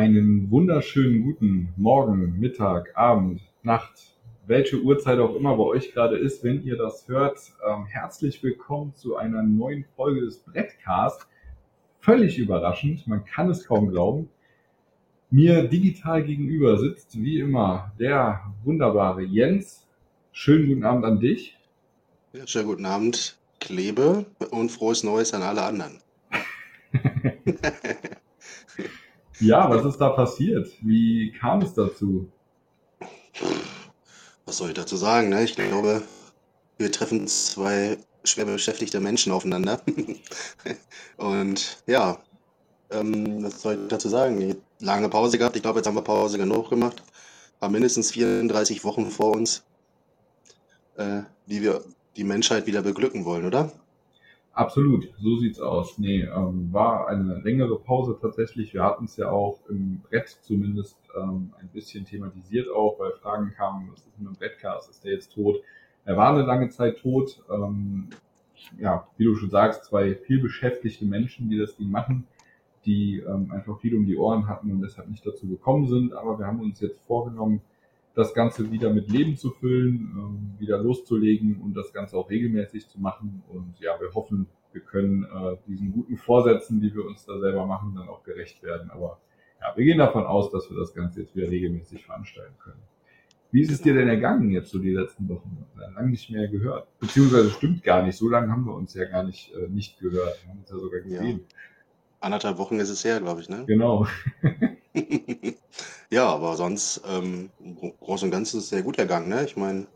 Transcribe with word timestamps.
Einen 0.00 0.50
wunderschönen 0.50 1.24
guten 1.24 1.74
Morgen, 1.76 2.40
Mittag, 2.40 2.96
Abend, 2.96 3.42
Nacht, 3.62 4.16
welche 4.46 4.80
Uhrzeit 4.80 5.18
auch 5.18 5.36
immer 5.36 5.58
bei 5.58 5.62
euch 5.64 5.92
gerade 5.92 6.16
ist, 6.16 6.42
wenn 6.42 6.62
ihr 6.62 6.78
das 6.78 7.06
hört. 7.06 7.38
Ähm, 7.68 7.84
herzlich 7.84 8.42
willkommen 8.42 8.94
zu 8.94 9.16
einer 9.16 9.42
neuen 9.42 9.84
Folge 9.96 10.22
des 10.22 10.38
Brettcast. 10.38 11.26
Völlig 11.98 12.38
überraschend, 12.38 13.06
man 13.08 13.26
kann 13.26 13.50
es 13.50 13.66
kaum 13.66 13.90
glauben. 13.90 14.30
Mir 15.28 15.68
digital 15.68 16.24
gegenüber 16.24 16.78
sitzt 16.78 17.20
wie 17.20 17.38
immer 17.38 17.92
der 18.00 18.40
wunderbare 18.64 19.22
Jens. 19.22 19.86
Schönen 20.32 20.68
guten 20.68 20.84
Abend 20.84 21.04
an 21.04 21.20
dich. 21.20 21.58
Ja, 22.32 22.46
schönen 22.46 22.68
guten 22.68 22.86
Abend, 22.86 23.38
Klebe 23.58 24.24
und 24.50 24.70
frohes 24.70 25.04
Neues 25.04 25.34
an 25.34 25.42
alle 25.42 25.62
anderen. 25.62 25.98
Ja, 29.40 29.70
was 29.70 29.84
ist 29.86 29.98
da 29.98 30.10
passiert? 30.10 30.68
Wie 30.82 31.32
kam 31.32 31.62
es 31.62 31.72
dazu? 31.72 32.30
Was 34.44 34.58
soll 34.58 34.68
ich 34.68 34.74
dazu 34.74 34.96
sagen? 34.96 35.30
Ne? 35.30 35.44
Ich 35.44 35.54
glaube, 35.54 36.02
wir 36.76 36.92
treffen 36.92 37.26
zwei 37.26 37.96
schwer 38.22 38.44
beschäftigte 38.44 39.00
Menschen 39.00 39.32
aufeinander. 39.32 39.80
Und 41.16 41.82
ja, 41.86 42.18
ähm, 42.90 43.42
was 43.42 43.62
soll 43.62 43.78
ich 43.82 43.88
dazu 43.88 44.10
sagen? 44.10 44.56
Lange 44.78 45.08
Pause 45.08 45.38
gehabt. 45.38 45.56
Ich 45.56 45.62
glaube, 45.62 45.78
jetzt 45.78 45.86
haben 45.86 45.94
wir 45.94 46.02
Pause 46.02 46.36
genug 46.36 46.68
gemacht. 46.68 47.02
Haben 47.62 47.72
mindestens 47.72 48.10
34 48.10 48.84
Wochen 48.84 49.10
vor 49.10 49.34
uns, 49.34 49.64
äh, 50.96 51.22
die 51.46 51.62
wir 51.62 51.82
die 52.16 52.24
Menschheit 52.24 52.66
wieder 52.66 52.82
beglücken 52.82 53.24
wollen, 53.24 53.46
oder? 53.46 53.72
Absolut, 54.52 55.08
so 55.18 55.36
sieht's 55.38 55.60
aus. 55.60 55.96
Nee, 55.98 56.22
ähm, 56.22 56.72
war 56.72 57.08
eine 57.08 57.38
längere 57.38 57.78
Pause 57.78 58.18
tatsächlich. 58.20 58.74
Wir 58.74 58.82
hatten 58.82 59.04
es 59.04 59.16
ja 59.16 59.30
auch 59.30 59.60
im 59.68 60.00
Brett 60.00 60.28
zumindest 60.28 60.98
ähm, 61.16 61.52
ein 61.58 61.68
bisschen 61.68 62.04
thematisiert 62.04 62.68
auch, 62.68 62.98
weil 62.98 63.12
Fragen 63.12 63.52
kamen, 63.56 63.88
was 63.92 64.00
ist 64.00 64.18
mit 64.18 64.28
dem 64.28 64.34
Brettcast, 64.36 64.90
ist 64.90 65.04
der 65.04 65.12
jetzt 65.12 65.32
tot? 65.32 65.62
Er 66.04 66.16
war 66.16 66.34
eine 66.34 66.42
lange 66.42 66.68
Zeit 66.68 66.98
tot. 66.98 67.42
Ähm, 67.50 68.08
ja, 68.78 69.06
wie 69.16 69.24
du 69.24 69.36
schon 69.36 69.50
sagst, 69.50 69.84
zwei 69.84 70.14
viel 70.14 70.40
beschäftigte 70.40 71.04
Menschen, 71.04 71.48
die 71.48 71.58
das 71.58 71.76
Ding 71.76 71.90
machen, 71.90 72.26
die 72.84 73.20
ähm, 73.20 73.50
einfach 73.52 73.78
viel 73.80 73.94
um 73.94 74.04
die 74.04 74.16
Ohren 74.16 74.48
hatten 74.48 74.70
und 74.72 74.82
deshalb 74.82 75.08
nicht 75.08 75.24
dazu 75.24 75.46
gekommen 75.48 75.86
sind. 75.86 76.12
Aber 76.12 76.38
wir 76.38 76.46
haben 76.46 76.60
uns 76.60 76.80
jetzt 76.80 77.00
vorgenommen, 77.06 77.60
das 78.20 78.34
Ganze 78.34 78.70
wieder 78.70 78.92
mit 78.92 79.10
Leben 79.10 79.36
zu 79.36 79.50
füllen, 79.50 80.12
ähm, 80.16 80.54
wieder 80.58 80.78
loszulegen 80.78 81.60
und 81.60 81.74
das 81.74 81.92
Ganze 81.92 82.16
auch 82.16 82.30
regelmäßig 82.30 82.88
zu 82.88 83.00
machen. 83.00 83.42
Und 83.48 83.74
ja, 83.80 84.00
wir 84.00 84.12
hoffen, 84.14 84.46
wir 84.72 84.82
können 84.82 85.24
äh, 85.24 85.56
diesen 85.66 85.92
guten 85.92 86.16
Vorsätzen, 86.16 86.80
die 86.80 86.94
wir 86.94 87.04
uns 87.04 87.24
da 87.24 87.38
selber 87.38 87.66
machen, 87.66 87.94
dann 87.96 88.08
auch 88.08 88.22
gerecht 88.22 88.62
werden. 88.62 88.90
Aber 88.90 89.20
ja, 89.60 89.76
wir 89.76 89.84
gehen 89.84 89.98
davon 89.98 90.24
aus, 90.24 90.50
dass 90.50 90.70
wir 90.70 90.78
das 90.78 90.94
Ganze 90.94 91.20
jetzt 91.20 91.34
wieder 91.34 91.50
regelmäßig 91.50 92.04
veranstalten 92.04 92.54
können. 92.62 92.82
Wie 93.52 93.62
ist 93.62 93.72
es 93.72 93.82
dir 93.82 93.94
denn 93.94 94.08
ergangen 94.08 94.50
jetzt 94.50 94.70
so 94.70 94.78
die 94.78 94.92
letzten 94.92 95.28
Wochen? 95.28 95.66
Ja, 95.76 95.90
lange 95.90 96.10
nicht 96.10 96.30
mehr 96.30 96.46
gehört. 96.46 96.86
Beziehungsweise 97.00 97.50
stimmt 97.50 97.82
gar 97.82 98.02
nicht. 98.02 98.16
So 98.16 98.28
lange 98.28 98.50
haben 98.52 98.64
wir 98.64 98.74
uns 98.74 98.94
ja 98.94 99.06
gar 99.06 99.24
nicht, 99.24 99.52
äh, 99.54 99.68
nicht 99.68 99.98
gehört. 99.98 100.38
Wir 100.44 100.50
haben 100.50 100.60
uns 100.60 100.70
ja 100.70 100.78
sogar 100.78 101.00
gesehen. 101.00 101.40
Ja. 101.40 101.56
Anderthalb 102.20 102.58
Wochen 102.58 102.78
ist 102.78 102.90
es 102.90 103.04
her, 103.04 103.18
glaube 103.18 103.40
ich, 103.40 103.48
ne? 103.48 103.64
Genau. 103.66 104.06
Ja, 106.12 106.26
aber 106.26 106.56
sonst, 106.56 107.02
ähm, 107.06 107.50
im 107.60 107.76
Großen 108.00 108.26
und 108.26 108.32
Ganzen 108.32 108.58
ist 108.58 108.64
es 108.64 108.70
sehr 108.70 108.82
gut 108.82 108.98
ergangen, 108.98 109.28
ne? 109.28 109.44
Ich 109.44 109.56
meine, 109.56 109.86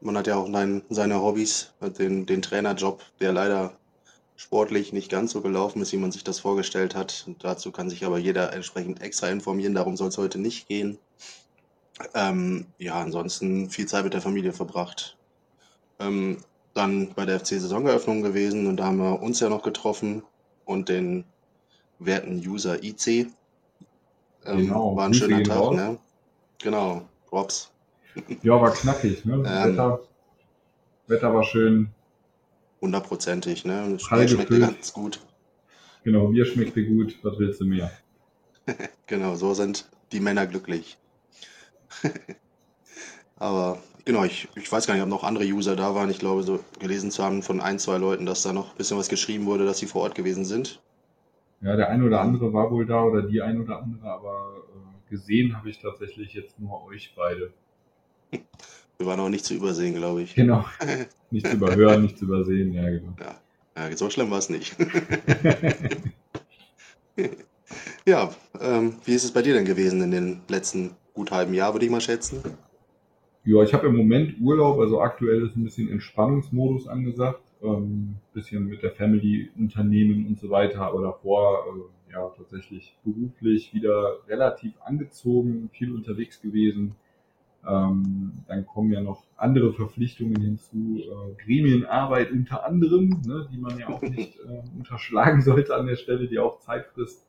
man 0.00 0.16
hat 0.16 0.28
ja 0.28 0.36
auch 0.36 0.46
nein, 0.48 0.82
seine 0.88 1.20
Hobbys, 1.20 1.72
den, 1.98 2.26
den 2.26 2.42
Trainerjob, 2.42 3.02
der 3.20 3.32
leider 3.32 3.76
sportlich 4.36 4.92
nicht 4.92 5.10
ganz 5.10 5.32
so 5.32 5.40
gelaufen 5.40 5.82
ist, 5.82 5.92
wie 5.92 5.98
man 5.98 6.12
sich 6.12 6.24
das 6.24 6.40
vorgestellt 6.40 6.94
hat. 6.94 7.24
Und 7.26 7.44
dazu 7.44 7.72
kann 7.72 7.90
sich 7.90 8.04
aber 8.04 8.18
jeder 8.18 8.52
entsprechend 8.52 9.00
extra 9.02 9.28
informieren, 9.28 9.74
darum 9.74 9.96
soll 9.96 10.08
es 10.08 10.18
heute 10.18 10.38
nicht 10.38 10.68
gehen. 10.68 10.98
Ähm, 12.14 12.66
ja, 12.78 13.00
ansonsten 13.00 13.70
viel 13.70 13.86
Zeit 13.86 14.04
mit 14.04 14.14
der 14.14 14.22
Familie 14.22 14.52
verbracht. 14.52 15.16
Ähm, 15.98 16.38
dann 16.74 17.14
bei 17.14 17.26
der 17.26 17.38
FC-Saisoneröffnung 17.40 18.22
gewesen 18.22 18.66
und 18.66 18.78
da 18.78 18.86
haben 18.86 18.98
wir 18.98 19.20
uns 19.20 19.40
ja 19.40 19.48
noch 19.48 19.62
getroffen 19.62 20.22
und 20.64 20.88
den 20.88 21.24
werten 21.98 22.38
User 22.38 22.82
IC, 22.82 23.28
ähm, 24.46 24.58
genau, 24.58 24.96
war 24.96 25.06
ein 25.06 25.14
schöner 25.14 25.42
Tag, 25.42 25.56
raus. 25.56 25.76
ne? 25.76 25.98
Genau, 26.62 27.02
Props. 27.26 27.70
Ja, 28.42 28.60
war 28.60 28.72
knackig, 28.72 29.24
ne? 29.24 29.34
Ähm, 29.34 29.44
Wetter, 29.44 30.00
Wetter 31.06 31.34
war 31.34 31.44
schön. 31.44 31.88
Hundertprozentig, 32.80 33.64
ne? 33.64 33.96
Bier 34.10 34.28
schmeckte 34.28 34.58
ganz 34.60 34.92
gut. 34.92 35.20
Genau, 36.04 36.28
Bier 36.28 36.44
schmeckte 36.44 36.84
gut, 36.84 37.18
was 37.22 37.38
willst 37.38 37.60
du 37.60 37.64
mehr? 37.64 37.90
genau, 39.06 39.34
so 39.34 39.54
sind 39.54 39.88
die 40.10 40.20
Männer 40.20 40.46
glücklich. 40.46 40.98
Aber 43.36 43.78
genau, 44.04 44.24
ich, 44.24 44.48
ich 44.56 44.70
weiß 44.70 44.86
gar 44.86 44.94
nicht, 44.94 45.02
ob 45.02 45.08
noch 45.08 45.24
andere 45.24 45.44
User 45.44 45.74
da 45.74 45.94
waren. 45.94 46.10
Ich 46.10 46.18
glaube, 46.18 46.42
so 46.42 46.60
gelesen 46.78 47.10
zu 47.10 47.22
haben 47.24 47.42
von 47.42 47.60
ein, 47.60 47.78
zwei 47.78 47.98
Leuten, 47.98 48.26
dass 48.26 48.42
da 48.42 48.52
noch 48.52 48.72
ein 48.72 48.76
bisschen 48.76 48.98
was 48.98 49.08
geschrieben 49.08 49.46
wurde, 49.46 49.64
dass 49.64 49.78
sie 49.78 49.86
vor 49.86 50.02
Ort 50.02 50.14
gewesen 50.14 50.44
sind. 50.44 50.80
Ja, 51.62 51.76
der 51.76 51.90
ein 51.90 52.02
oder 52.02 52.20
andere 52.20 52.52
war 52.52 52.70
wohl 52.72 52.86
da 52.86 53.04
oder 53.04 53.22
die 53.22 53.40
ein 53.40 53.60
oder 53.60 53.80
andere, 53.80 54.10
aber 54.10 54.64
äh, 54.74 55.10
gesehen 55.10 55.56
habe 55.56 55.70
ich 55.70 55.78
tatsächlich 55.78 56.34
jetzt 56.34 56.58
nur 56.58 56.84
euch 56.84 57.14
beide. 57.16 57.52
Wir 58.98 59.06
waren 59.06 59.20
auch 59.20 59.28
nicht 59.28 59.44
zu 59.44 59.54
übersehen, 59.54 59.94
glaube 59.94 60.22
ich. 60.22 60.34
Genau. 60.34 60.64
Nicht 61.30 61.46
zu 61.46 61.54
überhören, 61.54 62.02
nicht 62.02 62.18
zu 62.18 62.26
übersehen, 62.26 62.74
ja, 62.74 62.90
genau. 62.90 63.14
Ja, 63.18 63.88
ja 63.88 63.96
so 63.96 64.10
schlimm 64.10 64.30
war 64.30 64.38
es 64.38 64.50
nicht. 64.50 64.76
ja, 68.06 68.30
ähm, 68.60 68.96
wie 69.06 69.14
ist 69.14 69.24
es 69.24 69.32
bei 69.32 69.40
dir 69.40 69.54
denn 69.54 69.64
gewesen 69.64 70.02
in 70.02 70.10
den 70.10 70.42
letzten 70.48 70.90
gut 71.14 71.30
halben 71.30 71.54
Jahr, 71.54 71.72
würde 71.72 71.86
ich 71.86 71.90
mal 71.90 72.02
schätzen? 72.02 72.42
Ja, 73.44 73.62
ich 73.62 73.72
habe 73.72 73.86
im 73.86 73.96
Moment 73.96 74.38
Urlaub, 74.42 74.78
also 74.78 75.00
aktuell 75.00 75.46
ist 75.46 75.56
ein 75.56 75.64
bisschen 75.64 75.88
Entspannungsmodus 75.88 76.86
angesagt 76.86 77.40
ähm, 77.62 78.16
bisschen 78.34 78.66
mit 78.66 78.82
der 78.82 78.92
Family 78.92 79.50
Unternehmen 79.56 80.26
und 80.26 80.38
so 80.38 80.50
weiter, 80.50 80.82
aber 80.82 81.02
davor 81.02 81.64
äh, 81.66 82.12
ja 82.12 82.28
tatsächlich 82.36 82.96
beruflich 83.04 83.72
wieder 83.72 84.18
relativ 84.28 84.72
angezogen, 84.84 85.70
viel 85.72 85.94
unterwegs 85.94 86.40
gewesen. 86.40 86.94
Ähm, 87.66 88.32
dann 88.48 88.66
kommen 88.66 88.90
ja 88.92 89.00
noch 89.00 89.22
andere 89.36 89.72
Verpflichtungen 89.72 90.40
hinzu, 90.40 90.98
äh, 90.98 91.42
Gremienarbeit 91.44 92.32
unter 92.32 92.66
anderem, 92.66 93.22
ne, 93.24 93.48
die 93.52 93.58
man 93.58 93.78
ja 93.78 93.88
auch 93.88 94.02
nicht 94.02 94.36
äh, 94.48 94.62
unterschlagen 94.76 95.42
sollte 95.42 95.76
an 95.76 95.86
der 95.86 95.96
Stelle, 95.96 96.26
die 96.26 96.40
auch 96.40 96.58
Zeit 96.58 96.86
frisst. 96.86 97.24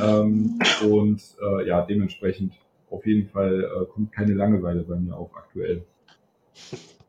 Ähm, 0.00 0.58
und 0.90 1.22
äh, 1.42 1.68
ja, 1.68 1.82
dementsprechend 1.82 2.54
auf 2.88 3.06
jeden 3.06 3.28
Fall 3.28 3.64
äh, 3.64 3.84
kommt 3.86 4.12
keine 4.12 4.32
Langeweile 4.32 4.82
bei 4.82 4.96
mir 4.96 5.14
auf 5.14 5.36
aktuell. 5.36 5.84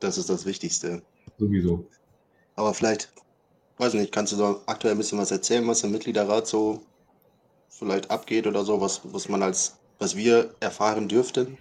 Das 0.01 0.17
ist 0.17 0.29
das 0.29 0.45
Wichtigste. 0.45 1.01
Sowieso. 1.37 1.87
Aber 2.57 2.73
vielleicht, 2.73 3.13
weiß 3.77 3.93
nicht, 3.93 4.11
kannst 4.11 4.33
du 4.33 4.37
da 4.37 4.55
aktuell 4.65 4.95
ein 4.95 4.97
bisschen 4.97 5.19
was 5.19 5.31
erzählen, 5.31 5.65
was 5.67 5.83
im 5.83 5.91
Mitgliederrat 5.91 6.47
so 6.47 6.81
vielleicht 7.69 8.11
abgeht 8.11 8.47
oder 8.47 8.65
so, 8.65 8.81
was, 8.81 9.01
was 9.13 9.29
man 9.29 9.43
als, 9.43 9.79
was 9.99 10.17
wir 10.17 10.49
erfahren 10.59 11.07
dürften? 11.07 11.57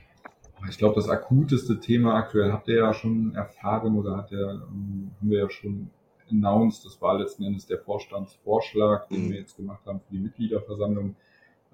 Ich 0.68 0.78
glaube, 0.78 0.94
das 0.94 1.08
akuteste 1.08 1.78
Thema 1.78 2.14
aktuell 2.14 2.50
habt 2.50 2.66
ihr 2.68 2.76
ja 2.76 2.94
schon 2.94 3.34
erfahren 3.34 3.96
oder 3.96 4.16
hat 4.16 4.30
der, 4.30 4.62
ähm, 4.70 5.10
haben 5.20 5.30
wir 5.30 5.40
ja 5.40 5.50
schon 5.50 5.90
announced. 6.30 6.84
Das 6.86 7.00
war 7.02 7.18
letzten 7.18 7.44
Endes 7.44 7.66
der 7.66 7.78
Vorstandsvorschlag, 7.78 9.08
den 9.10 9.26
mhm. 9.26 9.30
wir 9.32 9.40
jetzt 9.40 9.56
gemacht 9.56 9.84
haben 9.84 10.00
für 10.00 10.14
die 10.14 10.20
Mitgliederversammlung, 10.20 11.14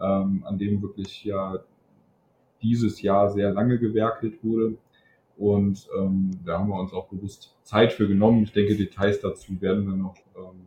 ähm, 0.01 0.45
an 0.45 0.59
dem 0.59 0.83
wirklich 0.83 1.25
ja 1.25 1.61
dieses 2.61 3.01
Jahr 3.03 3.31
sehr 3.31 3.53
lange 3.53 3.79
gewerkelt 3.79 4.43
wurde. 4.43 4.77
Und 5.37 5.89
ähm, 5.99 6.31
da 6.45 6.59
haben 6.59 6.69
wir 6.69 6.79
uns 6.79 6.93
auch 6.93 7.09
bewusst 7.09 7.57
Zeit 7.63 7.93
für 7.93 8.07
genommen. 8.07 8.43
Ich 8.43 8.53
denke, 8.53 8.77
Details 8.77 9.21
dazu 9.21 9.61
werden 9.61 9.87
wir 9.87 9.97
noch, 9.97 10.17
ähm, 10.37 10.67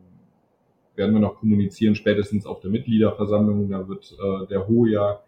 werden 0.96 1.14
wir 1.14 1.20
noch 1.20 1.36
kommunizieren, 1.36 1.94
spätestens 1.94 2.46
auf 2.46 2.60
der 2.60 2.70
Mitgliederversammlung. 2.70 3.70
Da 3.70 3.88
wird 3.88 4.12
äh, 4.12 4.46
der 4.46 4.66
Hohe 4.66 4.90
ja 4.90 5.20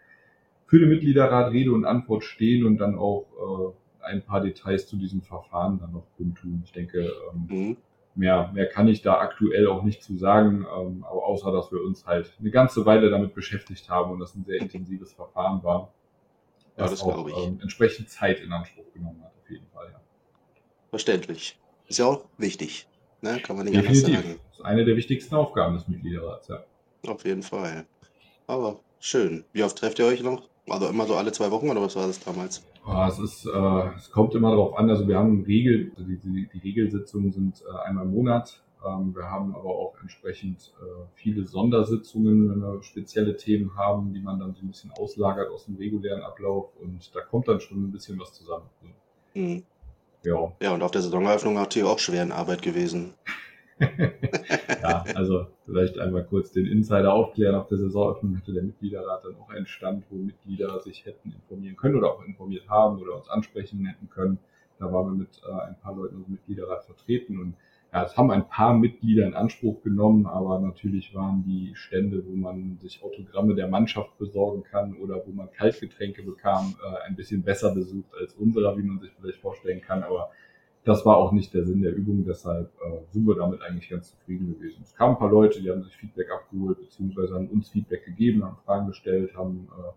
für 0.67 0.79
den 0.79 0.91
Mitgliederrat 0.91 1.53
Rede 1.53 1.73
und 1.73 1.85
Antwort 1.85 2.25
stehen 2.25 2.67
und 2.67 2.79
dann 2.79 2.97
auch 2.97 3.75
äh, 4.03 4.05
ein 4.07 4.23
paar 4.23 4.41
Details 4.41 4.87
zu 4.87 4.97
diesem 4.97 5.23
Verfahren 5.23 5.79
dann 5.79 5.93
noch 5.93 6.07
kundtun. 6.17 6.63
Ich 6.65 6.73
denke, 6.73 7.11
ähm, 7.33 7.47
mhm. 7.49 7.77
mehr, 8.15 8.51
mehr 8.53 8.67
kann 8.67 8.89
ich 8.89 9.03
da 9.03 9.19
aktuell 9.19 9.67
auch 9.67 9.83
nicht 9.83 10.03
zu 10.03 10.17
sagen, 10.17 10.67
ähm, 10.79 11.05
aber 11.09 11.25
außer, 11.27 11.53
dass 11.53 11.73
wir 11.73 11.83
uns 11.83 12.07
halt 12.07 12.35
eine 12.41 12.51
ganze 12.51 12.85
Weile 12.85 13.09
damit 13.09 13.35
beschäftigt 13.35 13.89
haben 13.89 14.11
und 14.11 14.19
das 14.19 14.35
ein 14.35 14.45
sehr 14.45 14.61
intensives 14.61 15.13
Verfahren 15.13 15.63
war 15.63 15.93
ja, 16.79 16.89
das 16.89 17.03
auch 17.03 17.29
ähm, 17.47 17.59
entsprechend 17.61 18.09
Zeit 18.09 18.41
in 18.41 18.53
Anspruch 18.53 18.93
genommen 18.93 19.23
hat, 19.23 19.33
auf 19.43 19.51
jeden 19.51 19.67
Fall. 19.69 19.91
Ja. 19.93 20.01
Verständlich. 20.91 21.59
Ist 21.87 21.99
ja 21.99 22.07
auch 22.07 22.25
wichtig. 22.37 22.87
Ne? 23.21 23.41
Kann 23.41 23.57
man 23.57 23.65
nicht 23.65 23.77
Definitiv. 23.77 24.05
anders 24.07 24.23
sagen. 24.23 24.41
Das 24.51 24.59
ist 24.59 24.65
eine 24.65 24.85
der 24.85 24.97
wichtigsten 24.97 25.35
Aufgaben 25.35 25.75
des 25.75 25.89
Mitgliederrats, 25.89 26.49
ja. 26.49 26.65
Auf 27.07 27.25
jeden 27.25 27.43
Fall. 27.43 27.87
Aber 28.47 28.81
schön. 29.01 29.45
Wie 29.53 29.63
oft 29.63 29.79
trefft 29.79 29.99
ihr 29.99 30.07
euch 30.07 30.23
noch? 30.23 30.49
Also 30.69 30.89
immer 30.89 31.07
so 31.07 31.15
alle 31.17 31.33
zwei 31.33 31.51
Wochen 31.51 31.69
oder 31.69 31.81
was 31.81 31.97
war 31.97 32.07
das 32.07 32.21
damals? 32.21 32.65
Oh, 32.87 33.07
es, 33.09 33.19
ist, 33.19 33.47
äh, 33.47 33.97
es 33.97 34.11
kommt 34.11 34.35
immer 34.35 34.51
darauf 34.51 34.77
an. 34.79 34.89
Also 34.91 35.07
wir 35.07 35.19
haben 35.19 35.45
Regel, 35.45 35.93
also 35.97 36.09
die, 36.09 36.19
die, 36.19 36.49
die 36.53 36.59
Regelsitzungen 36.59 37.33
sind 37.33 37.63
äh, 37.63 37.89
einmal 37.89 38.05
im 38.05 38.13
Monat 38.13 38.63
wir 38.83 39.31
haben 39.31 39.55
aber 39.55 39.69
auch 39.69 39.95
entsprechend 40.01 40.73
äh, 40.81 40.85
viele 41.15 41.47
Sondersitzungen, 41.47 42.51
wenn 42.51 42.61
wir 42.61 42.83
spezielle 42.83 43.37
Themen 43.37 43.77
haben, 43.77 44.13
die 44.13 44.21
man 44.21 44.39
dann 44.39 44.55
so 44.55 44.63
ein 44.63 44.69
bisschen 44.69 44.93
auslagert 44.93 45.51
aus 45.51 45.67
dem 45.67 45.77
regulären 45.77 46.23
Ablauf 46.23 46.71
und 46.81 47.15
da 47.15 47.21
kommt 47.21 47.49
dann 47.49 47.61
schon 47.61 47.83
ein 47.85 47.93
bisschen 47.93 48.19
was 48.19 48.33
zusammen. 48.33 48.69
Mhm. 49.35 49.65
Ja. 50.25 50.53
Ja, 50.61 50.75
und 50.75 50.83
auf 50.83 50.91
der 50.91 51.03
Saisoneröffnung 51.03 51.55
natürlich 51.55 51.89
auch 51.89 51.99
schwer 51.99 52.23
in 52.23 52.33
Arbeit 52.33 52.63
gewesen. 52.63 53.15
ja, 53.81 55.05
also 55.15 55.47
vielleicht 55.65 55.99
einmal 55.99 56.25
kurz 56.25 56.51
den 56.51 56.67
Insider 56.67 57.13
aufklären. 57.13 57.55
Auf 57.55 57.69
der 57.69 57.79
Saisoneröffnung 57.79 58.37
hatte 58.37 58.53
der 58.53 58.65
Mitgliederrat 58.65 59.25
dann 59.25 59.37
auch 59.37 59.51
einen 59.51 59.67
Stand, 59.67 60.05
wo 60.11 60.17
Mitglieder 60.17 60.81
sich 60.81 61.07
hätten 61.07 61.33
informieren 61.33 61.77
können 61.77 61.97
oder 61.97 62.13
auch 62.13 62.25
informiert 62.25 62.69
haben 62.69 62.99
oder 62.99 63.17
uns 63.17 63.29
ansprechen 63.29 63.87
hätten 63.87 64.09
können. 64.09 64.39
Da 64.79 64.93
waren 64.93 65.07
wir 65.07 65.15
mit 65.15 65.41
äh, 65.47 65.69
ein 65.69 65.79
paar 65.81 65.95
Leuten 65.95 66.19
aus 66.19 66.25
dem 66.25 66.33
Mitgliederrat 66.33 66.85
vertreten 66.85 67.41
und 67.41 67.55
ja, 67.93 68.05
es 68.05 68.17
haben 68.17 68.31
ein 68.31 68.47
paar 68.49 68.75
Mitglieder 68.75 69.27
in 69.27 69.35
Anspruch 69.35 69.83
genommen, 69.83 70.27
aber 70.27 70.59
natürlich 70.59 71.15
waren 71.15 71.43
die 71.45 71.73
Stände, 71.75 72.23
wo 72.27 72.37
man 72.37 72.79
sich 72.83 73.03
Autogramme 73.03 73.55
der 73.55 73.69
Mannschaft 73.69 74.19
besorgen 74.19 74.63
kann 74.63 74.95
oder 74.97 75.23
wo 75.27 75.33
man 75.33 75.51
Kaltgetränke 75.51 76.23
bekam, 76.23 76.75
äh, 76.85 77.09
ein 77.09 77.17
bisschen 77.17 77.43
besser 77.43 77.75
besucht 77.75 78.11
als 78.21 78.35
unserer, 78.35 78.77
wie 78.77 78.83
man 78.83 78.99
sich 78.99 79.11
vielleicht 79.19 79.41
vorstellen 79.41 79.81
kann. 79.81 80.03
Aber 80.03 80.31
das 80.85 81.07
war 81.07 81.17
auch 81.17 81.33
nicht 81.33 81.55
der 81.55 81.65
Sinn 81.65 81.81
der 81.81 81.95
Übung, 81.95 82.25
deshalb 82.27 82.71
äh, 82.85 83.13
sind 83.13 83.27
wir 83.27 83.37
damit 83.37 83.63
eigentlich 83.63 83.89
ganz 83.89 84.11
zufrieden 84.11 84.55
gewesen. 84.55 84.83
Es 84.83 84.95
kamen 84.95 85.15
ein 85.15 85.19
paar 85.19 85.31
Leute, 85.31 85.63
die 85.63 85.71
haben 85.71 85.83
sich 85.83 85.97
Feedback 85.97 86.31
abgeholt, 86.31 86.79
beziehungsweise 86.81 87.35
haben 87.35 87.49
uns 87.49 87.71
Feedback 87.71 88.05
gegeben, 88.05 88.45
haben 88.45 88.59
Fragen 88.67 88.87
gestellt, 88.89 89.35
haben 89.35 89.69
äh, 89.79 89.93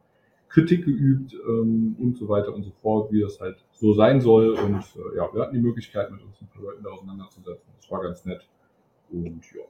Kritik 0.51 0.83
geübt 0.83 1.33
ähm, 1.33 1.95
und 1.97 2.17
so 2.17 2.27
weiter 2.27 2.53
und 2.53 2.63
so 2.63 2.71
fort, 2.81 3.11
wie 3.11 3.21
das 3.21 3.39
halt 3.39 3.63
so 3.71 3.93
sein 3.93 4.19
soll. 4.19 4.51
Und 4.51 4.75
äh, 4.75 5.17
ja, 5.17 5.33
wir 5.33 5.41
hatten 5.41 5.55
die 5.55 5.61
Möglichkeit, 5.61 6.11
mit 6.11 6.21
uns 6.21 6.41
ein 6.41 6.47
paar 6.47 6.61
Leuten 6.61 6.83
da 6.83 6.89
auseinanderzusetzen. 6.89 7.71
Das 7.79 7.89
war 7.89 8.01
ganz 8.01 8.25
nett. 8.25 8.47
Und 9.09 9.41
ja, 9.53 9.61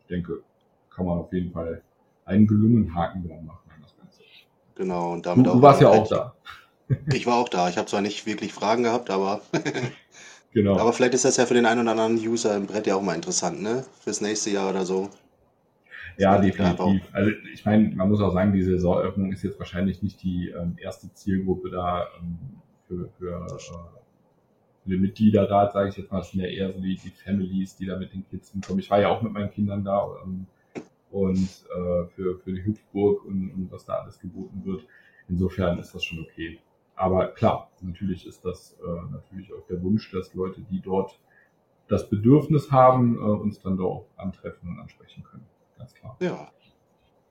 ich 0.00 0.06
denke, 0.06 0.42
kann 0.90 1.06
man 1.06 1.18
auf 1.18 1.32
jeden 1.32 1.50
Fall 1.50 1.82
einen 2.24 2.46
gelungenen 2.46 2.94
Haken 2.94 3.26
dran 3.26 3.44
machen 3.46 3.68
an 3.74 3.82
das 3.82 3.96
Ganze. 3.96 4.22
Genau, 4.76 5.12
und 5.12 5.26
damit 5.26 5.46
du, 5.46 5.52
du 5.52 5.62
warst 5.62 5.80
ja 5.80 5.88
auch 5.88 6.08
da. 6.08 6.34
Ich 7.12 7.26
war 7.26 7.36
auch 7.36 7.48
da. 7.48 7.68
Ich 7.68 7.76
habe 7.76 7.86
zwar 7.86 8.00
nicht 8.00 8.24
wirklich 8.24 8.52
Fragen 8.52 8.84
gehabt, 8.84 9.10
aber 9.10 9.42
Genau. 10.52 10.76
Aber 10.78 10.92
vielleicht 10.92 11.14
ist 11.14 11.24
das 11.24 11.36
ja 11.36 11.46
für 11.46 11.54
den 11.54 11.66
einen 11.66 11.82
oder 11.82 11.90
anderen 11.90 12.16
User 12.16 12.56
im 12.56 12.66
Brett 12.66 12.86
ja 12.86 12.96
auch 12.96 13.02
mal 13.02 13.14
interessant, 13.14 13.60
ne? 13.60 13.84
Fürs 14.00 14.20
nächste 14.20 14.50
Jahr 14.50 14.70
oder 14.70 14.86
so. 14.86 15.10
Ja, 16.18 16.38
definitiv. 16.38 17.08
Also 17.12 17.30
ich 17.52 17.64
meine, 17.64 17.94
man 17.94 18.08
muss 18.08 18.20
auch 18.20 18.32
sagen, 18.32 18.52
die 18.52 18.62
Saisoneröffnung 18.62 19.32
ist 19.32 19.44
jetzt 19.44 19.58
wahrscheinlich 19.58 20.02
nicht 20.02 20.20
die 20.22 20.48
ähm, 20.48 20.76
erste 20.76 21.12
Zielgruppe 21.14 21.70
da 21.70 22.06
ähm, 22.20 22.38
für, 22.88 23.08
für, 23.18 23.46
äh, 23.46 23.58
für 24.82 24.90
den 24.90 25.00
Mitgliederrat, 25.00 25.72
sage 25.72 25.90
ich 25.90 25.96
jetzt 25.96 26.10
mal, 26.10 26.18
das 26.18 26.32
sind 26.32 26.40
ja 26.40 26.48
eher 26.48 26.72
so 26.72 26.80
die, 26.80 26.96
die 26.96 27.10
Families, 27.10 27.76
die 27.76 27.86
da 27.86 27.96
mit 27.96 28.12
den 28.12 28.26
Kids 28.28 28.50
hinkommen. 28.50 28.80
Ich 28.80 28.90
war 28.90 29.00
ja 29.00 29.08
auch 29.08 29.22
mit 29.22 29.32
meinen 29.32 29.50
Kindern 29.50 29.84
da 29.84 30.08
ähm, 30.24 30.46
und 31.10 31.38
äh, 31.38 32.04
für, 32.14 32.38
für 32.40 32.52
die 32.52 32.64
Hüpfburg 32.64 33.24
und, 33.24 33.50
und 33.50 33.70
was 33.70 33.84
da 33.84 33.94
alles 33.94 34.18
geboten 34.18 34.62
wird. 34.64 34.84
Insofern 35.28 35.78
ist 35.78 35.94
das 35.94 36.04
schon 36.04 36.18
okay. 36.20 36.58
Aber 36.96 37.28
klar, 37.28 37.70
natürlich 37.80 38.26
ist 38.26 38.44
das 38.44 38.76
äh, 38.84 39.12
natürlich 39.12 39.52
auch 39.52 39.64
der 39.68 39.80
Wunsch, 39.82 40.10
dass 40.10 40.34
Leute, 40.34 40.62
die 40.62 40.80
dort 40.80 41.20
das 41.86 42.10
Bedürfnis 42.10 42.72
haben, 42.72 43.16
äh, 43.16 43.20
uns 43.20 43.60
dann 43.60 43.76
doch 43.76 44.06
antreffen 44.16 44.68
und 44.68 44.80
ansprechen 44.80 45.22
können. 45.22 45.46
Ganz 45.78 45.94
klar. 45.94 46.16
Ja. 46.20 46.50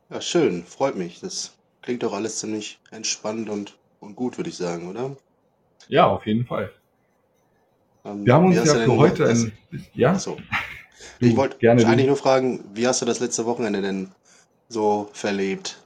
Ja, 0.10 0.22
schön. 0.22 0.64
Freut 0.64 0.96
mich. 0.96 1.20
Das 1.20 1.58
klingt 1.82 2.04
doch 2.04 2.14
alles 2.14 2.40
ziemlich 2.40 2.80
entspannt 2.92 3.50
und, 3.50 3.78
und 4.00 4.16
gut, 4.16 4.38
würde 4.38 4.50
ich 4.50 4.58
sagen, 4.58 4.90
oder? 4.90 5.16
Ja, 5.90 6.08
auf 6.08 6.26
jeden 6.26 6.46
Fall. 6.46 6.72
Ähm, 8.06 8.26
Wir 8.26 8.34
haben 8.34 8.48
uns 8.48 8.56
ja 8.56 8.76
für 8.76 8.96
heute 8.98 9.28
ein. 9.28 9.52
Ja? 9.94 10.12
Achso. 10.12 10.38
Ich 11.20 11.36
wollte 11.36 11.58
eigentlich 11.70 12.08
nur 12.08 12.18
fragen, 12.18 12.64
wie 12.74 12.88
hast 12.88 13.02
du 13.02 13.06
das 13.06 13.20
letzte 13.20 13.46
Wochenende 13.46 13.82
denn 13.82 14.12
so 14.70 15.10
verlebt? 15.14 15.84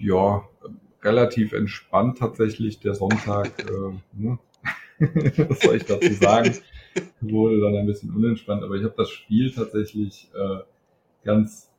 Ja, 0.00 0.46
relativ 1.02 1.52
entspannt 1.52 2.18
tatsächlich 2.18 2.80
der 2.80 2.94
Sonntag. 2.94 3.58
äh, 3.70 3.94
ne? 4.12 4.38
Was 5.48 5.60
soll 5.60 5.76
ich 5.76 5.84
dazu 5.84 6.12
sagen? 6.14 6.56
Wurde 7.20 7.60
dann 7.60 7.76
ein 7.76 7.86
bisschen 7.86 8.14
unentspannt, 8.14 8.62
aber 8.62 8.76
ich 8.76 8.84
habe 8.84 8.94
das 8.96 9.10
Spiel 9.10 9.50
tatsächlich 9.50 10.30
äh, 10.34 10.58
ganz 11.24 11.70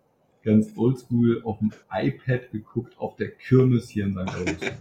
ganz 0.45 0.73
oldschool 0.77 1.41
auf 1.43 1.57
dem 1.57 1.71
iPad 1.91 2.51
geguckt 2.51 2.97
auf 2.99 3.15
der 3.15 3.31
Kirmes 3.31 3.89
hier 3.89 4.05
in 4.05 4.13
St. 4.13 4.35
Augustin. 4.35 4.77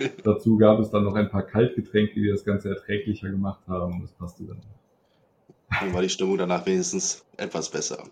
Dazu 0.24 0.56
gab 0.56 0.78
es 0.78 0.90
dann 0.90 1.04
noch 1.04 1.14
ein 1.14 1.28
paar 1.28 1.42
Kaltgetränke, 1.42 2.14
die 2.14 2.28
das 2.28 2.44
Ganze 2.44 2.70
erträglicher 2.70 3.28
gemacht 3.28 3.60
haben 3.66 3.94
und 3.94 4.02
das 4.02 4.12
passte 4.12 4.44
dann. 4.44 4.62
Dann 5.80 5.92
war 5.92 6.02
die 6.02 6.08
Stimmung 6.08 6.38
danach 6.38 6.64
wenigstens 6.64 7.24
etwas 7.36 7.70
besser. 7.70 8.04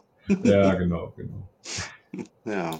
Ja, 0.42 0.74
genau, 0.74 1.14
genau. 1.16 1.48
Ja. 2.44 2.78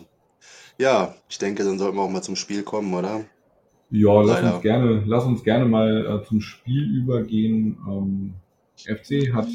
Ja, 0.79 1.15
ich 1.29 1.39
denke, 1.39 1.65
dann 1.65 1.79
sollten 1.79 1.97
wir 1.97 2.03
auch 2.03 2.11
mal 2.11 2.23
zum 2.23 2.37
Spiel 2.37 2.63
kommen, 2.63 2.95
oder? 2.95 3.25
Ja, 3.91 4.21
lass 4.21 4.43
uns 4.43 4.63
gerne, 4.63 5.03
lass 5.07 5.25
uns 5.25 5.43
gerne 5.43 5.65
mal 5.65 6.05
äh, 6.05 6.25
zum 6.27 6.43
Spiel 6.43 6.95
übergehen. 6.95 7.79
Ähm, 7.89 8.35
FC 8.77 9.33
hat 9.33 9.49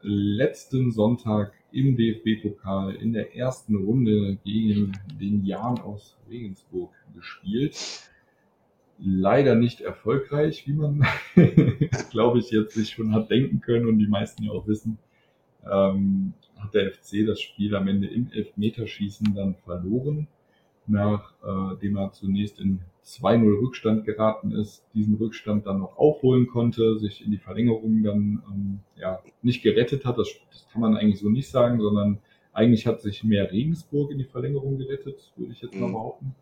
letzten 0.00 0.90
Sonntag 0.90 1.52
im 1.70 1.94
DFB-Pokal 1.94 2.94
in 2.94 3.12
der 3.12 3.36
ersten 3.36 3.76
Runde 3.76 4.38
gegen 4.42 4.92
den 5.20 5.44
Jan 5.44 5.78
aus 5.80 6.16
Regensburg 6.30 6.94
gespielt. 7.14 7.76
Leider 8.98 9.54
nicht 9.54 9.82
erfolgreich, 9.82 10.66
wie 10.66 10.72
man, 10.72 11.06
glaube 12.10 12.38
ich, 12.38 12.50
jetzt 12.50 12.72
sich 12.72 12.88
schon 12.88 13.12
hat 13.12 13.30
denken 13.30 13.60
können 13.60 13.86
und 13.86 13.98
die 13.98 14.08
meisten 14.08 14.44
ja 14.44 14.52
auch 14.52 14.66
wissen. 14.66 14.98
Ähm, 15.70 16.32
hat 16.56 16.72
der 16.72 16.90
FC 16.90 17.26
das 17.26 17.38
Spiel 17.42 17.76
am 17.76 17.86
Ende 17.86 18.06
im 18.06 18.32
Elfmeterschießen 18.32 19.34
dann 19.34 19.56
verloren 19.56 20.26
nachdem 20.88 21.96
äh, 21.96 22.00
er 22.00 22.12
zunächst 22.12 22.58
in 22.60 22.80
2-0 23.04 23.60
Rückstand 23.60 24.04
geraten 24.04 24.52
ist, 24.52 24.84
diesen 24.94 25.16
Rückstand 25.16 25.66
dann 25.66 25.80
noch 25.80 25.96
aufholen 25.96 26.46
konnte, 26.46 26.98
sich 26.98 27.24
in 27.24 27.30
die 27.30 27.38
Verlängerung 27.38 28.02
dann 28.02 28.42
ähm, 28.50 28.80
ja, 28.96 29.20
nicht 29.42 29.62
gerettet 29.62 30.04
hat. 30.04 30.18
Das, 30.18 30.28
das 30.50 30.68
kann 30.70 30.82
man 30.82 30.96
eigentlich 30.96 31.20
so 31.20 31.28
nicht 31.28 31.50
sagen, 31.50 31.80
sondern 31.80 32.18
eigentlich 32.52 32.86
hat 32.86 33.00
sich 33.00 33.24
mehr 33.24 33.50
Regensburg 33.50 34.10
in 34.10 34.18
die 34.18 34.24
Verlängerung 34.24 34.78
gerettet, 34.78 35.32
würde 35.36 35.52
ich 35.52 35.62
jetzt 35.62 35.74
mal 35.74 35.88
mhm. 35.88 35.92
behaupten. 35.92 36.34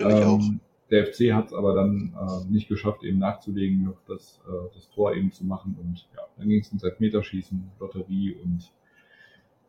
Ähm, 0.00 0.60
der 0.90 1.06
FC 1.06 1.32
hat 1.32 1.46
es 1.46 1.54
aber 1.54 1.74
dann 1.74 2.14
äh, 2.14 2.52
nicht 2.52 2.68
geschafft, 2.68 3.04
eben 3.04 3.18
nachzulegen, 3.18 3.84
noch 3.84 4.00
das, 4.06 4.40
äh, 4.46 4.74
das 4.74 4.90
Tor 4.90 5.14
eben 5.14 5.32
zu 5.32 5.44
machen. 5.44 5.76
Und 5.80 6.06
ja, 6.14 6.22
dann 6.36 6.48
ging 6.48 6.60
es 6.60 6.72
ins 6.72 6.82
Elfmeterschießen, 6.82 7.70
Lotterie 7.80 8.36
und 8.44 8.70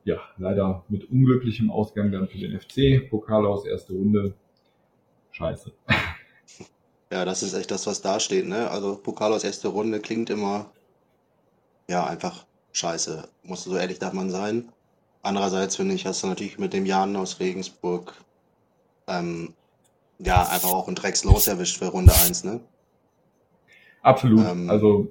ja, 0.06 0.22
leider 0.38 0.86
mit 0.88 1.10
unglücklichem 1.12 1.70
Ausgang 1.70 2.12
dann 2.12 2.28
für 2.28 2.38
den 2.38 2.58
FC. 2.58 3.10
Pokal 3.10 3.46
aus 3.46 3.66
erste 3.66 3.94
Runde. 3.94 4.34
Scheiße. 5.32 5.74
Ja, 7.12 7.24
das 7.24 7.44
ist 7.44 7.54
echt 7.54 7.70
das, 7.70 7.86
was 7.86 8.02
da 8.02 8.20
steht, 8.20 8.48
ne? 8.48 8.70
Also 8.72 8.98
Pokal 8.98 9.32
aus 9.32 9.44
erste 9.44 9.68
Runde 9.68 10.00
klingt 10.00 10.32
immer, 10.32 10.72
ja, 11.88 12.06
einfach 12.06 12.46
scheiße. 12.74 13.30
Muss 13.44 13.64
so 13.64 13.78
ehrlich 13.78 14.00
darf 14.00 14.12
man 14.12 14.32
sein. 14.32 14.70
Andererseits 15.22 15.76
finde 15.76 15.94
ich, 15.94 16.08
hast 16.08 16.24
du 16.24 16.28
natürlich 16.28 16.58
mit 16.58 16.74
dem 16.74 16.86
Jan 16.86 17.16
aus 17.16 17.40
Regensburg, 17.40 18.16
ähm, 19.08 19.54
ja, 20.18 20.48
einfach 20.50 20.72
auch 20.72 20.88
ein 20.88 20.96
Dreckslos 20.96 21.48
erwischt 21.48 21.78
für 21.78 21.88
Runde 21.88 22.12
1, 22.26 22.44
ne? 22.44 22.60
Absolut. 24.02 24.46
Ähm, 24.46 24.70
also 24.70 25.08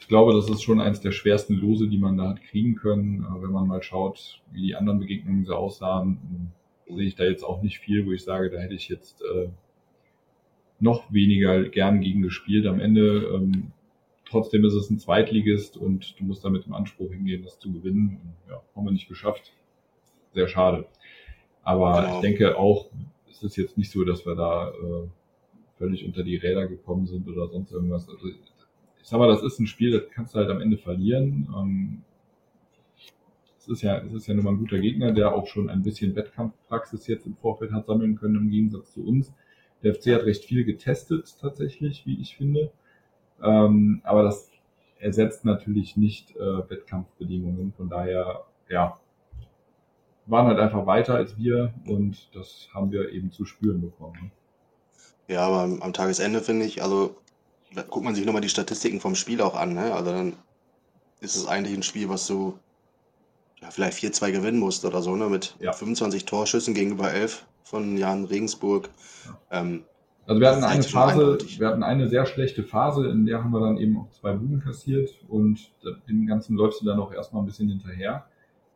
ich 0.00 0.08
glaube, 0.08 0.32
das 0.32 0.48
ist 0.48 0.62
schon 0.62 0.80
eines 0.80 1.00
der 1.00 1.12
schwersten 1.12 1.54
Lose, 1.54 1.88
die 1.88 1.98
man 1.98 2.16
da 2.16 2.30
hat 2.30 2.42
kriegen 2.42 2.76
können. 2.76 3.26
Wenn 3.40 3.50
man 3.50 3.66
mal 3.66 3.82
schaut, 3.82 4.40
wie 4.52 4.62
die 4.62 4.74
anderen 4.74 5.00
Begegnungen 5.00 5.44
so 5.44 5.54
aussahen, 5.54 6.52
sehe 6.88 7.06
ich 7.06 7.14
da 7.14 7.24
jetzt 7.24 7.44
auch 7.44 7.62
nicht 7.62 7.78
viel, 7.78 8.06
wo 8.06 8.12
ich 8.12 8.24
sage, 8.24 8.50
da 8.50 8.58
hätte 8.58 8.74
ich 8.74 8.88
jetzt 8.88 9.22
äh, 9.22 9.48
noch 10.80 11.12
weniger 11.12 11.68
gern 11.68 12.00
gegen 12.00 12.22
gespielt. 12.22 12.66
Am 12.66 12.80
Ende 12.80 13.30
ähm, 13.34 13.72
trotzdem 14.24 14.64
ist 14.64 14.74
es 14.74 14.90
ein 14.90 14.98
Zweitligist 14.98 15.76
und 15.76 16.18
du 16.18 16.24
musst 16.24 16.44
damit 16.44 16.66
im 16.66 16.74
Anspruch 16.74 17.10
hingehen, 17.10 17.42
das 17.42 17.58
zu 17.58 17.72
gewinnen. 17.72 18.20
Und, 18.22 18.50
ja, 18.50 18.62
haben 18.74 18.84
wir 18.86 18.92
nicht 18.92 19.08
geschafft. 19.08 19.52
Sehr 20.32 20.48
schade. 20.48 20.86
Aber 21.62 22.00
genau. 22.00 22.14
ich 22.14 22.20
denke 22.20 22.58
auch, 22.58 22.90
es 23.30 23.42
ist 23.42 23.56
jetzt 23.56 23.76
nicht 23.76 23.90
so, 23.90 24.04
dass 24.04 24.24
wir 24.24 24.34
da 24.34 24.70
äh, 24.70 25.08
völlig 25.76 26.04
unter 26.04 26.22
die 26.22 26.36
Räder 26.36 26.66
gekommen 26.66 27.06
sind 27.06 27.28
oder 27.28 27.48
sonst 27.48 27.72
irgendwas. 27.72 28.08
Also 28.08 28.28
ich 29.08 29.10
sag 29.10 29.20
mal, 29.20 29.28
das 29.28 29.42
ist 29.42 29.58
ein 29.58 29.66
Spiel, 29.66 29.90
das 29.90 30.10
kannst 30.10 30.34
du 30.34 30.38
halt 30.38 30.50
am 30.50 30.60
Ende 30.60 30.76
verlieren. 30.76 31.48
Ähm, 31.56 32.02
es 33.56 33.66
ist 33.66 33.80
ja, 33.80 33.96
es 34.04 34.12
ist 34.12 34.26
ja 34.26 34.34
nun 34.34 34.44
mal 34.44 34.50
ein 34.50 34.58
guter 34.58 34.78
Gegner, 34.78 35.12
der 35.12 35.34
auch 35.34 35.46
schon 35.46 35.70
ein 35.70 35.82
bisschen 35.82 36.14
Wettkampfpraxis 36.14 37.06
jetzt 37.06 37.24
im 37.24 37.34
Vorfeld 37.34 37.72
hat 37.72 37.86
sammeln 37.86 38.16
können 38.16 38.36
im 38.36 38.50
Gegensatz 38.50 38.92
zu 38.92 39.02
uns. 39.02 39.32
Der 39.82 39.94
FC 39.94 40.08
hat 40.08 40.26
recht 40.26 40.44
viel 40.44 40.62
getestet 40.62 41.34
tatsächlich, 41.40 42.04
wie 42.04 42.20
ich 42.20 42.36
finde. 42.36 42.70
Ähm, 43.42 44.02
aber 44.04 44.24
das 44.24 44.50
ersetzt 44.98 45.46
natürlich 45.46 45.96
nicht 45.96 46.36
äh, 46.36 46.68
Wettkampfbedingungen. 46.68 47.72
Von 47.72 47.88
daher, 47.88 48.44
ja, 48.68 49.00
waren 50.26 50.48
halt 50.48 50.58
einfach 50.58 50.84
weiter 50.84 51.14
als 51.14 51.38
wir 51.38 51.72
und 51.86 52.28
das 52.36 52.68
haben 52.74 52.92
wir 52.92 53.08
eben 53.08 53.32
zu 53.32 53.46
spüren 53.46 53.80
bekommen. 53.80 54.32
Ja, 55.28 55.46
aber 55.46 55.82
am 55.82 55.92
Tagesende 55.94 56.42
finde 56.42 56.66
ich, 56.66 56.82
also 56.82 57.16
guckt 57.88 58.04
man 58.04 58.14
sich 58.14 58.24
nochmal 58.24 58.42
die 58.42 58.48
Statistiken 58.48 59.00
vom 59.00 59.14
Spiel 59.14 59.40
auch 59.40 59.54
an. 59.56 59.74
Ne? 59.74 59.92
Also 59.94 60.12
dann 60.12 60.34
ist 61.20 61.36
es 61.36 61.46
eigentlich 61.46 61.76
ein 61.76 61.82
Spiel, 61.82 62.08
was 62.08 62.26
du 62.26 62.58
ja, 63.60 63.70
vielleicht 63.70 63.98
4-2 63.98 64.32
gewinnen 64.32 64.58
musst 64.58 64.84
oder 64.84 65.02
so, 65.02 65.16
ne? 65.16 65.28
Mit 65.28 65.56
Ja. 65.60 65.72
25 65.72 66.24
Torschüssen 66.24 66.74
gegenüber 66.74 67.12
11 67.12 67.44
von 67.64 67.96
Jan 67.96 68.24
Regensburg. 68.24 68.88
Ähm, 69.50 69.84
Also 70.26 70.40
wir 70.40 70.50
hatten 70.50 70.62
eine 70.64 70.82
Phase, 70.82 71.38
wir 71.58 71.68
hatten 71.68 71.82
eine 71.82 72.08
sehr 72.08 72.24
schlechte 72.26 72.62
Phase, 72.62 73.08
in 73.08 73.26
der 73.26 73.42
haben 73.42 73.50
wir 73.50 73.60
dann 73.60 73.78
eben 73.78 73.98
auch 73.98 74.10
zwei 74.10 74.32
Buden 74.32 74.60
kassiert 74.62 75.10
und 75.28 75.72
dem 76.08 76.26
Ganzen 76.26 76.54
läufst 76.56 76.80
du 76.82 76.84
dann 76.86 77.00
auch 77.00 77.12
erstmal 77.12 77.42
ein 77.42 77.46
bisschen 77.46 77.68
hinterher. 77.68 78.26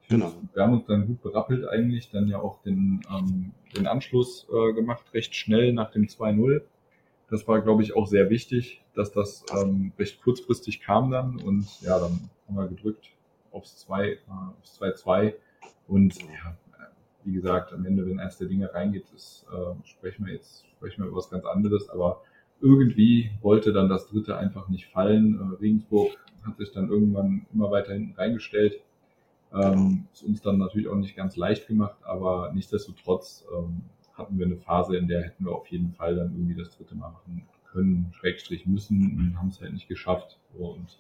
Genau. 0.09 0.33
Wir 0.53 0.63
haben 0.65 0.73
uns 0.75 0.87
dann 0.87 1.07
gut 1.07 1.23
berappelt 1.23 1.67
eigentlich, 1.69 2.11
dann 2.11 2.27
ja 2.27 2.39
auch 2.41 2.61
den, 2.63 3.03
ähm, 3.09 3.53
den 3.77 3.87
Anschluss 3.87 4.47
äh, 4.53 4.73
gemacht, 4.73 5.05
recht 5.15 5.35
schnell 5.35 5.73
nach 5.73 5.91
dem 5.93 6.07
2-0. 6.07 6.63
Das 7.33 7.49
war, 7.49 7.63
glaube 7.63 7.83
ich, 7.83 7.97
auch 7.97 8.07
sehr 8.07 8.29
wichtig, 8.29 8.83
dass 8.95 9.11
das 9.11 9.43
ähm, 9.57 9.93
recht 9.99 10.23
kurzfristig 10.23 10.83
kam 10.83 11.11
dann 11.11 11.41
und 11.41 11.67
ja, 11.81 11.99
dann 11.99 12.29
haben 12.47 12.57
wir 12.57 12.69
gedrückt 12.69 13.09
aufs 13.53 13.79
2, 13.79 14.09
äh, 14.11 14.19
aufs 14.61 14.79
2-2 14.79 15.33
und 15.89 16.21
ja, 16.21 16.57
wie 17.25 17.33
gesagt, 17.33 17.73
am 17.73 17.87
Ende, 17.87 18.07
wenn 18.07 18.21
eins 18.21 18.37
der 18.37 18.49
Dinge 18.49 18.75
reingeht, 18.75 19.07
ist, 19.17 19.47
äh, 19.51 19.89
sprechen 19.89 20.27
wir 20.27 20.35
jetzt 20.35 20.67
sprechen 20.77 21.05
wir 21.05 21.09
über 21.09 21.17
was 21.17 21.31
ganz 21.31 21.47
anderes, 21.47 21.89
aber 21.89 22.21
irgendwie 22.61 23.31
wollte 23.41 23.73
dann 23.73 23.89
das 23.89 24.09
dritte 24.09 24.37
einfach 24.37 24.69
nicht 24.69 24.89
fallen. 24.89 25.41
Äh, 25.41 25.57
Regensburg 25.57 26.11
hat 26.45 26.59
sich 26.59 26.71
dann 26.73 26.91
irgendwann 26.91 27.47
immer 27.55 27.71
weiter 27.71 27.95
hinten 27.95 28.13
reingestellt. 28.13 28.79
Ähm, 29.55 30.07
ist 30.13 30.23
uns 30.23 30.43
dann 30.43 30.59
natürlich 30.59 30.89
auch 30.89 30.97
nicht 30.97 31.17
ganz 31.17 31.37
leicht 31.37 31.67
gemacht, 31.67 31.97
aber 32.03 32.53
nichtsdestotrotz 32.53 33.47
ähm, 33.57 33.85
hatten 34.23 34.39
wir 34.39 34.47
eine 34.47 34.57
Phase, 34.57 34.97
in 34.97 35.09
der 35.09 35.23
hätten 35.23 35.45
wir 35.45 35.53
auf 35.53 35.67
jeden 35.69 35.93
Fall 35.93 36.17
dann 36.17 36.33
irgendwie 36.33 36.55
das 36.55 36.77
dritte 36.77 36.95
Mal 36.95 37.11
machen 37.11 37.47
können, 37.71 38.13
Schrägstrich 38.13 38.67
müssen 38.67 39.17
und 39.19 39.39
haben 39.39 39.49
es 39.49 39.61
halt 39.61 39.73
nicht 39.73 39.89
geschafft. 39.89 40.39
Und 40.59 40.99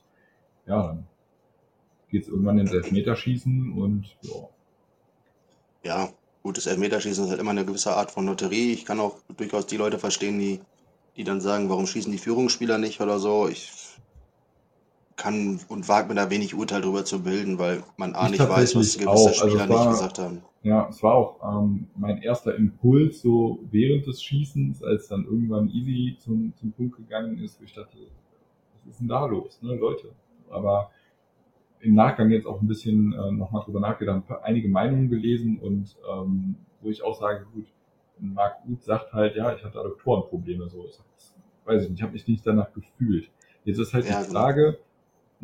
ja, 0.67 0.88
dann 0.88 1.07
geht 2.09 2.23
es 2.23 2.29
irgendwann 2.29 2.59
ins 2.59 2.73
Elfmeterschießen 2.73 3.73
und 3.73 4.17
ja, 4.23 4.49
ja, 5.85 6.09
gutes 6.43 6.67
Elfmeterschießen 6.67 7.25
ist 7.25 7.31
halt 7.31 7.41
immer 7.41 7.50
eine 7.50 7.64
gewisse 7.64 7.95
Art 7.95 8.11
von 8.11 8.26
Lotterie. 8.26 8.73
Ich 8.73 8.85
kann 8.85 9.00
auch 9.00 9.17
durchaus 9.37 9.67
die 9.67 9.76
Leute 9.76 9.99
verstehen, 9.99 10.38
die, 10.38 10.61
die 11.17 11.25
dann 11.25 11.41
sagen, 11.41 11.69
warum 11.69 11.87
schießen 11.87 12.12
die 12.12 12.19
Führungsspieler 12.19 12.79
nicht 12.79 13.00
oder 13.00 13.19
so. 13.19 13.49
Ich 13.49 13.73
kann 15.16 15.61
und 15.69 15.88
wage 15.88 16.09
mir 16.09 16.14
da 16.14 16.31
wenig 16.31 16.54
Urteil 16.54 16.81
drüber 16.81 17.04
zu 17.04 17.23
bilden, 17.23 17.59
weil 17.59 17.83
man 17.97 18.14
A 18.14 18.26
Ich 18.26 18.33
nicht 18.33 18.49
weiß, 18.49 18.75
was 18.76 18.95
gewisse 18.99 19.07
auch. 19.09 19.26
Also 19.26 19.49
Spieler 19.49 19.64
es 19.64 19.69
war- 19.71 19.78
nicht 19.87 19.90
gesagt 19.90 20.19
haben. 20.19 20.42
Ja, 20.64 20.88
es 20.88 21.02
war 21.02 21.14
auch 21.14 21.62
ähm, 21.64 21.88
mein 21.97 22.23
erster 22.23 22.54
Impuls 22.54 23.21
so 23.21 23.59
während 23.71 24.07
des 24.07 24.23
Schießens, 24.23 24.83
als 24.85 25.09
dann 25.09 25.25
irgendwann 25.25 25.69
Easy 25.71 26.16
zum, 26.21 26.52
zum 26.57 26.71
Punkt 26.71 26.97
gegangen 26.99 27.38
ist, 27.38 27.59
wo 27.61 27.64
ich 27.64 27.73
dachte, 27.73 27.97
was 28.85 28.92
ist 28.92 29.00
denn 29.00 29.09
da 29.09 29.26
los, 29.26 29.61
ne, 29.61 29.75
Leute? 29.75 30.11
Aber 30.50 30.92
im 31.81 31.95
Nachgang 31.95 32.31
jetzt 32.31 32.47
auch 32.47 32.61
ein 32.61 32.69
bisschen 32.69 33.12
äh, 33.12 33.33
nochmal 33.33 33.64
drüber 33.64 33.81
nachgedacht, 33.81 34.23
einige 34.45 34.69
Meinungen 34.69 35.11
gelesen 35.11 35.59
und 35.59 35.97
ähm, 36.09 36.54
wo 36.81 36.90
ich 36.90 37.02
auch 37.02 37.19
sage, 37.19 37.45
gut, 37.52 37.66
Marc 38.21 38.59
Uth 38.69 38.85
sagt 38.85 39.12
halt, 39.12 39.35
ja, 39.35 39.52
ich 39.54 39.64
hatte 39.64 39.81
Adduktorenprobleme, 39.81 40.69
so, 40.69 40.85
ich 40.87 40.97
weiß 41.64 41.83
ich 41.83 41.88
nicht, 41.90 41.99
ich 41.99 42.02
habe 42.04 42.12
mich 42.12 42.28
nicht 42.28 42.47
danach 42.47 42.73
gefühlt. 42.73 43.28
Jetzt 43.64 43.78
ist 43.78 43.92
halt 43.95 44.07
Ja, 44.07 44.21
die 44.21 44.28
genau. 44.28 44.40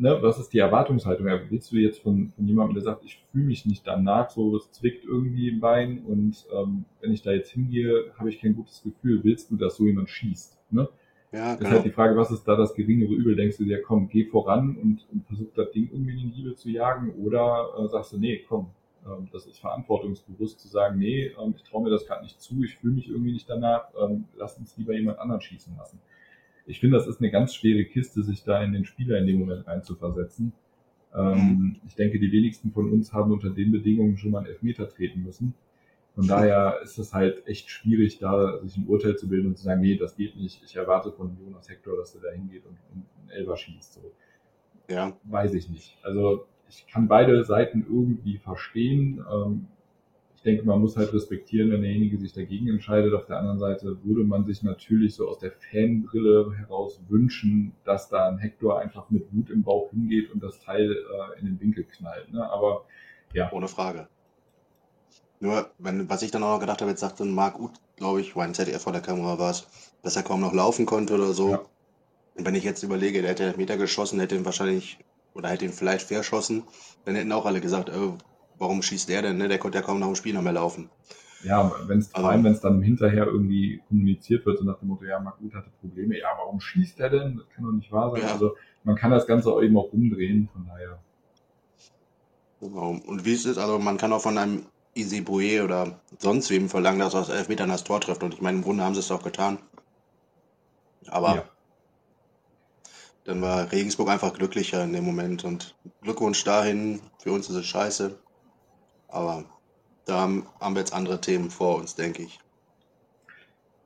Ne, 0.01 0.17
was 0.21 0.39
ist 0.39 0.53
die 0.53 0.59
Erwartungshaltung? 0.59 1.27
Willst 1.49 1.73
du 1.73 1.75
jetzt 1.75 1.99
von, 1.99 2.31
von 2.33 2.47
jemandem, 2.47 2.75
der 2.75 2.83
sagt, 2.83 3.03
ich 3.03 3.21
fühle 3.33 3.43
mich 3.43 3.65
nicht 3.65 3.85
danach, 3.85 4.29
so 4.29 4.55
es 4.55 4.71
zwickt 4.71 5.03
irgendwie 5.03 5.49
im 5.49 5.59
Bein 5.59 6.05
und 6.05 6.45
ähm, 6.55 6.85
wenn 7.01 7.11
ich 7.11 7.21
da 7.21 7.31
jetzt 7.33 7.51
hingehe, 7.51 8.05
habe 8.17 8.29
ich 8.29 8.39
kein 8.39 8.55
gutes 8.55 8.81
Gefühl. 8.81 9.21
Willst 9.25 9.51
du, 9.51 9.57
dass 9.57 9.75
so 9.75 9.85
jemand 9.85 10.09
schießt? 10.09 10.57
Ne? 10.71 10.87
Ja, 11.33 11.51
Ist 11.51 11.59
genau. 11.59 11.71
halt 11.71 11.83
die 11.83 11.91
Frage, 11.91 12.15
was 12.15 12.31
ist 12.31 12.45
da 12.45 12.55
das 12.55 12.73
geringere 12.75 13.13
Übel? 13.13 13.35
Denkst 13.35 13.57
du 13.57 13.65
dir, 13.65 13.81
komm, 13.81 14.07
geh 14.07 14.23
voran 14.23 14.77
und, 14.77 15.05
und 15.11 15.25
versuch 15.27 15.51
das 15.53 15.69
Ding 15.71 15.89
irgendwie 15.91 16.13
in 16.13 16.19
den 16.19 16.31
Giebel 16.31 16.55
zu 16.55 16.69
jagen? 16.69 17.11
Oder 17.21 17.67
äh, 17.77 17.87
sagst 17.89 18.13
du, 18.13 18.19
nee, 18.19 18.45
komm, 18.47 18.71
ähm, 19.05 19.27
das 19.33 19.47
ist 19.47 19.59
verantwortungsbewusst 19.59 20.61
zu 20.61 20.69
sagen, 20.69 20.97
nee, 20.97 21.33
ähm, 21.37 21.53
ich 21.57 21.63
traue 21.63 21.83
mir 21.83 21.89
das 21.89 22.05
gerade 22.05 22.23
nicht 22.23 22.41
zu, 22.41 22.63
ich 22.63 22.77
fühle 22.77 22.93
mich 22.93 23.09
irgendwie 23.09 23.33
nicht 23.33 23.49
danach, 23.49 23.89
ähm, 24.01 24.25
lass 24.37 24.57
uns 24.57 24.77
lieber 24.77 24.93
jemand 24.93 25.19
anderen 25.19 25.41
schießen 25.41 25.75
lassen. 25.77 25.99
Ich 26.69 26.79
finde, 26.79 26.97
das 26.97 27.07
ist 27.07 27.19
eine 27.19 27.31
ganz 27.31 27.55
schwere 27.55 27.83
Kiste, 27.85 28.23
sich 28.23 28.43
da 28.43 28.63
in 28.63 28.73
den 28.73 28.85
Spieler 28.85 29.17
in 29.17 29.27
dem 29.27 29.39
Moment 29.39 29.67
reinzuversetzen. 29.67 30.53
Ähm, 31.15 31.77
Ich 31.87 31.95
denke, 31.95 32.19
die 32.19 32.31
wenigsten 32.31 32.71
von 32.71 32.91
uns 32.91 33.13
haben 33.13 33.31
unter 33.31 33.49
den 33.49 33.71
Bedingungen 33.71 34.17
schon 34.17 34.31
mal 34.31 34.39
einen 34.39 34.47
Elfmeter 34.47 34.87
treten 34.87 35.23
müssen. 35.23 35.53
Von 36.15 36.27
daher 36.27 36.79
ist 36.83 36.97
es 36.99 37.13
halt 37.13 37.47
echt 37.47 37.69
schwierig, 37.69 38.19
da 38.19 38.59
sich 38.61 38.77
ein 38.77 38.87
Urteil 38.87 39.15
zu 39.17 39.29
bilden 39.29 39.47
und 39.47 39.57
zu 39.57 39.63
sagen, 39.63 39.81
nee, 39.81 39.95
das 39.95 40.15
geht 40.15 40.35
nicht. 40.35 40.61
Ich 40.63 40.75
erwarte 40.75 41.11
von 41.11 41.37
Jonas 41.43 41.69
Hector, 41.69 41.95
dass 41.97 42.13
er 42.15 42.21
da 42.21 42.31
hingeht 42.31 42.65
und, 42.65 42.77
und 42.93 43.05
einen 43.21 43.29
Elber 43.29 43.57
schießt. 43.57 43.93
So 43.93 44.01
Ja, 44.89 45.17
weiß 45.23 45.53
ich 45.53 45.69
nicht. 45.69 45.97
Also 46.03 46.45
ich 46.69 46.85
kann 46.87 47.07
beide 47.07 47.43
Seiten 47.43 47.85
irgendwie 47.89 48.37
verstehen. 48.37 49.23
Ähm, 49.31 49.67
ich 50.39 50.43
denke, 50.43 50.63
man 50.63 50.79
muss 50.79 50.95
halt 50.95 51.13
respektieren, 51.13 51.69
wenn 51.69 51.81
derjenige 51.81 52.17
sich 52.17 52.31
dagegen 52.31 52.69
entscheidet. 52.69 53.13
Auf 53.13 53.25
der 53.25 53.39
anderen 53.39 53.59
Seite 53.59 53.97
würde 54.05 54.23
man 54.23 54.45
sich 54.45 54.63
natürlich 54.63 55.13
so 55.13 55.27
aus 55.27 55.39
der 55.39 55.51
Fanbrille 55.51 56.55
heraus 56.55 57.01
wünschen, 57.09 57.73
dass 57.83 58.07
da 58.07 58.29
ein 58.29 58.37
Hector 58.37 58.79
einfach 58.79 59.09
mit 59.09 59.33
Wut 59.33 59.49
im 59.49 59.63
Bauch 59.63 59.89
hingeht 59.89 60.31
und 60.31 60.41
das 60.41 60.61
Teil 60.61 60.93
äh, 60.93 61.39
in 61.41 61.45
den 61.45 61.59
Winkel 61.59 61.83
knallt. 61.83 62.31
Ne? 62.31 62.49
Aber 62.49 62.85
ja, 63.33 63.51
ohne 63.51 63.67
Frage. 63.67 64.07
Nur, 65.41 65.69
wenn, 65.77 66.09
was 66.09 66.21
ich 66.21 66.31
dann 66.31 66.43
auch 66.43 66.53
noch 66.53 66.61
gedacht 66.61 66.79
habe, 66.79 66.91
jetzt 66.91 67.01
sagte 67.01 67.25
Marc 67.25 67.59
Uth, 67.59 67.73
glaube 67.97 68.21
ich, 68.21 68.37
war 68.37 68.45
ein 68.45 68.53
ZDF 68.53 68.81
vor 68.81 68.93
der 68.93 69.01
Kamera 69.01 69.39
war 69.39 69.51
es, 69.51 69.67
dass 70.03 70.15
er 70.15 70.23
kaum 70.23 70.39
noch 70.39 70.53
laufen 70.53 70.85
konnte 70.85 71.15
oder 71.15 71.33
so. 71.33 71.49
Ja. 71.49 71.65
Und 72.35 72.45
wenn 72.45 72.55
ich 72.55 72.63
jetzt 72.63 72.83
überlege, 72.83 73.21
der 73.21 73.31
hätte 73.31 73.51
den 73.51 73.57
Meter 73.57 73.75
geschossen, 73.75 74.21
hätte 74.21 74.35
ihn 74.35 74.45
wahrscheinlich, 74.45 74.99
oder 75.33 75.49
hätte 75.49 75.65
ihn 75.65 75.73
vielleicht 75.73 76.07
verschossen, 76.07 76.63
dann 77.03 77.15
hätten 77.15 77.33
auch 77.33 77.45
alle 77.45 77.59
gesagt, 77.59 77.89
äh, 77.89 78.13
warum 78.59 78.81
schießt 78.83 79.09
der 79.09 79.23
denn, 79.23 79.37
ne? 79.37 79.47
Der 79.47 79.57
konnte 79.57 79.79
ja 79.79 79.83
kaum 79.83 79.99
nach 79.99 80.07
dem 80.07 80.15
Spiel 80.15 80.33
noch 80.33 80.41
mehr 80.43 80.53
laufen. 80.53 80.89
ja, 81.43 81.71
wenn 81.87 81.99
es 81.99 82.09
vor 82.09 82.25
allem, 82.29 82.43
wenn 82.43 82.51
es 82.53 82.61
dann 82.61 82.81
hinterher 82.81 83.25
irgendwie 83.25 83.81
kommuniziert 83.87 84.45
wird, 84.45 84.59
so 84.59 84.65
nach 84.65 84.77
dem 84.79 84.89
Motto, 84.89 85.05
ja, 85.05 85.19
Marc 85.19 85.37
hatte 85.53 85.69
Probleme, 85.79 86.17
ja, 86.19 86.27
warum 86.37 86.59
schießt 86.59 86.99
er 86.99 87.09
denn? 87.09 87.37
Das 87.37 87.49
kann 87.49 87.63
doch 87.65 87.71
nicht 87.71 87.91
wahr 87.91 88.11
sein. 88.11 88.21
Ja. 88.21 88.33
Also 88.33 88.55
man 88.83 88.95
kann 88.95 89.11
das 89.11 89.25
Ganze 89.25 89.49
auch 89.51 89.61
eben 89.61 89.77
auch 89.77 89.91
umdrehen, 89.91 90.49
von 90.53 90.65
daher. 90.67 90.99
Genau. 92.61 92.97
Und 93.05 93.25
wie 93.25 93.33
es 93.33 93.45
ist, 93.45 93.57
also 93.57 93.79
man 93.79 93.97
kann 93.97 94.11
auch 94.13 94.21
von 94.21 94.37
einem 94.37 94.65
Easy 94.95 95.21
Bouye 95.21 95.61
oder 95.63 96.01
sonst 96.17 96.49
wem 96.49 96.67
verlangen, 96.67 96.99
dass 96.99 97.13
er 97.13 97.21
aus 97.21 97.29
Elfmetern 97.29 97.69
das 97.69 97.83
Tor 97.85 98.01
trifft. 98.01 98.21
Und 98.23 98.33
ich 98.33 98.41
meine, 98.41 98.57
im 98.57 98.63
Grunde 98.63 98.83
haben 98.83 98.93
sie 98.95 98.99
es 98.99 99.11
auch 99.11 99.23
getan. 99.23 99.59
Aber 101.07 101.35
Ja. 101.35 101.43
dann 103.23 103.41
war 103.41 103.71
Regensburg 103.71 104.09
einfach 104.09 104.33
glücklicher 104.33 104.83
in 104.83 104.91
dem 104.93 105.05
Moment. 105.05 105.45
Und 105.45 105.75
Glückwunsch 106.01 106.43
dahin, 106.43 106.99
für 107.21 107.31
uns 107.31 107.49
ist 107.49 107.55
es 107.55 107.65
scheiße. 107.65 108.19
Aber 109.09 109.45
da 110.05 110.21
haben, 110.21 110.45
wir 110.61 110.79
jetzt 110.79 110.93
andere 110.93 111.19
Themen 111.21 111.49
vor 111.49 111.77
uns, 111.77 111.95
denke 111.95 112.23
ich. 112.23 112.39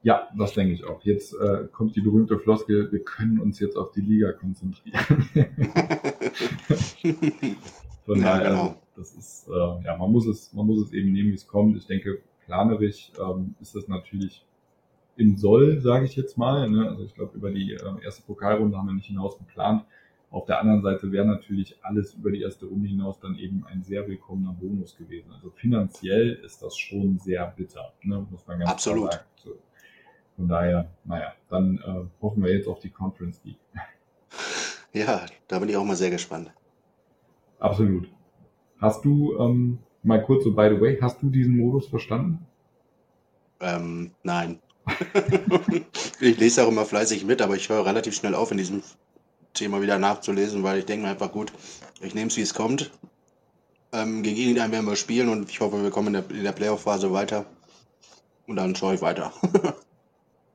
Ja, 0.03 0.27
das 0.37 0.53
denke 0.53 0.73
ich 0.73 0.83
auch. 0.85 1.01
Jetzt 1.03 1.33
äh, 1.33 1.67
kommt 1.71 1.95
die 1.95 2.01
berühmte 2.01 2.37
Floskel, 2.37 2.91
wir 2.91 3.03
können 3.03 3.39
uns 3.39 3.59
jetzt 3.59 3.77
auf 3.77 3.91
die 3.91 4.01
Liga 4.01 4.33
konzentrieren. 4.33 5.29
Von 8.05 8.19
Ja, 8.19 8.21
daher, 8.21 8.49
genau. 8.49 8.75
das 8.95 9.13
ist, 9.13 9.47
äh, 9.47 9.83
ja, 9.85 9.97
man 9.97 10.11
muss 10.11 10.27
es, 10.27 10.51
man 10.53 10.67
muss 10.67 10.87
es 10.87 10.93
eben 10.93 11.13
nehmen, 11.13 11.31
wie 11.31 11.35
es 11.35 11.47
kommt. 11.47 11.77
Ich 11.77 11.87
denke, 11.87 12.21
planerisch 12.45 13.11
ähm, 13.17 13.55
ist 13.61 13.75
das 13.75 13.87
natürlich 13.87 14.45
im 15.15 15.37
Soll, 15.37 15.79
sage 15.79 16.05
ich 16.05 16.15
jetzt 16.17 16.37
mal. 16.37 16.69
Ne? 16.69 16.89
Also 16.89 17.03
ich 17.03 17.15
glaube, 17.15 17.37
über 17.37 17.49
die 17.51 17.73
äh, 17.73 18.03
erste 18.03 18.23
Pokalrunde 18.23 18.77
haben 18.77 18.87
wir 18.87 18.93
nicht 18.93 19.07
hinaus 19.07 19.37
geplant. 19.37 19.85
Auf 20.33 20.45
der 20.45 20.59
anderen 20.59 20.81
Seite 20.81 21.11
wäre 21.11 21.27
natürlich 21.27 21.77
alles 21.83 22.15
über 22.15 22.31
die 22.31 22.41
erste 22.41 22.65
Runde 22.65 22.87
hinaus 22.87 23.19
dann 23.19 23.37
eben 23.37 23.63
ein 23.67 23.83
sehr 23.83 24.07
willkommener 24.07 24.53
Bonus 24.59 24.97
gewesen. 24.97 25.31
Also 25.31 25.51
finanziell 25.51 26.33
ist 26.43 26.63
das 26.63 26.75
schon 26.75 27.19
sehr 27.19 27.45
bitter, 27.55 27.93
ne? 28.01 28.25
muss 28.31 28.47
man 28.47 28.57
ganz 28.57 28.71
Absolut. 28.71 29.11
klar 29.11 29.23
sagen. 29.35 29.59
Von 30.35 30.47
daher, 30.47 30.89
naja, 31.05 31.33
dann 31.49 31.77
äh, 31.77 32.05
hoffen 32.19 32.43
wir 32.43 32.51
jetzt 32.51 32.67
auf 32.67 32.79
die 32.79 32.89
Conference 32.89 33.41
League. 33.45 33.59
Ja, 34.95 35.25
da 35.47 35.57
bin 35.57 35.69
ich 35.69 35.75
auch 35.75 35.83
mal 35.83 35.95
sehr 35.95 36.11
gespannt. 36.11 36.51
Absolut. 37.57 38.07
Hast 38.79 39.03
du, 39.03 39.35
ähm, 39.39 39.79
mal 40.03 40.21
kurz 40.23 40.43
so 40.43 40.53
by 40.53 40.69
the 40.69 40.79
way, 40.79 40.99
hast 41.01 41.19
du 41.23 41.31
diesen 41.31 41.57
Modus 41.57 41.87
verstanden? 41.87 42.45
Ähm, 43.59 44.11
nein. 44.21 44.59
ich 46.19 46.37
lese 46.37 46.63
auch 46.63 46.67
immer 46.67 46.85
fleißig 46.85 47.25
mit, 47.25 47.41
aber 47.41 47.55
ich 47.55 47.69
höre 47.69 47.87
relativ 47.87 48.13
schnell 48.13 48.35
auf, 48.35 48.51
in 48.51 48.59
diesem 48.59 48.83
Thema 49.53 49.81
wieder 49.81 49.99
nachzulesen, 49.99 50.63
weil 50.63 50.79
ich 50.79 50.85
denke 50.85 51.05
mir 51.05 51.11
einfach, 51.11 51.31
gut, 51.31 51.51
ich 52.01 52.15
nehme 52.15 52.27
es, 52.27 52.37
wie 52.37 52.41
es 52.41 52.53
kommt. 52.53 52.91
Ähm, 53.91 54.23
gegen 54.23 54.37
irgendeinen 54.37 54.71
werden 54.71 54.85
wir 54.87 54.95
spielen 54.95 55.29
und 55.29 55.49
ich 55.49 55.59
hoffe, 55.59 55.83
wir 55.83 55.91
kommen 55.91 56.07
in 56.07 56.13
der, 56.13 56.29
in 56.31 56.43
der 56.43 56.51
Playoff-Phase 56.51 57.13
weiter. 57.13 57.45
Und 58.47 58.55
dann 58.55 58.75
schaue 58.75 58.95
ich 58.95 59.01
weiter. 59.01 59.31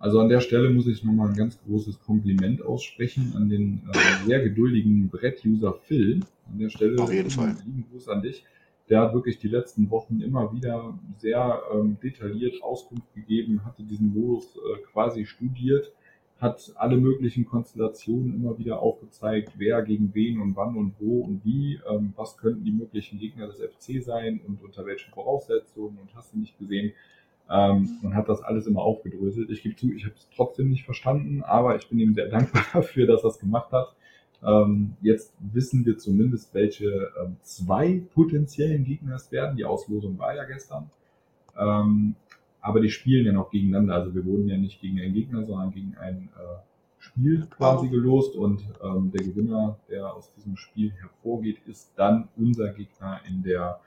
Also 0.00 0.20
an 0.20 0.28
der 0.28 0.40
Stelle 0.40 0.70
muss 0.70 0.86
ich 0.86 1.02
nochmal 1.02 1.28
ein 1.28 1.34
ganz 1.34 1.58
großes 1.66 2.00
Kompliment 2.00 2.64
aussprechen 2.64 3.32
an 3.34 3.48
den 3.48 3.82
äh, 3.92 4.26
sehr 4.26 4.40
geduldigen 4.40 5.08
Brett-User 5.08 5.74
Phil. 5.74 6.20
An 6.50 6.58
der 6.58 6.70
Stelle 6.70 7.02
Auf 7.02 7.12
jeden 7.12 7.28
lieben, 7.28 7.42
Fall. 7.42 7.56
lieben 7.64 7.84
Gruß 7.90 8.08
an 8.08 8.22
dich. 8.22 8.44
Der 8.88 9.00
hat 9.00 9.12
wirklich 9.12 9.38
die 9.38 9.48
letzten 9.48 9.90
Wochen 9.90 10.20
immer 10.20 10.52
wieder 10.52 10.96
sehr 11.18 11.60
ähm, 11.74 11.98
detailliert 12.00 12.62
Auskunft 12.62 13.12
gegeben, 13.12 13.64
hatte 13.64 13.82
diesen 13.82 14.14
Modus 14.14 14.56
äh, 14.56 14.82
quasi 14.92 15.26
studiert, 15.26 15.92
hat 16.40 16.72
alle 16.76 16.96
möglichen 16.96 17.44
Konstellationen 17.46 18.34
immer 18.34 18.58
wieder 18.58 18.80
aufgezeigt, 18.80 19.52
wer 19.56 19.82
gegen 19.82 20.14
wen 20.14 20.40
und 20.40 20.54
wann 20.54 20.76
und 20.76 20.94
wo 21.00 21.22
und 21.22 21.44
wie, 21.44 21.80
ähm, 21.90 22.12
was 22.16 22.36
könnten 22.36 22.64
die 22.64 22.70
möglichen 22.70 23.18
Gegner 23.18 23.48
des 23.48 23.60
FC 23.60 24.02
sein 24.02 24.40
und 24.46 24.62
unter 24.62 24.86
welchen 24.86 25.12
Voraussetzungen 25.12 25.98
und 25.98 26.14
hast 26.14 26.32
du 26.32 26.38
nicht 26.38 26.56
gesehen. 26.58 26.92
Ähm, 27.50 27.98
und 28.02 28.14
hat 28.14 28.28
das 28.28 28.42
alles 28.42 28.66
immer 28.66 28.82
aufgedröselt. 28.82 29.50
Ich 29.50 29.62
gebe 29.62 29.74
zu, 29.74 29.90
ich 29.92 30.04
habe 30.04 30.14
es 30.14 30.28
trotzdem 30.36 30.68
nicht 30.68 30.84
verstanden, 30.84 31.42
aber 31.42 31.76
ich 31.76 31.88
bin 31.88 31.98
ihm 31.98 32.14
sehr 32.14 32.28
dankbar 32.30 32.64
dafür, 32.72 33.06
dass 33.06 33.24
er 33.24 33.30
es 33.30 33.38
gemacht 33.38 33.72
hat. 33.72 33.94
Ähm, 34.44 34.94
jetzt 35.00 35.34
wissen 35.40 35.84
wir 35.84 35.98
zumindest, 35.98 36.54
welche 36.54 37.10
ähm, 37.20 37.36
zwei 37.42 38.02
potenziellen 38.14 38.84
Gegner 38.84 39.16
es 39.16 39.32
werden. 39.32 39.56
Die 39.56 39.64
Auslosung 39.64 40.18
war 40.18 40.36
ja 40.36 40.44
gestern. 40.44 40.90
Aber 42.60 42.80
die 42.80 42.90
spielen 42.90 43.26
ja 43.26 43.32
noch 43.32 43.50
gegeneinander. 43.50 43.94
Also 43.94 44.14
wir 44.14 44.24
wurden 44.24 44.48
ja 44.48 44.56
nicht 44.56 44.80
gegen 44.80 45.00
einen 45.00 45.14
Gegner, 45.14 45.44
sondern 45.44 45.70
gegen 45.70 45.96
ein 45.96 46.28
äh, 46.36 46.58
Spiel 46.98 47.46
quasi 47.46 47.88
gelost 47.88 48.34
und 48.34 48.62
ähm, 48.82 49.12
der 49.12 49.24
Gewinner, 49.24 49.78
der 49.88 50.12
aus 50.12 50.32
diesem 50.34 50.56
Spiel 50.56 50.92
hervorgeht, 50.92 51.58
ist 51.66 51.92
dann 51.96 52.28
unser 52.36 52.72
Gegner 52.72 53.20
in 53.28 53.42
der 53.42 53.80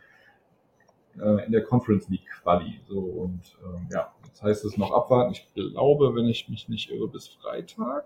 äh, 1.19 1.45
in 1.45 1.51
der 1.51 1.63
Conference 1.63 2.07
League 2.09 2.25
Quali. 2.41 2.79
So 2.87 2.99
und 2.99 3.57
ähm, 3.63 3.87
ja, 3.91 4.13
jetzt 4.25 4.41
heißt 4.41 4.65
es 4.65 4.77
noch 4.77 4.91
abwarten. 4.91 5.33
Ich 5.33 5.53
glaube, 5.53 6.15
wenn 6.15 6.27
ich 6.27 6.47
mich 6.47 6.69
nicht 6.69 6.89
irre, 6.89 7.07
bis 7.07 7.27
Freitag. 7.27 8.05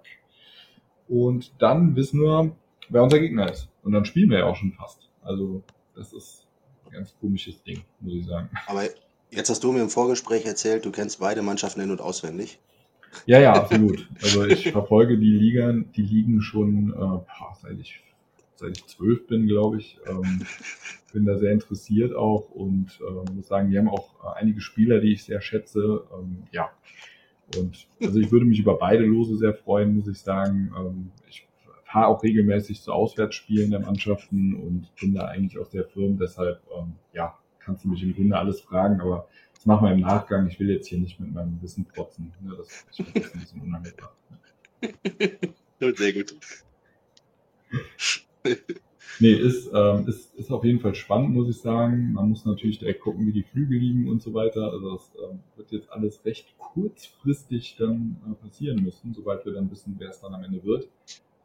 Und 1.08 1.54
dann 1.62 1.96
wissen 1.96 2.20
wir, 2.22 2.56
wer 2.90 3.04
unser 3.04 3.20
Gegner 3.20 3.52
ist. 3.52 3.70
Und 3.84 3.92
dann 3.92 4.06
spielen 4.06 4.32
wir 4.32 4.40
ja 4.40 4.46
auch 4.46 4.56
schon 4.56 4.72
fast. 4.72 5.08
Also 5.22 5.62
das 5.96 6.14
ist 6.14 6.48
ein 6.86 6.92
ganz 6.92 7.16
komisches 7.20 7.62
Ding, 7.64 7.84
muss 8.00 8.14
ich 8.14 8.26
sagen. 8.26 8.50
Aber 8.66 8.84
Jetzt 9.36 9.50
hast 9.50 9.63
du 9.63 9.72
mir 9.74 9.82
im 9.82 9.89
Vorgespräch 9.89 10.46
erzählt, 10.46 10.86
du 10.86 10.92
kennst 10.92 11.20
beide 11.20 11.42
Mannschaften 11.42 11.82
in- 11.82 11.92
und 11.92 12.00
auswendig. 12.00 12.60
Ja, 13.25 13.39
ja, 13.39 13.54
absolut. 13.54 14.08
Also 14.22 14.46
ich 14.46 14.72
verfolge 14.72 15.18
die 15.18 15.32
Ligen, 15.32 15.92
die 15.96 16.04
Ligen 16.04 16.42
schon 16.42 16.94
äh, 16.94 17.20
seit 17.62 17.80
ich 17.80 18.01
seit 18.56 18.77
ich 18.77 18.86
zwölf 18.88 19.27
bin, 19.27 19.48
glaube 19.48 19.77
ich. 19.77 20.00
Ähm, 20.08 20.46
bin 21.13 21.25
da 21.25 21.38
sehr 21.38 21.51
interessiert 21.51 22.15
auch 22.15 22.50
und 22.51 23.00
äh, 23.01 23.32
muss 23.34 23.48
sagen, 23.48 23.70
die 23.70 23.77
haben 23.77 23.89
auch 23.89 24.15
äh, 24.24 24.39
einige 24.39 24.62
Spieler, 24.62 25.00
die 25.00 25.13
ich 25.13 25.24
sehr 25.24 25.42
schätze. 25.42 26.04
Ähm, 26.18 26.44
ja. 26.51 26.70
Und 27.58 27.88
also 28.01 28.20
ich 28.20 28.32
würde 28.32 28.46
mich 28.46 28.60
über 28.60 28.77
beide 28.77 29.04
Lose 29.04 29.38
sehr 29.38 29.54
freuen, 29.54 29.96
muss 29.96 30.08
ich 30.08 30.20
sagen. 30.20 30.74
Ähm, 30.77 31.12
ich 31.27 31.48
fahre 31.84 32.08
auch 32.08 32.24
regelmäßig 32.24 32.82
zu 32.82 32.92
Auswärtsspielen 32.92 33.72
der 33.72 33.82
Mannschaften 33.82 34.56
und 34.56 34.89
bin 35.00 35.13
da 35.13 35.25
eigentlich 35.25 35.60
auch 35.60 35.70
sehr 35.70 35.86
firm. 35.86 36.18
Deshalb, 36.18 36.62
ähm, 36.77 36.94
ja, 37.13 37.38
kannst 37.66 37.84
du 37.84 37.90
mich 37.90 38.04
im 38.04 38.14
Grunde 38.14 38.38
alles 38.38 38.62
fragen, 38.62 39.02
aber 39.02 39.28
das 39.54 39.66
machen 39.66 39.88
wir 39.88 39.94
im 39.94 40.02
Nachgang. 40.02 40.48
Ich 40.48 40.60
will 40.60 40.70
jetzt 40.70 40.88
hier 40.88 41.00
nicht 41.00 41.20
mit 41.20 41.34
meinem 41.34 41.62
Wissen 41.62 41.86
protzen. 41.86 42.32
Ne? 42.42 42.56
Das, 42.58 42.68
ist 42.92 43.34
ein 43.34 43.40
bisschen 43.40 43.62
unangebracht. 43.62 44.16
Sehr 45.98 46.14
gut. 46.14 46.36
nee, 49.20 49.34
ist, 49.34 49.70
ähm, 49.74 50.08
ist, 50.08 50.36
ist 50.36 50.52
auf 50.52 50.64
jeden 50.64 50.80
Fall 50.80 50.94
spannend, 50.94 51.34
muss 51.34 51.50
ich 51.50 51.58
sagen. 51.58 52.14
Man 52.14 52.30
muss 52.30 52.46
natürlich 52.46 52.80
direkt 52.80 53.02
gucken, 53.02 53.26
wie 53.26 53.34
die 53.34 53.44
Flüge 53.44 53.76
liegen 53.76 54.08
und 54.08 54.22
so 54.22 54.34
weiter. 54.34 54.72
Also 54.72 54.94
das 54.94 55.12
ähm, 55.24 55.40
wird 55.56 55.72
jetzt 55.72 55.92
alles 55.92 56.24
recht 56.26 56.56
kurzfristig 56.58 57.76
dann 57.80 58.18
äh, 58.30 58.36
passieren 58.36 58.84
müssen, 58.84 59.14
sobald 59.14 59.46
wir 59.46 59.54
dann 59.54 59.72
wissen, 59.72 59.96
wer 59.98 60.10
es 60.10 60.22
dann 60.22 60.34
am 60.34 60.44
Ende 60.44 60.64
wird. 60.64 60.88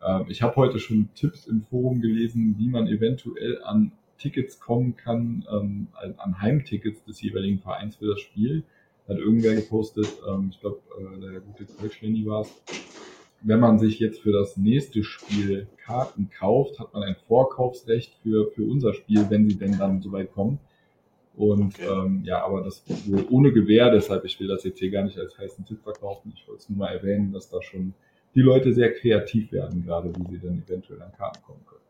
Ähm, 0.02 0.26
ich 0.28 0.42
habe 0.42 0.56
heute 0.56 0.78
schon 0.78 1.08
Tipps 1.14 1.46
im 1.46 1.62
Forum 1.62 2.00
gelesen, 2.00 2.56
wie 2.58 2.68
man 2.68 2.86
eventuell 2.86 3.62
an 3.64 3.92
Tickets 4.20 4.60
kommen 4.60 4.96
kann, 4.96 5.44
ähm, 5.50 5.88
an 6.18 6.40
Heimtickets 6.40 7.04
des 7.04 7.20
jeweiligen 7.20 7.58
Vereins 7.58 7.96
für 7.96 8.06
das 8.06 8.20
Spiel. 8.20 8.62
Hat 9.08 9.18
irgendwer 9.18 9.56
gepostet, 9.56 10.06
ähm, 10.28 10.50
ich 10.52 10.60
glaube, 10.60 10.78
äh, 10.98 11.20
der 11.20 11.40
gute 11.40 11.64
Kölschleni 11.64 12.26
war 12.26 12.42
es. 12.42 12.62
Wenn 13.42 13.58
man 13.58 13.78
sich 13.78 13.98
jetzt 13.98 14.20
für 14.20 14.32
das 14.32 14.58
nächste 14.58 15.02
Spiel 15.02 15.66
Karten 15.82 16.28
kauft, 16.30 16.78
hat 16.78 16.92
man 16.92 17.02
ein 17.02 17.16
Vorkaufsrecht 17.26 18.14
für, 18.22 18.50
für 18.52 18.64
unser 18.64 18.92
Spiel, 18.92 19.26
wenn 19.30 19.48
sie 19.48 19.56
denn 19.56 19.78
dann 19.78 20.02
soweit 20.02 20.30
kommen. 20.32 20.60
Und 21.36 21.74
okay. 21.78 21.88
ähm, 21.88 22.22
ja, 22.24 22.44
aber 22.44 22.62
das 22.62 22.84
wohl 23.06 23.24
ohne 23.30 23.52
Gewähr, 23.52 23.90
deshalb 23.90 24.26
ich 24.26 24.38
will 24.38 24.48
das 24.48 24.62
jetzt 24.64 24.78
hier 24.78 24.90
gar 24.90 25.04
nicht 25.04 25.18
als 25.18 25.38
heißen 25.38 25.64
Tipp 25.64 25.82
verkaufen. 25.82 26.32
Ich 26.36 26.46
wollte 26.46 26.60
es 26.60 26.68
nur 26.68 26.80
mal 26.80 26.92
erwähnen, 26.92 27.32
dass 27.32 27.48
da 27.48 27.62
schon 27.62 27.94
die 28.34 28.42
Leute 28.42 28.74
sehr 28.74 28.92
kreativ 28.92 29.50
werden, 29.52 29.84
gerade 29.84 30.12
wie 30.14 30.30
sie 30.30 30.38
dann 30.38 30.62
eventuell 30.62 31.00
an 31.00 31.12
Karten 31.16 31.42
kommen 31.42 31.64
können. 31.66 31.80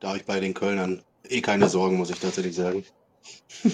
Da 0.00 0.08
habe 0.08 0.18
ich 0.18 0.26
bei 0.26 0.40
den 0.40 0.54
Kölnern 0.54 1.02
eh 1.28 1.40
keine 1.40 1.68
Sorgen, 1.68 1.96
muss 1.96 2.10
ich 2.10 2.18
tatsächlich 2.18 2.54
sagen. 2.54 2.84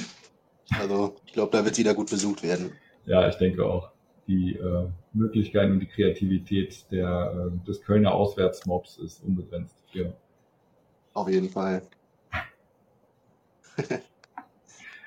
also, 0.78 1.16
ich 1.26 1.32
glaube, 1.32 1.52
da 1.52 1.64
wird 1.64 1.72
es 1.72 1.78
wieder 1.78 1.94
gut 1.94 2.10
besucht 2.10 2.42
werden. 2.42 2.72
Ja, 3.06 3.28
ich 3.28 3.36
denke 3.36 3.64
auch. 3.64 3.90
Die 4.26 4.56
äh, 4.56 4.88
Möglichkeiten 5.12 5.72
und 5.72 5.80
die 5.80 5.86
Kreativität 5.86 6.90
der, 6.90 7.52
äh, 7.52 7.66
des 7.66 7.82
Kölner 7.82 8.12
Auswärtsmobs 8.12 8.98
ist 8.98 9.22
unbegrenzt. 9.22 9.76
Ja. 9.92 10.12
Auf 11.14 11.28
jeden 11.28 11.48
Fall. 11.48 11.82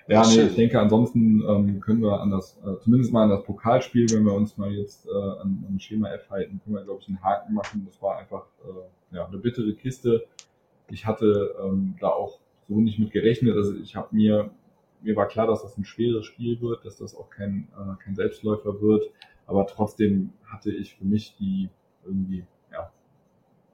ja, 0.07 0.25
nee, 0.25 0.43
ich 0.43 0.55
denke, 0.55 0.79
ansonsten 0.79 1.43
ähm, 1.47 1.81
können 1.81 2.01
wir 2.01 2.21
an 2.21 2.31
das, 2.31 2.57
äh, 2.65 2.79
zumindest 2.81 3.11
mal 3.11 3.23
an 3.23 3.29
das 3.29 3.43
Pokalspiel, 3.43 4.09
wenn 4.11 4.23
wir 4.23 4.33
uns 4.33 4.57
mal 4.57 4.71
jetzt 4.71 5.05
äh, 5.05 5.11
an, 5.11 5.65
an 5.67 5.79
Schema 5.79 6.09
F 6.13 6.29
halten, 6.29 6.61
können 6.63 6.77
wir, 6.77 6.83
glaube 6.83 7.01
ich, 7.01 7.07
einen 7.09 7.21
Haken 7.21 7.53
machen. 7.53 7.83
Das 7.85 8.01
war 8.01 8.17
einfach 8.17 8.45
äh, 8.63 9.15
ja, 9.15 9.25
eine 9.27 9.37
bittere 9.37 9.73
Kiste 9.73 10.25
ich 10.91 11.05
hatte 11.05 11.55
ähm, 11.63 11.95
da 11.99 12.07
auch 12.09 12.39
so 12.67 12.79
nicht 12.79 12.99
mit 12.99 13.11
gerechnet. 13.11 13.55
Also 13.55 13.75
ich 13.75 13.95
habe 13.95 14.15
mir, 14.15 14.51
mir 15.01 15.15
war 15.15 15.27
klar, 15.27 15.47
dass 15.47 15.63
das 15.63 15.77
ein 15.77 15.85
schweres 15.85 16.25
Spiel 16.25 16.59
wird, 16.61 16.85
dass 16.85 16.97
das 16.97 17.15
auch 17.15 17.29
kein, 17.29 17.67
äh, 17.77 18.03
kein 18.03 18.15
Selbstläufer 18.15 18.81
wird. 18.81 19.09
Aber 19.47 19.65
trotzdem 19.65 20.31
hatte 20.45 20.71
ich 20.71 20.95
für 20.95 21.05
mich 21.05 21.35
die 21.37 21.69
irgendwie, 22.05 22.45
ja, 22.71 22.91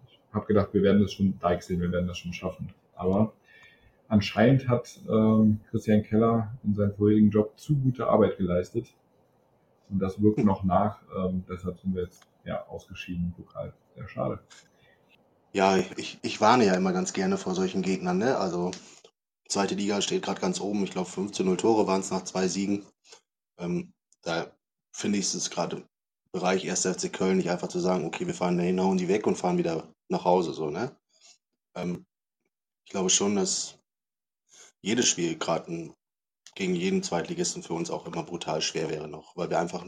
ich 0.08 0.19
habe 0.32 0.45
gedacht, 0.45 0.73
wir 0.73 0.82
werden 0.82 1.01
das 1.01 1.13
schon 1.13 1.38
deichseln, 1.39 1.82
wir 1.82 1.91
werden 1.91 2.08
das 2.08 2.17
schon 2.17 2.34
schaffen. 2.34 2.73
Aber 2.95 3.34
anscheinend 4.08 4.69
hat 4.69 4.99
ähm, 5.10 5.60
Christian 5.69 6.04
Keller 6.04 6.54
in 6.63 6.73
seinem 6.73 6.93
vorherigen 6.93 7.30
Job 7.30 7.58
zu 7.58 7.75
gute 7.75 8.08
Arbeit 8.08 8.38
geleistet. 8.38 8.93
Und 9.89 9.99
das 9.99 10.21
wirkt 10.21 10.43
noch 10.43 10.63
nach. 10.63 11.01
Ähm, 11.15 11.43
deshalb 11.49 11.80
sind 11.80 11.93
wir 11.93 12.04
jetzt 12.04 12.25
ja 12.45 12.65
ausgeschieden 12.67 13.25
im 13.25 13.32
Pokal. 13.34 13.73
Sehr 13.95 14.08
schade. 14.08 14.39
Ja, 15.56 15.78
ich, 15.78 16.20
ich 16.22 16.41
warne 16.41 16.65
ja 16.65 16.74
immer 16.74 16.91
ganz 16.91 17.13
gerne 17.13 17.38
vor 17.38 17.56
solchen 17.56 17.82
Gegnern, 17.82 18.18
ne? 18.18 18.38
Also, 18.38 18.72
zweite 19.48 19.74
Liga 19.74 20.02
steht 20.02 20.22
gerade 20.22 20.41
ganz 20.41 20.60
oben. 20.60 20.84
Ich 20.84 20.91
glaube, 20.91 21.10
15-0 21.10 21.56
Tore 21.56 21.88
waren 21.88 22.02
es 22.02 22.12
nach 22.12 22.26
zwei 22.26 22.50
Siegen. 22.50 22.86
Ähm, 23.58 23.94
da 24.22 24.52
finde 24.91 25.18
ich 25.18 25.34
es 25.34 25.50
gerade 25.50 25.78
im 25.78 25.88
Bereich 26.34 26.70
1. 26.70 26.86
FC 26.88 27.13
Köln 27.13 27.38
nicht 27.38 27.50
einfach 27.50 27.70
zu 27.70 27.80
sagen, 27.80 28.04
okay, 28.04 28.28
wir 28.28 28.34
fahren 28.34 28.58
dahin, 28.58 28.82
hauen 28.82 28.98
die 28.98 29.08
weg 29.08 29.28
und 29.28 29.38
fahren 29.38 29.58
wieder 29.58 29.88
nach 30.10 30.26
Hause, 30.26 30.52
so, 30.52 30.70
ne? 30.70 30.94
Ähm, 31.74 32.06
ich 32.84 32.91
glaube 32.91 33.10
schon, 33.10 33.38
dass 33.38 33.80
jedes 34.82 35.08
Spiel 35.08 35.38
gerade 35.38 35.94
gegen 36.56 36.76
jeden 36.76 37.02
Zweitligisten 37.02 37.63
für 37.63 37.76
uns 37.76 37.89
auch 37.91 38.06
immer 38.06 38.24
brutal 38.24 38.62
schwer 38.62 38.89
wäre 38.89 39.08
noch, 39.08 39.38
weil 39.38 39.50
wir 39.50 39.60
einfach 39.60 39.86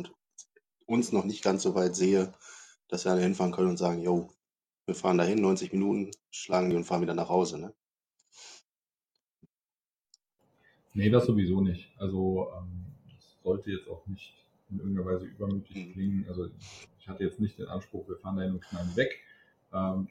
uns 0.86 1.12
noch 1.12 1.26
nicht 1.26 1.44
ganz 1.44 1.62
so 1.64 1.76
weit 1.76 1.98
sehe, 1.98 2.34
dass 2.88 3.04
wir 3.04 3.12
alle 3.12 3.22
hinfahren 3.24 3.52
können 3.52 3.72
und 3.72 3.78
sagen, 3.78 4.00
yo, 4.02 4.30
wir 4.88 4.96
fahren 4.96 5.18
dahin, 5.18 5.42
90 5.42 5.74
Minuten, 5.74 6.12
schlagen 6.32 6.70
die 6.70 6.76
und 6.76 6.86
fahren 6.86 7.02
wieder 7.02 7.14
nach 7.14 7.30
Hause, 7.30 7.60
ne? 7.60 7.74
Nee, 10.94 11.10
das 11.10 11.26
sowieso 11.26 11.62
nicht. 11.62 11.92
Also 11.98 12.48
ähm, 12.58 12.86
das 13.14 13.38
sollte 13.44 13.70
jetzt 13.70 13.88
auch 13.88 14.08
nicht 14.08 14.34
in 14.72 14.80
irgendeiner 14.80 15.06
Weise 15.06 15.26
übermütig 15.26 15.76
mhm. 15.76 15.94
klingen. 15.94 16.26
Also 16.28 16.50
ich 17.00 17.08
hatte 17.08 17.24
jetzt 17.24 17.40
nicht 17.40 17.60
den 17.60 17.68
Anspruch, 17.68 18.08
wir 18.08 18.16
fahren 18.16 18.38
dahin 18.38 18.54
und 18.54 18.62
knallen 18.62 18.96
weg. 18.96 19.20
Ähm, 19.74 20.08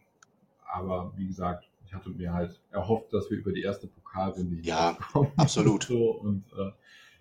aber 0.71 1.13
wie 1.17 1.27
gesagt, 1.27 1.67
ich 1.87 1.95
hatte 1.95 2.11
mir 2.11 2.33
halt 2.33 2.61
erhofft, 2.71 3.13
dass 3.13 3.31
wir 3.31 3.39
über 3.39 3.53
die 3.53 3.63
erste 3.63 3.87
Pokalrunde 3.87 4.61
ja, 4.61 4.97
kommen. 5.11 5.33
Absolut. 5.37 5.85
so, 5.85 6.11
und 6.13 6.45
äh, 6.53 6.71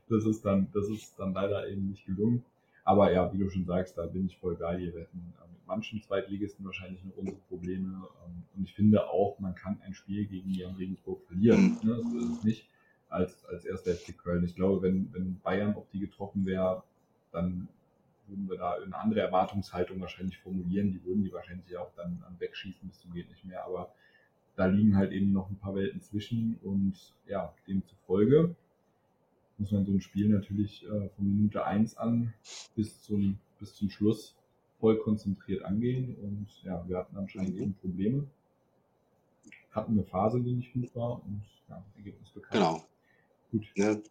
das 0.10 0.26
ist 0.26 0.44
dann, 0.44 0.68
das 0.74 0.90
ist 0.90 1.18
dann 1.18 1.34
leider 1.34 1.68
eben 1.70 1.90
nicht 1.90 2.06
gelungen. 2.06 2.44
Aber 2.84 3.12
ja, 3.12 3.32
wie 3.34 3.40
du 3.40 3.50
schon 3.50 3.66
sagst, 3.66 3.98
da 3.98 4.06
bin 4.06 4.28
ich 4.28 4.38
voll 4.38 4.56
dir. 4.56 4.94
Wir 4.94 5.02
hätten 5.02 5.34
manchen 5.68 6.02
Zweitligisten 6.02 6.66
wahrscheinlich 6.66 7.04
noch 7.04 7.18
unsere 7.18 7.38
Probleme. 7.50 8.08
Ähm, 8.26 8.44
und 8.56 8.64
ich 8.64 8.74
finde 8.74 9.08
auch, 9.10 9.40
man 9.40 9.56
kann 9.56 9.82
ein 9.82 9.94
Spiel 9.94 10.26
gegen 10.26 10.52
Jan 10.52 10.76
Regensburg 10.76 11.26
verlieren. 11.28 11.78
Mhm. 11.82 11.90
Ne? 11.90 12.04
So 12.04 12.18
ist 12.20 12.38
es 12.38 12.44
nicht 12.44 12.70
als, 13.10 13.46
als 13.46 13.66
erster 13.66 13.94
FC 13.94 14.18
Köln. 14.18 14.44
Ich 14.44 14.56
glaube, 14.56 14.82
wenn, 14.82 15.14
wenn 15.14 15.40
Bayern 15.40 15.76
auf 15.76 15.88
die 15.92 16.00
getroffen 16.00 16.46
wäre, 16.46 16.84
dann 17.32 17.68
würden 18.28 18.50
wir 18.50 18.58
da 18.58 18.74
eine 18.74 18.98
andere 18.98 19.22
Erwartungshaltung 19.22 20.00
wahrscheinlich 20.02 20.38
formulieren. 20.40 20.92
Die 20.92 21.04
würden 21.06 21.24
die 21.24 21.32
wahrscheinlich 21.32 21.78
auch 21.78 21.94
dann, 21.96 22.20
dann 22.22 22.40
wegschießen 22.40 22.88
bis 22.88 23.00
zum 23.00 23.14
geht 23.14 23.30
nicht 23.30 23.46
mehr. 23.46 23.66
Aber 23.66 23.94
da 24.56 24.66
liegen 24.66 24.96
halt 24.96 25.12
eben 25.12 25.32
noch 25.32 25.50
ein 25.50 25.58
paar 25.58 25.76
Welten 25.76 26.02
zwischen 26.02 26.58
und 26.64 27.14
ja, 27.28 27.54
demzufolge 27.68 28.56
muss 29.58 29.72
man 29.72 29.86
so 29.86 29.92
ein 29.92 30.02
Spiel 30.02 30.30
natürlich 30.30 30.86
äh, 30.86 31.10
von 31.10 31.26
Minute 31.26 31.66
1 31.66 31.98
an 31.98 32.34
bis 32.76 33.02
zum, 33.02 33.40
bis 33.60 33.74
zum 33.76 33.90
Schluss 33.90 34.36
voll 34.80 34.98
konzentriert 35.00 35.64
angehen. 35.64 36.16
Und 36.22 36.48
ja, 36.64 36.84
wir 36.88 36.98
hatten 36.98 37.18
anscheinend 37.18 37.58
eben 37.58 37.74
Probleme. 37.76 38.28
Hatten 39.72 39.94
eine 39.94 40.04
Phase, 40.04 40.40
die 40.42 40.54
nicht 40.54 40.74
gut 40.74 40.96
war 40.96 41.22
und 41.26 41.42
ja, 41.70 41.84
Ergebnis 41.98 42.30
bekannt. 42.30 42.54
Genau. 42.54 42.84
Gut. 43.52 43.66
Ne? 43.76 44.02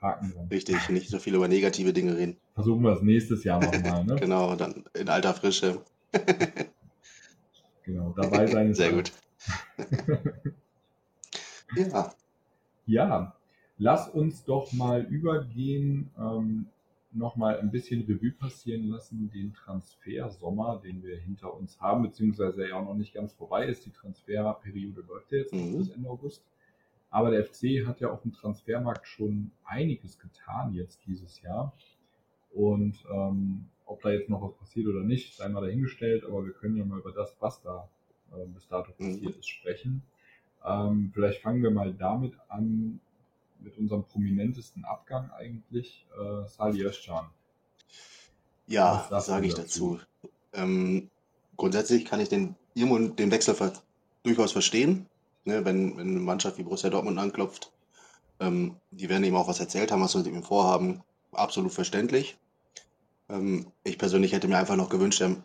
Haken 0.00 0.32
dran. 0.32 0.48
Richtig, 0.48 0.88
nicht 0.90 1.08
so 1.08 1.18
viel 1.18 1.34
über 1.34 1.48
negative 1.48 1.92
Dinge 1.92 2.16
reden. 2.16 2.36
Versuchen 2.54 2.82
wir 2.82 2.92
es 2.92 3.02
nächstes 3.02 3.42
Jahr 3.44 3.60
nochmal, 3.60 4.04
ne? 4.04 4.16
genau, 4.20 4.54
dann 4.54 4.84
in 4.94 5.08
alter 5.08 5.34
Frische. 5.34 5.82
genau, 7.84 8.14
dabei 8.16 8.46
sein 8.46 8.70
ist 8.70 8.76
Sehr 8.76 8.92
gut. 8.92 9.12
ja. 11.76 12.14
Ja, 12.86 13.36
lass 13.76 14.08
uns 14.08 14.44
doch 14.44 14.72
mal 14.72 15.02
übergehen, 15.04 16.10
ähm, 16.18 16.66
nochmal 17.10 17.58
ein 17.58 17.70
bisschen 17.70 18.02
Revue 18.02 18.32
passieren 18.32 18.88
lassen, 18.88 19.30
den 19.30 19.52
Transfersommer, 19.52 20.80
den 20.84 21.02
wir 21.02 21.16
hinter 21.18 21.54
uns 21.54 21.80
haben, 21.80 22.02
beziehungsweise 22.02 22.68
ja 22.68 22.76
auch 22.76 22.84
noch 22.84 22.94
nicht 22.94 23.14
ganz 23.14 23.32
vorbei 23.32 23.66
ist. 23.66 23.86
Die 23.86 23.90
Transferperiode 23.90 25.02
läuft 25.02 25.32
ja 25.32 25.38
jetzt 25.38 25.54
mhm. 25.54 25.78
bis 25.78 25.88
Ende 25.88 26.08
August. 26.08 26.44
Aber 27.10 27.30
der 27.30 27.44
FC 27.44 27.86
hat 27.86 28.00
ja 28.00 28.10
auf 28.10 28.22
dem 28.22 28.32
Transfermarkt 28.32 29.06
schon 29.06 29.50
einiges 29.64 30.18
getan 30.18 30.74
jetzt 30.74 31.06
dieses 31.06 31.40
Jahr. 31.40 31.72
Und 32.50 33.02
ähm, 33.10 33.66
ob 33.86 34.02
da 34.02 34.10
jetzt 34.10 34.28
noch 34.28 34.42
was 34.42 34.54
passiert 34.56 34.86
oder 34.88 35.02
nicht, 35.02 35.34
sei 35.34 35.48
mal 35.48 35.62
dahingestellt, 35.62 36.24
aber 36.24 36.44
wir 36.44 36.52
können 36.52 36.76
ja 36.76 36.84
mal 36.84 36.98
über 36.98 37.12
das, 37.12 37.34
was 37.40 37.62
da 37.62 37.88
äh, 38.32 38.46
bis 38.46 38.68
dato 38.68 38.92
mhm. 38.98 39.12
passiert 39.12 39.36
ist, 39.36 39.48
sprechen. 39.48 40.02
Ähm, 40.64 41.10
vielleicht 41.14 41.40
fangen 41.40 41.62
wir 41.62 41.70
mal 41.70 41.94
damit 41.94 42.34
an, 42.48 43.00
mit 43.60 43.76
unserem 43.78 44.04
prominentesten 44.04 44.84
Abgang 44.84 45.30
eigentlich, 45.30 46.06
äh, 46.18 46.48
Sali 46.48 46.82
Özcan. 46.84 47.26
Ja, 48.66 49.06
was 49.10 49.26
sage 49.26 49.46
ich 49.46 49.54
dazu. 49.54 49.98
dazu? 50.22 50.32
Ähm, 50.52 51.10
grundsätzlich 51.56 52.04
kann 52.04 52.20
ich 52.20 52.28
den, 52.28 52.54
den 52.74 53.30
Wechsel 53.30 53.56
durchaus 54.22 54.52
verstehen 54.52 55.06
ne, 55.48 55.64
wenn, 55.64 55.96
wenn 55.96 56.10
eine 56.10 56.20
Mannschaft 56.20 56.58
wie 56.58 56.62
Borussia 56.62 56.90
Dortmund 56.90 57.18
anklopft, 57.18 57.72
ähm, 58.38 58.76
die 58.92 59.08
werden 59.08 59.24
ihm 59.24 59.34
auch 59.34 59.48
was 59.48 59.58
erzählt 59.58 59.90
haben, 59.90 60.02
was 60.02 60.12
sie 60.12 60.18
mit 60.18 60.28
ihm 60.28 60.44
vorhaben. 60.44 61.02
Absolut 61.32 61.72
verständlich. 61.72 62.38
Ähm, 63.28 63.66
ich 63.82 63.98
persönlich 63.98 64.32
hätte 64.32 64.46
mir 64.46 64.58
einfach 64.58 64.76
noch 64.76 64.90
gewünscht, 64.90 65.20
er 65.20 65.36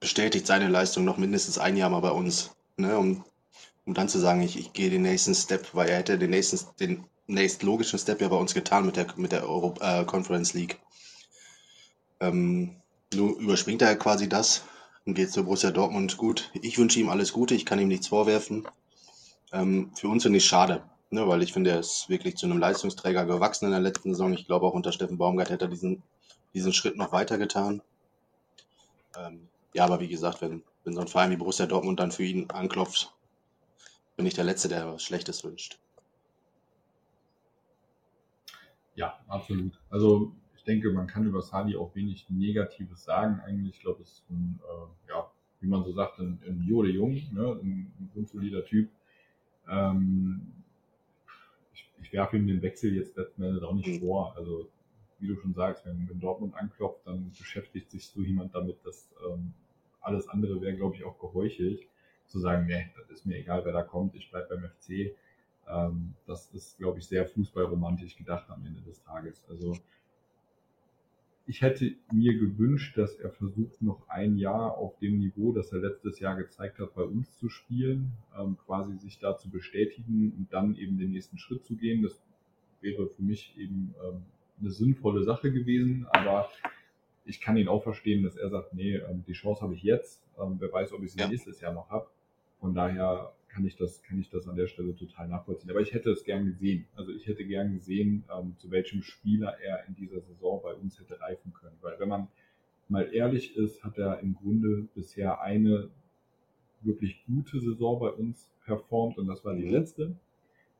bestätigt 0.00 0.46
seine 0.46 0.68
Leistung 0.68 1.04
noch 1.04 1.16
mindestens 1.16 1.56
ein 1.56 1.76
Jahr 1.76 1.88
mal 1.88 2.00
bei 2.00 2.10
uns, 2.10 2.54
ne, 2.76 2.98
um, 2.98 3.24
um 3.86 3.94
dann 3.94 4.08
zu 4.08 4.18
sagen, 4.18 4.42
ich, 4.42 4.58
ich 4.58 4.72
gehe 4.74 4.90
den 4.90 5.02
nächsten 5.02 5.34
Step, 5.34 5.74
weil 5.74 5.88
er 5.88 5.98
hätte 5.98 6.18
den 6.18 6.30
nächsten, 6.30 6.58
den 6.78 7.04
nächst 7.26 7.62
logischen 7.62 7.98
Step 7.98 8.20
ja 8.20 8.28
bei 8.28 8.36
uns 8.36 8.54
getan 8.54 8.86
mit 8.86 8.96
der, 8.96 9.06
mit 9.16 9.32
der 9.32 9.48
Euro, 9.48 9.74
äh, 9.80 10.04
Conference 10.04 10.54
League. 10.54 10.80
Ähm, 12.20 12.76
nun 13.12 13.36
überspringt 13.36 13.82
er 13.82 13.96
quasi 13.96 14.28
das 14.28 14.64
und 15.06 15.14
geht 15.14 15.32
zu 15.32 15.44
Borussia 15.44 15.70
Dortmund. 15.70 16.16
Gut, 16.16 16.50
ich 16.54 16.78
wünsche 16.78 17.00
ihm 17.00 17.08
alles 17.08 17.32
Gute, 17.32 17.54
ich 17.54 17.66
kann 17.66 17.78
ihm 17.78 17.88
nichts 17.88 18.08
vorwerfen. 18.08 18.66
Ähm, 19.52 19.90
für 19.94 20.08
uns 20.08 20.22
finde 20.22 20.38
ich 20.38 20.44
schade, 20.44 20.82
ne, 21.10 21.26
weil 21.28 21.42
ich 21.42 21.52
finde, 21.52 21.70
er 21.70 21.80
ist 21.80 22.08
wirklich 22.08 22.36
zu 22.36 22.46
einem 22.46 22.58
Leistungsträger 22.58 23.24
gewachsen 23.24 23.66
in 23.66 23.70
der 23.72 23.80
letzten 23.80 24.12
Saison. 24.12 24.32
Ich 24.32 24.46
glaube, 24.46 24.66
auch 24.66 24.74
unter 24.74 24.92
Steffen 24.92 25.18
Baumgart 25.18 25.50
hätte 25.50 25.66
er 25.66 25.70
diesen, 25.70 26.02
diesen 26.54 26.72
Schritt 26.72 26.96
noch 26.96 27.12
weiter 27.12 27.38
getan. 27.38 27.82
Ähm, 29.16 29.48
ja, 29.74 29.84
aber 29.84 30.00
wie 30.00 30.08
gesagt, 30.08 30.40
wenn, 30.40 30.62
wenn 30.84 30.94
so 30.94 31.00
ein 31.00 31.08
Verein 31.08 31.30
wie 31.30 31.36
Borussia 31.36 31.66
Dortmund 31.66 32.00
dann 32.00 32.12
für 32.12 32.24
ihn 32.24 32.50
anklopft, 32.50 33.12
bin 34.16 34.26
ich 34.26 34.34
der 34.34 34.44
Letzte, 34.44 34.68
der 34.68 34.92
was 34.92 35.02
Schlechtes 35.02 35.44
wünscht. 35.44 35.78
Ja, 38.94 39.18
absolut. 39.28 39.80
Also 39.90 40.32
ich 40.56 40.64
denke, 40.64 40.90
man 40.92 41.06
kann 41.06 41.26
über 41.26 41.42
Sadi 41.42 41.76
auch 41.76 41.94
wenig 41.94 42.28
Negatives 42.30 43.04
sagen. 43.04 43.40
Eigentlich, 43.40 43.76
ich 43.76 43.82
glaube, 43.82 44.02
es 44.02 44.12
ist 44.12 44.30
ein, 44.30 44.60
äh, 44.62 45.10
ja, 45.10 45.30
wie 45.60 45.66
man 45.66 45.84
so 45.84 45.92
sagt, 45.92 46.18
ein, 46.20 46.40
ein 46.46 46.62
Jode 46.66 46.90
Jung, 46.90 47.12
ne? 47.32 47.58
ein, 47.62 47.92
ein 47.98 48.10
grundsolider 48.12 48.64
Typ, 48.64 48.90
ähm, 49.68 50.52
ich, 51.72 51.90
ich 52.00 52.12
werfe 52.12 52.36
ihm 52.36 52.46
den 52.46 52.62
Wechsel 52.62 52.94
jetzt 52.94 53.16
letzten 53.16 53.42
Endes 53.42 53.62
auch 53.62 53.74
nicht 53.74 54.00
vor. 54.00 54.34
Also, 54.36 54.68
wie 55.18 55.28
du 55.28 55.36
schon 55.36 55.54
sagst, 55.54 55.86
wenn, 55.86 56.08
wenn 56.08 56.20
Dortmund 56.20 56.54
anklopft, 56.54 57.06
dann 57.06 57.30
beschäftigt 57.30 57.90
sich 57.90 58.06
so 58.08 58.20
jemand 58.20 58.54
damit, 58.54 58.76
dass 58.84 59.10
ähm, 59.28 59.54
alles 60.00 60.28
andere 60.28 60.60
wäre, 60.60 60.76
glaube 60.76 60.96
ich, 60.96 61.04
auch 61.04 61.18
geheuchelt, 61.18 61.80
zu 62.26 62.38
sagen, 62.38 62.66
nee, 62.66 62.90
das 62.96 63.10
ist 63.10 63.26
mir 63.26 63.38
egal, 63.38 63.64
wer 63.64 63.72
da 63.72 63.82
kommt, 63.82 64.14
ich 64.14 64.30
bleibe 64.30 64.56
beim 64.56 64.70
FC. 64.70 65.16
Ähm, 65.68 66.14
das 66.26 66.46
ist, 66.52 66.78
glaube 66.78 66.98
ich, 66.98 67.06
sehr 67.06 67.26
fußballromantisch 67.26 68.16
gedacht 68.16 68.48
am 68.50 68.64
Ende 68.64 68.80
des 68.82 69.02
Tages. 69.02 69.44
Also 69.48 69.74
ich 71.46 71.60
hätte 71.60 71.94
mir 72.10 72.38
gewünscht, 72.38 72.96
dass 72.96 73.16
er 73.16 73.30
versucht, 73.30 73.82
noch 73.82 74.08
ein 74.08 74.36
Jahr 74.36 74.78
auf 74.78 74.98
dem 74.98 75.18
Niveau, 75.18 75.52
das 75.52 75.72
er 75.72 75.80
letztes 75.80 76.18
Jahr 76.18 76.36
gezeigt 76.36 76.78
hat, 76.78 76.94
bei 76.94 77.02
uns 77.02 77.36
zu 77.38 77.48
spielen, 77.50 78.12
ähm, 78.38 78.56
quasi 78.64 78.96
sich 78.96 79.18
da 79.18 79.36
zu 79.36 79.50
bestätigen 79.50 80.32
und 80.38 80.52
dann 80.52 80.74
eben 80.76 80.98
den 80.98 81.10
nächsten 81.10 81.36
Schritt 81.36 81.64
zu 81.64 81.76
gehen. 81.76 82.02
Das 82.02 82.18
wäre 82.80 83.08
für 83.08 83.22
mich 83.22 83.54
eben 83.58 83.94
ähm, 84.02 84.22
eine 84.60 84.70
sinnvolle 84.70 85.22
Sache 85.22 85.52
gewesen, 85.52 86.06
aber 86.10 86.48
ich 87.26 87.40
kann 87.40 87.56
ihn 87.56 87.68
auch 87.68 87.82
verstehen, 87.82 88.22
dass 88.22 88.36
er 88.36 88.48
sagt, 88.48 88.74
nee, 88.74 88.96
ähm, 88.96 89.24
die 89.26 89.32
Chance 89.32 89.62
habe 89.62 89.74
ich 89.74 89.82
jetzt, 89.82 90.22
ähm, 90.38 90.56
wer 90.58 90.72
weiß, 90.72 90.92
ob 90.92 91.02
ich 91.02 91.12
sie 91.12 91.20
ja. 91.20 91.28
nächstes 91.28 91.60
Jahr 91.60 91.72
noch 91.72 91.90
habe. 91.90 92.08
Von 92.60 92.74
daher 92.74 93.32
kann 93.54 93.64
ich 93.64 93.76
das, 93.76 94.02
kann 94.02 94.18
ich 94.18 94.28
das 94.30 94.48
an 94.48 94.56
der 94.56 94.66
Stelle 94.66 94.96
total 94.96 95.28
nachvollziehen. 95.28 95.70
Aber 95.70 95.80
ich 95.80 95.94
hätte 95.94 96.10
es 96.10 96.24
gern 96.24 96.44
gesehen. 96.44 96.86
Also 96.96 97.12
ich 97.12 97.26
hätte 97.26 97.44
gern 97.44 97.72
gesehen, 97.72 98.24
ähm, 98.36 98.56
zu 98.58 98.70
welchem 98.70 99.02
Spieler 99.02 99.56
er 99.60 99.86
in 99.86 99.94
dieser 99.94 100.20
Saison 100.20 100.60
bei 100.62 100.74
uns 100.74 100.98
hätte 100.98 101.20
reifen 101.20 101.52
können. 101.52 101.76
Weil 101.80 101.98
wenn 102.00 102.08
man 102.08 102.28
mal 102.88 103.14
ehrlich 103.14 103.56
ist, 103.56 103.84
hat 103.84 103.96
er 103.96 104.18
im 104.20 104.34
Grunde 104.34 104.88
bisher 104.94 105.40
eine 105.40 105.88
wirklich 106.82 107.24
gute 107.26 107.60
Saison 107.60 108.00
bei 108.00 108.10
uns 108.10 108.50
performt 108.64 109.18
und 109.18 109.28
das 109.28 109.44
war 109.44 109.54
die 109.54 109.64
mhm. 109.64 109.70
letzte. 109.70 110.16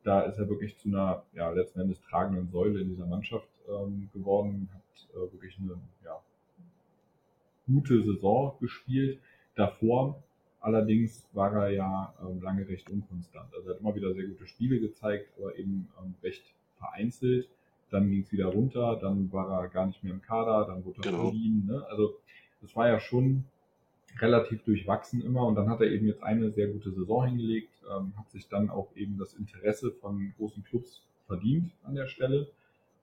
Da 0.02 0.22
ist 0.22 0.38
er 0.38 0.48
wirklich 0.48 0.76
zu 0.76 0.88
einer, 0.88 1.24
ja, 1.34 1.50
letzten 1.50 1.80
Endes 1.80 2.00
tragenden 2.02 2.48
Säule 2.50 2.80
in 2.80 2.88
dieser 2.88 3.06
Mannschaft 3.06 3.48
ähm, 3.68 4.10
geworden, 4.12 4.68
hat 4.74 5.08
äh, 5.12 5.32
wirklich 5.32 5.58
eine, 5.58 5.78
ja, 6.04 6.20
gute 7.66 8.02
Saison 8.02 8.54
gespielt. 8.60 9.20
Davor 9.54 10.22
Allerdings 10.64 11.28
war 11.34 11.52
er 11.52 11.70
ja 11.72 12.14
ähm, 12.22 12.40
lange 12.40 12.66
recht 12.66 12.88
unkonstant. 12.88 13.54
Also 13.54 13.68
er 13.68 13.74
hat 13.74 13.80
immer 13.82 13.94
wieder 13.94 14.14
sehr 14.14 14.24
gute 14.24 14.46
Spiele 14.46 14.80
gezeigt, 14.80 15.28
aber 15.38 15.54
eben 15.58 15.88
ähm, 16.02 16.14
recht 16.22 16.42
vereinzelt. 16.78 17.50
Dann 17.90 18.08
ging 18.08 18.22
es 18.22 18.32
wieder 18.32 18.46
runter, 18.46 18.98
dann 18.98 19.30
war 19.30 19.60
er 19.60 19.68
gar 19.68 19.86
nicht 19.86 20.02
mehr 20.02 20.14
im 20.14 20.22
Kader, 20.22 20.66
dann 20.66 20.82
wurde 20.86 21.00
er 21.00 21.10
genau. 21.10 21.24
verliehen. 21.24 21.66
Ne? 21.66 21.84
Also 21.90 22.16
das 22.62 22.74
war 22.74 22.88
ja 22.88 22.98
schon 22.98 23.44
relativ 24.20 24.62
durchwachsen 24.64 25.20
immer 25.20 25.46
und 25.46 25.54
dann 25.56 25.68
hat 25.68 25.82
er 25.82 25.90
eben 25.90 26.06
jetzt 26.06 26.22
eine 26.22 26.50
sehr 26.50 26.68
gute 26.68 26.92
Saison 26.92 27.26
hingelegt, 27.26 27.74
ähm, 27.94 28.14
hat 28.16 28.30
sich 28.30 28.48
dann 28.48 28.70
auch 28.70 28.88
eben 28.96 29.18
das 29.18 29.34
Interesse 29.34 29.92
von 29.92 30.32
großen 30.38 30.64
Clubs 30.64 31.02
verdient 31.26 31.72
an 31.82 31.94
der 31.94 32.06
Stelle 32.06 32.48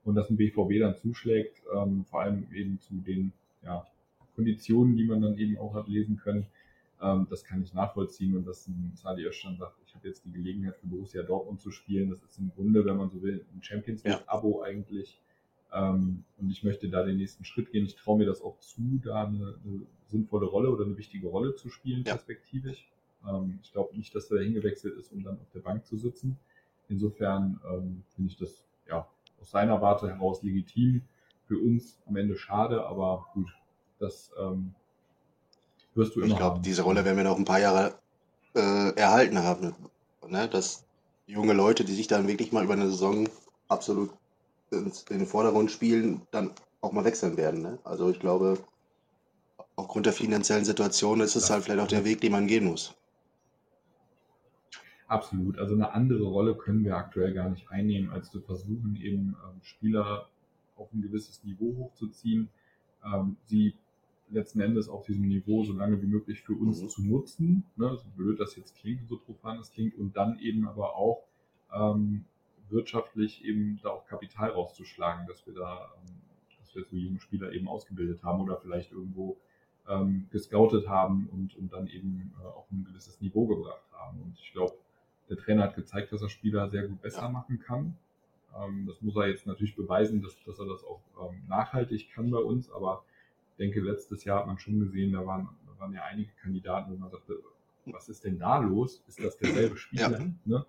und 0.04 0.16
dass 0.16 0.32
ein 0.32 0.38
BVB 0.38 0.80
dann 0.80 0.96
zuschlägt, 0.96 1.62
ähm, 1.76 2.06
vor 2.10 2.22
allem 2.22 2.48
eben 2.56 2.80
zu 2.80 2.96
den 2.96 3.34
ja, 3.64 3.86
Konditionen, 4.36 4.98
die 4.98 5.06
man 5.06 5.22
dann 5.22 5.38
eben 5.38 5.60
auch 5.60 5.76
hat 5.76 5.88
lesen 5.88 6.18
können, 6.18 6.48
ähm, 7.02 7.28
das 7.30 7.44
kann 7.44 7.64
ich 7.64 7.74
nachvollziehen 7.74 8.36
und 8.36 8.46
dass 8.46 8.68
ein 8.68 8.92
Sadi 8.96 9.26
Özcan 9.26 9.58
sagt, 9.58 9.76
ich 9.86 9.96
habe 9.96 10.08
jetzt 10.08 10.24
die 10.26 10.32
Gelegenheit 10.32 10.78
für 10.78 10.88
Borussia 10.88 11.24
Dortmund 11.24 11.60
zu 11.60 11.72
spielen. 11.72 12.10
Das 12.10 12.22
ist 12.24 12.38
im 12.38 12.52
Grunde, 12.52 12.86
wenn 12.86 12.98
man 12.98 13.10
so 13.10 13.22
will, 13.22 13.46
ein 13.54 13.64
Champions 13.64 14.04
League-Abo 14.04 14.62
eigentlich. 14.62 15.20
Ähm, 15.74 16.24
und 16.38 16.50
ich 16.50 16.64
möchte 16.64 16.90
da 16.90 17.04
den 17.04 17.18
nächsten 17.18 17.44
Schritt 17.44 17.72
gehen. 17.72 17.86
Ich 17.86 17.96
traue 17.96 18.20
mir 18.20 18.26
das 18.26 18.42
auch 18.42 18.60
zu, 18.60 19.00
da 19.04 19.26
eine, 19.26 19.56
eine, 19.66 19.82
sinnvolle 20.08 20.46
Rolle 20.46 20.70
oder 20.70 20.84
eine 20.84 20.98
wichtige 20.98 21.28
Rolle 21.28 21.56
zu 21.56 21.70
spielen, 21.70 22.04
ja. 22.06 22.14
perspektivisch. 22.14 22.90
Ähm, 23.28 23.60
ich 23.64 23.72
glaube 23.72 23.96
nicht, 23.96 24.14
dass 24.14 24.30
er 24.30 24.38
da 24.38 24.44
hingewechselt 24.44 24.98
ist, 24.98 25.12
um 25.12 25.24
dann 25.24 25.40
auf 25.40 25.50
der 25.54 25.62
Bank 25.62 25.86
zu 25.86 25.98
sitzen. 25.98 26.38
Insofern 26.90 27.62
ähm, 27.66 28.04
finde 28.14 28.30
ich 28.30 28.38
das 28.38 28.66
ja 28.88 29.08
aus 29.40 29.52
seiner 29.52 29.82
Warte 29.82 30.10
heraus 30.10 30.44
legitim. 30.44 31.02
Für 31.48 31.58
uns 31.58 32.02
am 32.06 32.18
Ende 32.18 32.36
schade, 32.36 32.86
aber 32.86 33.28
gut, 33.34 33.54
das 34.00 34.32
ähm, 34.40 34.76
wirst 35.96 36.16
du 36.16 36.22
immer 36.22 36.32
Ich 36.32 36.38
glaube, 36.38 36.60
diese 36.62 36.84
Rolle 36.84 37.06
werden 37.06 37.18
wir 37.18 37.24
noch 37.24 37.38
ein 37.38 37.46
paar 37.46 37.60
Jahre 37.60 37.96
äh, 38.56 38.94
erhalten 38.96 39.40
haben. 39.40 39.76
Ne? 40.28 40.48
Dass 40.48 40.84
junge 41.28 41.54
Leute, 41.54 41.84
die 41.84 41.94
sich 41.94 42.08
dann 42.08 42.28
wirklich 42.28 42.52
mal 42.52 42.64
über 42.64 42.74
eine 42.74 42.90
Saison 42.90 43.28
absolut 43.68 44.12
in 44.72 44.92
den 45.10 45.26
Vordergrund 45.26 45.70
spielen, 45.70 46.22
dann 46.32 46.52
auch 46.80 46.94
mal 46.94 47.04
wechseln 47.04 47.38
werden. 47.38 47.62
Ne? 47.62 47.80
Also 47.84 48.10
ich 48.10 48.20
glaube, 48.20 48.58
aufgrund 49.76 50.06
der 50.06 50.14
finanziellen 50.14 50.66
Situation 50.66 51.20
ist 51.20 51.36
es 51.36 51.50
halt 51.50 51.64
vielleicht 51.64 51.82
auch 51.82 51.88
der 51.88 52.06
Weg, 52.06 52.22
den 52.22 52.32
man 52.32 52.48
gehen 52.48 52.66
muss. 52.66 52.96
Absolut. 55.08 55.60
Also 55.60 55.76
eine 55.76 55.94
andere 55.94 56.24
Rolle 56.24 56.56
können 56.56 56.86
wir 56.86 56.96
aktuell 56.96 57.34
gar 57.34 57.50
nicht 57.50 57.70
einnehmen, 57.70 58.12
als 58.12 58.32
zu 58.32 58.40
versuchen, 58.40 58.98
eben 59.02 59.36
ähm, 59.46 59.62
Spieler 59.62 60.30
auf 60.78 60.92
ein 60.94 61.02
gewisses 61.02 61.44
Niveau 61.44 61.76
hochzuziehen, 61.78 62.50
ähm, 63.04 63.36
sie 63.46 63.76
letzten 64.32 64.62
Endes 64.62 64.90
auf 64.90 65.06
diesem 65.06 65.28
Niveau 65.28 65.64
so 65.64 65.74
lange 65.74 66.02
wie 66.02 66.08
möglich 66.08 66.42
für 66.42 66.54
uns 66.54 66.82
mhm. 66.82 66.90
zu 66.90 67.04
nutzen, 67.04 67.64
ne, 67.76 67.96
so 67.96 68.08
blöd 68.16 68.40
das 68.40 68.56
jetzt 68.56 68.76
klingt, 68.76 69.08
so 69.08 69.18
profan 69.18 69.58
das 69.58 69.72
klingt, 69.72 69.98
und 69.98 70.16
dann 70.16 70.40
eben 70.40 70.68
aber 70.68 70.96
auch 70.96 71.24
ähm, 71.74 72.26
wirtschaftlich 72.70 73.44
eben 73.44 73.80
da 73.84 73.90
auch 73.90 74.06
Kapital 74.06 74.52
rauszuschlagen, 74.52 75.28
dass 75.28 75.46
wir 75.46 75.54
da, 75.54 75.92
ähm, 75.98 76.16
dass 76.60 76.76
wir 76.76 76.86
so 76.86 76.96
junge 76.96 77.20
Spieler 77.20 77.52
eben 77.52 77.68
ausgebildet 77.68 78.24
haben 78.24 78.42
oder 78.42 78.58
vielleicht 78.58 78.92
irgendwo 78.92 79.38
ähm, 79.88 80.28
gescoutet 80.32 80.88
haben 80.88 81.28
und, 81.32 81.56
und 81.58 81.74
dann 81.74 81.88
eben 81.88 82.34
äh, 82.42 82.46
auf 82.46 82.72
ein 82.72 82.86
gewisses 82.86 83.20
Niveau 83.22 83.46
gebracht 83.48 83.84
haben. 83.92 84.22
Und 84.22 84.40
ich 84.40 84.54
glaube, 84.54 84.76
der 85.30 85.38
Trainer 85.38 85.64
hat 85.64 85.76
gezeigt, 85.76 86.12
dass 86.12 86.22
er 86.22 86.30
Spieler 86.30 86.70
sehr 86.70 86.88
gut 86.88 87.02
besser 87.02 87.24
ja. 87.24 87.30
machen 87.30 87.60
kann. 87.60 87.98
Ähm, 88.58 88.86
das 88.88 89.02
muss 89.02 89.16
er 89.16 89.28
jetzt 89.28 89.48
natürlich 89.48 89.76
beweisen, 89.76 90.22
dass, 90.22 90.36
dass 90.46 90.60
er 90.60 90.66
das 90.66 90.84
auch 90.84 91.02
ähm, 91.20 91.42
nachhaltig 91.48 92.12
kann 92.14 92.32
bei 92.32 92.40
uns. 92.40 92.72
Aber 92.72 93.04
denke, 93.62 93.80
letztes 93.80 94.24
Jahr 94.26 94.40
hat 94.40 94.48
man 94.48 94.58
schon 94.58 94.80
gesehen, 94.80 95.14
da 95.14 95.26
waren, 95.26 95.48
da 95.68 95.80
waren 95.80 95.94
ja 95.94 96.04
einige 96.04 96.32
Kandidaten, 96.42 96.92
wo 96.92 96.98
man 96.98 97.12
sagte, 97.12 97.40
was 97.86 98.10
ist 98.10 98.24
denn 98.26 98.40
da 98.40 98.60
los? 98.60 99.02
Ist 99.08 99.24
das 99.24 99.38
derselbe 99.38 99.78
Spieler? 99.78 100.20
Ja. 100.20 100.30
Ne? 100.46 100.66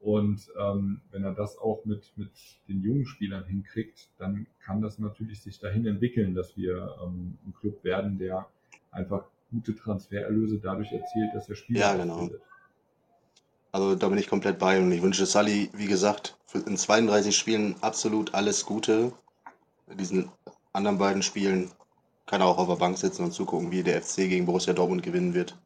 Und 0.00 0.50
ähm, 0.58 1.02
wenn 1.10 1.24
er 1.24 1.34
das 1.34 1.58
auch 1.58 1.84
mit, 1.84 2.12
mit 2.16 2.30
den 2.68 2.82
jungen 2.82 3.04
Spielern 3.04 3.44
hinkriegt, 3.44 4.08
dann 4.18 4.46
kann 4.64 4.80
das 4.80 4.98
natürlich 4.98 5.42
sich 5.42 5.58
dahin 5.58 5.86
entwickeln, 5.86 6.34
dass 6.34 6.56
wir 6.56 6.96
ähm, 7.04 7.36
ein 7.46 7.54
Club 7.60 7.84
werden, 7.84 8.18
der 8.18 8.46
einfach 8.90 9.24
gute 9.50 9.76
Transfererlöse 9.76 10.58
dadurch 10.58 10.90
erzielt, 10.92 11.34
dass 11.34 11.48
er 11.48 11.54
Spieler 11.54 11.80
ja, 11.80 11.96
genau. 11.96 12.14
Ausbildet. 12.14 12.42
Also 13.72 13.94
da 13.94 14.08
bin 14.08 14.18
ich 14.18 14.28
komplett 14.28 14.58
bei 14.58 14.80
und 14.80 14.90
ich 14.90 15.02
wünsche 15.02 15.26
Sully, 15.26 15.70
wie 15.74 15.86
gesagt, 15.86 16.36
in 16.54 16.76
32 16.76 17.36
Spielen 17.36 17.76
absolut 17.82 18.34
alles 18.34 18.64
Gute. 18.64 19.12
In 19.88 19.98
diesen 19.98 20.30
anderen 20.72 20.98
beiden 20.98 21.22
Spielen 21.22 21.70
kann 22.30 22.42
er 22.42 22.46
auch 22.46 22.58
auf 22.58 22.68
der 22.68 22.76
Bank 22.76 22.96
sitzen 22.96 23.24
und 23.24 23.32
zugucken, 23.32 23.72
wie 23.72 23.82
der 23.82 24.00
FC 24.00 24.18
gegen 24.18 24.46
Borussia 24.46 24.72
Dortmund 24.72 25.02
gewinnen 25.02 25.34
wird. 25.34 25.58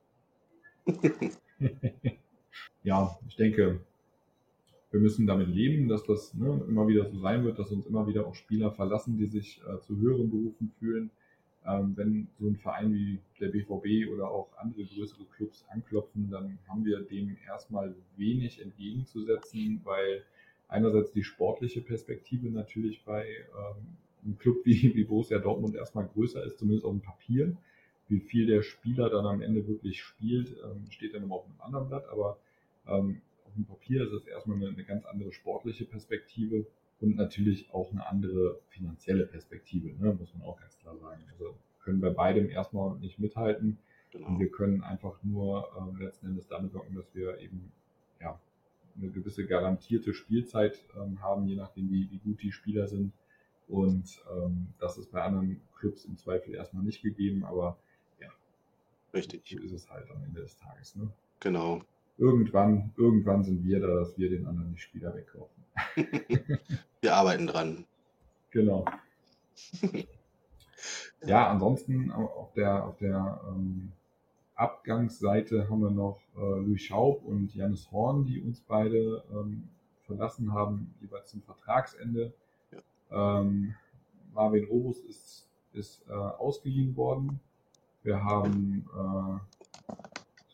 ja, 2.82 3.18
ich 3.28 3.36
denke, 3.36 3.80
wir 4.90 5.00
müssen 5.00 5.26
damit 5.26 5.48
leben, 5.48 5.88
dass 5.88 6.04
das 6.04 6.32
ne, 6.32 6.64
immer 6.66 6.88
wieder 6.88 7.04
so 7.10 7.18
sein 7.18 7.44
wird, 7.44 7.58
dass 7.58 7.70
uns 7.70 7.84
immer 7.84 8.06
wieder 8.06 8.26
auch 8.26 8.34
Spieler 8.34 8.72
verlassen, 8.72 9.18
die 9.18 9.26
sich 9.26 9.60
äh, 9.68 9.78
zu 9.82 9.98
höheren 9.98 10.30
Berufen 10.30 10.72
fühlen. 10.78 11.10
Ähm, 11.66 11.92
wenn 11.96 12.28
so 12.40 12.46
ein 12.46 12.56
Verein 12.56 12.94
wie 12.94 13.18
der 13.40 13.48
BVB 13.48 14.10
oder 14.10 14.30
auch 14.30 14.48
andere 14.56 14.86
größere 14.86 15.26
Clubs 15.36 15.66
anklopfen, 15.68 16.30
dann 16.30 16.58
haben 16.66 16.86
wir 16.86 17.00
dem 17.00 17.36
erstmal 17.46 17.94
wenig 18.16 18.62
entgegenzusetzen, 18.62 19.82
weil 19.84 20.22
einerseits 20.68 21.12
die 21.12 21.24
sportliche 21.24 21.82
Perspektive 21.82 22.48
natürlich 22.48 23.04
bei 23.04 23.26
ähm, 23.26 23.98
einem 24.24 24.38
Club 24.38 24.58
wie, 24.64 24.94
wie 24.94 25.04
Borussia 25.04 25.38
Dortmund 25.38 25.74
erstmal 25.74 26.06
größer 26.06 26.44
ist, 26.44 26.58
zumindest 26.58 26.84
auf 26.84 26.92
dem 26.92 27.02
Papier. 27.02 27.56
Wie 28.08 28.20
viel 28.20 28.46
der 28.46 28.62
Spieler 28.62 29.08
dann 29.08 29.26
am 29.26 29.40
Ende 29.40 29.66
wirklich 29.66 30.02
spielt, 30.02 30.56
ähm, 30.62 30.90
steht 30.90 31.14
dann 31.14 31.22
immer 31.22 31.36
auf 31.36 31.46
einem 31.46 31.60
anderen 31.60 31.88
Blatt, 31.88 32.06
aber 32.08 32.38
ähm, 32.86 33.22
auf 33.46 33.54
dem 33.54 33.64
Papier 33.64 34.04
ist 34.04 34.12
es 34.12 34.26
erstmal 34.26 34.56
eine, 34.58 34.68
eine 34.68 34.84
ganz 34.84 35.04
andere 35.06 35.32
sportliche 35.32 35.84
Perspektive 35.84 36.66
und 37.00 37.16
natürlich 37.16 37.72
auch 37.72 37.90
eine 37.92 38.06
andere 38.06 38.58
finanzielle 38.68 39.26
Perspektive, 39.26 39.88
ne, 39.98 40.12
muss 40.12 40.34
man 40.34 40.42
auch 40.42 40.60
ganz 40.60 40.78
klar 40.78 40.96
sagen. 40.98 41.22
Also 41.32 41.54
können 41.84 42.00
bei 42.00 42.10
beidem 42.10 42.48
erstmal 42.48 42.98
nicht 42.98 43.18
mithalten. 43.18 43.78
Genau. 44.10 44.28
Und 44.28 44.38
wir 44.38 44.50
können 44.50 44.82
einfach 44.82 45.22
nur 45.22 45.68
äh, 45.98 46.04
letzten 46.04 46.26
Endes 46.26 46.46
damit 46.46 46.72
sorgen, 46.72 46.94
dass 46.94 47.14
wir 47.14 47.38
eben 47.40 47.72
ja, 48.20 48.38
eine 48.96 49.10
gewisse 49.10 49.46
garantierte 49.46 50.14
Spielzeit 50.14 50.84
ähm, 50.96 51.20
haben, 51.20 51.46
je 51.46 51.56
nachdem, 51.56 51.90
wie, 51.90 52.10
wie 52.10 52.18
gut 52.18 52.42
die 52.42 52.52
Spieler 52.52 52.86
sind. 52.86 53.12
Und 53.68 54.22
ähm, 54.36 54.68
das 54.78 54.98
ist 54.98 55.10
bei 55.10 55.22
anderen 55.22 55.60
Clubs 55.78 56.04
im 56.04 56.16
Zweifel 56.16 56.54
erstmal 56.54 56.82
nicht 56.82 57.02
gegeben, 57.02 57.44
aber 57.44 57.78
ja, 58.20 58.28
richtig. 59.12 59.42
So 59.46 59.58
ist 59.62 59.72
es 59.72 59.90
halt 59.90 60.10
am 60.10 60.22
Ende 60.22 60.42
des 60.42 60.56
Tages. 60.56 60.96
Ne? 60.96 61.08
Genau. 61.40 61.80
Irgendwann, 62.16 62.92
irgendwann 62.96 63.42
sind 63.42 63.64
wir 63.64 63.80
da, 63.80 63.88
dass 63.88 64.16
wir 64.16 64.30
den 64.30 64.46
anderen 64.46 64.72
die 64.72 64.78
Spieler 64.78 65.14
wegkaufen. 65.14 65.64
wir 67.00 67.14
arbeiten 67.14 67.46
dran. 67.46 67.84
Genau. 68.50 68.84
ja, 71.26 71.48
ansonsten 71.48 72.12
auf 72.12 72.52
der, 72.52 72.84
auf 72.84 72.96
der 72.98 73.40
ähm, 73.48 73.90
Abgangsseite 74.54 75.68
haben 75.68 75.80
wir 75.80 75.90
noch 75.90 76.20
äh, 76.36 76.60
Louis 76.60 76.82
Schaub 76.82 77.24
und 77.24 77.52
Janis 77.54 77.90
Horn, 77.90 78.24
die 78.24 78.40
uns 78.40 78.60
beide 78.60 79.24
ähm, 79.32 79.68
verlassen 80.06 80.52
haben, 80.52 80.94
jeweils 81.00 81.30
zum 81.30 81.42
Vertragsende. 81.42 82.32
Ähm, 83.10 83.74
Marvin 84.32 84.64
Robus 84.64 84.98
ist, 85.00 85.48
ist 85.72 86.02
äh, 86.08 86.12
ausgeliehen 86.12 86.96
worden. 86.96 87.40
Wir 88.02 88.22
haben, 88.22 88.86
äh, 88.94 89.94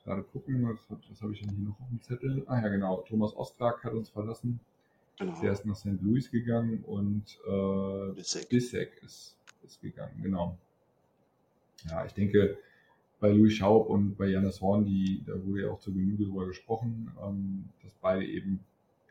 gerade 0.05 0.23
gucken, 0.23 0.69
was, 0.69 1.01
was 1.09 1.23
habe 1.23 1.33
ich 1.33 1.41
denn 1.41 1.51
hier 1.51 1.69
noch 1.69 1.81
auf 1.81 1.89
dem 1.89 2.01
Zettel? 2.03 2.45
Ah 2.47 2.61
ja, 2.61 2.69
genau, 2.69 3.03
Thomas 3.03 3.35
Ostrak 3.37 3.83
hat 3.85 3.93
uns 3.93 4.09
verlassen. 4.09 4.61
Genau. 5.19 5.41
Der 5.41 5.53
ist 5.53 5.67
nach 5.67 5.77
St. 5.77 6.01
Louis 6.01 6.31
gegangen 6.31 6.83
und 6.85 7.39
äh, 7.47 8.13
Bissek. 8.15 8.49
Bissek 8.49 9.03
ist, 9.03 9.37
ist 9.63 9.81
gegangen, 9.83 10.23
genau. 10.23 10.57
Ja, 11.89 12.05
ich 12.07 12.13
denke, 12.13 12.59
bei 13.21 13.31
Louis 13.31 13.53
Schaub 13.53 13.89
und 13.89 14.17
bei 14.17 14.29
Janis 14.29 14.61
Horn, 14.61 14.85
die, 14.87 15.23
da 15.27 15.33
wurde 15.45 15.63
ja 15.63 15.71
auch 15.71 15.79
zur 15.79 15.93
Genüge 15.93 16.25
drüber 16.25 16.47
gesprochen, 16.47 17.13
ähm, 17.23 17.69
dass 17.83 17.93
beide 18.01 18.25
eben 18.25 18.61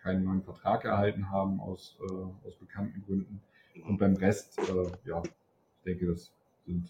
keinen 0.02 0.24
neuen 0.24 0.44
Vertrag 0.44 0.86
erhalten 0.86 1.30
haben 1.30 1.60
aus, 1.60 1.98
äh, 2.02 2.48
aus 2.48 2.56
bekannten 2.60 3.04
Gründen. 3.06 3.42
Und 3.86 3.98
beim 3.98 4.16
Rest, 4.16 4.58
äh, 4.60 5.08
ja, 5.08 5.22
ich 5.24 5.84
denke, 5.86 6.08
das 6.08 6.32
sind 6.66 6.90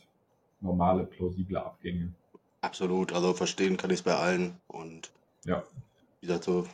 normale, 0.62 1.06
plausible 1.06 1.58
Abgänge. 1.58 2.14
Absolut, 2.62 3.14
also 3.14 3.34
verstehen 3.34 3.78
kann 3.78 3.90
ich 3.90 4.00
es 4.00 4.04
bei 4.04 4.16
allen. 4.16 4.58
Und 4.68 5.12
ja. 5.46 5.64
wie 6.20 6.28
gesagt, 6.28 6.44
so, 6.44 6.68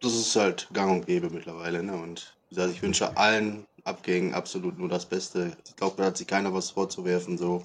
das 0.00 0.14
ist 0.14 0.34
halt 0.36 0.68
gang 0.72 0.90
und 0.92 1.06
gäbe 1.06 1.30
mittlerweile. 1.30 1.82
Ne? 1.82 1.94
Und 1.94 2.36
wie 2.48 2.54
gesagt, 2.54 2.74
ich 2.74 2.82
wünsche 2.82 3.16
allen 3.16 3.66
Abgängen 3.84 4.34
absolut 4.34 4.78
nur 4.78 4.88
das 4.88 5.06
Beste. 5.06 5.56
Ich 5.66 5.76
glaube, 5.76 5.96
da 5.96 6.06
hat 6.06 6.16
sich 6.16 6.26
keiner 6.26 6.54
was 6.54 6.70
vorzuwerfen. 6.70 7.38
so 7.38 7.64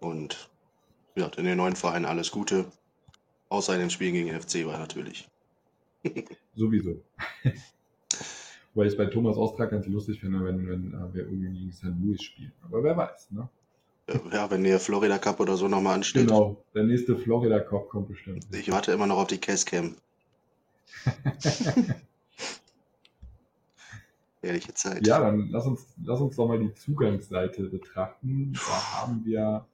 Und 0.00 0.50
ja, 1.14 1.26
in 1.36 1.44
den 1.44 1.58
neuen 1.58 1.76
Verein 1.76 2.04
alles 2.04 2.30
Gute. 2.30 2.66
Außer 3.48 3.74
in 3.74 3.80
den 3.80 3.90
Spielen 3.90 4.14
gegen 4.14 4.28
den 4.28 4.40
FC 4.40 4.66
war 4.66 4.78
natürlich. 4.78 5.28
Sowieso. 6.54 7.02
Weil 8.74 8.86
ich 8.86 8.92
es 8.92 8.96
bei 8.96 9.06
Thomas 9.06 9.36
Ostrag 9.36 9.70
ganz 9.70 9.86
lustig 9.86 10.20
finde, 10.20 10.44
wenn, 10.44 10.66
wenn 10.66 10.94
äh, 10.94 11.14
wir 11.14 11.24
irgendwie 11.24 11.58
gegen 11.58 11.72
St. 11.72 11.92
Louis 12.00 12.22
spielen. 12.22 12.52
Aber 12.62 12.82
wer 12.82 12.96
weiß, 12.96 13.30
ne? 13.32 13.48
Ja, 14.32 14.50
wenn 14.50 14.64
der 14.64 14.80
Florida 14.80 15.18
Cup 15.18 15.38
oder 15.40 15.56
so 15.56 15.68
nochmal 15.68 15.94
ansteht. 15.94 16.26
Genau, 16.26 16.64
der 16.74 16.84
nächste 16.84 17.16
Florida 17.16 17.60
Cup 17.60 17.88
kommt 17.88 18.08
bestimmt. 18.08 18.46
Ich 18.52 18.70
warte 18.70 18.92
immer 18.92 19.06
noch 19.06 19.18
auf 19.18 19.28
die 19.28 19.38
Cascam. 19.38 19.96
Ehrliche 24.42 24.74
Zeit. 24.74 25.06
Ja, 25.06 25.20
dann 25.20 25.48
lass 25.50 25.66
uns, 25.66 25.86
lass 26.04 26.20
uns 26.20 26.34
doch 26.34 26.48
mal 26.48 26.58
die 26.58 26.74
Zugangsseite 26.74 27.62
betrachten. 27.64 28.52
Da 28.54 29.00
haben 29.00 29.24
wir, 29.24 29.64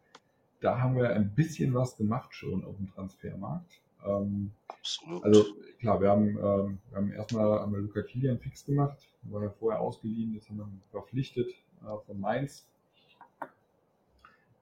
da 0.60 0.78
haben 0.78 0.96
wir 0.96 1.08
ein 1.10 1.34
bisschen 1.34 1.72
was 1.72 1.96
gemacht 1.96 2.34
schon 2.34 2.64
auf 2.64 2.76
dem 2.76 2.92
Transfermarkt. 2.92 3.80
Ähm, 4.04 4.52
Absolut. 4.68 5.24
Also 5.24 5.44
klar, 5.80 6.00
wir 6.00 6.08
haben, 6.08 6.28
ähm, 6.28 6.78
wir 6.88 6.96
haben 6.96 7.12
erstmal 7.12 7.61
haben 7.61 7.72
wir 7.72 7.80
Luca 7.80 8.02
Kilian 8.02 8.38
fix 8.38 8.64
gemacht, 8.64 8.98
war 9.22 9.42
ja 9.42 9.50
vorher 9.50 9.80
ausgeliehen, 9.80 10.34
jetzt 10.34 10.48
haben 10.48 10.58
wir 10.58 10.64
ihn 10.64 10.82
verpflichtet 10.90 11.48
äh, 11.82 12.06
von 12.06 12.20
Mainz 12.20 12.68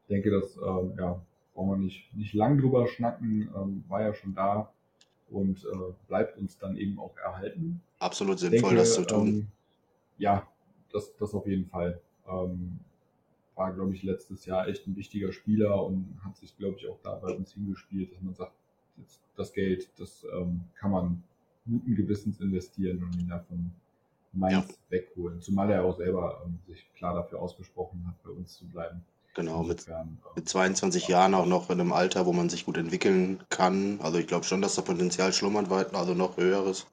ich 0.06 0.14
denke, 0.14 0.30
das 0.30 0.56
ähm, 0.56 0.94
ja, 0.96 1.20
brauchen 1.52 1.70
wir 1.70 1.76
nicht, 1.78 2.14
nicht 2.14 2.32
lang 2.32 2.58
drüber 2.58 2.86
schnacken, 2.86 3.50
ähm, 3.56 3.84
war 3.88 4.02
ja 4.02 4.14
schon 4.14 4.36
da 4.36 4.72
und 5.30 5.64
äh, 5.64 5.92
bleibt 6.06 6.38
uns 6.38 6.58
dann 6.58 6.76
eben 6.76 7.00
auch 7.00 7.16
erhalten. 7.16 7.82
Absolut 7.98 8.38
sinnvoll, 8.38 8.60
denke, 8.60 8.76
das 8.76 8.94
zu 8.94 9.04
tun. 9.04 9.26
Ähm, 9.26 9.46
ja, 10.18 10.46
das, 10.92 11.12
das 11.16 11.34
auf 11.34 11.44
jeden 11.48 11.66
Fall. 11.66 12.00
Ähm, 12.28 12.78
war, 13.56 13.72
glaube 13.72 13.94
ich, 13.94 14.04
letztes 14.04 14.46
Jahr 14.46 14.68
echt 14.68 14.86
ein 14.86 14.94
wichtiger 14.94 15.32
Spieler 15.32 15.82
und 15.84 16.20
hat 16.24 16.36
sich, 16.36 16.56
glaube 16.56 16.76
ich, 16.76 16.86
auch 16.88 17.00
da 17.02 17.16
bei 17.16 17.34
uns 17.34 17.54
hingespielt, 17.54 18.12
dass 18.12 18.20
man 18.20 18.34
sagt, 18.34 18.52
das 19.36 19.52
Geld, 19.52 19.88
das 19.98 20.26
ähm, 20.32 20.62
kann 20.78 20.90
man 20.90 21.22
guten 21.66 21.94
Gewissens 21.94 22.40
investieren 22.40 23.02
und 23.02 23.20
ihn 23.20 23.28
davon 23.28 23.70
Mainz 24.32 24.68
ja. 24.68 24.74
wegholen. 24.90 25.40
Zumal 25.40 25.70
er 25.70 25.84
auch 25.84 25.96
selber 25.96 26.42
ähm, 26.44 26.58
sich 26.66 26.86
klar 26.94 27.14
dafür 27.14 27.40
ausgesprochen 27.40 28.04
hat, 28.06 28.22
bei 28.22 28.30
uns 28.30 28.56
zu 28.56 28.66
bleiben. 28.66 29.04
Genau, 29.34 29.62
mit, 29.62 29.86
mit 30.34 30.48
22 30.48 31.08
Jahren 31.08 31.34
auch 31.34 31.44
noch 31.44 31.68
in 31.68 31.78
einem 31.78 31.92
Alter, 31.92 32.24
wo 32.24 32.32
man 32.32 32.48
sich 32.48 32.64
gut 32.64 32.78
entwickeln 32.78 33.42
kann. 33.50 34.00
Also 34.00 34.18
ich 34.18 34.26
glaube 34.26 34.46
schon, 34.46 34.62
dass 34.62 34.76
da 34.76 34.82
Potenzial 34.82 35.30
schlummert, 35.34 35.70
also 35.94 36.14
noch 36.14 36.38
höheres. 36.38 36.86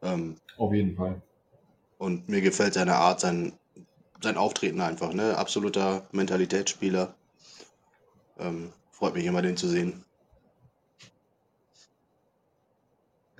Ähm, 0.00 0.36
Auf 0.56 0.72
jeden 0.72 0.96
Fall. 0.96 1.20
Und 1.98 2.30
mir 2.30 2.40
gefällt 2.40 2.72
seine 2.72 2.94
Art, 2.94 3.20
sein, 3.20 3.52
sein 4.22 4.38
Auftreten 4.38 4.80
einfach, 4.80 5.12
ne? 5.12 5.36
Absoluter 5.36 6.06
Mentalitätsspieler. 6.12 7.14
Ähm, 8.38 8.72
freut 8.90 9.14
mich 9.14 9.26
immer, 9.26 9.42
den 9.42 9.58
zu 9.58 9.68
sehen. 9.68 10.02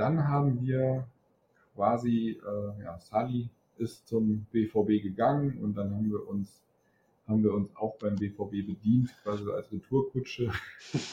Dann 0.00 0.26
haben 0.26 0.62
wir 0.62 1.06
quasi, 1.74 2.40
äh, 2.42 2.82
ja, 2.82 2.98
Sali 2.98 3.50
ist 3.76 4.08
zum 4.08 4.46
BVB 4.50 5.02
gegangen 5.02 5.58
und 5.62 5.76
dann 5.76 5.94
haben 5.94 6.10
wir 6.10 6.26
uns 6.26 6.62
haben 7.28 7.44
wir 7.44 7.52
uns 7.52 7.68
auch 7.76 7.98
beim 7.98 8.16
BVB 8.16 8.66
bedient, 8.66 9.14
quasi 9.22 9.44
als 9.50 9.70
Retourkutsche, 9.70 10.50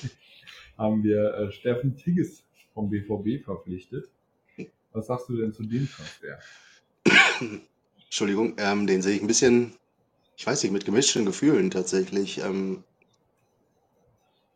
haben 0.78 1.04
wir 1.04 1.34
äh, 1.34 1.52
Steffen 1.52 1.98
Tigges 1.98 2.46
vom 2.74 2.90
BVB 2.90 3.44
verpflichtet. 3.44 4.10
Was 4.94 5.08
sagst 5.08 5.28
du 5.28 5.36
denn 5.36 5.52
zu 5.52 5.64
dem 5.64 5.86
Transfer? 5.90 6.40
Entschuldigung, 8.06 8.56
ähm, 8.58 8.88
den 8.88 9.02
sehe 9.02 9.18
ich 9.18 9.22
ein 9.22 9.28
bisschen, 9.28 9.74
ich 10.38 10.48
weiß 10.48 10.64
nicht, 10.64 10.72
mit 10.72 10.86
gemischten 10.86 11.26
Gefühlen 11.26 11.72
tatsächlich. 11.72 12.40
Ähm, 12.40 12.86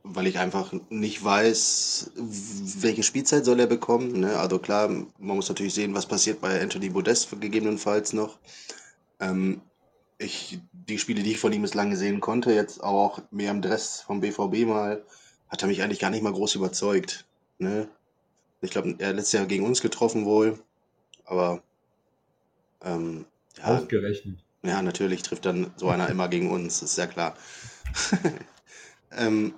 weil 0.03 0.27
ich 0.27 0.39
einfach 0.39 0.73
nicht 0.89 1.23
weiß, 1.23 2.11
welche 2.15 3.03
Spielzeit 3.03 3.45
soll 3.45 3.59
er 3.59 3.67
bekommen. 3.67 4.19
Ne? 4.19 4.37
Also 4.37 4.59
klar, 4.59 4.87
man 4.89 5.09
muss 5.17 5.49
natürlich 5.49 5.73
sehen, 5.73 5.93
was 5.93 6.05
passiert 6.05 6.41
bei 6.41 6.61
Anthony 6.61 6.89
Modest 6.89 7.29
gegebenenfalls 7.39 8.13
noch. 8.13 8.39
Ähm, 9.19 9.61
ich, 10.17 10.59
die 10.71 10.99
Spiele, 10.99 11.23
die 11.23 11.31
ich 11.31 11.39
von 11.39 11.53
ihm 11.53 11.61
bislang 11.61 11.89
gesehen 11.89 12.19
konnte, 12.19 12.53
jetzt 12.53 12.83
auch 12.83 13.21
mehr 13.31 13.51
im 13.51 13.61
Dress 13.61 14.01
vom 14.01 14.21
BVB 14.21 14.65
mal, 14.65 15.03
hat 15.49 15.61
er 15.61 15.67
mich 15.67 15.81
eigentlich 15.81 15.99
gar 15.99 16.09
nicht 16.09 16.23
mal 16.23 16.33
groß 16.33 16.55
überzeugt. 16.55 17.25
Ne? 17.57 17.87
Ich 18.61 18.71
glaube, 18.71 18.95
er 18.99 19.09
hat 19.09 19.15
letztes 19.15 19.33
Jahr 19.33 19.45
gegen 19.45 19.65
uns 19.65 19.81
getroffen 19.81 20.25
wohl, 20.25 20.59
aber 21.25 21.61
ähm, 22.83 23.25
ja, 23.57 23.77
ausgerechnet. 23.77 24.39
Ja, 24.63 24.81
natürlich 24.81 25.23
trifft 25.23 25.45
dann 25.45 25.71
so 25.75 25.89
einer 25.89 26.09
immer 26.09 26.27
gegen 26.27 26.51
uns, 26.51 26.81
ist 26.83 26.97
ja 26.97 27.07
klar. 27.07 27.35
ähm, 29.11 29.55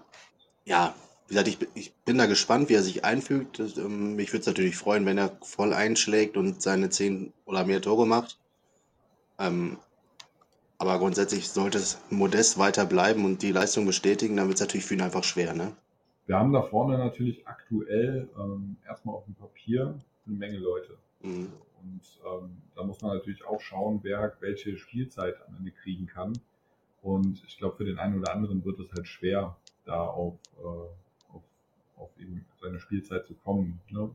ja, 0.66 0.96
wie 1.28 1.36
gesagt, 1.36 1.48
ich, 1.48 1.58
ich, 1.74 1.94
bin 2.06 2.18
da 2.18 2.26
gespannt, 2.26 2.70
wie 2.70 2.76
er 2.76 2.84
sich 2.84 3.06
einfügt. 3.06 3.60
Das, 3.60 3.78
ähm, 3.78 4.16
mich 4.16 4.32
würde 4.32 4.42
es 4.42 4.48
natürlich 4.48 4.78
freuen, 4.78 5.06
wenn 5.06 5.18
er 5.18 5.38
voll 5.42 5.74
einschlägt 5.74 6.38
und 6.38 6.62
seine 6.62 6.90
zehn 6.90 7.34
oder 7.46 7.66
mehr 7.66 7.82
Tore 7.82 8.06
macht. 8.06 8.38
Ähm, 9.40 9.78
aber 10.78 11.00
grundsätzlich 11.00 11.50
sollte 11.50 11.78
es 11.78 12.00
modest 12.10 12.58
weiter 12.58 12.86
bleiben 12.86 13.26
und 13.26 13.42
die 13.42 13.52
Leistung 13.52 13.86
bestätigen, 13.86 14.36
dann 14.36 14.48
wird 14.48 14.56
es 14.56 14.62
natürlich 14.62 14.86
für 14.86 14.96
ihn 14.96 15.02
einfach 15.02 15.24
schwer. 15.24 15.54
Ne? 15.54 15.72
Wir 16.26 16.38
haben 16.38 16.54
da 16.54 16.62
vorne 16.62 16.98
natürlich 16.98 17.48
aktuell 17.48 18.30
ähm, 18.38 18.78
erstmal 18.86 19.16
auf 19.16 19.26
dem 19.26 19.36
Papier 19.36 20.00
eine 20.26 20.36
Menge 20.36 20.58
Leute. 20.58 20.98
Mhm. 21.22 21.52
Und 21.82 22.02
ähm, 22.26 22.58
da 22.76 22.84
muss 22.84 23.02
man 23.02 23.16
natürlich 23.16 23.46
auch 23.46 23.60
schauen, 23.60 24.00
wer 24.04 24.34
welche 24.40 24.78
Spielzeit 24.78 25.36
am 25.48 25.56
Ende 25.56 25.72
kriegen 25.72 26.06
kann. 26.06 26.34
Und 27.02 27.44
ich 27.46 27.58
glaube, 27.58 27.76
für 27.78 27.86
den 27.86 28.00
einen 28.00 28.20
oder 28.20 28.34
anderen 28.34 28.64
wird 28.64 28.80
es 28.80 28.92
halt 28.94 29.08
schwer, 29.08 29.58
da 29.86 30.06
auf, 30.06 30.36
äh, 30.60 31.34
auf, 31.34 31.44
auf 31.98 32.10
eben 32.20 32.46
seine 32.62 32.80
Spielzeit 32.80 33.26
zu 33.26 33.34
kommen. 33.36 33.80
Ne? 33.90 34.10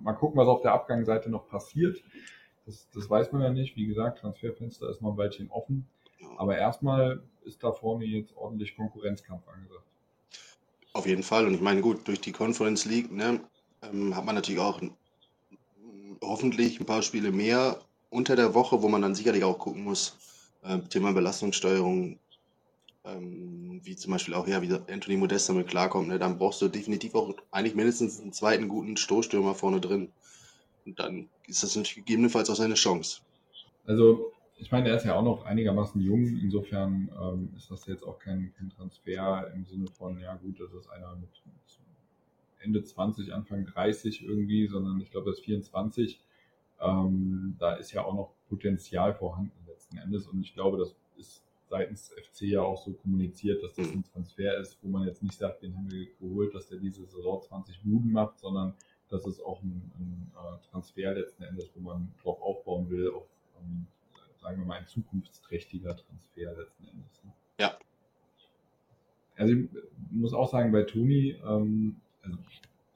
Mal 0.00 0.14
gucken, 0.14 0.38
was 0.38 0.48
auf 0.48 0.62
der 0.62 0.72
Abgangsseite 0.72 1.30
noch 1.30 1.48
passiert. 1.48 2.02
Das, 2.66 2.88
das 2.94 3.08
weiß 3.08 3.32
man 3.32 3.42
ja 3.42 3.50
nicht. 3.50 3.76
Wie 3.76 3.86
gesagt, 3.86 4.20
Transferfenster 4.20 4.88
ist 4.88 5.02
noch 5.02 5.12
ein 5.12 5.16
Weilchen 5.16 5.50
offen. 5.50 5.86
Aber 6.36 6.56
erstmal 6.56 7.22
ist 7.44 7.62
da 7.62 7.72
vorne 7.72 8.04
jetzt 8.04 8.36
ordentlich 8.36 8.76
Konkurrenzkampf 8.76 9.46
angesagt. 9.48 9.84
Auf 10.92 11.06
jeden 11.06 11.22
Fall. 11.22 11.46
Und 11.46 11.54
ich 11.54 11.60
meine, 11.60 11.80
gut, 11.80 12.06
durch 12.06 12.20
die 12.20 12.32
Conference 12.32 12.84
League 12.84 13.10
ne, 13.10 13.40
ähm, 13.82 14.14
hat 14.14 14.24
man 14.24 14.34
natürlich 14.34 14.60
auch 14.60 14.80
hoffentlich 16.22 16.78
ein 16.80 16.86
paar 16.86 17.02
Spiele 17.02 17.32
mehr 17.32 17.78
unter 18.10 18.36
der 18.36 18.54
Woche, 18.54 18.82
wo 18.82 18.88
man 18.88 19.02
dann 19.02 19.14
sicherlich 19.14 19.42
auch 19.42 19.58
gucken 19.58 19.84
muss, 19.84 20.16
äh, 20.62 20.78
Thema 20.80 21.12
Belastungssteuerung, 21.12 22.18
ähm, 23.04 23.80
wie 23.82 23.96
zum 23.96 24.12
Beispiel 24.12 24.34
auch, 24.34 24.46
ja, 24.46 24.62
wie 24.62 24.72
Anthony 24.72 25.16
Modest 25.16 25.48
damit 25.48 25.68
klarkommt, 25.68 26.08
ne, 26.08 26.18
dann 26.18 26.38
brauchst 26.38 26.62
du 26.62 26.68
definitiv 26.68 27.14
auch 27.14 27.34
eigentlich 27.50 27.74
mindestens 27.74 28.20
einen 28.20 28.32
zweiten 28.32 28.68
guten 28.68 28.96
Stoßstürmer 28.96 29.54
vorne 29.54 29.80
drin. 29.80 30.10
Und 30.86 30.98
dann 30.98 31.28
ist 31.46 31.62
das 31.62 31.76
natürlich 31.76 31.96
gegebenenfalls 31.96 32.50
auch 32.50 32.56
seine 32.56 32.74
Chance. 32.74 33.20
Also, 33.86 34.32
ich 34.56 34.70
meine, 34.70 34.88
er 34.88 34.96
ist 34.96 35.04
ja 35.04 35.14
auch 35.16 35.24
noch 35.24 35.44
einigermaßen 35.44 36.00
jung, 36.00 36.26
insofern 36.26 37.10
ähm, 37.20 37.50
ist 37.56 37.70
das 37.70 37.86
jetzt 37.86 38.04
auch 38.04 38.18
kein, 38.18 38.52
kein, 38.56 38.70
Transfer 38.70 39.52
im 39.54 39.64
Sinne 39.64 39.88
von, 39.88 40.20
ja 40.20 40.36
gut, 40.36 40.60
das 40.60 40.72
ist 40.72 40.88
einer 40.88 41.16
mit, 41.16 41.30
Ende 42.60 42.84
20, 42.84 43.34
Anfang 43.34 43.66
30 43.66 44.22
irgendwie, 44.22 44.68
sondern 44.68 45.00
ich 45.00 45.10
glaube, 45.10 45.30
das 45.30 45.38
ist 45.38 45.44
24. 45.44 46.20
Ähm, 46.80 47.56
da 47.58 47.74
ist 47.74 47.92
ja 47.92 48.04
auch 48.04 48.14
noch 48.14 48.30
Potenzial 48.48 49.14
vorhanden 49.14 49.52
letzten 49.66 49.98
Endes 49.98 50.26
und 50.26 50.40
ich 50.40 50.54
glaube, 50.54 50.78
das 50.78 50.94
seitens 51.72 52.10
FC 52.10 52.42
ja 52.42 52.60
auch 52.60 52.76
so 52.76 52.92
kommuniziert, 52.92 53.62
dass 53.62 53.72
das 53.72 53.90
ein 53.90 54.04
Transfer 54.04 54.58
ist, 54.58 54.76
wo 54.82 54.88
man 54.88 55.06
jetzt 55.06 55.22
nicht 55.22 55.38
sagt, 55.38 55.62
den 55.62 55.74
haben 55.74 55.90
wir 55.90 56.06
geholt, 56.20 56.54
dass 56.54 56.68
der 56.68 56.78
diese 56.78 57.06
Saison 57.06 57.40
20 57.40 57.80
Buden 57.82 58.12
macht, 58.12 58.38
sondern 58.40 58.74
das 59.08 59.26
ist 59.26 59.40
auch 59.40 59.62
ein, 59.62 59.90
ein 59.98 60.32
äh, 60.36 60.70
Transfer 60.70 61.14
letzten 61.14 61.44
Endes, 61.44 61.70
wo 61.74 61.80
man 61.80 62.12
drauf 62.22 62.42
aufbauen 62.42 62.90
will, 62.90 63.10
auf, 63.10 63.26
um, 63.58 63.86
sagen 64.42 64.58
wir 64.58 64.66
mal, 64.66 64.80
ein 64.80 64.86
zukunftsträchtiger 64.86 65.96
Transfer 65.96 66.52
letzten 66.52 66.88
Endes. 66.88 67.24
Ne? 67.24 67.32
Ja. 67.58 67.78
Also 69.36 69.54
ich 69.54 69.68
muss 70.10 70.34
auch 70.34 70.50
sagen, 70.50 70.72
bei 70.72 70.82
Toni, 70.82 71.40
ähm, 71.42 71.96
also 72.20 72.36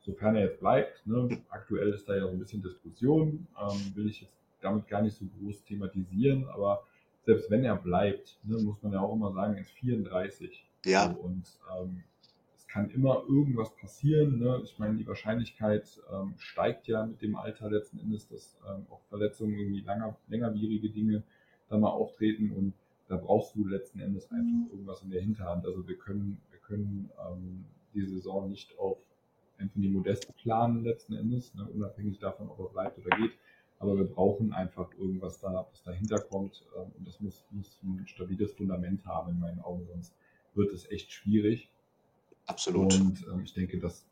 sofern 0.03 0.37
er 0.37 0.43
jetzt 0.45 0.61
bleibt, 0.61 1.07
ne, 1.07 1.43
aktuell 1.49 1.95
ist 1.95 2.07
da 2.07 2.15
ja 2.15 2.27
so 2.27 2.29
ein 2.29 2.39
bisschen 2.39 2.61
Diskussion, 2.61 3.47
ähm, 3.59 3.93
will 3.95 4.11
ich 4.11 4.21
jetzt 4.21 4.37
damit 4.61 4.87
gar 4.87 5.01
nicht 5.01 5.17
so 5.17 5.25
groß 5.41 5.65
thematisieren, 5.65 6.47
aber 6.51 6.87
selbst 7.27 7.51
wenn 7.51 7.65
er 7.65 7.77
bleibt, 7.77 8.39
ne, 8.45 8.57
muss 8.63 8.81
man 8.83 8.93
ja 8.93 9.01
auch 9.01 9.13
immer 9.13 9.33
sagen, 9.33 9.55
er 9.55 9.61
ist 9.61 9.73
34. 9.73 10.65
Ja. 10.85 11.13
So, 11.13 11.21
und 11.21 11.45
ähm, 11.77 12.05
es 12.57 12.69
kann 12.69 12.89
immer 12.91 13.25
irgendwas 13.29 13.75
passieren. 13.75 14.39
Ne? 14.39 14.61
Ich 14.63 14.79
meine, 14.79 14.97
die 14.97 15.07
Wahrscheinlichkeit 15.07 16.01
ähm, 16.13 16.35
steigt 16.39 16.87
ja 16.87 17.05
mit 17.05 17.21
dem 17.21 17.35
Alter 17.35 17.69
letzten 17.69 17.99
Endes, 17.99 18.29
dass 18.29 18.57
ähm, 18.69 18.87
auch 18.91 19.01
Verletzungen, 19.09 19.59
irgendwie 19.59 19.81
langer, 19.81 20.17
längerwierige 20.29 20.89
Dinge 20.89 21.25
da 21.69 21.77
mal 21.77 21.91
auftreten 21.91 22.53
und 22.53 22.75
da 23.09 23.17
brauchst 23.17 23.55
du 23.57 23.67
letzten 23.67 24.01
Endes 24.01 24.31
einfach 24.31 24.71
irgendwas 24.71 25.03
in 25.03 25.11
der 25.11 25.21
Hinterhand. 25.21 25.67
Also 25.67 25.87
wir 25.87 25.97
können, 25.97 26.41
wir 26.51 26.61
können 26.61 27.11
ähm, 27.29 27.65
die 27.93 28.05
Saison 28.07 28.49
nicht 28.49 28.79
auf 28.79 28.99
Anthony 29.59 29.89
Modest 29.89 30.37
planen 30.37 30.85
letzten 30.85 31.15
Endes, 31.15 31.55
ne, 31.55 31.65
unabhängig 31.65 32.19
davon, 32.19 32.49
ob 32.49 32.61
er 32.61 32.69
bleibt 32.69 32.99
oder 32.99 33.17
geht. 33.17 33.33
Aber 33.79 33.97
wir 33.97 34.05
brauchen 34.05 34.53
einfach 34.53 34.91
irgendwas 34.95 35.39
da, 35.41 35.67
was 35.71 35.83
dahinter 35.83 36.21
kommt. 36.21 36.65
Ähm, 36.77 36.93
und 36.99 37.07
das 37.07 37.21
muss, 37.21 37.45
muss 37.51 37.79
ein 37.83 38.07
stabiles 38.07 38.53
Fundament 38.53 39.05
haben 39.05 39.33
in 39.33 39.39
meinen 39.39 39.61
Augen, 39.61 39.87
sonst 39.87 40.15
wird 40.55 40.73
es 40.73 40.91
echt 40.91 41.13
schwierig. 41.13 41.71
Absolut. 42.47 42.95
Und 42.95 43.27
ähm, 43.31 43.43
ich 43.45 43.53
denke, 43.53 43.79
das 43.79 44.07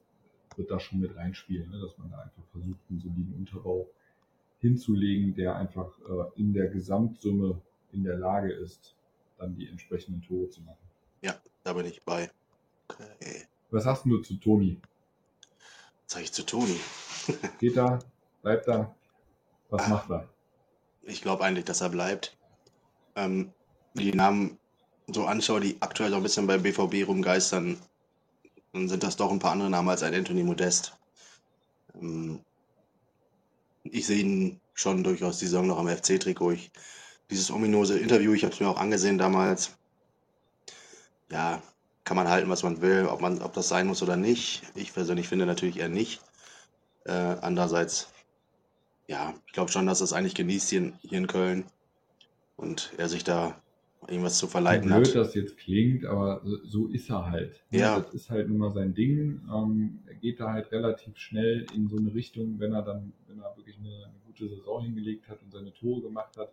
wird 0.57 0.71
da 0.71 0.79
schon 0.79 1.01
mit 1.01 1.17
reinspielen, 1.17 1.71
ne, 1.71 1.81
dass 1.81 1.97
man 1.99 2.11
da 2.11 2.19
einfach 2.19 2.45
versucht, 2.53 2.79
einen 2.91 3.01
soliden 3.01 3.35
Unterbau 3.39 3.89
hinzulegen, 4.59 5.35
der 5.35 5.57
einfach 5.57 5.99
äh, 6.01 6.41
in 6.41 6.53
der 6.53 6.69
Gesamtsumme 6.69 7.61
in 7.93 8.05
der 8.05 8.17
Lage 8.17 8.53
ist, 8.53 8.95
dann 9.39 9.57
die 9.57 9.69
entsprechenden 9.69 10.23
Tore 10.23 10.49
zu 10.51 10.63
machen. 10.63 10.79
Ja, 11.23 11.39
da 11.63 11.73
bin 11.73 11.87
ich 11.87 12.03
bei. 12.03 12.31
Okay. 12.89 13.47
Was 13.71 13.87
hast 13.87 14.05
du 14.05 14.19
zu 14.19 14.37
Toni? 14.37 14.81
Was 16.05 16.13
sag 16.13 16.23
ich 16.23 16.33
zu 16.33 16.45
Toni? 16.45 16.79
Geht 17.59 17.77
er? 17.77 17.99
Bleibt 18.43 18.69
er? 18.69 18.95
Was 19.75 19.87
ah, 19.87 19.89
macht 19.89 20.11
er? 20.11 20.29
Ich 21.03 21.21
glaube 21.21 21.43
eigentlich, 21.43 21.65
dass 21.65 21.81
er 21.81 21.89
bleibt. 21.89 22.37
Ähm, 23.17 23.53
die 23.95 24.13
Namen 24.13 24.57
so 25.09 25.27
anschaue, 25.27 25.61
die 25.61 25.77
aktuell 25.81 26.11
so 26.11 26.17
ein 26.17 26.23
bisschen 26.23 26.47
beim 26.47 26.63
BVB 26.63 27.09
rumgeistern, 27.09 27.77
dann 28.73 28.89
sind 28.89 29.03
das 29.03 29.17
doch 29.17 29.33
ein 29.33 29.41
paar 29.41 29.51
andere 29.51 29.71
Namen 29.71 29.89
als 29.89 30.05
ein 30.05 30.15
Anthony 30.15 30.45
Modest. 30.45 30.97
Ähm, 32.01 32.39
ich 33.83 34.07
sehe 34.07 34.21
ihn 34.21 34.61
schon 34.75 35.03
durchaus 35.03 35.39
die 35.39 35.47
Saison 35.47 35.67
noch 35.67 35.79
am 35.79 35.89
FC-Trikot. 35.89 36.71
Dieses 37.31 37.51
ominöse 37.51 37.99
Interview, 37.99 38.33
ich 38.33 38.45
habe 38.45 38.55
es 38.55 38.61
mir 38.61 38.69
auch 38.69 38.79
angesehen 38.79 39.19
damals. 39.19 39.73
Ja, 41.33 41.61
kann 42.05 42.17
man 42.17 42.29
halten, 42.29 42.49
was 42.49 42.63
man 42.63 42.81
will, 42.81 43.07
ob, 43.07 43.21
man, 43.21 43.43
ob 43.43 43.55
das 43.55 43.69
sein 43.69 43.89
muss 43.89 44.05
oder 44.05 44.17
nicht. 44.17 44.63
Ich 44.77 44.95
persönlich 44.95 45.29
finde 45.29 45.47
natürlich 45.47 45.79
eher 45.79 45.89
nicht. 45.89 46.23
Äh, 47.07 47.11
andererseits, 47.13 48.14
ja, 49.07 49.35
ich 49.47 49.53
glaube 49.53 49.71
schon, 49.71 49.87
dass 49.87 50.01
er 50.01 50.05
es 50.05 50.13
eigentlich 50.13 50.35
genießt 50.35 50.71
hier 50.71 50.79
in, 50.81 50.93
hier 51.03 51.19
in 51.19 51.27
Köln 51.27 51.65
und 52.57 52.93
er 52.97 53.09
sich 53.09 53.25
da 53.25 53.61
irgendwas 54.09 54.39
zu 54.39 54.47
verleiten 54.47 54.89
blöd 54.89 55.09
hat. 55.09 55.15
das 55.15 55.35
jetzt 55.35 55.57
klingt, 55.57 56.05
aber 56.05 56.43
so 56.65 56.89
ist 56.89 57.09
er 57.11 57.31
halt. 57.31 57.63
Ne? 57.71 57.79
Ja. 57.81 58.01
Das 58.01 58.13
ist 58.13 58.31
halt 58.31 58.49
nun 58.49 58.59
mal 58.59 58.71
sein 58.71 58.95
Ding. 58.95 59.41
Ähm, 59.53 60.01
er 60.07 60.15
geht 60.15 60.41
da 60.41 60.53
halt 60.53 60.71
relativ 60.73 61.17
schnell 61.17 61.67
in 61.75 61.89
so 61.89 61.97
eine 61.97 62.13
Richtung, 62.15 62.57
wenn 62.59 62.73
er 62.73 62.83
dann, 62.83 63.13
wenn 63.29 63.39
er 63.41 63.57
wirklich 63.57 63.79
eine, 63.79 63.89
eine 63.89 64.15
gute 64.27 64.49
Saison 64.49 64.83
hingelegt 64.83 65.29
hat 65.29 65.39
und 65.43 65.53
seine 65.53 65.73
Tore 65.73 66.03
gemacht 66.03 66.37
hat, 66.37 66.53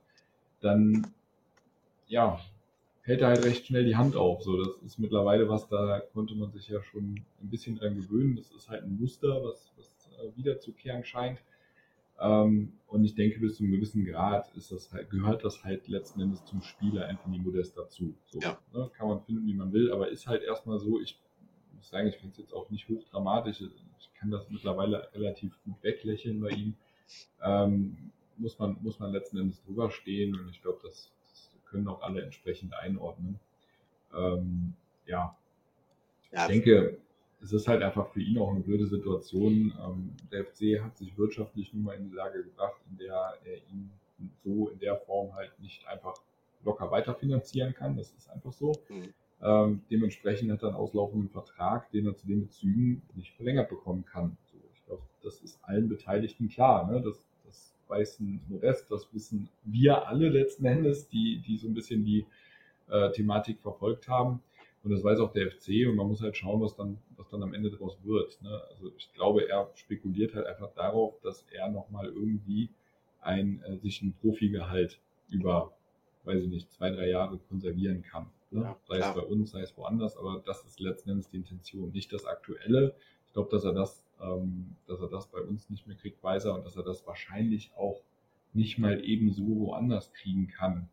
dann 0.61 1.07
ja, 2.07 2.39
hält 3.03 3.21
er 3.21 3.29
halt 3.29 3.43
recht 3.43 3.65
schnell 3.65 3.85
die 3.85 3.95
Hand 3.95 4.15
auf. 4.15 4.43
So, 4.43 4.57
das 4.57 4.81
ist 4.85 4.99
mittlerweile 4.99 5.49
was, 5.49 5.67
da 5.67 6.01
konnte 6.13 6.35
man 6.35 6.51
sich 6.51 6.67
ja 6.67 6.81
schon 6.83 7.21
ein 7.41 7.49
bisschen 7.49 7.77
dran 7.77 7.95
gewöhnen. 7.95 8.35
Das 8.35 8.51
ist 8.51 8.69
halt 8.69 8.83
ein 8.83 8.97
Muster, 8.99 9.43
was, 9.43 9.71
was 9.77 10.09
äh, 10.19 10.37
wiederzukehren 10.37 11.03
scheint. 11.03 11.39
Ähm, 12.21 12.73
und 12.87 13.03
ich 13.03 13.15
denke, 13.15 13.39
bis 13.39 13.57
zu 13.57 13.63
einem 13.63 13.73
gewissen 13.73 14.05
Grad 14.05 14.53
ist 14.55 14.71
das 14.71 14.91
halt, 14.91 15.09
gehört 15.09 15.43
das 15.43 15.63
halt 15.63 15.87
letzten 15.87 16.21
Endes 16.21 16.43
zum 16.45 16.61
Spieler 16.61 17.07
Anthony 17.07 17.39
Modest 17.39 17.77
dazu. 17.77 18.13
So, 18.25 18.39
ja. 18.39 18.57
ne, 18.73 18.89
kann 18.95 19.07
man 19.07 19.21
finden, 19.21 19.47
wie 19.47 19.53
man 19.53 19.73
will, 19.73 19.91
aber 19.91 20.09
ist 20.09 20.27
halt 20.27 20.43
erstmal 20.43 20.79
so, 20.79 21.01
ich 21.01 21.19
muss 21.75 21.89
sagen, 21.89 22.07
ich 22.07 22.17
finde 22.17 22.33
es 22.33 22.37
jetzt 22.37 22.53
auch 22.53 22.69
nicht 22.69 22.87
hochdramatisch. 22.87 23.61
Ich 23.61 24.13
kann 24.19 24.29
das 24.29 24.49
mittlerweile 24.49 25.09
relativ 25.13 25.57
gut 25.63 25.81
weglächeln 25.81 26.41
bei 26.41 26.49
ihm. 26.49 26.75
Ähm, 27.43 28.11
muss 28.37 28.59
man, 28.59 28.77
muss 28.81 28.99
man 28.99 29.11
letzten 29.11 29.37
Endes 29.37 29.63
drüber 29.63 29.89
stehen 29.89 30.35
und 30.39 30.49
ich 30.49 30.61
glaube, 30.61 30.79
das, 30.83 31.11
können 31.71 31.87
auch 31.87 32.01
alle 32.01 32.21
entsprechend 32.21 32.73
einordnen. 32.75 33.39
Ähm, 34.13 34.73
ja. 35.05 35.35
ja, 36.31 36.41
ich 36.41 36.47
denke, 36.47 36.97
es 37.43 37.53
ist 37.53 37.67
halt 37.67 37.81
einfach 37.81 38.07
für 38.09 38.21
ihn 38.21 38.37
auch 38.37 38.51
eine 38.51 38.59
blöde 38.59 38.85
Situation. 38.85 39.73
Ähm, 39.83 40.11
der 40.31 40.45
FC 40.45 40.81
hat 40.83 40.97
sich 40.97 41.17
wirtschaftlich 41.17 41.73
nun 41.73 41.83
mal 41.83 41.95
in 41.95 42.09
die 42.09 42.15
Lage 42.15 42.43
gebracht, 42.43 42.79
in 42.89 42.97
der 42.97 43.33
er 43.43 43.57
ihn 43.71 43.91
so 44.43 44.69
in 44.69 44.79
der 44.79 44.97
Form 44.97 45.33
halt 45.33 45.59
nicht 45.59 45.87
einfach 45.87 46.13
locker 46.63 46.91
weiterfinanzieren 46.91 47.73
kann. 47.73 47.97
Das 47.97 48.11
ist 48.11 48.29
einfach 48.29 48.51
so. 48.51 48.73
Mhm. 48.89 49.13
Ähm, 49.41 49.81
dementsprechend 49.89 50.51
hat 50.51 50.61
er 50.61 50.69
einen 50.69 50.77
auslaufenden 50.77 51.29
Vertrag, 51.29 51.89
den 51.91 52.05
er 52.05 52.15
zu 52.15 52.27
den 52.27 52.41
Bezügen 52.41 53.01
nicht 53.15 53.33
verlängert 53.35 53.69
bekommen 53.69 54.05
kann. 54.05 54.37
So, 54.45 54.57
ich 54.75 54.85
glaube, 54.85 55.01
das 55.23 55.41
ist 55.41 55.59
allen 55.63 55.89
Beteiligten 55.89 56.47
klar. 56.47 56.91
Ne? 56.91 57.01
Das, 57.01 57.25
das 57.45 57.73
weiß 57.87 58.19
ein 58.19 58.41
Modest, 58.47 58.91
das 58.91 59.11
wissen 59.13 59.49
wir 59.63 60.07
alle 60.07 60.29
letzten 60.29 60.65
Endes, 60.65 61.07
die, 61.07 61.41
die 61.47 61.57
so 61.57 61.67
ein 61.67 61.73
bisschen 61.73 62.05
die 62.05 62.27
äh, 62.89 63.11
Thematik 63.11 63.59
verfolgt 63.61 64.07
haben. 64.07 64.41
Und 64.83 64.91
das 64.91 65.03
weiß 65.03 65.19
auch 65.19 65.31
der 65.31 65.51
FC 65.51 65.87
und 65.87 65.95
man 65.95 66.07
muss 66.07 66.21
halt 66.21 66.35
schauen, 66.35 66.61
was 66.61 66.75
dann, 66.75 66.97
was 67.15 67.29
dann 67.29 67.43
am 67.43 67.53
Ende 67.53 67.69
daraus 67.69 67.97
wird. 68.03 68.41
Ne? 68.41 68.61
Also 68.71 68.91
ich 68.97 69.13
glaube, 69.13 69.47
er 69.47 69.69
spekuliert 69.75 70.33
halt 70.33 70.47
einfach 70.47 70.73
darauf, 70.73 71.19
dass 71.21 71.45
er 71.51 71.69
nochmal 71.69 72.07
irgendwie 72.07 72.69
ein, 73.21 73.61
äh, 73.63 73.77
sich 73.77 74.01
ein 74.01 74.13
Profigehalt 74.21 74.99
über, 75.29 75.71
weiß 76.23 76.41
ich 76.41 76.49
nicht, 76.49 76.71
zwei, 76.71 76.89
drei 76.89 77.09
Jahre 77.09 77.37
konservieren 77.37 78.01
kann. 78.01 78.25
Ne? 78.49 78.61
Ja, 78.63 78.77
sei 78.83 78.97
es 78.97 79.13
bei 79.13 79.21
uns, 79.21 79.51
sei 79.51 79.61
es 79.61 79.77
woanders, 79.77 80.17
aber 80.17 80.41
das 80.45 80.65
ist 80.65 80.79
letzten 80.79 81.11
Endes 81.11 81.29
die 81.29 81.37
Intention. 81.37 81.91
Nicht 81.91 82.11
das 82.11 82.25
Aktuelle. 82.25 82.95
Ich 83.27 83.33
glaube, 83.33 83.49
dass 83.51 83.63
er 83.63 83.73
das, 83.73 84.03
ähm, 84.19 84.75
dass 84.87 84.99
er 84.99 85.09
das 85.09 85.27
bei 85.27 85.41
uns 85.41 85.69
nicht 85.69 85.85
mehr 85.85 85.95
kriegt, 85.95 86.23
weiß 86.23 86.45
er 86.45 86.55
und 86.55 86.65
dass 86.65 86.75
er 86.75 86.83
das 86.83 87.05
wahrscheinlich 87.05 87.71
auch 87.77 88.01
nicht 88.53 88.79
mal 88.79 89.03
ebenso 89.05 89.43
woanders 89.47 90.11
kriegen 90.11 90.47
kann. 90.47 90.89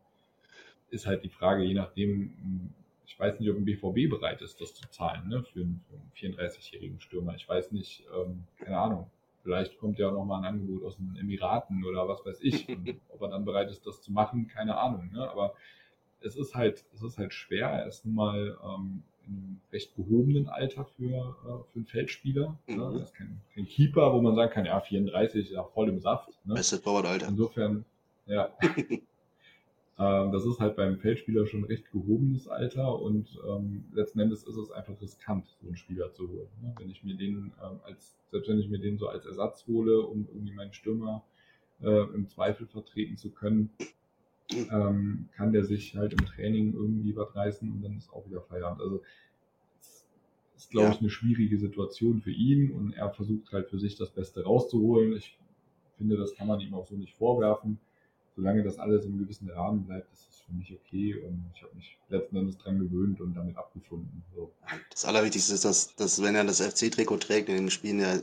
Ist 0.90 1.06
halt 1.06 1.24
die 1.24 1.30
Frage, 1.30 1.64
je 1.64 1.74
nachdem, 1.74 2.72
ich 3.08 3.18
weiß 3.18 3.40
nicht, 3.40 3.50
ob 3.50 3.56
ein 3.56 3.64
BVB 3.64 4.10
bereit 4.10 4.42
ist, 4.42 4.60
das 4.60 4.74
zu 4.74 4.86
zahlen, 4.90 5.28
ne, 5.28 5.42
für 5.42 5.60
einen, 5.60 5.82
einen 5.90 6.12
34-jährigen 6.14 7.00
Stürmer. 7.00 7.34
Ich 7.34 7.48
weiß 7.48 7.72
nicht, 7.72 8.04
ähm, 8.14 8.44
keine 8.58 8.78
Ahnung. 8.78 9.10
Vielleicht 9.42 9.78
kommt 9.78 9.98
ja 9.98 10.10
noch 10.10 10.26
mal 10.26 10.38
ein 10.38 10.44
Angebot 10.44 10.84
aus 10.84 10.98
den 10.98 11.16
Emiraten 11.18 11.84
oder 11.84 12.06
was 12.06 12.24
weiß 12.26 12.40
ich. 12.42 12.68
Und 12.68 13.00
ob 13.08 13.22
er 13.22 13.28
dann 13.30 13.46
bereit 13.46 13.70
ist, 13.70 13.86
das 13.86 14.02
zu 14.02 14.12
machen, 14.12 14.46
keine 14.46 14.76
Ahnung. 14.76 15.10
Ne? 15.10 15.28
Aber 15.28 15.54
es 16.20 16.36
ist 16.36 16.54
halt, 16.54 16.84
es 16.92 17.02
ist 17.02 17.16
halt 17.16 17.32
schwer. 17.32 17.68
Er 17.68 17.86
ist 17.86 18.04
nun 18.04 18.14
mal 18.14 18.58
ähm, 18.62 19.02
in 19.26 19.34
einem 19.34 19.60
recht 19.72 19.96
gehobenen 19.96 20.48
Alter 20.48 20.84
für, 20.84 21.04
äh, 21.06 21.72
für 21.72 21.76
einen 21.76 21.86
Feldspieler. 21.86 22.58
Ne? 22.66 22.74
Mhm. 22.74 22.76
Ne? 22.76 22.98
Er 22.98 23.02
ist 23.02 23.14
kein, 23.14 23.40
kein, 23.54 23.66
Keeper, 23.66 24.12
wo 24.12 24.20
man 24.20 24.34
sagen 24.34 24.52
kann, 24.52 24.66
ja, 24.66 24.80
34 24.80 25.46
ist 25.46 25.52
ja 25.52 25.64
voll 25.64 25.88
im 25.88 25.98
Saft. 25.98 26.28
Ne? 26.44 26.54
Beste 26.54 26.82
Torwart-Alter. 26.82 27.28
Insofern, 27.28 27.86
ja. 28.26 28.50
Ähm, 29.98 30.30
das 30.30 30.46
ist 30.46 30.60
halt 30.60 30.76
beim 30.76 30.98
Feldspieler 30.98 31.46
schon 31.46 31.64
recht 31.64 31.90
gehobenes 31.90 32.46
Alter 32.46 33.00
und 33.00 33.40
ähm, 33.48 33.84
letzten 33.92 34.20
Endes 34.20 34.44
ist 34.44 34.56
es 34.56 34.70
einfach 34.70 35.00
riskant, 35.00 35.46
so 35.60 35.66
einen 35.66 35.76
Spieler 35.76 36.12
zu 36.12 36.28
holen. 36.28 36.48
Ne? 36.62 36.72
Wenn 36.78 36.88
ich 36.88 37.02
mir 37.02 37.16
den 37.16 37.52
ähm, 37.62 37.80
als, 37.82 38.16
selbst 38.30 38.48
wenn 38.48 38.60
ich 38.60 38.68
mir 38.68 38.78
den 38.78 38.96
so 38.96 39.08
als 39.08 39.26
Ersatz 39.26 39.66
hole, 39.66 40.00
um 40.00 40.28
irgendwie 40.32 40.54
meinen 40.54 40.72
Stürmer 40.72 41.24
äh, 41.82 42.14
im 42.14 42.28
Zweifel 42.28 42.68
vertreten 42.68 43.16
zu 43.16 43.30
können, 43.30 43.70
ähm, 44.70 45.28
kann 45.36 45.52
der 45.52 45.64
sich 45.64 45.96
halt 45.96 46.12
im 46.12 46.24
Training 46.26 46.74
irgendwie 46.74 47.16
was 47.16 47.34
reißen 47.34 47.70
und 47.70 47.82
dann 47.82 47.96
ist 47.96 48.12
auch 48.12 48.24
wieder 48.28 48.42
Feierabend. 48.42 48.80
Also 48.80 49.02
es 49.80 50.06
ist, 50.56 50.70
glaube 50.70 50.88
ja. 50.88 50.94
ich, 50.94 51.00
eine 51.00 51.10
schwierige 51.10 51.58
Situation 51.58 52.20
für 52.20 52.30
ihn 52.30 52.70
und 52.70 52.92
er 52.92 53.10
versucht 53.10 53.52
halt 53.52 53.68
für 53.68 53.80
sich 53.80 53.96
das 53.96 54.10
Beste 54.10 54.44
rauszuholen. 54.44 55.16
Ich 55.16 55.36
finde, 55.96 56.16
das 56.16 56.36
kann 56.36 56.46
man 56.46 56.60
ihm 56.60 56.74
auch 56.74 56.86
so 56.86 56.94
nicht 56.94 57.16
vorwerfen 57.16 57.80
solange 58.38 58.62
das 58.62 58.78
alles 58.78 59.04
im 59.04 59.18
gewissen 59.18 59.50
Rahmen 59.50 59.84
bleibt, 59.84 60.12
ist 60.12 60.28
es 60.30 60.40
für 60.40 60.52
mich 60.52 60.72
okay 60.72 61.16
und 61.26 61.44
ich 61.54 61.62
habe 61.62 61.74
mich 61.74 61.98
letzten 62.08 62.36
Endes 62.36 62.56
dran 62.58 62.78
gewöhnt 62.78 63.20
und 63.20 63.34
damit 63.34 63.56
abgefunden. 63.56 64.22
So. 64.34 64.52
Das 64.90 65.04
Allerwichtigste 65.04 65.54
ist, 65.54 65.64
dass, 65.64 65.94
dass 65.96 66.22
wenn 66.22 66.36
er 66.36 66.44
das 66.44 66.60
FC-Trikot 66.60 67.18
trägt, 67.18 67.48
in 67.48 67.56
den 67.56 67.70
Spielen 67.70 67.98
ja 67.98 68.20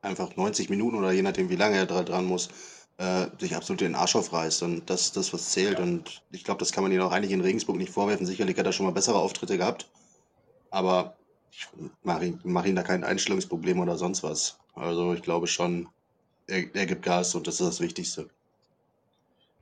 einfach 0.00 0.34
90 0.34 0.70
Minuten 0.70 0.96
oder 0.96 1.12
je 1.12 1.20
nachdem, 1.20 1.50
wie 1.50 1.56
lange 1.56 1.76
er 1.76 1.86
dran 1.86 2.24
muss, 2.24 2.48
äh, 2.96 3.26
sich 3.38 3.54
absolut 3.54 3.82
den 3.82 3.94
Arsch 3.94 4.16
aufreißt 4.16 4.62
und 4.62 4.88
das 4.88 5.02
ist 5.02 5.16
das, 5.18 5.32
was 5.34 5.50
zählt. 5.50 5.78
Ja. 5.78 5.84
Und 5.84 6.22
ich 6.32 6.44
glaube, 6.44 6.58
das 6.58 6.72
kann 6.72 6.82
man 6.82 6.92
ihm 6.92 7.02
auch 7.02 7.12
eigentlich 7.12 7.32
in 7.32 7.42
Regensburg 7.42 7.76
nicht 7.76 7.92
vorwerfen. 7.92 8.24
Sicherlich 8.24 8.56
hat 8.58 8.64
er 8.64 8.72
schon 8.72 8.86
mal 8.86 8.92
bessere 8.92 9.18
Auftritte 9.18 9.58
gehabt, 9.58 9.90
aber 10.70 11.16
ich 11.52 11.68
mache 12.02 12.24
ihm, 12.24 12.40
mach 12.44 12.64
ihm 12.64 12.76
da 12.76 12.82
kein 12.82 13.04
Einstellungsproblem 13.04 13.78
oder 13.78 13.98
sonst 13.98 14.22
was. 14.22 14.58
Also 14.74 15.12
ich 15.12 15.20
glaube 15.20 15.48
schon, 15.48 15.86
er, 16.46 16.74
er 16.74 16.86
gibt 16.86 17.02
Gas 17.02 17.34
und 17.34 17.46
das 17.46 17.60
ist 17.60 17.66
das 17.66 17.80
Wichtigste. 17.80 18.30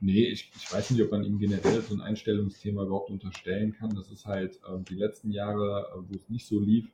Nee, 0.01 0.25
ich, 0.27 0.51
ich 0.55 0.73
weiß 0.73 0.91
nicht, 0.91 1.01
ob 1.03 1.11
man 1.11 1.23
ihm 1.23 1.39
generell 1.39 1.81
so 1.81 1.93
ein 1.93 2.01
Einstellungsthema 2.01 2.83
überhaupt 2.83 3.09
unterstellen 3.09 3.73
kann. 3.73 3.93
Das 3.95 4.09
ist 4.11 4.25
halt 4.25 4.59
ähm, 4.67 4.85
die 4.85 4.95
letzten 4.95 5.31
Jahre, 5.31 5.87
äh, 5.93 5.99
wo 6.09 6.15
es 6.15 6.29
nicht 6.29 6.47
so 6.47 6.59
lief. 6.59 6.89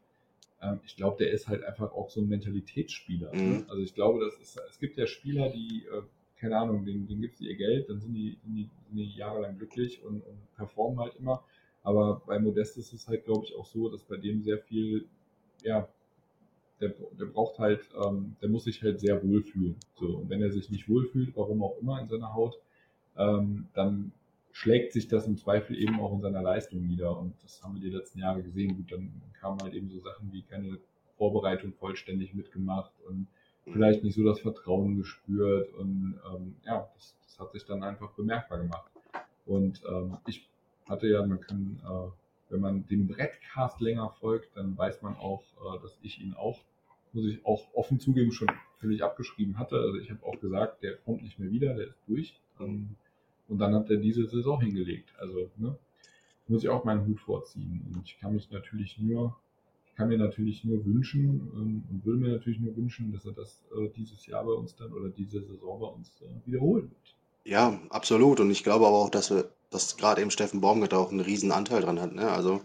Ähm, 0.62 0.80
ich 0.86 0.96
glaube, 0.96 1.24
der 1.24 1.32
ist 1.32 1.48
halt 1.48 1.64
einfach 1.64 1.92
auch 1.92 2.10
so 2.10 2.22
ein 2.22 2.28
Mentalitätsspieler. 2.28 3.32
Ne? 3.34 3.42
Mhm. 3.42 3.66
Also 3.68 3.82
ich 3.82 3.94
glaube, 3.94 4.26
das 4.26 4.40
ist, 4.40 4.60
es 4.70 4.80
gibt 4.80 4.98
ja 4.98 5.06
Spieler, 5.06 5.50
die, 5.50 5.86
äh, 5.86 6.02
keine 6.38 6.58
Ahnung, 6.58 6.84
denen, 6.84 7.08
denen 7.08 7.22
gibt 7.22 7.36
es 7.36 7.42
ihr 7.42 7.56
Geld, 7.56 7.90
dann 7.90 8.00
sind 8.00 8.14
die, 8.14 8.38
sind 8.44 8.56
die, 8.56 8.70
sind 8.88 8.98
die 8.98 9.16
jahrelang 9.16 9.58
glücklich 9.58 10.04
und, 10.04 10.22
und 10.22 10.56
performen 10.56 11.00
halt 11.00 11.16
immer. 11.18 11.44
Aber 11.84 12.24
bei 12.26 12.40
Modest 12.40 12.78
ist 12.78 12.94
es 12.94 13.08
halt, 13.08 13.26
glaube 13.26 13.46
ich, 13.46 13.56
auch 13.56 13.68
so, 13.68 13.90
dass 13.90 14.04
bei 14.04 14.18
dem 14.18 14.42
sehr 14.42 14.58
viel, 14.58 15.06
ja, 15.62 15.88
der, 16.82 16.94
der 17.20 17.26
braucht 17.26 17.60
halt, 17.60 17.82
ähm, 18.04 18.36
der 18.42 18.50
muss 18.50 18.64
sich 18.64 18.82
halt 18.82 19.00
sehr 19.00 19.24
wohlfühlen. 19.24 19.76
So, 20.00 20.08
und 20.08 20.30
wenn 20.30 20.42
er 20.42 20.52
sich 20.52 20.70
nicht 20.72 20.90
wohlfühlt, 20.90 21.36
warum 21.36 21.64
auch 21.64 21.78
immer 21.80 22.02
in 22.02 22.08
seiner 22.08 22.34
Haut, 22.34 22.60
ähm, 23.18 23.68
dann 23.74 24.12
schlägt 24.56 24.94
sich 24.94 25.10
das 25.10 25.28
im 25.28 25.38
Zweifel 25.38 25.78
eben 25.78 26.00
auch 26.00 26.14
in 26.14 26.22
seiner 26.22 26.42
Leistung 26.42 26.88
nieder. 26.88 27.18
Und 27.18 27.34
das 27.44 27.62
haben 27.62 27.76
wir 27.76 27.82
die 27.82 27.96
letzten 27.96 28.20
Jahre 28.20 28.42
gesehen. 28.42 28.76
Gut, 28.78 28.92
dann 28.92 29.22
kamen 29.40 29.62
halt 29.62 29.74
eben 29.74 29.90
so 29.90 30.00
Sachen 30.00 30.32
wie 30.32 30.44
keine 30.44 30.80
Vorbereitung 31.18 31.74
vollständig 31.74 32.34
mitgemacht 32.34 32.94
und 33.06 33.28
vielleicht 33.66 34.04
nicht 34.04 34.16
so 34.16 34.24
das 34.24 34.40
Vertrauen 34.40 34.98
gespürt. 34.98 35.74
Und 35.74 36.20
ähm, 36.34 36.56
ja, 36.66 36.90
das, 36.96 37.18
das, 37.24 37.40
hat 37.40 37.52
sich 37.52 37.66
dann 37.66 37.84
einfach 37.84 38.12
bemerkbar 38.12 38.60
gemacht. 38.60 38.90
Und 39.46 39.82
ähm, 39.90 40.18
ich 40.26 40.48
hatte 40.88 41.08
ja, 41.08 41.26
man 41.26 41.42
kann, 41.42 41.82
äh, 41.84 42.52
wenn 42.52 42.62
man 42.62 42.88
dem 42.88 43.08
Brettcast 43.08 43.82
länger 43.82 44.10
folgt, 44.22 44.56
dann 44.56 44.78
weiß 44.78 45.02
man 45.02 45.18
auch, 45.18 45.44
äh, 45.66 45.82
dass 45.82 46.00
ich 46.02 46.22
ihn 46.22 46.34
auch, 46.34 46.60
muss 47.12 47.26
ich 47.26 47.46
auch 47.46 47.74
offen 47.74 48.00
zugeben, 48.00 48.32
schon 48.32 48.48
völlig 48.78 49.04
abgeschrieben 49.04 49.60
hatte. 49.60 49.76
Also 49.76 49.98
ich 49.98 50.10
habe 50.12 50.26
auch 50.26 50.40
gesagt, 50.40 50.82
der 50.82 50.96
kommt 50.96 51.24
nicht 51.24 51.40
mehr 51.40 51.52
wieder, 51.52 51.74
der 51.74 51.88
ist 51.88 52.00
durch. 52.08 52.40
Ähm, 52.62 52.96
und 53.48 53.60
dann 53.60 53.76
hat 53.76 53.90
er 53.90 53.98
diese 53.98 54.28
Saison 54.28 54.60
hingelegt. 54.62 55.14
Also, 55.20 55.50
ne, 55.58 55.78
muss 56.48 56.64
ich 56.64 56.70
auch 56.70 56.84
meinen 56.84 57.06
Hut 57.06 57.20
vorziehen. 57.20 57.86
Und 57.94 58.06
ich 58.06 58.20
kann 58.20 58.34
mich 58.34 58.50
natürlich 58.52 58.98
nur, 59.00 59.36
ich 59.88 59.96
kann 59.96 60.10
mir 60.10 60.18
natürlich 60.18 60.64
nur 60.64 60.86
wünschen 60.86 61.52
ähm, 61.56 61.84
und 61.90 62.06
würde 62.06 62.20
mir 62.20 62.32
natürlich 62.32 62.60
nur 62.60 62.76
wünschen, 62.76 63.12
dass 63.12 63.26
er 63.26 63.34
das 63.34 63.64
äh, 63.76 63.90
dieses 63.96 64.26
Jahr 64.26 64.44
bei 64.44 64.52
uns 64.52 64.76
dann 64.76 64.94
oder 64.94 65.10
diese 65.10 65.42
Saison 65.42 65.80
bei 65.80 65.88
uns 65.88 66.22
äh, 66.22 66.48
wiederholen 66.48 66.90
wird. 66.90 67.16
Ja, 67.46 67.80
absolut. 67.90 68.40
Und 68.40 68.52
ich 68.52 68.64
glaube 68.64 68.88
aber 68.88 68.98
auch, 68.98 69.10
dass 69.10 69.30
wir, 69.30 69.50
dass 69.70 69.98
gerade 69.98 70.22
eben 70.22 70.32
Steffen 70.32 70.62
Baumgart 70.62 70.94
auch 70.94 71.12
einen 71.12 71.20
riesen 71.20 71.52
Anteil 71.52 71.82
dran 71.82 72.00
hat. 72.00 72.14
Ne? 72.14 72.30
Also, 72.30 72.62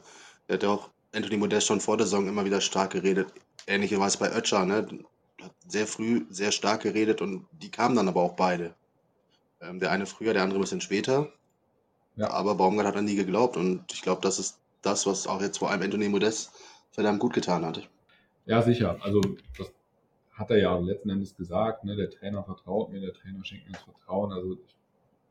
er 0.48 0.54
hat 0.54 0.62
ja 0.62 0.70
auch 0.70 0.90
Anthony 1.12 1.36
Modest 1.36 1.66
schon 1.66 1.80
vor 1.80 1.96
der 1.96 2.06
Saison 2.06 2.28
immer 2.28 2.44
wieder 2.44 2.60
stark 2.60 2.92
geredet. 2.92 3.32
Ähnlicherweise 3.66 4.18
bei 4.18 4.32
Ötscher, 4.32 4.64
ne? 4.64 4.86
Hat 5.40 5.54
sehr 5.66 5.86
früh 5.86 6.26
sehr 6.28 6.52
stark 6.52 6.82
geredet 6.82 7.22
und 7.22 7.46
die 7.52 7.70
kamen 7.70 7.96
dann 7.96 8.08
aber 8.08 8.20
auch 8.20 8.34
beide. 8.34 8.74
Ähm, 9.60 9.78
der 9.80 9.90
eine 9.90 10.06
früher, 10.06 10.32
der 10.32 10.42
andere 10.42 10.58
ein 10.58 10.62
bisschen 10.62 10.80
später. 10.80 11.32
Ja. 12.16 12.30
Aber 12.30 12.54
Baumgart 12.54 12.86
hat 12.86 12.96
an 12.96 13.06
die 13.06 13.16
geglaubt 13.16 13.56
und 13.56 13.92
ich 13.92 14.02
glaube, 14.02 14.20
das 14.22 14.38
ist 14.38 14.58
das, 14.82 15.06
was 15.06 15.26
auch 15.26 15.40
jetzt 15.40 15.58
vor 15.58 15.70
allem 15.70 15.82
Anthony 15.82 16.08
Modest 16.08 16.52
verdammt 16.90 17.20
gut 17.20 17.32
getan 17.32 17.64
hat. 17.64 17.88
Ja, 18.46 18.62
sicher. 18.62 18.98
Also 19.00 19.20
das 19.56 19.72
hat 20.32 20.50
er 20.50 20.58
ja 20.58 20.76
letzten 20.78 21.10
Endes 21.10 21.36
gesagt. 21.36 21.84
Ne? 21.84 21.96
Der 21.96 22.10
Trainer 22.10 22.42
vertraut 22.42 22.90
mir, 22.90 23.00
der 23.00 23.12
Trainer 23.12 23.44
schenkt 23.44 23.66
mir 23.66 23.72
das 23.72 23.82
Vertrauen. 23.82 24.32
Also 24.32 24.54
ich, 24.54 24.76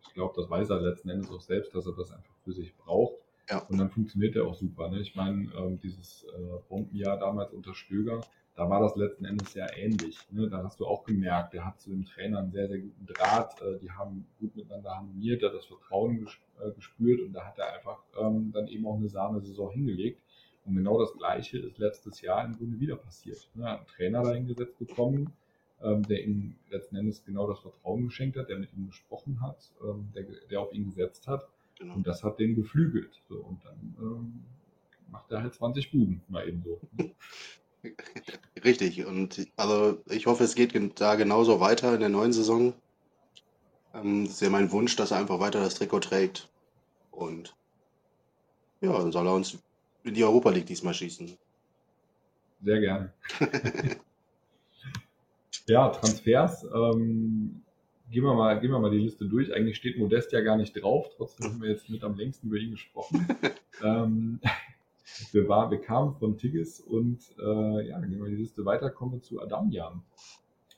ich 0.07 0.13
glaube, 0.13 0.33
das 0.39 0.49
weiß 0.49 0.69
er 0.69 0.81
letzten 0.81 1.09
Endes 1.09 1.29
auch 1.29 1.41
selbst, 1.41 1.73
dass 1.73 1.85
er 1.85 1.93
das 1.93 2.11
einfach 2.11 2.33
für 2.43 2.53
sich 2.53 2.75
braucht. 2.77 3.15
Ja. 3.49 3.59
Und 3.67 3.79
dann 3.79 3.89
funktioniert 3.89 4.35
er 4.35 4.45
auch 4.45 4.55
super. 4.55 4.89
Ne? 4.89 4.99
Ich 4.99 5.15
meine, 5.15 5.51
ähm, 5.57 5.79
dieses 5.81 6.23
äh, 6.25 6.59
Bombenjahr 6.69 7.17
damals 7.17 7.51
unter 7.51 7.73
Stöger, 7.73 8.21
da 8.55 8.69
war 8.69 8.81
das 8.81 8.95
letzten 8.95 9.25
Endes 9.25 9.53
sehr 9.53 9.77
ähnlich. 9.77 10.17
Ne? 10.31 10.49
Da 10.49 10.63
hast 10.63 10.79
du 10.79 10.85
auch 10.85 11.03
gemerkt, 11.03 11.53
der 11.53 11.65
hat 11.65 11.79
zu 11.79 11.89
dem 11.89 12.05
Trainer 12.05 12.39
einen 12.39 12.51
sehr, 12.51 12.67
sehr 12.67 12.79
guten 12.79 13.05
Draht. 13.05 13.61
Äh, 13.61 13.79
die 13.79 13.91
haben 13.91 14.25
gut 14.39 14.55
miteinander 14.55 14.95
harmoniert, 14.95 15.43
hat 15.43 15.53
das 15.53 15.65
Vertrauen 15.65 16.27
äh, 16.59 16.71
gespürt 16.71 17.21
und 17.21 17.33
da 17.33 17.45
hat 17.45 17.57
er 17.57 17.73
einfach 17.73 18.03
ähm, 18.19 18.51
dann 18.51 18.67
eben 18.67 18.85
auch 18.85 18.97
eine 18.97 19.09
Sahne-Saison 19.09 19.71
hingelegt. 19.71 20.21
Und 20.65 20.75
genau 20.75 20.99
das 20.99 21.13
Gleiche 21.13 21.57
ist 21.57 21.77
letztes 21.77 22.21
Jahr 22.21 22.45
im 22.45 22.57
Grunde 22.57 22.79
wieder 22.79 22.95
passiert. 22.95 23.49
Ne? 23.55 23.63
Er 23.63 23.71
hat 23.71 23.77
einen 23.79 23.87
Trainer 23.87 24.23
dahingesetzt 24.23 24.77
bekommen, 24.77 25.33
ähm, 25.81 26.03
der 26.03 26.23
ihm 26.23 26.55
letzten 26.69 26.97
Endes 26.97 27.23
genau 27.23 27.47
das 27.47 27.59
Vertrauen 27.59 28.05
geschenkt 28.05 28.37
hat, 28.37 28.49
der 28.49 28.59
mit 28.59 28.73
ihm 28.73 28.87
gesprochen 28.87 29.41
hat, 29.41 29.71
ähm, 29.83 30.09
der, 30.13 30.25
der 30.49 30.59
auf 30.61 30.73
ihn 30.73 30.85
gesetzt 30.85 31.27
hat. 31.27 31.47
Genau. 31.79 31.95
Und 31.95 32.05
das 32.05 32.23
hat 32.23 32.39
den 32.39 32.55
geflügelt. 32.55 33.21
So, 33.29 33.37
und 33.37 33.63
dann 33.63 33.95
ähm, 33.99 34.43
macht 35.11 35.31
er 35.31 35.41
halt 35.41 35.53
20 35.53 35.91
Buden, 35.91 36.21
mal 36.27 36.47
eben 36.47 36.61
so. 36.61 36.79
Richtig. 38.63 39.05
Und 39.05 39.47
also 39.55 40.01
ich 40.09 40.27
hoffe, 40.27 40.43
es 40.43 40.55
geht 40.55 40.73
da 40.99 41.15
genauso 41.15 41.59
weiter 41.59 41.93
in 41.93 41.99
der 41.99 42.09
neuen 42.09 42.33
Saison. 42.33 42.73
Ähm, 43.93 44.25
das 44.25 44.35
ist 44.35 44.41
ja 44.41 44.49
mein 44.49 44.71
Wunsch, 44.71 44.95
dass 44.95 45.11
er 45.11 45.17
einfach 45.17 45.39
weiter 45.39 45.61
das 45.61 45.75
Trikot 45.75 46.01
trägt. 46.01 46.49
Und 47.11 47.55
ja, 48.81 48.97
dann 48.97 49.11
soll 49.11 49.27
er 49.27 49.33
uns 49.33 49.57
in 50.03 50.13
die 50.13 50.23
Europa 50.23 50.49
League 50.51 50.65
diesmal 50.65 50.93
schießen. 50.93 51.37
Sehr 52.63 52.79
gerne. 52.79 53.13
ja, 55.67 55.89
Transfers. 55.89 56.63
Ähm, 56.63 57.61
gehen, 58.11 58.23
wir 58.23 58.33
mal, 58.33 58.59
gehen 58.59 58.71
wir 58.71 58.79
mal 58.79 58.91
die 58.91 58.99
Liste 58.99 59.25
durch. 59.25 59.53
Eigentlich 59.53 59.77
steht 59.77 59.97
Modest 59.97 60.31
ja 60.31 60.41
gar 60.41 60.57
nicht 60.57 60.73
drauf. 60.73 61.07
Trotzdem 61.15 61.47
haben 61.47 61.61
wir 61.61 61.69
jetzt 61.69 61.89
mit 61.89 62.03
am 62.03 62.17
längsten 62.17 62.47
über 62.47 62.57
ihn 62.57 62.71
gesprochen. 62.71 63.27
ähm, 63.83 64.39
wir, 65.31 65.47
war, 65.47 65.71
wir 65.71 65.81
kamen 65.81 66.15
von 66.15 66.37
Tigges 66.37 66.79
und 66.79 67.19
äh, 67.39 67.87
ja, 67.87 67.99
gehen 67.99 68.21
wir 68.23 68.29
die 68.29 68.35
Liste 68.35 68.65
weiter, 68.65 68.89
kommen 68.89 69.13
wir 69.13 69.21
zu 69.21 69.41
Adamian. 69.41 70.03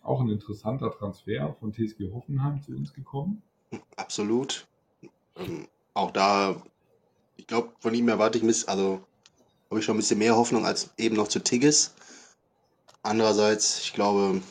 Auch 0.04 0.22
ein 0.22 0.30
interessanter 0.30 0.92
Transfer 0.92 1.56
von 1.60 1.72
TSG 1.72 2.12
Hoffenheim 2.12 2.62
zu 2.62 2.72
uns 2.72 2.94
gekommen. 2.94 3.42
Absolut. 3.96 4.68
Ähm, 5.36 5.68
auch 5.94 6.12
da, 6.12 6.62
ich 7.38 7.48
glaube, 7.48 7.72
von 7.80 7.94
ihm 7.94 8.10
erwarte 8.10 8.38
ich, 8.38 8.44
miss, 8.44 8.68
also 8.68 9.02
habe 9.70 9.80
ich 9.80 9.86
schon 9.86 9.96
ein 9.96 10.00
bisschen 10.00 10.20
mehr 10.20 10.36
Hoffnung 10.36 10.66
als 10.66 10.94
eben 10.98 11.16
noch 11.16 11.28
zu 11.28 11.40
Tigges. 11.40 11.94
Andererseits, 13.04 13.80
ich 13.80 13.94
glaube, 13.94 14.42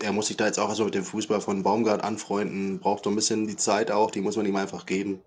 er 0.00 0.12
muss 0.12 0.28
sich 0.28 0.36
da 0.36 0.46
jetzt 0.46 0.58
auch 0.58 0.68
erstmal 0.68 0.86
mit 0.86 0.94
dem 0.94 1.04
Fußball 1.04 1.40
von 1.40 1.62
Baumgart 1.62 2.02
anfreunden, 2.02 2.78
braucht 2.80 3.04
so 3.04 3.10
ein 3.10 3.16
bisschen 3.16 3.46
die 3.46 3.56
Zeit 3.56 3.90
auch, 3.90 4.10
die 4.10 4.20
muss 4.20 4.36
man 4.36 4.46
ihm 4.46 4.56
einfach 4.56 4.86
geben. 4.86 5.22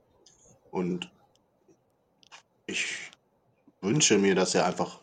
Und 0.69 1.11
ich 2.65 3.10
wünsche 3.81 4.17
mir, 4.17 4.35
dass 4.35 4.55
er 4.55 4.65
einfach 4.65 4.99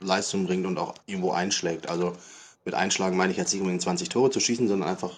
Leistung 0.00 0.46
bringt 0.46 0.66
und 0.66 0.78
auch 0.78 0.94
irgendwo 1.06 1.32
einschlägt. 1.32 1.88
Also 1.88 2.14
mit 2.64 2.74
Einschlagen 2.74 3.16
meine 3.16 3.32
ich 3.32 3.38
jetzt 3.38 3.52
nicht 3.52 3.60
unbedingt 3.60 3.82
20 3.82 4.08
Tore 4.08 4.30
zu 4.30 4.40
schießen, 4.40 4.68
sondern 4.68 4.88
einfach, 4.88 5.12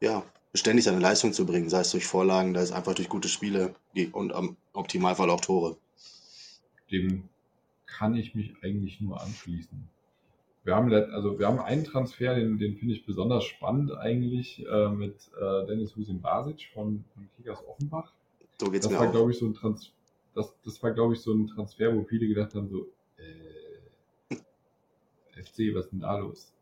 ja, 0.00 0.22
beständig 0.52 0.84
seine 0.84 1.00
Leistung 1.00 1.32
zu 1.32 1.46
bringen, 1.46 1.68
sei 1.68 1.80
es 1.80 1.90
durch 1.90 2.06
Vorlagen, 2.06 2.54
sei 2.54 2.60
es 2.60 2.72
einfach 2.72 2.94
durch 2.94 3.08
gute 3.08 3.28
Spiele 3.28 3.74
und 4.12 4.32
am 4.32 4.56
Optimalfall 4.72 5.30
auch 5.30 5.40
Tore. 5.40 5.76
Dem 6.90 7.28
kann 7.86 8.14
ich 8.14 8.34
mich 8.34 8.54
eigentlich 8.62 9.00
nur 9.00 9.20
anschließen. 9.20 9.88
Wir 10.64 10.76
haben, 10.76 10.92
also 10.92 11.38
wir 11.38 11.46
haben 11.46 11.58
einen 11.58 11.84
Transfer, 11.84 12.34
den, 12.34 12.58
den 12.58 12.76
finde 12.76 12.94
ich 12.94 13.04
besonders 13.04 13.44
spannend 13.44 13.92
eigentlich, 13.92 14.64
äh, 14.66 14.88
mit 14.88 15.14
äh, 15.38 15.66
Dennis 15.66 15.94
Husin 15.94 16.22
Basic 16.22 16.68
von, 16.72 17.04
von 17.12 17.28
Kickers 17.36 17.58
Offenbach. 17.66 18.12
So 18.58 18.70
geht's 18.70 18.86
das 18.86 18.92
mir 18.92 18.98
war, 18.98 19.10
glaube 19.10 19.32
ich, 19.32 19.38
so 19.38 19.46
ein 19.46 19.54
Trans 19.54 19.92
das, 20.34 20.54
das 20.64 20.82
war, 20.82 20.92
glaube 20.92 21.14
ich, 21.14 21.20
so 21.20 21.32
ein 21.32 21.46
Transfer, 21.46 21.94
wo 21.94 22.04
viele 22.04 22.26
gedacht 22.26 22.54
haben, 22.54 22.68
so, 22.68 22.88
äh, 23.16 24.36
FC, 25.42 25.74
was 25.74 25.86
ist 25.86 25.92
denn 25.92 26.00
da 26.00 26.18
los? 26.18 26.54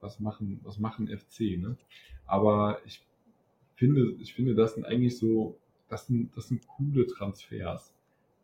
Was 0.00 0.20
machen, 0.20 0.60
was 0.62 0.78
machen 0.78 1.08
FC, 1.08 1.58
ne? 1.58 1.76
Aber 2.26 2.80
ich 2.84 3.02
finde, 3.74 4.14
ich 4.20 4.34
finde, 4.34 4.54
das 4.54 4.74
sind 4.74 4.84
eigentlich 4.84 5.18
so, 5.18 5.58
das 5.88 6.06
sind, 6.06 6.36
das 6.36 6.48
sind 6.48 6.66
coole 6.68 7.06
Transfers. 7.06 7.94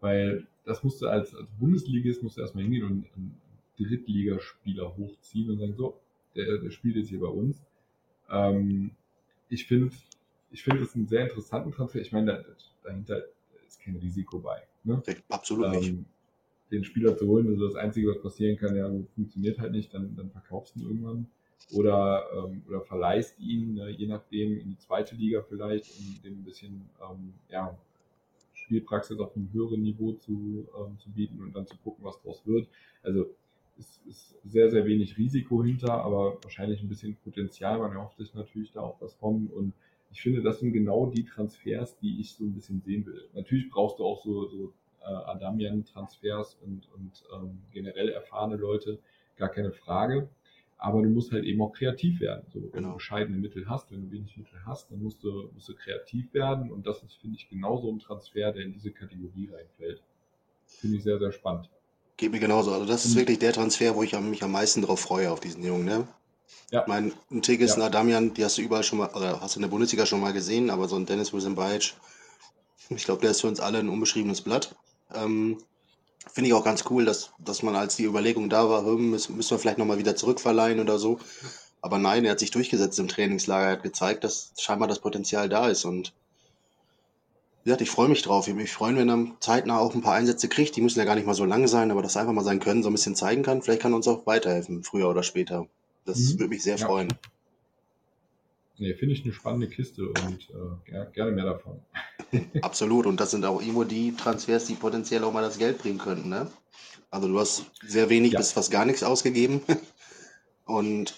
Weil 0.00 0.46
das 0.64 0.82
musst 0.82 1.02
du 1.02 1.06
als, 1.06 1.34
als 1.34 1.48
Bundesligist 1.58 2.22
musst 2.22 2.36
du 2.36 2.40
erstmal 2.40 2.64
hingehen 2.64 2.84
und 2.84 3.06
einen 3.16 3.40
Drittligaspieler 3.76 4.96
hochziehen 4.96 5.50
und 5.50 5.58
sagen, 5.58 5.74
so, 5.74 6.00
der, 6.34 6.58
der 6.58 6.70
spielt 6.70 6.96
jetzt 6.96 7.08
hier 7.08 7.20
bei 7.20 7.28
uns. 7.28 7.62
Ähm, 8.30 8.92
ich 9.48 9.66
finde, 9.66 9.90
ich 10.50 10.62
finde 10.62 10.82
es 10.82 10.94
einen 10.94 11.06
sehr 11.06 11.22
interessanten 11.22 11.72
Transfer. 11.72 12.00
Ich 12.00 12.12
meine, 12.12 12.26
da, 12.26 12.44
dahinter 12.82 13.24
kein 13.84 13.96
Risiko 13.96 14.38
bei. 14.38 14.62
Ne? 14.84 15.02
Absolut 15.28 15.70
nicht. 15.70 15.90
Ähm, 15.90 16.06
den 16.70 16.84
Spieler 16.84 17.16
zu 17.16 17.26
holen, 17.26 17.48
also 17.48 17.66
das 17.66 17.76
Einzige, 17.76 18.08
was 18.08 18.22
passieren 18.22 18.56
kann, 18.56 18.74
ja, 18.74 18.90
funktioniert 19.14 19.58
halt 19.58 19.72
nicht, 19.72 19.92
dann, 19.94 20.16
dann 20.16 20.30
verkaufst 20.30 20.74
du 20.74 20.80
ihn 20.80 20.86
irgendwann. 20.86 21.26
Oder, 21.72 22.24
ähm, 22.36 22.62
oder 22.68 22.82
verleihst 22.82 23.38
ihn, 23.38 23.74
ne, 23.74 23.90
je 23.90 24.06
nachdem, 24.06 24.58
in 24.58 24.70
die 24.70 24.78
zweite 24.78 25.14
Liga 25.14 25.42
vielleicht, 25.48 25.86
um 25.98 26.22
dem 26.22 26.40
ein 26.40 26.44
bisschen 26.44 26.88
ähm, 27.00 27.32
ja, 27.48 27.78
Spielpraxis 28.52 29.18
auf 29.18 29.34
einem 29.34 29.50
höheren 29.52 29.82
Niveau 29.82 30.12
zu, 30.12 30.66
ähm, 30.78 30.98
zu 30.98 31.10
bieten 31.10 31.40
und 31.40 31.54
dann 31.54 31.66
zu 31.66 31.76
gucken, 31.78 32.04
was 32.04 32.20
daraus 32.20 32.42
wird. 32.46 32.68
Also 33.02 33.30
es 33.78 34.00
ist 34.06 34.34
sehr, 34.44 34.70
sehr 34.70 34.84
wenig 34.84 35.16
Risiko 35.18 35.64
hinter, 35.64 35.92
aber 35.92 36.38
wahrscheinlich 36.42 36.82
ein 36.82 36.88
bisschen 36.88 37.16
Potenzial. 37.16 37.78
Man 37.78 37.92
erhofft 37.92 38.18
sich 38.18 38.34
natürlich 38.34 38.72
da 38.72 38.80
auch 38.80 39.00
was 39.00 39.14
von. 39.14 39.48
Und 39.48 39.72
ich 40.14 40.22
finde, 40.22 40.42
das 40.42 40.60
sind 40.60 40.72
genau 40.72 41.06
die 41.06 41.24
Transfers, 41.24 41.98
die 41.98 42.20
ich 42.20 42.34
so 42.34 42.44
ein 42.44 42.54
bisschen 42.54 42.80
sehen 42.80 43.04
will. 43.04 43.28
Natürlich 43.34 43.68
brauchst 43.68 43.98
du 43.98 44.04
auch 44.04 44.22
so, 44.24 44.48
so 44.48 44.72
äh, 45.00 45.06
Adamian-Transfers 45.06 46.56
und, 46.64 46.88
und 46.94 47.24
ähm, 47.34 47.58
generell 47.72 48.10
erfahrene 48.10 48.54
Leute, 48.56 49.00
gar 49.36 49.48
keine 49.48 49.72
Frage. 49.72 50.28
Aber 50.78 51.02
du 51.02 51.08
musst 51.08 51.32
halt 51.32 51.44
eben 51.44 51.60
auch 51.62 51.72
kreativ 51.72 52.20
werden. 52.20 52.44
So, 52.52 52.62
wenn 52.62 52.70
Genau. 52.70 52.88
du 52.90 52.94
bescheidene 52.94 53.38
Mittel 53.38 53.68
hast, 53.68 53.90
wenn 53.90 54.02
du 54.02 54.10
wenig 54.12 54.36
Mittel 54.36 54.60
hast, 54.64 54.88
dann 54.92 55.02
musst 55.02 55.24
du, 55.24 55.50
musst 55.52 55.68
du 55.68 55.74
kreativ 55.74 56.32
werden. 56.32 56.70
Und 56.70 56.86
das 56.86 57.02
ist, 57.02 57.14
finde 57.16 57.36
ich, 57.36 57.48
genauso 57.48 57.90
ein 57.90 57.98
Transfer, 57.98 58.52
der 58.52 58.62
in 58.64 58.72
diese 58.72 58.92
Kategorie 58.92 59.50
reinfällt. 59.52 60.00
Finde 60.66 60.96
ich 60.96 61.02
sehr, 61.02 61.18
sehr 61.18 61.32
spannend. 61.32 61.68
Geht 62.16 62.30
mir 62.30 62.38
genauso. 62.40 62.70
Also 62.72 62.86
das 62.86 63.04
ist 63.04 63.14
Mhm. 63.14 63.18
wirklich 63.20 63.38
der 63.40 63.52
Transfer, 63.52 63.96
wo 63.96 64.04
ich 64.04 64.16
mich 64.20 64.42
am 64.44 64.52
meisten 64.52 64.82
drauf 64.82 65.00
freue, 65.00 65.32
auf 65.32 65.40
diesen 65.40 65.64
Jungen. 65.64 65.84
Ne? 65.84 66.06
Ja. 66.70 66.82
Ich 66.82 66.86
meine, 66.86 67.12
ein 67.30 67.42
Tigges, 67.42 67.70
Ja. 67.70 67.76
ein 67.76 67.82
Adamian, 67.82 68.34
die 68.34 68.44
hast 68.44 68.58
du 68.58 68.62
überall 68.62 68.82
schon 68.84 68.98
mal, 68.98 69.10
oder 69.14 69.40
hast 69.40 69.54
du 69.54 69.58
in 69.58 69.62
der 69.62 69.68
Bundesliga 69.70 70.06
schon 70.06 70.20
mal 70.20 70.32
gesehen, 70.32 70.70
aber 70.70 70.88
so 70.88 70.96
ein 70.96 71.06
Dennis 71.06 71.32
Wilson-Bajic, 71.32 71.94
ich 72.90 73.04
glaube, 73.04 73.22
der 73.22 73.30
ist 73.30 73.40
für 73.40 73.48
uns 73.48 73.60
alle 73.60 73.78
ein 73.78 73.88
unbeschriebenes 73.88 74.42
Blatt. 74.42 74.74
Ähm, 75.14 75.58
Finde 76.32 76.48
ich 76.48 76.54
auch 76.54 76.64
ganz 76.64 76.84
cool, 76.90 77.04
dass, 77.04 77.30
dass 77.38 77.62
man 77.62 77.76
als 77.76 77.96
die 77.96 78.04
Überlegung 78.04 78.48
da 78.48 78.68
war, 78.68 78.84
hm, 78.84 79.10
müssen, 79.10 79.36
müssen 79.36 79.50
wir 79.50 79.58
vielleicht 79.58 79.78
nochmal 79.78 79.98
wieder 79.98 80.16
zurückverleihen 80.16 80.80
oder 80.80 80.98
so. 80.98 81.18
Aber 81.82 81.98
nein, 81.98 82.24
er 82.24 82.32
hat 82.32 82.40
sich 82.40 82.50
durchgesetzt 82.50 82.98
im 82.98 83.08
Trainingslager, 83.08 83.66
er 83.66 83.72
hat 83.72 83.82
gezeigt, 83.82 84.24
dass 84.24 84.52
scheinbar 84.58 84.88
das 84.88 85.00
Potenzial 85.00 85.48
da 85.48 85.68
ist 85.68 85.84
und 85.84 86.12
wie 87.62 87.68
gesagt, 87.68 87.82
ich 87.82 87.90
freue 87.90 88.08
mich 88.08 88.20
drauf. 88.22 88.46
Ich 88.46 88.52
würde 88.52 88.62
mich 88.62 88.72
freuen, 88.72 88.96
wenn 88.96 89.08
er 89.08 89.26
zeitnah 89.40 89.78
auch 89.78 89.94
ein 89.94 90.02
paar 90.02 90.14
Einsätze 90.14 90.48
kriegt. 90.48 90.76
Die 90.76 90.82
müssen 90.82 90.98
ja 90.98 91.06
gar 91.06 91.14
nicht 91.14 91.26
mal 91.26 91.34
so 91.34 91.46
lang 91.46 91.66
sein, 91.66 91.90
aber 91.90 92.02
dass 92.02 92.14
er 92.14 92.20
einfach 92.20 92.34
mal 92.34 92.44
sein 92.44 92.60
Können 92.60 92.82
so 92.82 92.90
ein 92.90 92.92
bisschen 92.92 93.16
zeigen 93.16 93.42
kann. 93.42 93.62
Vielleicht 93.62 93.80
kann 93.80 93.92
er 93.92 93.96
uns 93.96 94.06
auch 94.08 94.26
weiterhelfen, 94.26 94.82
früher 94.82 95.08
oder 95.08 95.22
später. 95.22 95.66
Das 96.04 96.18
Mhm. 96.18 96.38
würde 96.40 96.48
mich 96.48 96.62
sehr 96.62 96.76
Ja. 96.76 96.86
freuen. 96.86 97.08
Nee, 98.76 98.94
finde 98.94 99.14
ich 99.14 99.22
eine 99.24 99.32
spannende 99.32 99.68
Kiste 99.68 100.08
und 100.08 100.50
äh, 100.50 100.90
ger 100.90 101.06
gerne 101.06 101.32
mehr 101.32 101.44
davon. 101.44 101.80
Absolut. 102.62 103.06
Und 103.06 103.20
das 103.20 103.30
sind 103.30 103.44
auch 103.44 103.60
irgendwo 103.60 103.84
die 103.84 104.14
Transfers, 104.16 104.64
die 104.66 104.74
potenziell 104.74 105.22
auch 105.24 105.32
mal 105.32 105.42
das 105.42 105.58
Geld 105.58 105.78
bringen 105.78 105.98
könnten. 105.98 106.28
Ne? 106.28 106.50
Also 107.10 107.28
du 107.28 107.38
hast 107.38 107.66
sehr 107.86 108.08
wenig 108.10 108.32
Ja. 108.32 108.40
bis 108.40 108.52
fast 108.52 108.70
gar 108.72 108.84
nichts 108.84 109.02
ausgegeben. 109.04 109.60
Und 110.66 111.14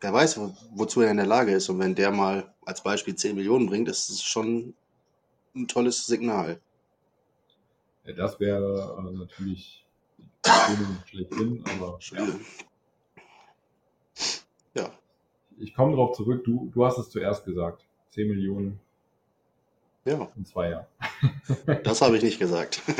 wer 0.00 0.12
weiß, 0.12 0.38
wo, 0.38 0.56
wozu 0.74 1.02
er 1.02 1.10
in 1.10 1.16
der 1.18 1.26
Lage 1.26 1.52
ist. 1.52 1.68
Und 1.68 1.78
wenn 1.80 1.94
der 1.94 2.10
mal 2.12 2.54
als 2.64 2.82
Beispiel 2.82 3.14
10 3.14 3.36
Millionen 3.36 3.66
bringt, 3.66 3.88
ist 3.88 4.08
es 4.08 4.22
schon 4.22 4.74
ein 5.54 5.68
tolles 5.68 6.06
Signal. 6.06 6.60
Ja, 8.04 8.12
das 8.14 8.40
wäre 8.40 8.96
äh, 8.98 9.16
natürlich 9.18 9.84
schlechthin, 11.10 11.62
aber. 11.66 11.98
Ja, 12.12 12.26
ich 15.58 15.74
komme 15.74 15.92
darauf 15.92 16.16
zurück. 16.16 16.44
Du, 16.44 16.70
du 16.72 16.84
hast 16.84 16.98
es 16.98 17.10
zuerst 17.10 17.44
gesagt. 17.44 17.84
10 18.10 18.28
Millionen 18.28 18.80
ja, 20.06 20.28
in 20.36 20.44
zwei 20.44 20.70
Jahren. 20.70 20.86
das 21.82 22.00
habe 22.00 22.16
ich 22.16 22.22
nicht 22.22 22.38
gesagt. 22.38 22.80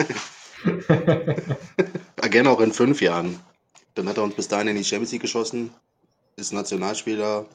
Gerne 2.31 2.51
auch 2.51 2.61
in 2.61 2.73
fünf 2.73 3.01
Jahren. 3.01 3.39
Dann 3.95 4.09
hat 4.09 4.17
er 4.19 4.25
uns 4.25 4.35
bis 4.35 4.49
dahin 4.49 4.69
in 4.69 4.77
die 4.77 4.85
Champions 4.85 5.13
League 5.13 5.23
geschossen, 5.23 5.71
ist 6.35 6.53
Nationalspieler. 6.53 7.47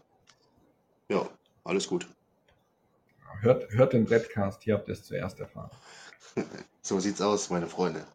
Ja, 1.10 1.30
alles 1.66 1.88
gut. 1.88 2.08
hört, 3.42 3.70
hört 3.72 3.94
den 3.94 4.06
Brettcast, 4.06 4.64
hier 4.64 4.76
habt 4.76 4.88
ihr 4.88 4.94
es 4.94 5.04
zuerst 5.04 5.40
erfahren. 5.40 5.72
So 6.84 7.00
sieht's 7.00 7.22
aus, 7.22 7.52
meine 7.52 7.68
Freunde. 7.68 8.08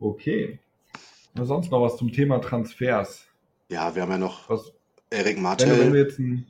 Okay. 0.00 0.58
Und 1.36 1.46
sonst 1.46 1.70
noch 1.70 1.80
was 1.80 1.96
zum 1.96 2.10
Thema 2.10 2.40
Transfers? 2.40 3.27
Ja, 3.68 3.94
wir 3.94 4.02
haben 4.02 4.10
ja 4.10 4.18
noch 4.18 4.48
Was, 4.48 4.72
Erik 5.10 5.38
Martel, 5.38 5.70
ein. 5.70 6.46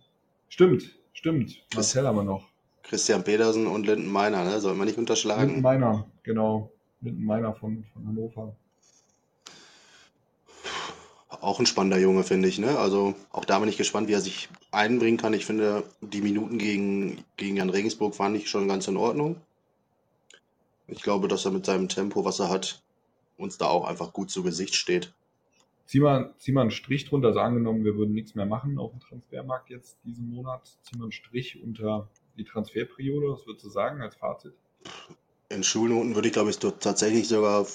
Stimmt, 0.48 0.98
stimmt. 1.12 1.64
Marcel 1.74 2.06
haben 2.06 2.16
wir 2.16 2.24
noch. 2.24 2.48
Christian 2.82 3.24
Pedersen 3.24 3.66
und 3.66 3.86
Linden 3.86 4.10
Meiner, 4.10 4.44
ne? 4.44 4.60
Sollten 4.60 4.78
wir 4.78 4.84
nicht 4.84 4.96
Linden 4.96 5.10
unterschlagen. 5.10 5.60
Meiner, 5.60 6.06
genau. 6.22 6.72
Linden 7.00 7.24
Meiner 7.24 7.54
von, 7.54 7.84
von 7.92 8.06
Hannover. 8.06 8.56
Auch 11.28 11.60
ein 11.60 11.66
spannender 11.66 11.98
Junge, 11.98 12.24
finde 12.24 12.48
ich, 12.48 12.58
ne? 12.58 12.78
Also 12.78 13.14
auch 13.30 13.44
da 13.44 13.58
bin 13.58 13.68
ich 13.68 13.76
gespannt, 13.76 14.08
wie 14.08 14.14
er 14.14 14.20
sich 14.20 14.48
einbringen 14.70 15.18
kann. 15.18 15.34
Ich 15.34 15.44
finde, 15.44 15.84
die 16.00 16.22
Minuten 16.22 16.58
gegen, 16.58 17.24
gegen 17.36 17.56
Jan 17.56 17.70
Regensburg 17.70 18.14
fand 18.14 18.36
ich 18.36 18.48
schon 18.48 18.68
ganz 18.68 18.88
in 18.88 18.96
Ordnung. 18.96 19.40
Ich 20.86 21.02
glaube, 21.02 21.28
dass 21.28 21.44
er 21.44 21.50
mit 21.50 21.66
seinem 21.66 21.88
Tempo, 21.88 22.24
was 22.24 22.38
er 22.40 22.48
hat, 22.48 22.82
uns 23.36 23.58
da 23.58 23.66
auch 23.66 23.86
einfach 23.86 24.12
gut 24.12 24.30
zu 24.30 24.42
Gesicht 24.42 24.74
steht. 24.74 25.12
Zieh 25.88 26.00
mal, 26.00 26.34
zieh 26.36 26.52
mal 26.52 26.60
einen 26.60 26.70
Strich 26.70 27.06
drunter, 27.06 27.28
also 27.28 27.40
angenommen, 27.40 27.82
wir 27.82 27.96
würden 27.96 28.12
nichts 28.12 28.34
mehr 28.34 28.44
machen 28.44 28.78
auf 28.78 28.90
dem 28.90 29.00
Transfermarkt 29.00 29.70
jetzt 29.70 29.96
diesen 30.04 30.28
Monat. 30.28 30.78
Zieh 30.82 30.98
mal 30.98 31.04
einen 31.04 31.12
Strich 31.12 31.62
unter 31.62 32.10
die 32.36 32.44
Transferperiode, 32.44 33.32
was 33.32 33.46
würdest 33.46 33.64
du 33.64 33.70
sagen 33.70 34.02
als 34.02 34.14
Fazit? 34.14 34.52
In 35.48 35.62
Schulnoten 35.62 36.14
würde 36.14 36.28
ich, 36.28 36.34
glaube 36.34 36.50
ich, 36.50 36.58
tatsächlich 36.58 37.26
sogar 37.26 37.66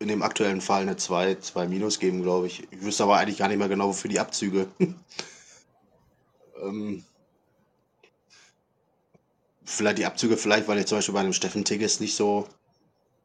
in 0.00 0.08
dem 0.08 0.20
aktuellen 0.20 0.60
Fall 0.60 0.82
eine 0.82 0.96
2, 0.96 1.36
2 1.36 1.66
Minus 1.66 1.98
geben, 1.98 2.20
glaube 2.20 2.46
ich. 2.46 2.62
Ich 2.70 2.82
wüsste 2.82 3.04
aber 3.04 3.16
eigentlich 3.16 3.38
gar 3.38 3.48
nicht 3.48 3.56
mehr 3.56 3.70
genau, 3.70 3.88
wofür 3.88 4.10
die 4.10 4.20
Abzüge. 4.20 4.66
ähm, 6.62 7.02
vielleicht 9.64 9.96
die 9.96 10.04
Abzüge, 10.04 10.36
vielleicht, 10.36 10.68
weil 10.68 10.76
ich 10.76 10.84
zum 10.84 10.98
Beispiel 10.98 11.14
bei 11.14 11.20
einem 11.20 11.32
Steffen 11.32 11.64
Tigges 11.64 12.00
nicht 12.00 12.16
so 12.16 12.46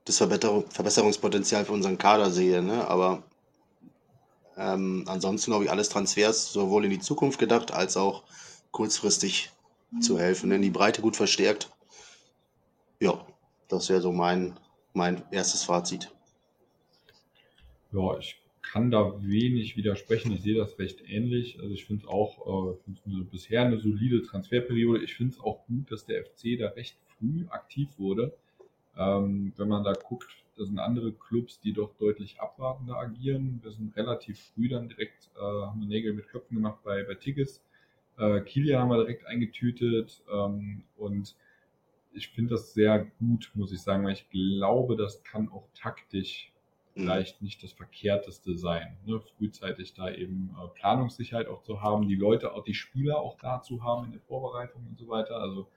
das 0.05 0.19
Verbesserung, 0.19 0.71
Verbesserungspotenzial 0.71 1.65
für 1.65 1.73
unseren 1.73 1.97
Kader 1.97 2.31
sehe, 2.31 2.61
ne? 2.61 2.87
Aber 2.87 3.23
ähm, 4.57 5.03
ansonsten 5.07 5.51
glaube 5.51 5.65
ich 5.65 5.71
alles 5.71 5.89
Transfers 5.89 6.51
sowohl 6.51 6.85
in 6.85 6.91
die 6.91 6.99
Zukunft 6.99 7.39
gedacht 7.39 7.71
als 7.71 7.97
auch 7.97 8.23
kurzfristig 8.71 9.51
zu 10.01 10.19
helfen, 10.19 10.49
denn 10.49 10.61
die 10.61 10.69
Breite 10.69 11.01
gut 11.01 11.15
verstärkt. 11.15 11.69
Ja, 12.99 13.25
das 13.67 13.89
wäre 13.89 14.01
so 14.01 14.11
mein, 14.11 14.59
mein 14.93 15.23
erstes 15.31 15.63
Fazit. 15.63 16.11
Ja, 17.91 18.17
ich 18.17 18.37
kann 18.61 18.91
da 18.91 19.13
wenig 19.21 19.77
widersprechen. 19.77 20.31
Ich 20.31 20.41
sehe 20.41 20.55
das 20.55 20.77
recht 20.77 21.01
ähnlich. 21.07 21.59
Also 21.59 21.73
ich 21.73 21.85
finde 21.85 22.03
es 22.03 22.09
auch, 22.09 22.75
äh, 22.75 23.09
eine, 23.09 23.23
bisher 23.23 23.61
eine 23.61 23.79
solide 23.79 24.23
Transferperiode. 24.23 25.03
Ich 25.03 25.15
finde 25.15 25.33
es 25.35 25.39
auch 25.39 25.65
gut, 25.67 25.91
dass 25.91 26.05
der 26.05 26.25
FC 26.25 26.57
da 26.59 26.69
recht 26.69 26.97
früh 27.17 27.45
aktiv 27.49 27.89
wurde. 27.97 28.33
Ähm, 28.97 29.53
wenn 29.55 29.67
man 29.67 29.83
da 29.83 29.93
guckt, 29.93 30.27
das 30.57 30.67
sind 30.67 30.79
andere 30.79 31.11
Clubs, 31.13 31.59
die 31.59 31.73
doch 31.73 31.95
deutlich 31.97 32.39
abwartender 32.39 32.97
agieren. 32.97 33.59
Wir 33.63 33.71
sind 33.71 33.95
relativ 33.95 34.39
früh 34.39 34.69
dann 34.69 34.89
direkt, 34.89 35.29
äh, 35.35 35.39
haben 35.39 35.79
wir 35.79 35.87
Nägel 35.87 36.13
mit 36.13 36.27
Köpfen 36.27 36.55
gemacht 36.55 36.79
bei, 36.83 37.03
bei 37.03 37.15
Tigges. 37.15 37.63
Äh, 38.17 38.41
Kilia 38.41 38.79
haben 38.79 38.89
wir 38.89 38.97
direkt 38.97 39.25
eingetütet 39.25 40.23
ähm, 40.31 40.83
und 40.97 41.35
ich 42.13 42.29
finde 42.29 42.55
das 42.55 42.73
sehr 42.73 43.05
gut, 43.19 43.51
muss 43.53 43.71
ich 43.71 43.81
sagen, 43.81 44.03
weil 44.03 44.13
ich 44.13 44.29
glaube, 44.29 44.95
das 44.95 45.23
kann 45.23 45.49
auch 45.49 45.67
taktisch 45.75 46.51
mhm. 46.95 47.01
vielleicht 47.01 47.41
nicht 47.41 47.61
das 47.61 47.73
Verkehrteste 47.73 48.57
sein. 48.57 48.97
Ne? 49.05 49.19
Frühzeitig 49.19 49.93
da 49.93 50.09
eben 50.09 50.55
äh, 50.57 50.67
Planungssicherheit 50.79 51.47
auch 51.47 51.61
zu 51.61 51.81
haben, 51.81 52.07
die 52.07 52.15
Leute, 52.15 52.53
auch 52.53 52.63
die 52.63 52.73
Spieler 52.73 53.19
auch 53.19 53.37
da 53.37 53.61
zu 53.61 53.83
haben 53.83 54.05
in 54.05 54.11
der 54.13 54.21
Vorbereitung 54.21 54.85
und 54.89 54.97
so 54.97 55.07
weiter. 55.07 55.37
Also 55.37 55.67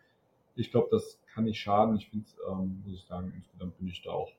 ich 0.56 0.70
glaube, 0.70 0.88
das 0.90 1.20
kann 1.32 1.44
nicht 1.44 1.60
schaden. 1.60 1.96
Ich 1.96 2.08
finde 2.08 2.26
es, 2.26 2.36
ähm, 2.48 2.82
muss 2.84 2.94
ich 2.94 3.04
sagen, 3.04 3.32
insgesamt 3.36 3.78
bin 3.78 3.88
ich 3.88 4.02
da 4.02 4.10
auch 4.10 4.32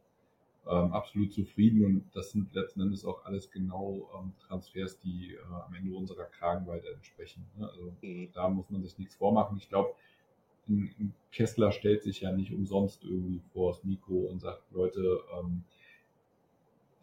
ähm, 0.67 0.93
absolut 0.93 1.33
zufrieden 1.33 1.83
und 1.85 2.15
das 2.15 2.31
sind 2.31 2.53
letzten 2.53 2.81
Endes 2.81 3.03
auch 3.03 3.25
alles 3.25 3.49
genau 3.49 4.09
ähm, 4.17 4.33
Transfers, 4.47 4.99
die 4.99 5.33
äh, 5.33 5.53
am 5.65 5.73
Ende 5.73 5.95
unserer 5.95 6.25
Kragenweite 6.25 6.87
entsprechen. 6.93 7.45
Ne? 7.57 7.67
Also 7.67 7.93
mhm. 8.01 8.29
da 8.33 8.47
muss 8.49 8.69
man 8.69 8.83
sich 8.83 8.97
nichts 8.99 9.15
vormachen. 9.15 9.57
Ich 9.57 9.69
glaube, 9.69 9.95
Kessler 11.31 11.71
stellt 11.71 12.03
sich 12.03 12.21
ja 12.21 12.31
nicht 12.31 12.53
umsonst 12.53 13.03
irgendwie 13.03 13.41
vor 13.51 13.71
das 13.71 13.83
Mikro 13.83 14.27
und 14.27 14.39
sagt, 14.39 14.71
Leute, 14.71 15.19
ähm, 15.39 15.63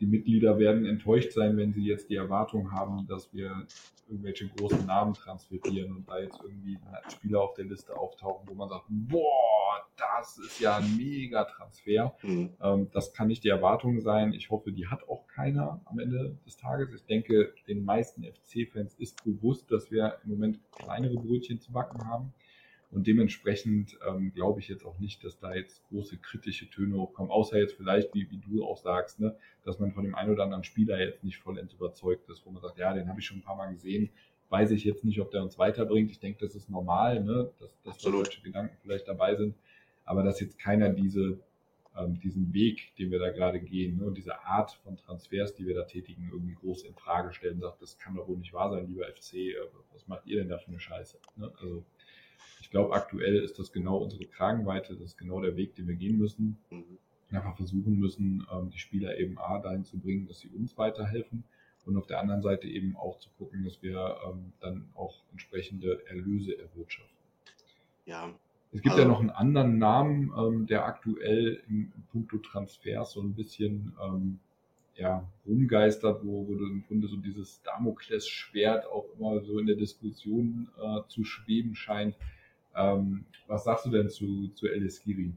die 0.00 0.06
Mitglieder 0.06 0.58
werden 0.58 0.86
enttäuscht 0.86 1.32
sein, 1.32 1.56
wenn 1.56 1.72
sie 1.72 1.84
jetzt 1.84 2.08
die 2.08 2.14
Erwartung 2.14 2.70
haben, 2.70 3.06
dass 3.08 3.32
wir 3.34 3.66
irgendwelche 4.08 4.48
großen 4.48 4.86
Namen 4.86 5.14
transferieren 5.14 5.96
und 5.96 6.08
da 6.08 6.20
jetzt 6.20 6.40
irgendwie 6.42 6.78
Spieler 7.10 7.40
auf 7.42 7.54
der 7.54 7.64
Liste 7.64 7.96
auftauchen, 7.96 8.48
wo 8.48 8.54
man 8.54 8.68
sagt, 8.68 8.84
boah, 8.88 9.57
das 9.96 10.38
ist 10.38 10.60
ja 10.60 10.76
ein 10.76 10.96
mega 10.96 11.44
Transfer. 11.44 12.16
Mhm. 12.22 12.50
Ähm, 12.62 12.88
das 12.92 13.12
kann 13.12 13.28
nicht 13.28 13.44
die 13.44 13.48
Erwartung 13.48 14.00
sein. 14.00 14.32
Ich 14.32 14.50
hoffe, 14.50 14.72
die 14.72 14.86
hat 14.86 15.08
auch 15.08 15.26
keiner 15.26 15.80
am 15.84 15.98
Ende 15.98 16.36
des 16.46 16.56
Tages. 16.56 16.92
Ich 16.94 17.04
denke, 17.06 17.54
den 17.66 17.84
meisten 17.84 18.24
FC-Fans 18.24 18.94
ist 18.94 19.22
bewusst, 19.24 19.70
dass 19.70 19.90
wir 19.90 20.18
im 20.24 20.30
Moment 20.30 20.60
kleinere 20.72 21.14
Brötchen 21.14 21.60
zu 21.60 21.72
backen 21.72 22.06
haben. 22.06 22.32
Und 22.90 23.06
dementsprechend 23.06 23.98
ähm, 24.06 24.32
glaube 24.32 24.60
ich 24.60 24.68
jetzt 24.68 24.86
auch 24.86 24.98
nicht, 24.98 25.22
dass 25.22 25.38
da 25.38 25.54
jetzt 25.54 25.82
große 25.88 26.16
kritische 26.18 26.70
Töne 26.70 26.96
hochkommen, 26.96 27.30
außer 27.30 27.58
jetzt 27.58 27.74
vielleicht, 27.74 28.14
wie, 28.14 28.30
wie 28.30 28.38
du 28.38 28.64
auch 28.64 28.78
sagst, 28.78 29.20
ne, 29.20 29.36
dass 29.64 29.78
man 29.78 29.92
von 29.92 30.04
dem 30.04 30.14
einen 30.14 30.32
oder 30.32 30.44
anderen 30.44 30.64
Spieler 30.64 30.98
jetzt 30.98 31.22
nicht 31.22 31.36
vollends 31.36 31.74
überzeugt 31.74 32.30
ist, 32.30 32.46
wo 32.46 32.50
man 32.50 32.62
sagt, 32.62 32.78
ja, 32.78 32.94
den 32.94 33.08
habe 33.08 33.20
ich 33.20 33.26
schon 33.26 33.38
ein 33.38 33.42
paar 33.42 33.56
Mal 33.56 33.72
gesehen, 33.72 34.10
weiß 34.48 34.70
ich 34.70 34.84
jetzt 34.84 35.04
nicht, 35.04 35.20
ob 35.20 35.30
der 35.30 35.42
uns 35.42 35.58
weiterbringt. 35.58 36.10
Ich 36.10 36.20
denke, 36.20 36.40
das 36.40 36.54
ist 36.54 36.70
normal, 36.70 37.22
ne, 37.22 37.50
dass, 37.58 37.78
dass 37.82 37.98
da 37.98 38.10
solche 38.10 38.40
Gedanken 38.40 38.76
vielleicht 38.80 39.06
dabei 39.06 39.34
sind, 39.36 39.54
aber 40.08 40.22
dass 40.22 40.40
jetzt 40.40 40.58
keiner 40.58 40.90
diese 40.90 41.38
ähm, 41.98 42.20
diesen 42.20 42.52
Weg, 42.52 42.94
den 42.98 43.10
wir 43.10 43.18
da 43.18 43.30
gerade 43.30 43.60
gehen, 43.60 43.98
ne, 43.98 44.04
und 44.04 44.16
diese 44.16 44.44
Art 44.44 44.72
von 44.84 44.96
Transfers, 44.96 45.54
die 45.54 45.66
wir 45.66 45.74
da 45.74 45.84
tätigen, 45.84 46.28
irgendwie 46.30 46.54
groß 46.54 46.84
in 46.84 46.94
Frage 46.94 47.32
stellen, 47.32 47.60
sagt, 47.60 47.82
das 47.82 47.98
kann 47.98 48.14
doch 48.14 48.28
wohl 48.28 48.38
nicht 48.38 48.52
wahr 48.52 48.70
sein, 48.70 48.86
lieber 48.86 49.06
FC, 49.06 49.34
äh, 49.34 49.56
was 49.92 50.06
macht 50.06 50.26
ihr 50.26 50.38
denn 50.38 50.48
da 50.48 50.58
für 50.58 50.68
eine 50.68 50.80
Scheiße? 50.80 51.18
Ne? 51.36 51.52
Also 51.60 51.84
ich 52.60 52.70
glaube, 52.70 52.94
aktuell 52.94 53.36
ist 53.36 53.58
das 53.58 53.72
genau 53.72 53.98
unsere 53.98 54.26
Kragenweite, 54.26 54.94
das 54.94 55.10
ist 55.10 55.18
genau 55.18 55.40
der 55.40 55.56
Weg, 55.56 55.74
den 55.74 55.88
wir 55.88 55.96
gehen 55.96 56.18
müssen. 56.18 56.58
Mhm. 56.70 56.98
Einfach 57.30 57.56
versuchen 57.56 57.98
müssen, 57.98 58.46
ähm, 58.52 58.70
die 58.70 58.78
Spieler 58.78 59.18
eben 59.18 59.38
A 59.38 59.58
dahin 59.58 59.84
zu 59.84 59.98
bringen, 59.98 60.26
dass 60.26 60.40
sie 60.40 60.48
uns 60.48 60.78
weiterhelfen 60.78 61.44
und 61.84 61.96
auf 61.96 62.06
der 62.06 62.20
anderen 62.20 62.42
Seite 62.42 62.66
eben 62.68 62.96
auch 62.96 63.18
zu 63.18 63.28
gucken, 63.38 63.64
dass 63.64 63.82
wir 63.82 64.18
ähm, 64.26 64.52
dann 64.60 64.88
auch 64.94 65.22
entsprechende 65.32 66.06
Erlöse 66.06 66.58
erwirtschaften. 66.58 67.16
Ja. 68.06 68.34
Es 68.72 68.82
gibt 68.82 68.94
also, 68.94 69.02
ja 69.02 69.08
noch 69.08 69.20
einen 69.20 69.30
anderen 69.30 69.78
Namen, 69.78 70.32
ähm, 70.36 70.66
der 70.66 70.84
aktuell 70.84 71.62
im, 71.68 71.92
im 71.96 72.02
Punkto 72.12 72.38
Transfers 72.38 73.12
so 73.12 73.22
ein 73.22 73.34
bisschen 73.34 73.92
ja, 74.98 75.24
rumgeistert, 75.46 76.24
wo, 76.24 76.46
wo 76.46 76.52
im 76.54 76.84
Grunde 76.86 77.06
so 77.06 77.16
dieses 77.16 77.62
Damoklesschwert 77.62 78.86
auch 78.86 79.06
immer 79.16 79.40
so 79.44 79.58
in 79.58 79.66
der 79.66 79.76
Diskussion 79.76 80.68
äh, 80.82 81.00
zu 81.08 81.24
schweben 81.24 81.76
scheint. 81.76 82.16
Ähm, 82.74 83.24
was 83.46 83.64
sagst 83.64 83.86
du 83.86 83.90
denn 83.90 84.10
zu, 84.10 84.48
zu 84.54 84.66
Elias 84.66 85.00
Giri? 85.00 85.32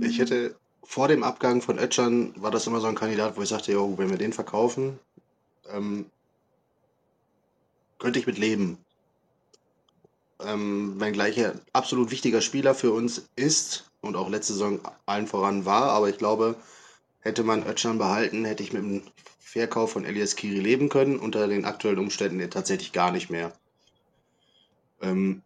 Ich 0.00 0.18
hätte 0.20 0.56
vor 0.84 1.08
dem 1.08 1.24
Abgang 1.24 1.60
von 1.60 1.78
Ötchan 1.78 2.32
war 2.40 2.52
das 2.52 2.66
immer 2.66 2.80
so 2.80 2.86
ein 2.86 2.94
Kandidat, 2.94 3.36
wo 3.36 3.42
ich 3.42 3.48
sagte, 3.48 3.72
jo, 3.72 3.98
wenn 3.98 4.10
wir 4.10 4.18
den 4.18 4.32
verkaufen, 4.32 5.00
ähm, 5.68 6.06
könnte 7.98 8.20
ich 8.20 8.26
mit 8.26 8.38
leben. 8.38 8.78
Ähm, 10.46 11.00
wenngleich 11.00 11.38
er 11.38 11.54
absolut 11.72 12.10
wichtiger 12.10 12.40
Spieler 12.40 12.74
für 12.74 12.92
uns 12.92 13.28
ist 13.36 13.90
und 14.00 14.16
auch 14.16 14.28
letzte 14.28 14.52
Saison 14.52 14.80
allen 15.06 15.26
voran 15.26 15.64
war, 15.64 15.90
aber 15.90 16.08
ich 16.08 16.18
glaube, 16.18 16.56
hätte 17.20 17.42
man 17.42 17.66
Ötchan 17.66 17.98
behalten, 17.98 18.44
hätte 18.44 18.62
ich 18.62 18.72
mit 18.72 18.82
dem 18.82 19.02
Verkauf 19.40 19.92
von 19.92 20.04
Elias 20.04 20.36
Kiri 20.36 20.60
leben 20.60 20.88
können, 20.88 21.18
unter 21.18 21.46
den 21.48 21.64
aktuellen 21.64 21.98
Umständen 21.98 22.50
tatsächlich 22.50 22.92
gar 22.92 23.12
nicht 23.12 23.30
mehr. 23.30 23.52
Ähm, 25.00 25.42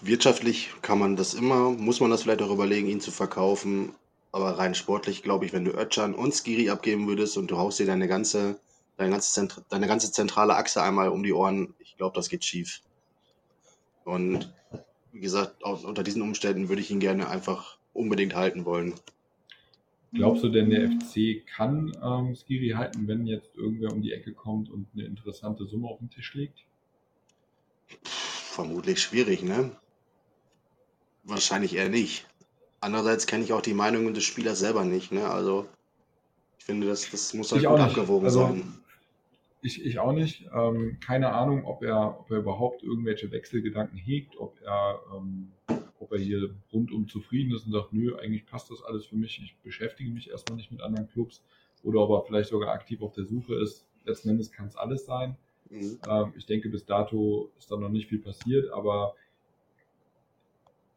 wirtschaftlich 0.00 0.70
kann 0.82 0.98
man 0.98 1.16
das 1.16 1.34
immer, 1.34 1.70
muss 1.70 2.00
man 2.00 2.10
das 2.10 2.22
vielleicht 2.22 2.42
auch 2.42 2.50
überlegen, 2.50 2.88
ihn 2.88 3.00
zu 3.00 3.10
verkaufen. 3.10 3.94
Aber 4.32 4.58
rein 4.58 4.74
sportlich 4.74 5.22
glaube 5.22 5.44
ich, 5.44 5.52
wenn 5.52 5.64
du 5.64 5.72
Ötchan 5.72 6.14
und 6.14 6.34
Skiri 6.34 6.70
abgeben 6.70 7.06
würdest 7.08 7.36
und 7.36 7.50
du 7.50 7.58
haust 7.58 7.80
dir 7.80 7.86
deine 7.86 8.08
ganze, 8.08 8.60
deine 8.96 9.10
ganze, 9.10 9.48
deine 9.68 9.86
ganze 9.86 10.12
zentrale 10.12 10.56
Achse 10.56 10.82
einmal 10.82 11.08
um 11.08 11.22
die 11.22 11.32
Ohren, 11.32 11.74
ich 11.80 11.96
glaube, 11.96 12.14
das 12.14 12.28
geht 12.28 12.44
schief. 12.44 12.80
Und 14.04 14.52
wie 15.12 15.20
gesagt, 15.20 15.62
unter 15.62 16.02
diesen 16.02 16.22
Umständen 16.22 16.68
würde 16.68 16.82
ich 16.82 16.90
ihn 16.90 17.00
gerne 17.00 17.28
einfach 17.28 17.78
unbedingt 17.92 18.34
halten 18.34 18.64
wollen. 18.64 18.94
Glaubst 20.12 20.42
du 20.42 20.48
denn, 20.48 20.70
der 20.70 20.90
FC 20.90 21.46
kann 21.46 21.96
ähm, 22.02 22.34
Skiri 22.34 22.70
halten, 22.70 23.06
wenn 23.06 23.26
jetzt 23.26 23.54
irgendwer 23.56 23.92
um 23.92 24.02
die 24.02 24.12
Ecke 24.12 24.32
kommt 24.32 24.68
und 24.68 24.88
eine 24.94 25.04
interessante 25.04 25.66
Summe 25.66 25.88
auf 25.88 25.98
den 25.98 26.10
Tisch 26.10 26.34
legt? 26.34 26.58
Vermutlich 28.02 29.00
schwierig, 29.00 29.42
ne? 29.42 29.70
Wahrscheinlich 31.22 31.76
eher 31.76 31.88
nicht. 31.88 32.26
Andererseits 32.80 33.26
kenne 33.26 33.44
ich 33.44 33.52
auch 33.52 33.60
die 33.60 33.74
Meinungen 33.74 34.14
des 34.14 34.24
Spielers 34.24 34.58
selber 34.58 34.84
nicht, 34.84 35.12
ne? 35.12 35.28
Also 35.28 35.68
ich 36.58 36.64
finde, 36.64 36.88
das, 36.88 37.08
das 37.10 37.32
muss 37.34 37.52
halt 37.52 37.64
gut 37.64 37.78
abgewogen 37.78 38.26
also, 38.26 38.40
sein. 38.40 38.79
Ich, 39.62 39.84
ich 39.84 39.98
auch 39.98 40.12
nicht. 40.12 40.48
Ähm, 40.54 40.98
keine 41.00 41.32
Ahnung, 41.32 41.64
ob 41.64 41.82
er, 41.82 42.20
ob 42.20 42.30
er 42.30 42.38
überhaupt 42.38 42.82
irgendwelche 42.82 43.30
Wechselgedanken 43.30 43.98
hegt, 43.98 44.38
ob 44.38 44.60
er, 44.62 45.00
ähm, 45.14 45.52
ob 45.98 46.12
er 46.12 46.18
hier 46.18 46.54
rundum 46.72 47.08
zufrieden 47.08 47.54
ist 47.54 47.66
und 47.66 47.72
sagt, 47.72 47.92
nö, 47.92 48.16
eigentlich 48.16 48.46
passt 48.46 48.70
das 48.70 48.82
alles 48.82 49.06
für 49.06 49.16
mich, 49.16 49.40
ich 49.42 49.56
beschäftige 49.62 50.10
mich 50.10 50.30
erstmal 50.30 50.56
nicht 50.56 50.72
mit 50.72 50.80
anderen 50.80 51.08
Clubs 51.08 51.42
oder 51.82 52.00
ob 52.00 52.10
er 52.10 52.26
vielleicht 52.26 52.48
sogar 52.48 52.72
aktiv 52.72 53.02
auf 53.02 53.12
der 53.12 53.24
Suche 53.24 53.54
ist. 53.56 53.86
Letzten 54.04 54.30
Endes 54.30 54.50
kann 54.50 54.66
es 54.66 54.76
alles 54.76 55.04
sein. 55.04 55.36
Mhm. 55.68 55.98
Ähm, 56.08 56.32
ich 56.36 56.46
denke, 56.46 56.68
bis 56.70 56.86
dato 56.86 57.50
ist 57.58 57.70
da 57.70 57.76
noch 57.76 57.90
nicht 57.90 58.08
viel 58.08 58.18
passiert, 58.18 58.70
aber 58.72 59.14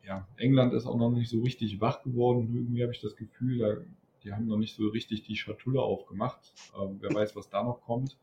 ja, 0.05 0.27
England 0.37 0.73
ist 0.73 0.85
auch 0.85 0.97
noch 0.97 1.11
nicht 1.11 1.29
so 1.29 1.41
richtig 1.41 1.79
wach 1.79 2.03
geworden. 2.03 2.53
Irgendwie 2.53 2.83
habe 2.83 2.91
ich 2.91 3.01
das 3.01 3.15
Gefühl, 3.15 3.59
da, 3.59 3.77
die 4.23 4.33
haben 4.33 4.47
noch 4.47 4.57
nicht 4.57 4.75
so 4.75 4.87
richtig 4.87 5.23
die 5.23 5.35
Schatulle 5.35 5.81
aufgemacht. 5.81 6.53
Ähm, 6.79 6.97
wer 6.99 7.13
weiß, 7.13 7.35
was 7.35 7.49
da 7.49 7.63
noch 7.63 7.81
kommt. 7.81 8.17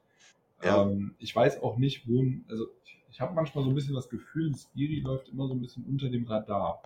Ja. 0.63 0.83
Ähm, 0.83 1.15
ich 1.19 1.35
weiß 1.35 1.63
auch 1.63 1.77
nicht, 1.79 2.09
wo, 2.09 2.25
also 2.49 2.67
ich 3.11 3.21
habe 3.21 3.35
manchmal 3.35 3.65
so 3.65 3.71
ein 3.71 3.75
bisschen 3.75 3.95
das 3.95 4.09
Gefühl, 4.09 4.55
Skiri 4.55 5.01
läuft 5.01 5.29
immer 5.29 5.47
so 5.47 5.55
ein 5.55 5.61
bisschen 5.61 5.85
unter 5.85 6.09
dem 6.09 6.27
Radar. 6.27 6.83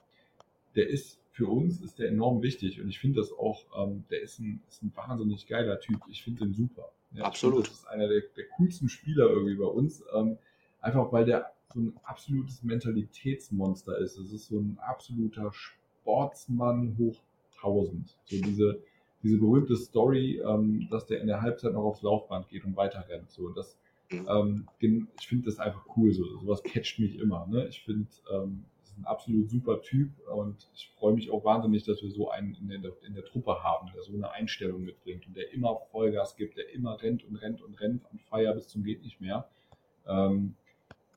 Der 0.75 0.89
ist 0.89 1.21
für 1.35 1.49
uns 1.49 1.81
ist 1.81 1.99
der 1.99 2.09
enorm 2.09 2.43
wichtig 2.43 2.81
und 2.81 2.89
ich 2.89 3.01
finde 3.01 3.21
das 3.21 3.33
auch, 3.33 3.65
ähm, 3.77 4.05
der 4.09 4.23
ist 4.23 4.39
ein, 4.39 4.63
ist 4.69 4.85
ein 4.85 4.93
wahnsinnig 4.95 5.49
geiler 5.49 5.81
Typ. 5.81 6.01
Ich 6.09 6.23
finde 6.23 6.45
den 6.45 6.55
super. 6.55 6.93
Ja, 7.13 7.25
Absolut. 7.25 7.67
Das 7.67 7.75
ist 7.75 7.89
einer 7.89 8.07
der, 8.09 8.23
der, 8.37 8.45
coolsten 8.57 8.89
Spieler 8.89 9.29
irgendwie 9.29 9.57
bei 9.57 9.67
uns. 9.67 10.05
Ähm, 10.15 10.39
einfach 10.81 11.13
weil 11.13 11.25
der 11.25 11.53
so 11.73 11.81
ein 11.81 11.97
absolutes 12.05 12.63
Mentalitätsmonster 12.63 13.99
ist. 13.99 14.17
Es 14.17 14.33
ist 14.33 14.47
so 14.47 14.59
ein 14.61 14.79
absoluter 14.81 15.53
Sportsmann 15.53 16.97
hoch 16.99 17.21
1000. 17.57 18.17
So 18.27 18.41
diese, 18.41 18.81
diese 19.25 19.39
berühmte 19.39 19.75
Story, 19.77 20.41
ähm, 20.47 20.87
dass 20.91 21.07
der 21.07 21.21
in 21.21 21.27
der 21.27 21.41
Halbzeit 21.41 21.73
noch 21.73 21.85
aufs 21.85 22.03
Laufband 22.03 22.49
geht 22.51 22.65
und 22.65 22.77
weiter 22.77 23.05
rennt. 23.09 23.31
So, 23.31 23.49
das, 23.49 23.77
mhm. 24.11 24.67
ähm, 24.81 25.09
ich 25.19 25.27
finde 25.27 25.47
das 25.47 25.59
einfach 25.59 25.85
cool. 25.97 26.13
So, 26.13 26.25
sowas 26.39 26.63
catcht 26.63 27.01
mich 27.01 27.19
immer. 27.19 27.47
Ne? 27.47 27.67
Ich 27.69 27.83
finde, 27.83 28.07
ähm, 28.33 28.65
ist 28.83 28.99
ein 28.99 29.07
absolut 29.07 29.51
super 29.51 29.81
Typ 29.81 30.11
und 30.29 30.69
ich 30.75 30.93
freue 30.99 31.15
mich 31.15 31.31
auch 31.31 31.45
wahnsinnig, 31.45 31.85
dass 31.85 32.03
wir 32.03 32.11
so 32.11 32.31
einen 32.31 32.55
in 32.55 32.69
der, 32.69 32.93
in 33.07 33.15
der 33.15 33.25
Truppe 33.25 33.63
haben, 33.63 33.91
der 33.95 34.03
so 34.03 34.13
eine 34.13 34.31
Einstellung 34.31 34.85
mitbringt 34.85 35.27
und 35.27 35.37
der 35.37 35.53
immer 35.53 35.81
Vollgas 35.91 36.37
gibt, 36.37 36.57
der 36.59 36.71
immer 36.73 37.01
rennt 37.03 37.25
und 37.25 37.37
rennt 37.37 37.63
und 37.63 37.81
rennt 37.81 38.03
und 38.13 38.21
Feier 38.23 38.55
bis 38.55 38.69
zum 38.69 38.85
geht 38.85 39.03
nicht 39.03 39.21
mehr. 39.21 39.49
Ähm, 40.07 40.55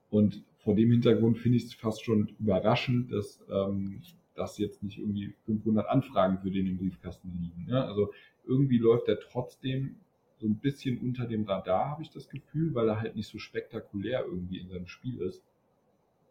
und 0.10 0.43
vor 0.60 0.76
dem 0.76 0.91
Hintergrund 0.91 1.38
finde 1.38 1.58
ich 1.58 1.66
es 1.66 1.74
fast 1.74 2.03
schon 2.03 2.30
überraschend, 2.39 3.12
dass, 3.12 3.41
ähm, 3.51 4.01
dass 4.38 4.58
jetzt 4.58 4.84
nicht 4.84 5.00
irgendwie 5.00 5.34
500 5.46 5.88
Anfragen 5.88 6.40
für 6.40 6.52
den 6.52 6.68
im 6.68 6.78
Briefkasten 6.78 7.32
liegen. 7.42 7.68
Ja? 7.70 7.86
Also 7.86 8.14
irgendwie 8.46 8.78
läuft 8.78 9.08
er 9.08 9.20
trotzdem 9.20 9.98
so 10.40 10.48
ein 10.48 10.56
bisschen 10.56 11.00
unter 11.00 11.26
dem 11.26 11.44
Radar, 11.46 11.90
habe 11.90 12.04
ich 12.04 12.12
das 12.12 12.30
Gefühl, 12.30 12.76
weil 12.76 12.88
er 12.88 13.00
halt 13.00 13.16
nicht 13.16 13.30
so 13.30 13.40
spektakulär 13.40 14.24
irgendwie 14.26 14.60
in 14.60 14.70
seinem 14.70 14.88
Spiel 14.88 15.20
ist. 15.22 15.44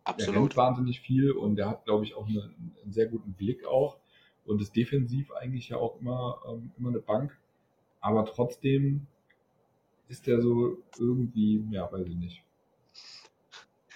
Absolut. 0.04 0.34
Er 0.34 0.40
rennt 0.40 0.56
wahnsinnig 0.56 1.00
viel 1.00 1.32
und 1.32 1.58
er 1.58 1.68
hat, 1.68 1.84
glaube 1.84 2.04
ich, 2.04 2.14
auch 2.14 2.28
eine, 2.28 2.54
einen 2.82 2.92
sehr 2.92 3.06
guten 3.06 3.32
Blick 3.32 3.66
auch 3.66 3.98
und 4.44 4.62
ist 4.62 4.76
defensiv 4.76 5.32
eigentlich 5.32 5.70
ja 5.70 5.78
auch 5.78 6.00
immer, 6.00 6.40
ähm, 6.48 6.70
immer 6.78 6.90
eine 6.90 7.00
Bank. 7.00 7.36
Aber 8.00 8.24
trotzdem 8.24 9.08
ist 10.08 10.28
er 10.28 10.40
so 10.40 10.78
irgendwie, 10.98 11.64
ja, 11.70 11.90
weiß 11.90 12.06
ich 12.06 12.14
nicht. 12.14 12.42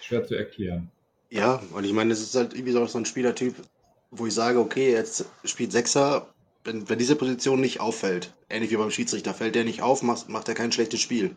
Schwer 0.01 0.25
zu 0.25 0.35
erklären. 0.35 0.91
Ja, 1.31 1.63
und 1.73 1.85
ich 1.85 1.93
meine, 1.93 2.13
es 2.13 2.21
ist 2.21 2.35
halt 2.35 2.55
irgendwie 2.55 2.73
so 2.73 2.99
ein 2.99 3.05
Spielertyp, 3.05 3.55
wo 4.11 4.27
ich 4.27 4.35
sage, 4.35 4.59
okay, 4.59 4.93
jetzt 4.93 5.25
spielt 5.45 5.73
Sechser, 5.73 6.29
wenn, 6.65 6.89
wenn 6.89 6.99
diese 6.99 7.17
Position 7.17 7.61
nicht 7.61 7.81
auffällt, 7.81 8.35
ähnlich 8.49 8.71
wie 8.71 8.77
beim 8.77 8.91
Schiedsrichter, 8.91 9.35
fällt 9.35 9.55
der 9.55 9.65
nicht 9.65 9.83
auf, 9.83 10.03
macht, 10.03 10.29
macht 10.29 10.49
er 10.49 10.55
kein 10.55 10.73
schlechtes 10.73 11.01
Spiel. 11.01 11.37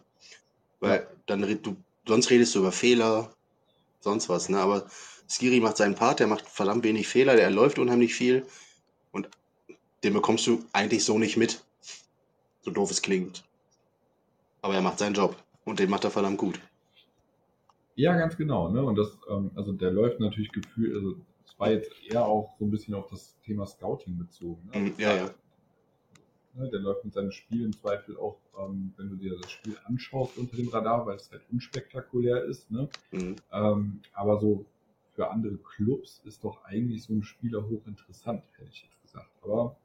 Weil 0.80 1.02
ja. 1.02 1.08
dann 1.28 1.42
du, 1.62 1.76
sonst 2.06 2.30
redest 2.30 2.54
du 2.56 2.60
über 2.60 2.72
Fehler, 2.72 3.32
sonst 4.02 4.28
was, 4.28 4.50
ne? 4.50 4.60
Aber 4.60 4.88
Skiri 5.30 5.62
macht 5.62 5.78
seinen 5.78 5.96
Part, 5.96 6.20
der 6.20 6.28
macht 6.28 6.48
verdammt 6.48 6.84
wenig 6.84 7.08
Fehler, 7.08 7.36
der 7.36 7.50
läuft 7.50 7.80
unheimlich 7.80 8.14
viel 8.14 8.46
und 9.12 9.30
den 10.04 10.14
bekommst 10.14 10.46
du 10.48 10.64
eigentlich 10.74 11.06
so 11.06 11.18
nicht 11.18 11.38
mit. 11.38 11.64
So 12.62 12.72
doof 12.72 12.92
es 12.92 13.02
klingt. 13.02 13.44
Aber 14.62 14.74
er 14.74 14.82
macht 14.82 15.00
seinen 15.00 15.16
Job 15.16 15.36
und 15.66 15.80
den 15.80 15.90
macht 15.90 16.04
er 16.04 16.12
verdammt 16.12 16.38
gut. 16.38 16.60
Ja, 17.96 18.16
ganz 18.18 18.36
genau. 18.36 18.70
Ne? 18.70 18.84
Und 18.84 18.96
das, 18.96 19.18
ähm, 19.30 19.52
also 19.56 19.72
der 19.72 19.92
läuft 19.92 20.20
natürlich 20.20 20.52
gefühlt, 20.52 20.96
also 20.96 21.16
es 21.46 21.60
war 21.60 21.72
jetzt 21.72 21.91
eher 22.10 22.26
auch 22.26 22.56
so 22.58 22.66
ein 22.66 22.72
bisschen 22.72 22.94
auf 22.94 23.08
das 23.10 23.38
Thema 23.44 23.66
Scouting 23.66 24.18
bezogen. 24.18 24.70
Ne? 24.74 24.80
Mhm, 24.80 24.94
ja, 24.98 25.16
ja. 25.16 25.30
Der 26.56 26.80
läuft 26.80 27.04
mit 27.04 27.14
seinem 27.14 27.32
Spiel 27.32 27.66
im 27.66 27.74
Zweifel 27.74 28.16
auch, 28.18 28.38
ähm, 28.60 28.94
wenn 28.98 29.10
du 29.10 29.16
dir 29.16 29.36
das 29.39 29.52
Spiel 29.52 29.76
anschaust, 29.86 30.38
unter 30.38 30.56
dem 30.56 30.70
Radar, 30.70 31.06
weil 31.08 31.16
es 31.16 31.32
halt 31.32 31.41
unspektakulär 31.52 32.44
ist. 32.44 32.70
Ne? 32.70 32.88
Mhm. 33.12 33.36
Ähm, 33.52 34.02
aber 34.14 34.39
so 34.39 34.66
für 35.16 35.30
andere 35.32 35.58
Clubs 35.58 36.22
ist 36.26 36.44
doch 36.44 36.64
eigentlich 36.66 37.04
so 37.04 37.14
ein 37.14 37.24
Spieler 37.24 37.68
hochinteressant, 37.68 38.44
hätte 38.58 38.70
ich 38.72 38.84
jetzt 38.84 39.02
gesagt. 39.02 39.30
Aber 39.41 39.76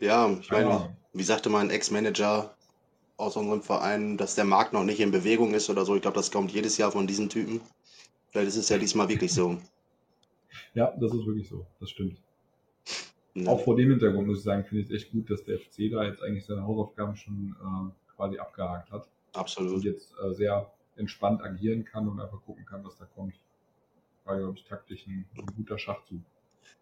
ja, 0.00 0.30
ich 0.40 0.50
meine, 0.50 0.96
wie 1.12 1.22
sagte 1.22 1.48
mein 1.48 1.70
Ex-Manager 1.70 2.54
aus 3.16 3.36
unserem 3.36 3.62
Verein, 3.62 4.16
dass 4.16 4.34
der 4.34 4.44
Markt 4.44 4.72
noch 4.72 4.84
nicht 4.84 5.00
in 5.00 5.10
Bewegung 5.10 5.54
ist 5.54 5.70
oder 5.70 5.84
so. 5.84 5.94
Ich 5.94 6.02
glaube, 6.02 6.16
das 6.16 6.30
kommt 6.30 6.50
jedes 6.52 6.76
Jahr 6.78 6.90
von 6.92 7.06
diesen 7.06 7.28
Typen. 7.28 7.60
Vielleicht 8.34 8.48
ist 8.48 8.56
es 8.56 8.68
ja 8.68 8.78
diesmal 8.78 9.08
wirklich 9.08 9.32
so. 9.32 9.56
Ja, 10.74 10.92
das 10.98 11.14
ist 11.14 11.24
wirklich 11.24 11.48
so. 11.48 11.64
Das 11.78 11.88
stimmt. 11.88 12.20
Ja. 13.34 13.48
Auch 13.48 13.62
vor 13.62 13.76
dem 13.76 13.90
Hintergrund 13.90 14.26
muss 14.26 14.38
ich 14.38 14.42
sagen, 14.42 14.64
finde 14.64 14.82
ich 14.82 14.90
es 14.90 14.96
echt 14.96 15.12
gut, 15.12 15.30
dass 15.30 15.44
der 15.44 15.60
FC 15.60 15.88
da 15.92 16.02
jetzt 16.02 16.20
eigentlich 16.20 16.44
seine 16.44 16.64
Hausaufgaben 16.64 17.14
schon 17.14 17.54
äh, 17.62 18.12
quasi 18.16 18.36
abgehakt 18.36 18.90
hat. 18.90 19.08
Absolut. 19.34 19.74
Und 19.74 19.84
jetzt 19.84 20.12
äh, 20.20 20.34
sehr 20.34 20.68
entspannt 20.96 21.42
agieren 21.42 21.84
kann 21.84 22.08
und 22.08 22.18
einfach 22.18 22.42
gucken 22.44 22.66
kann, 22.66 22.84
was 22.84 22.96
da 22.96 23.04
kommt. 23.04 23.34
War, 24.24 24.36
glaube 24.36 24.58
ich, 24.58 24.64
taktisch 24.64 25.06
ein, 25.06 25.24
ein 25.38 25.46
guter 25.56 25.78
Schachzug. 25.78 26.18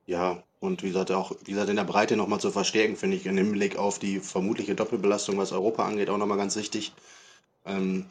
Ja, 0.06 0.42
und 0.58 0.82
wie 0.82 0.88
gesagt, 0.88 1.10
auch 1.10 1.32
wie 1.44 1.50
gesagt, 1.50 1.68
in 1.68 1.76
der 1.76 1.84
Breite 1.84 2.16
nochmal 2.16 2.40
zu 2.40 2.50
verstärken, 2.50 2.96
finde 2.96 3.18
ich 3.18 3.26
im 3.26 3.36
Hinblick 3.36 3.76
auf 3.76 3.98
die 3.98 4.20
vermutliche 4.20 4.74
Doppelbelastung, 4.74 5.36
was 5.36 5.52
Europa 5.52 5.86
angeht, 5.86 6.08
auch 6.08 6.16
nochmal 6.16 6.38
ganz 6.38 6.56
wichtig. 6.56 6.94
Ähm, 7.66 8.06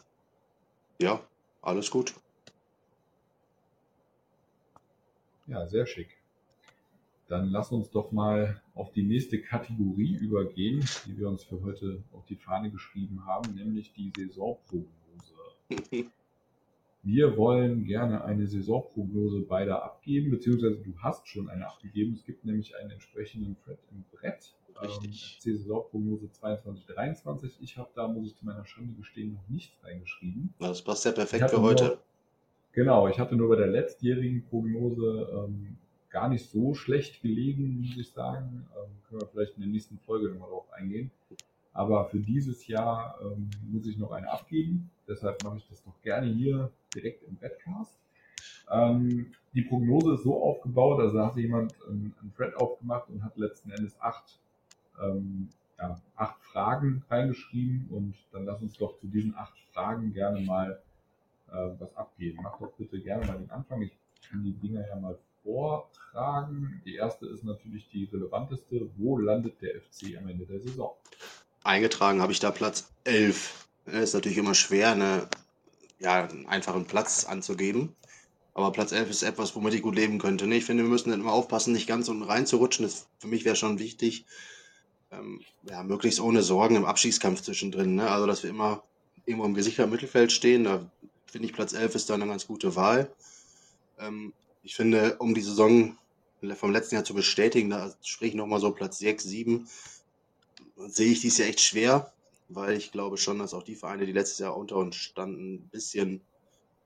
ja, 0.99 1.19
alles 1.63 1.89
gut. 1.89 2.13
Ja, 5.51 5.67
sehr 5.67 5.85
schick. 5.85 6.17
Dann 7.27 7.49
lass 7.49 7.73
uns 7.73 7.89
doch 7.89 8.13
mal 8.13 8.61
auf 8.73 8.93
die 8.93 9.03
nächste 9.03 9.41
Kategorie 9.41 10.15
übergehen, 10.15 10.79
die 11.05 11.17
wir 11.17 11.27
uns 11.27 11.43
für 11.43 11.61
heute 11.61 12.03
auf 12.13 12.25
die 12.25 12.37
Fahne 12.37 12.71
geschrieben 12.71 13.25
haben, 13.25 13.53
nämlich 13.53 13.91
die 13.91 14.13
Saisonprognose. 14.15 14.87
Wir 17.03 17.35
wollen 17.35 17.83
gerne 17.83 18.23
eine 18.23 18.45
Saisonprognose 18.45 19.41
beider 19.41 19.83
abgeben, 19.83 20.29
beziehungsweise 20.29 20.77
du 20.77 20.93
hast 20.99 21.27
schon 21.27 21.49
eine 21.49 21.67
abgegeben. 21.67 22.13
Es 22.13 22.23
gibt 22.23 22.45
nämlich 22.45 22.75
einen 22.77 22.91
entsprechenden 22.91 23.57
Thread 23.63 23.79
im 23.91 24.05
Brett. 24.11 24.53
Richtig. 24.81 25.41
Ähm, 25.43 25.55
Saisonprognose 25.55 26.27
22-23. 26.27 27.53
Ich 27.59 27.77
habe 27.77 27.89
da, 27.95 28.07
muss 28.07 28.27
ich 28.27 28.37
zu 28.37 28.45
meiner 28.45 28.65
Schande 28.65 28.93
gestehen, 28.93 29.33
noch 29.33 29.49
nichts 29.49 29.83
reingeschrieben. 29.83 30.53
Das 30.59 30.83
passt 30.83 31.05
ja 31.05 31.11
perfekt 31.11 31.49
für 31.49 31.61
heute. 31.61 31.99
Genau, 32.73 33.07
ich 33.07 33.19
hatte 33.19 33.35
nur 33.35 33.49
bei 33.49 33.57
der 33.57 33.67
letztjährigen 33.67 34.45
Prognose 34.45 35.27
ähm, 35.33 35.77
gar 36.09 36.29
nicht 36.29 36.49
so 36.49 36.73
schlecht 36.73 37.21
gelegen, 37.21 37.81
muss 37.81 37.97
ich 37.97 38.11
sagen. 38.11 38.65
Ähm, 38.75 38.91
können 39.07 39.21
wir 39.21 39.27
vielleicht 39.27 39.55
in 39.55 39.63
der 39.63 39.71
nächsten 39.71 39.97
Folge 39.99 40.29
nochmal 40.29 40.49
drauf 40.49 40.71
eingehen. 40.71 41.11
Aber 41.73 42.05
für 42.05 42.19
dieses 42.19 42.67
Jahr 42.67 43.19
ähm, 43.21 43.49
muss 43.71 43.85
ich 43.87 43.97
noch 43.97 44.11
eine 44.11 44.29
abgeben. 44.29 44.89
Deshalb 45.07 45.43
mache 45.43 45.57
ich 45.57 45.67
das 45.67 45.83
doch 45.83 46.01
gerne 46.01 46.27
hier 46.27 46.71
direkt 46.95 47.23
im 47.23 47.39
Webcast. 47.41 47.97
Ähm, 48.69 49.33
die 49.53 49.63
Prognose 49.63 50.13
ist 50.13 50.23
so 50.23 50.41
aufgebaut, 50.41 50.99
also 51.01 51.17
da 51.17 51.27
hat 51.27 51.35
jemand 51.35 51.73
einen, 51.87 52.13
Thread 52.37 52.55
aufgemacht 52.55 53.09
und 53.09 53.23
hat 53.23 53.37
letzten 53.37 53.71
Endes 53.71 53.99
acht, 53.99 54.39
ähm, 55.01 55.49
ja, 55.77 55.99
acht 56.15 56.41
Fragen 56.41 57.03
reingeschrieben 57.09 57.87
und 57.89 58.15
dann 58.31 58.45
lass 58.45 58.61
uns 58.61 58.77
doch 58.77 58.97
zu 58.97 59.07
diesen 59.07 59.35
acht 59.35 59.57
Fragen 59.73 60.13
gerne 60.13 60.39
mal 60.41 60.81
was 61.51 61.95
abgeben. 61.95 62.39
Mach 62.43 62.57
doch 62.59 62.71
bitte 62.73 62.99
gerne 62.99 63.25
mal 63.25 63.37
den 63.37 63.51
Anfang. 63.51 63.81
Ich 63.81 63.91
kann 64.29 64.43
die 64.43 64.53
Dinger 64.53 64.87
ja 64.87 64.95
mal 64.95 65.17
vortragen. 65.43 66.81
Die 66.85 66.95
erste 66.95 67.27
ist 67.27 67.43
natürlich 67.43 67.89
die 67.89 68.05
relevanteste. 68.05 68.89
Wo 68.97 69.17
landet 69.17 69.61
der 69.61 69.81
FC 69.81 70.17
am 70.17 70.27
Ende 70.27 70.45
der 70.45 70.61
Saison? 70.61 70.95
Eingetragen 71.63 72.21
habe 72.21 72.31
ich 72.31 72.39
da 72.39 72.51
Platz 72.51 72.91
11. 73.03 73.67
Das 73.85 73.95
ist 73.95 74.13
natürlich 74.13 74.37
immer 74.37 74.55
schwer, 74.55 74.95
ne? 74.95 75.27
ja, 75.99 76.27
einen 76.27 76.47
einfachen 76.47 76.85
Platz 76.85 77.25
anzugeben. 77.25 77.95
Aber 78.53 78.71
Platz 78.71 78.91
11 78.91 79.09
ist 79.09 79.23
etwas, 79.23 79.55
womit 79.55 79.73
ich 79.73 79.81
gut 79.81 79.95
leben 79.95 80.19
könnte. 80.19 80.45
Ne? 80.45 80.57
Ich 80.57 80.65
finde, 80.65 80.83
wir 80.83 80.89
müssen 80.89 81.13
immer 81.13 81.31
aufpassen, 81.31 81.73
nicht 81.73 81.87
ganz 81.87 82.09
unten 82.09 82.23
reinzurutschen. 82.23 82.85
Das 82.85 83.07
für 83.19 83.27
mich 83.27 83.45
wäre 83.45 83.55
schon 83.55 83.79
wichtig. 83.79 84.25
Ähm, 85.11 85.41
ja, 85.69 85.83
möglichst 85.83 86.19
ohne 86.19 86.41
Sorgen 86.41 86.75
im 86.75 86.85
Abschießkampf 86.85 87.41
zwischendrin. 87.41 87.95
Ne? 87.95 88.09
Also, 88.09 88.27
dass 88.27 88.43
wir 88.43 88.49
immer 88.49 88.83
irgendwo 89.25 89.45
im 89.45 89.53
gesicherten 89.53 89.91
Mittelfeld 89.91 90.31
stehen. 90.31 90.65
Da 90.65 90.91
finde 91.31 91.47
ich, 91.47 91.53
Platz 91.53 91.73
11 91.73 91.95
ist 91.95 92.09
da 92.09 92.13
eine 92.13 92.27
ganz 92.27 92.45
gute 92.45 92.75
Wahl. 92.75 93.11
Ähm, 93.99 94.33
ich 94.63 94.75
finde, 94.75 95.17
um 95.17 95.33
die 95.33 95.41
Saison 95.41 95.97
vom 96.55 96.71
letzten 96.71 96.95
Jahr 96.95 97.03
zu 97.03 97.13
bestätigen, 97.13 97.69
da 97.69 97.93
sprich 98.03 98.29
ich 98.29 98.35
nochmal 98.35 98.59
so 98.59 98.71
Platz 98.71 98.99
6, 98.99 99.23
7, 99.23 99.67
sehe 100.87 101.11
ich 101.11 101.21
dies 101.21 101.37
ja 101.37 101.45
echt 101.45 101.61
schwer 101.61 102.11
weil 102.55 102.77
ich 102.77 102.91
glaube 102.91 103.17
schon, 103.17 103.39
dass 103.39 103.53
auch 103.53 103.63
die 103.63 103.75
Vereine, 103.75 104.05
die 104.05 104.11
letztes 104.11 104.39
Jahr 104.39 104.57
unter 104.57 104.77
uns 104.77 104.95
standen, 104.95 105.55
ein 105.55 105.69
bisschen 105.69 106.21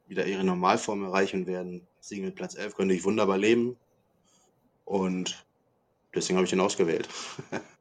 wieder 0.08 0.26
ihre 0.26 0.44
Normalform 0.44 1.04
erreichen 1.04 1.48
werden. 1.48 1.88
Mit 2.12 2.36
Platz 2.36 2.56
11 2.56 2.76
könnte 2.76 2.94
ich 2.94 3.04
wunderbar 3.04 3.38
leben 3.38 3.78
und 4.86 5.46
deswegen 6.14 6.38
habe 6.38 6.46
ich 6.46 6.54
ihn 6.54 6.60
ausgewählt. 6.60 7.10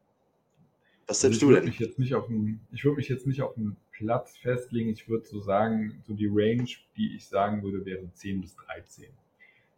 Was 1.15 1.25
also 1.25 1.47
du 1.47 1.55
denn? 1.55 1.65
Mich 1.65 1.79
jetzt 1.79 1.99
nicht 1.99 2.15
auf 2.15 2.29
einen, 2.29 2.61
ich 2.73 2.85
würde 2.85 2.97
mich 2.97 3.09
jetzt 3.09 3.27
nicht 3.27 3.41
auf 3.41 3.57
einen 3.57 3.77
Platz 3.93 4.37
festlegen. 4.37 4.91
Ich 4.91 5.09
würde 5.09 5.25
so 5.25 5.39
sagen, 5.39 6.03
so 6.03 6.13
die 6.13 6.27
Range, 6.27 6.69
die 6.97 7.15
ich 7.15 7.27
sagen 7.29 7.63
würde, 7.63 7.85
wäre 7.85 8.13
10 8.13 8.41
bis 8.41 8.57
13. 8.57 9.07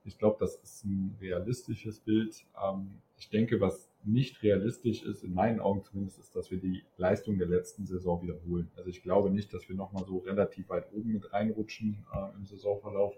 Ich 0.07 0.17
glaube, 0.19 0.37
das 0.41 0.57
ist 0.57 0.85
ein 0.85 1.15
realistisches 1.21 2.01
Bild. 2.01 2.43
Ähm, 2.63 3.03
ich 3.19 3.29
denke, 3.29 3.61
was 3.61 3.91
nicht 4.03 4.43
realistisch 4.43 5.03
ist, 5.03 5.25
in 5.25 5.35
meinen 5.35 5.61
Augen 5.61 5.83
zumindest, 5.83 6.19
ist, 6.21 6.35
dass 6.35 6.51
wir 6.51 6.59
die 6.59 6.85
Leistung 6.97 7.37
der 7.39 7.49
letzten 7.49 7.85
Saison 7.87 8.23
wiederholen. 8.23 8.71
Also 8.77 8.89
ich 8.89 9.03
glaube 9.03 9.31
nicht, 9.31 9.53
dass 9.53 9.69
wir 9.69 9.77
nochmal 9.77 10.07
so 10.07 10.19
relativ 10.19 10.71
weit 10.71 10.91
oben 10.95 11.13
mit 11.13 11.33
reinrutschen 11.35 12.07
äh, 12.15 12.35
im 12.35 12.47
Saisonverlauf. 12.47 13.15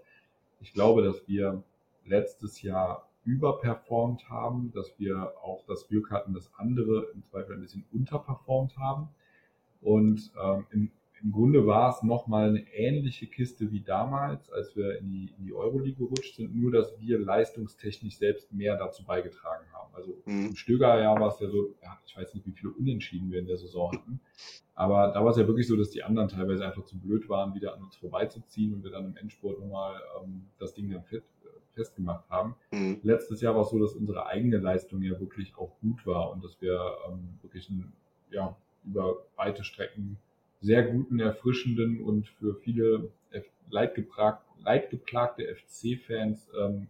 Ich 0.59 0.73
glaube, 0.73 1.03
dass 1.03 1.25
wir 1.25 1.63
letztes 2.03 2.61
Jahr 2.61 3.08
überperformt 3.29 4.27
haben, 4.29 4.71
dass 4.73 4.97
wir 4.97 5.33
auch 5.43 5.63
das 5.67 5.87
Glück 5.87 6.09
hatten, 6.09 6.33
dass 6.33 6.51
andere 6.55 7.07
im 7.13 7.23
Zweifel 7.23 7.55
ein 7.55 7.61
bisschen 7.61 7.85
unterperformt 7.93 8.75
haben. 8.77 9.09
Und 9.81 10.31
ähm, 10.43 10.65
im, 10.71 10.91
im 11.21 11.31
Grunde 11.31 11.67
war 11.67 11.89
es 11.89 12.01
nochmal 12.01 12.49
eine 12.49 12.65
ähnliche 12.73 13.27
Kiste 13.27 13.71
wie 13.71 13.81
damals, 13.81 14.49
als 14.51 14.75
wir 14.75 14.97
in 14.97 15.11
die, 15.11 15.33
in 15.37 15.45
die 15.45 15.53
Euroleague 15.53 16.05
gerutscht 16.05 16.35
sind, 16.35 16.55
nur 16.55 16.71
dass 16.71 16.99
wir 16.99 17.19
leistungstechnisch 17.19 18.17
selbst 18.17 18.51
mehr 18.51 18.77
dazu 18.77 19.05
beigetragen 19.05 19.65
haben. 19.73 19.93
Also 19.93 20.17
mhm. 20.25 20.47
im 20.47 20.55
Stöger-Jahr 20.55 21.19
war 21.19 21.29
es 21.29 21.39
ja 21.39 21.49
so, 21.49 21.75
ja, 21.83 21.99
ich 22.05 22.17
weiß 22.17 22.33
nicht, 22.33 22.47
wie 22.47 22.51
viele 22.51 22.73
Unentschieden 22.73 23.31
wir 23.31 23.39
in 23.39 23.47
der 23.47 23.57
Saison 23.57 23.91
hatten, 23.91 24.19
aber 24.75 25.11
da 25.13 25.23
war 25.23 25.31
es 25.31 25.37
ja 25.37 25.45
wirklich 25.45 25.67
so, 25.67 25.75
dass 25.75 25.89
die 25.89 26.03
anderen 26.03 26.29
teilweise 26.29 26.65
einfach 26.65 26.85
zu 26.85 26.97
blöd 26.97 27.27
waren, 27.27 27.53
wieder 27.53 27.75
an 27.75 27.83
uns 27.83 27.97
vorbeizuziehen 27.97 28.73
und 28.73 28.83
wir 28.83 28.91
dann 28.91 29.05
im 29.05 29.17
Endsport 29.17 29.59
nochmal 29.59 29.99
ähm, 30.21 30.47
das 30.57 30.73
Ding 30.73 30.89
dann 30.89 31.03
fit, 31.03 31.23
festgemacht 31.79 32.29
haben. 32.29 32.55
Mhm. 32.71 32.99
Letztes 33.03 33.41
Jahr 33.41 33.55
war 33.55 33.63
es 33.63 33.69
so, 33.69 33.79
dass 33.79 33.93
unsere 33.93 34.25
eigene 34.25 34.57
Leistung 34.57 35.01
ja 35.01 35.19
wirklich 35.19 35.55
auch 35.57 35.71
gut 35.81 36.05
war 36.05 36.31
und 36.31 36.43
dass 36.43 36.61
wir 36.61 36.79
ähm, 37.07 37.39
wirklich 37.41 37.69
ein, 37.69 37.91
ja, 38.31 38.55
über 38.85 39.17
weite 39.35 39.63
Strecken 39.63 40.17
sehr 40.61 40.83
guten, 40.83 41.19
erfrischenden 41.19 42.01
und 42.01 42.27
für 42.27 42.55
viele 42.55 43.09
leidgeplagte 43.71 45.43
FC-Fans 45.55 46.49
ähm, 46.59 46.87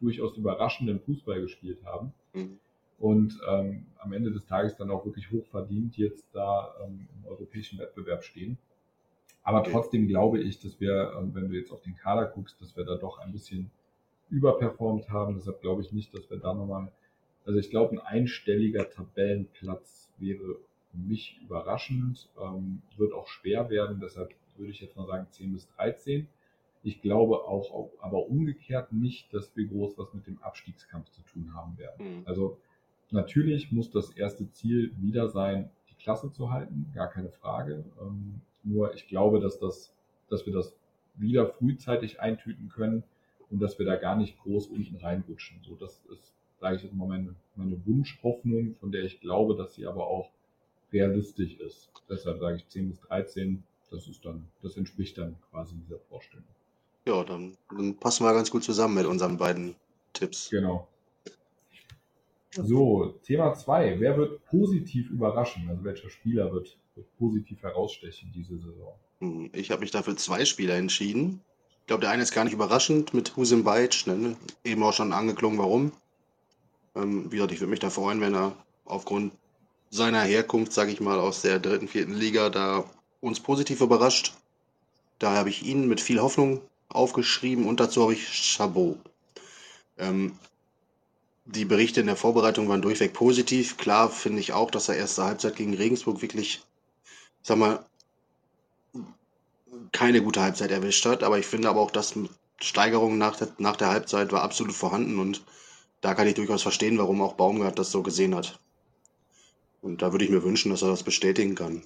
durchaus 0.00 0.36
überraschenden 0.36 1.00
Fußball 1.00 1.40
gespielt 1.40 1.78
haben. 1.84 2.12
Mhm. 2.32 2.58
Und 2.98 3.38
ähm, 3.48 3.86
am 3.98 4.12
Ende 4.12 4.30
des 4.30 4.46
Tages 4.46 4.76
dann 4.76 4.90
auch 4.90 5.04
wirklich 5.04 5.30
hochverdient 5.30 5.96
jetzt 5.96 6.26
da 6.32 6.74
ähm, 6.84 7.08
im 7.18 7.28
europäischen 7.28 7.78
Wettbewerb 7.78 8.22
stehen. 8.22 8.56
Aber 9.42 9.60
Okay. 9.60 9.72
trotzdem 9.72 10.06
glaube 10.08 10.40
ich, 10.40 10.60
dass 10.60 10.80
wir, 10.80 11.12
ähm, 11.18 11.34
wenn 11.34 11.48
du 11.48 11.54
jetzt 11.54 11.70
auf 11.70 11.82
den 11.82 11.96
Kader 11.96 12.26
guckst, 12.26 12.60
dass 12.60 12.76
wir 12.76 12.84
da 12.84 12.96
doch 12.96 13.18
ein 13.18 13.32
bisschen 13.32 13.70
überperformt 14.34 15.08
haben. 15.10 15.34
Deshalb 15.36 15.60
glaube 15.60 15.82
ich 15.82 15.92
nicht, 15.92 16.12
dass 16.12 16.28
wir 16.28 16.38
da 16.38 16.52
nochmal, 16.52 16.90
also 17.46 17.58
ich 17.58 17.70
glaube, 17.70 17.92
ein 17.92 18.00
einstelliger 18.00 18.90
Tabellenplatz 18.90 20.10
wäre 20.18 20.56
mich 20.92 21.40
überraschend, 21.42 22.28
ähm, 22.40 22.82
wird 22.96 23.12
auch 23.12 23.28
schwer 23.28 23.70
werden. 23.70 24.00
Deshalb 24.00 24.34
würde 24.56 24.72
ich 24.72 24.80
jetzt 24.80 24.96
mal 24.96 25.06
sagen 25.06 25.26
10 25.30 25.52
bis 25.52 25.68
13. 25.76 26.26
Ich 26.82 27.00
glaube 27.00 27.44
auch, 27.44 27.72
auch, 27.72 27.90
aber 28.00 28.26
umgekehrt 28.26 28.92
nicht, 28.92 29.32
dass 29.32 29.56
wir 29.56 29.66
groß 29.66 29.96
was 29.96 30.12
mit 30.12 30.26
dem 30.26 30.42
Abstiegskampf 30.42 31.10
zu 31.10 31.22
tun 31.22 31.52
haben 31.54 31.78
werden. 31.78 32.18
Mhm. 32.18 32.22
Also 32.26 32.58
natürlich 33.10 33.72
muss 33.72 33.90
das 33.90 34.10
erste 34.10 34.50
Ziel 34.50 34.92
wieder 35.00 35.28
sein, 35.28 35.70
die 35.90 35.94
Klasse 35.94 36.30
zu 36.30 36.50
halten, 36.50 36.90
gar 36.94 37.08
keine 37.08 37.30
Frage. 37.30 37.84
Ähm, 38.00 38.40
nur 38.64 38.94
ich 38.94 39.06
glaube, 39.08 39.40
dass 39.40 39.58
das, 39.58 39.94
dass 40.28 40.44
wir 40.44 40.52
das 40.52 40.76
wieder 41.16 41.46
frühzeitig 41.46 42.20
eintüten 42.20 42.68
können 42.68 43.04
und 43.54 43.60
dass 43.60 43.78
wir 43.78 43.86
da 43.86 43.94
gar 43.94 44.16
nicht 44.16 44.36
groß 44.40 44.66
unten 44.66 44.96
reinrutschen. 44.96 45.60
So, 45.62 45.76
das 45.76 46.02
ist, 46.12 46.34
sage 46.60 46.76
ich 46.76 46.82
jetzt 46.82 46.92
mal, 46.94 47.06
meine, 47.06 47.36
meine 47.54 47.80
Wunschhoffnung, 47.86 48.74
von 48.74 48.90
der 48.90 49.04
ich 49.04 49.20
glaube, 49.20 49.54
dass 49.56 49.74
sie 49.76 49.86
aber 49.86 50.08
auch 50.08 50.28
realistisch 50.92 51.54
ist. 51.60 51.88
Deshalb 52.10 52.40
sage 52.40 52.56
ich 52.56 52.68
10 52.68 52.88
bis 52.90 53.00
13, 53.02 53.62
das 53.90 54.08
ist 54.08 54.24
dann, 54.24 54.48
das 54.60 54.76
entspricht 54.76 55.16
dann 55.18 55.36
quasi 55.50 55.76
dieser 55.76 56.00
Vorstellung. 56.00 56.44
Ja, 57.06 57.22
dann, 57.22 57.56
dann 57.70 57.96
passen 57.96 58.24
wir 58.24 58.34
ganz 58.34 58.50
gut 58.50 58.64
zusammen 58.64 58.94
mit 58.96 59.06
unseren 59.06 59.36
beiden 59.36 59.76
Tipps. 60.12 60.50
Genau. 60.50 60.88
So, 62.50 63.14
Thema 63.22 63.54
2. 63.54 64.00
Wer 64.00 64.16
wird 64.16 64.44
positiv 64.46 65.10
überraschen? 65.10 65.68
Also 65.68 65.84
welcher 65.84 66.10
Spieler 66.10 66.52
wird, 66.52 66.76
wird 66.96 67.06
positiv 67.18 67.62
herausstechen 67.62 68.32
diese 68.34 68.58
Saison? 68.58 68.94
Hm, 69.20 69.50
Ich 69.52 69.70
habe 69.70 69.80
mich 69.82 69.92
dafür 69.92 70.16
zwei 70.16 70.44
Spieler 70.44 70.74
entschieden. 70.74 71.40
Ich 71.84 71.88
glaube, 71.88 72.00
der 72.00 72.10
eine 72.10 72.22
ist 72.22 72.32
gar 72.32 72.44
nicht 72.44 72.54
überraschend 72.54 73.12
mit 73.12 73.36
Husem 73.36 73.62
Bajic, 73.62 74.06
ne? 74.06 74.36
eben 74.64 74.82
auch 74.82 74.94
schon 74.94 75.12
angeklungen, 75.12 75.58
warum. 75.58 75.92
Ähm, 76.94 77.30
wie 77.30 77.36
gesagt, 77.36 77.52
ich 77.52 77.60
würde 77.60 77.72
mich 77.72 77.80
da 77.80 77.90
freuen, 77.90 78.22
wenn 78.22 78.34
er 78.34 78.56
aufgrund 78.86 79.34
seiner 79.90 80.22
Herkunft, 80.22 80.72
sage 80.72 80.92
ich 80.92 81.02
mal, 81.02 81.18
aus 81.20 81.42
der 81.42 81.58
dritten, 81.58 81.86
vierten 81.86 82.14
Liga 82.14 82.48
da 82.48 82.84
uns 83.20 83.38
positiv 83.38 83.82
überrascht. 83.82 84.32
Daher 85.18 85.40
habe 85.40 85.50
ich 85.50 85.62
ihn 85.62 85.86
mit 85.86 86.00
viel 86.00 86.22
Hoffnung 86.22 86.62
aufgeschrieben 86.88 87.66
und 87.66 87.80
dazu 87.80 88.00
habe 88.00 88.14
ich 88.14 88.28
Chabot. 88.28 88.96
Ähm, 89.98 90.38
die 91.44 91.66
Berichte 91.66 92.00
in 92.00 92.06
der 92.06 92.16
Vorbereitung 92.16 92.66
waren 92.66 92.80
durchweg 92.80 93.12
positiv. 93.12 93.76
Klar 93.76 94.08
finde 94.08 94.40
ich 94.40 94.54
auch, 94.54 94.70
dass 94.70 94.88
er 94.88 94.96
erste 94.96 95.24
Halbzeit 95.24 95.56
gegen 95.56 95.74
Regensburg 95.74 96.22
wirklich, 96.22 96.62
sag 97.42 97.58
mal, 97.58 97.84
keine 99.92 100.22
gute 100.22 100.40
Halbzeit 100.40 100.70
erwischt 100.70 101.04
hat. 101.06 101.22
Aber 101.22 101.38
ich 101.38 101.46
finde 101.46 101.68
aber 101.68 101.80
auch, 101.80 101.90
dass 101.90 102.18
Steigerung 102.60 103.18
nach 103.18 103.36
der, 103.36 103.48
nach 103.58 103.76
der 103.76 103.88
Halbzeit 103.88 104.32
war 104.32 104.42
absolut 104.42 104.74
vorhanden 104.74 105.18
und 105.18 105.44
da 106.00 106.14
kann 106.14 106.26
ich 106.26 106.34
durchaus 106.34 106.62
verstehen, 106.62 106.98
warum 106.98 107.22
auch 107.22 107.34
Baumgart 107.34 107.78
das 107.78 107.90
so 107.90 108.02
gesehen 108.02 108.34
hat. 108.34 108.60
Und 109.80 110.02
da 110.02 110.12
würde 110.12 110.24
ich 110.24 110.30
mir 110.30 110.42
wünschen, 110.42 110.70
dass 110.70 110.82
er 110.82 110.88
das 110.88 111.02
bestätigen 111.02 111.54
kann. 111.54 111.82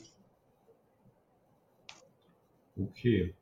Okay. 2.77 3.35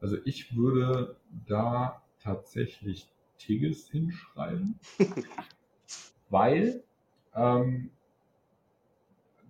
Also 0.00 0.16
ich 0.24 0.56
würde 0.56 1.16
da 1.46 2.02
tatsächlich 2.22 3.08
Tigges 3.38 3.88
hinschreiben, 3.88 4.78
weil 6.28 6.82
ähm, 7.34 7.90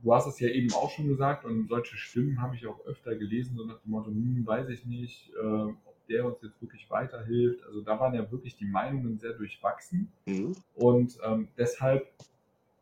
du 0.03 0.15
hast 0.15 0.27
es 0.27 0.41
ja 0.41 0.49
eben 0.49 0.73
auch 0.73 0.91
schon 0.91 1.09
gesagt 1.09 1.45
und 1.45 1.69
solche 1.69 1.97
Stimmen 1.97 2.41
habe 2.41 2.55
ich 2.57 2.67
auch 2.67 2.85
öfter 2.87 3.15
gelesen, 3.17 3.57
so 3.57 3.65
nach 3.65 3.79
dem 3.81 3.91
Motto, 3.91 4.11
hm, 4.11 4.47
weiß 4.47 4.69
ich 4.71 4.85
nicht, 4.87 5.31
äh, 5.35 5.47
ob 5.47 6.07
der 6.09 6.25
uns 6.27 6.43
jetzt 6.43 6.61
wirklich 6.61 6.89
weiterhilft. 6.91 7.63
Also 7.65 7.81
da 7.83 7.99
waren 8.01 8.15
ja 8.15 8.31
wirklich 8.31 8.57
die 8.57 8.65
Meinungen 8.67 9.19
sehr 9.19 9.33
durchwachsen 9.35 10.11
Mhm. 10.27 10.53
und 10.75 11.19
ähm, 11.25 11.49
deshalb 11.57 12.09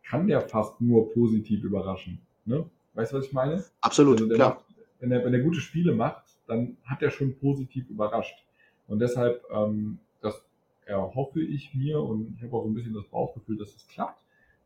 kann 0.04 0.26
der 0.26 0.40
fast 0.42 0.80
nur 0.80 1.12
positiv 1.12 1.62
überraschen. 1.64 2.20
Ne? 2.46 2.64
Weißt 2.94 3.12
du, 3.12 3.18
was 3.18 3.26
ich 3.26 3.32
meine? 3.32 3.64
Absolut, 3.82 4.14
Also 4.16 4.26
der 4.28 4.36
klar. 4.36 4.54
macht, 4.54 4.64
wenn, 5.00 5.12
er, 5.12 5.24
wenn 5.24 5.34
er 5.34 5.40
gute 5.40 5.60
Spiele 5.60 5.94
macht, 5.94 6.24
dann 6.46 6.76
hat 6.84 7.02
er 7.02 7.10
schon 7.10 7.36
positiv 7.38 7.88
überrascht. 7.90 8.42
Und 8.86 9.00
deshalb, 9.00 9.44
ähm, 9.52 9.98
das 10.22 10.42
erhoffe 10.86 11.42
ich 11.42 11.74
mir 11.74 12.00
und 12.00 12.34
ich 12.36 12.42
habe 12.42 12.56
auch 12.56 12.62
so 12.62 12.70
ein 12.70 12.74
bisschen 12.74 12.94
das 12.94 13.04
Bauchgefühl, 13.06 13.58
dass 13.58 13.74
es 13.74 13.86
klappt. 13.88 14.22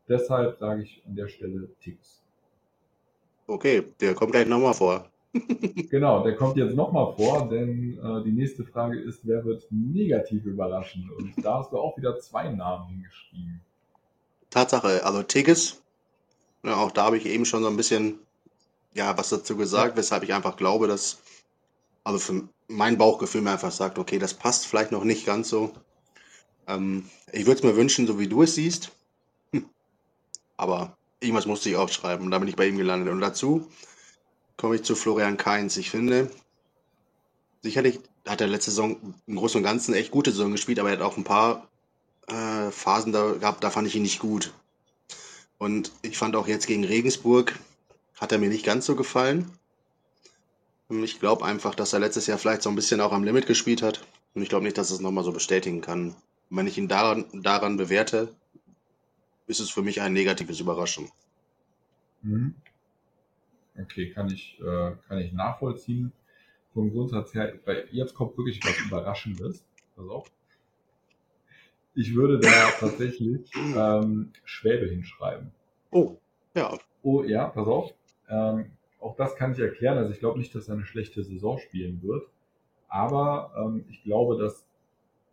Deshalb 0.07 0.57
sage 0.59 0.83
ich 0.83 1.03
an 1.05 1.15
der 1.15 1.27
Stelle 1.27 1.69
Ticks. 1.81 2.22
Okay, 3.47 3.83
der 3.99 4.13
kommt 4.13 4.31
gleich 4.31 4.47
nochmal 4.47 4.73
vor. 4.73 5.09
Genau, 5.89 6.23
der 6.23 6.35
kommt 6.35 6.57
jetzt 6.57 6.75
nochmal 6.75 7.13
vor, 7.15 7.47
denn 7.49 7.99
äh, 7.99 8.23
die 8.23 8.31
nächste 8.31 8.63
Frage 8.63 8.99
ist, 8.99 9.21
wer 9.23 9.43
wird 9.45 9.65
negativ 9.71 10.45
überraschen? 10.45 11.09
Und 11.17 11.33
da 11.43 11.59
hast 11.59 11.71
du 11.71 11.77
auch 11.77 11.97
wieder 11.97 12.19
zwei 12.19 12.49
Namen 12.49 12.87
hingeschrieben. 12.87 13.61
Tatsache, 14.49 15.03
also 15.03 15.23
Tigges, 15.23 15.81
ja, 16.63 16.77
auch 16.77 16.91
da 16.91 17.05
habe 17.05 17.17
ich 17.17 17.25
eben 17.25 17.45
schon 17.45 17.63
so 17.63 17.69
ein 17.69 17.77
bisschen 17.77 18.19
ja, 18.93 19.17
was 19.17 19.29
dazu 19.29 19.57
gesagt, 19.57 19.97
weshalb 19.97 20.23
ich 20.23 20.33
einfach 20.33 20.55
glaube, 20.55 20.87
dass, 20.87 21.21
also 22.03 22.19
für 22.19 22.47
mein 22.67 22.97
Bauchgefühl 22.97 23.41
mir 23.41 23.51
einfach 23.51 23.71
sagt, 23.71 23.97
okay, 23.97 24.19
das 24.19 24.33
passt 24.33 24.67
vielleicht 24.67 24.91
noch 24.91 25.03
nicht 25.03 25.25
ganz 25.25 25.49
so. 25.49 25.73
Ähm, 26.67 27.09
ich 27.31 27.45
würde 27.45 27.57
es 27.57 27.63
mir 27.63 27.75
wünschen, 27.75 28.07
so 28.07 28.19
wie 28.19 28.27
du 28.27 28.43
es 28.43 28.55
siehst. 28.55 28.91
Hm. 29.51 29.69
Aber 30.57 30.97
irgendwas 31.23 31.45
musste 31.45 31.69
ich 31.69 31.75
aufschreiben 31.75 32.25
und 32.25 32.31
da 32.31 32.39
bin 32.39 32.47
ich 32.47 32.55
bei 32.55 32.67
ihm 32.67 32.77
gelandet. 32.77 33.11
Und 33.11 33.21
dazu 33.21 33.67
komme 34.57 34.75
ich 34.75 34.83
zu 34.83 34.95
Florian 34.95 35.37
Kainz. 35.37 35.77
Ich 35.77 35.89
finde, 35.89 36.29
sicherlich 37.61 37.99
hat 38.27 38.41
er 38.41 38.47
letzte 38.47 38.71
Saison 38.71 39.15
im 39.27 39.35
Großen 39.35 39.57
und 39.57 39.63
Ganzen 39.63 39.93
echt 39.93 40.11
gute 40.11 40.31
Saison 40.31 40.51
gespielt, 40.51 40.79
aber 40.79 40.89
er 40.89 40.97
hat 40.97 41.01
auch 41.01 41.17
ein 41.17 41.23
paar 41.23 41.67
äh, 42.27 42.71
Phasen 42.71 43.11
da 43.11 43.31
gehabt, 43.33 43.63
da 43.63 43.69
fand 43.69 43.87
ich 43.87 43.95
ihn 43.95 44.03
nicht 44.03 44.19
gut. 44.19 44.53
Und 45.57 45.91
ich 46.01 46.17
fand 46.17 46.35
auch 46.35 46.47
jetzt 46.47 46.67
gegen 46.67 46.83
Regensburg 46.83 47.57
hat 48.19 48.31
er 48.31 48.37
mir 48.37 48.49
nicht 48.49 48.65
ganz 48.65 48.85
so 48.85 48.95
gefallen. 48.95 49.51
Ich 50.89 51.19
glaube 51.19 51.45
einfach, 51.45 51.75
dass 51.75 51.93
er 51.93 51.99
letztes 51.99 52.27
Jahr 52.27 52.37
vielleicht 52.37 52.61
so 52.61 52.69
ein 52.69 52.75
bisschen 52.75 53.01
auch 53.01 53.11
am 53.11 53.23
Limit 53.23 53.47
gespielt 53.47 53.81
hat. 53.81 54.05
Und 54.33 54.41
ich 54.41 54.49
glaube 54.49 54.63
nicht, 54.63 54.77
dass 54.77 54.91
es 54.91 54.99
nochmal 54.99 55.23
so 55.23 55.31
bestätigen 55.31 55.81
kann. 55.81 56.15
Wenn 56.49 56.67
ich 56.67 56.77
ihn 56.77 56.87
daran, 56.87 57.25
daran 57.33 57.77
bewerte, 57.77 58.33
ist 59.47 59.59
es 59.59 59.69
für 59.69 59.81
mich 59.81 60.01
ein 60.01 60.13
negatives 60.13 60.59
Überraschung. 60.59 61.11
Mhm. 62.21 62.55
Okay, 63.79 64.11
kann 64.11 64.29
ich, 64.29 64.59
äh, 64.61 64.95
kann 65.07 65.17
ich 65.19 65.33
nachvollziehen. 65.33 66.11
Vom 66.73 66.91
Grundsatz 66.91 67.33
her, 67.33 67.53
weil 67.65 67.87
jetzt 67.91 68.15
kommt 68.15 68.37
wirklich 68.37 68.59
was 68.63 68.79
Überraschendes. 68.79 69.63
Pass 69.95 70.07
auf. 70.07 70.31
Ich 71.95 72.15
würde 72.15 72.39
da 72.39 72.49
tatsächlich 72.79 73.51
ähm, 73.55 74.31
Schwäbe 74.43 74.87
hinschreiben. 74.87 75.51
Oh, 75.91 76.17
ja. 76.55 76.77
Oh 77.03 77.23
ja, 77.23 77.47
pass 77.47 77.67
auf. 77.67 77.93
Ähm, 78.29 78.71
auch 78.99 79.15
das 79.15 79.35
kann 79.35 79.51
ich 79.53 79.59
erklären. 79.59 79.97
Also 79.97 80.11
ich 80.11 80.19
glaube 80.19 80.39
nicht, 80.39 80.55
dass 80.55 80.67
er 80.67 80.75
eine 80.75 80.85
schlechte 80.85 81.23
Saison 81.23 81.59
spielen 81.59 82.01
wird. 82.01 82.27
Aber 82.87 83.53
ähm, 83.57 83.85
ich 83.89 84.03
glaube, 84.03 84.37
dass 84.37 84.67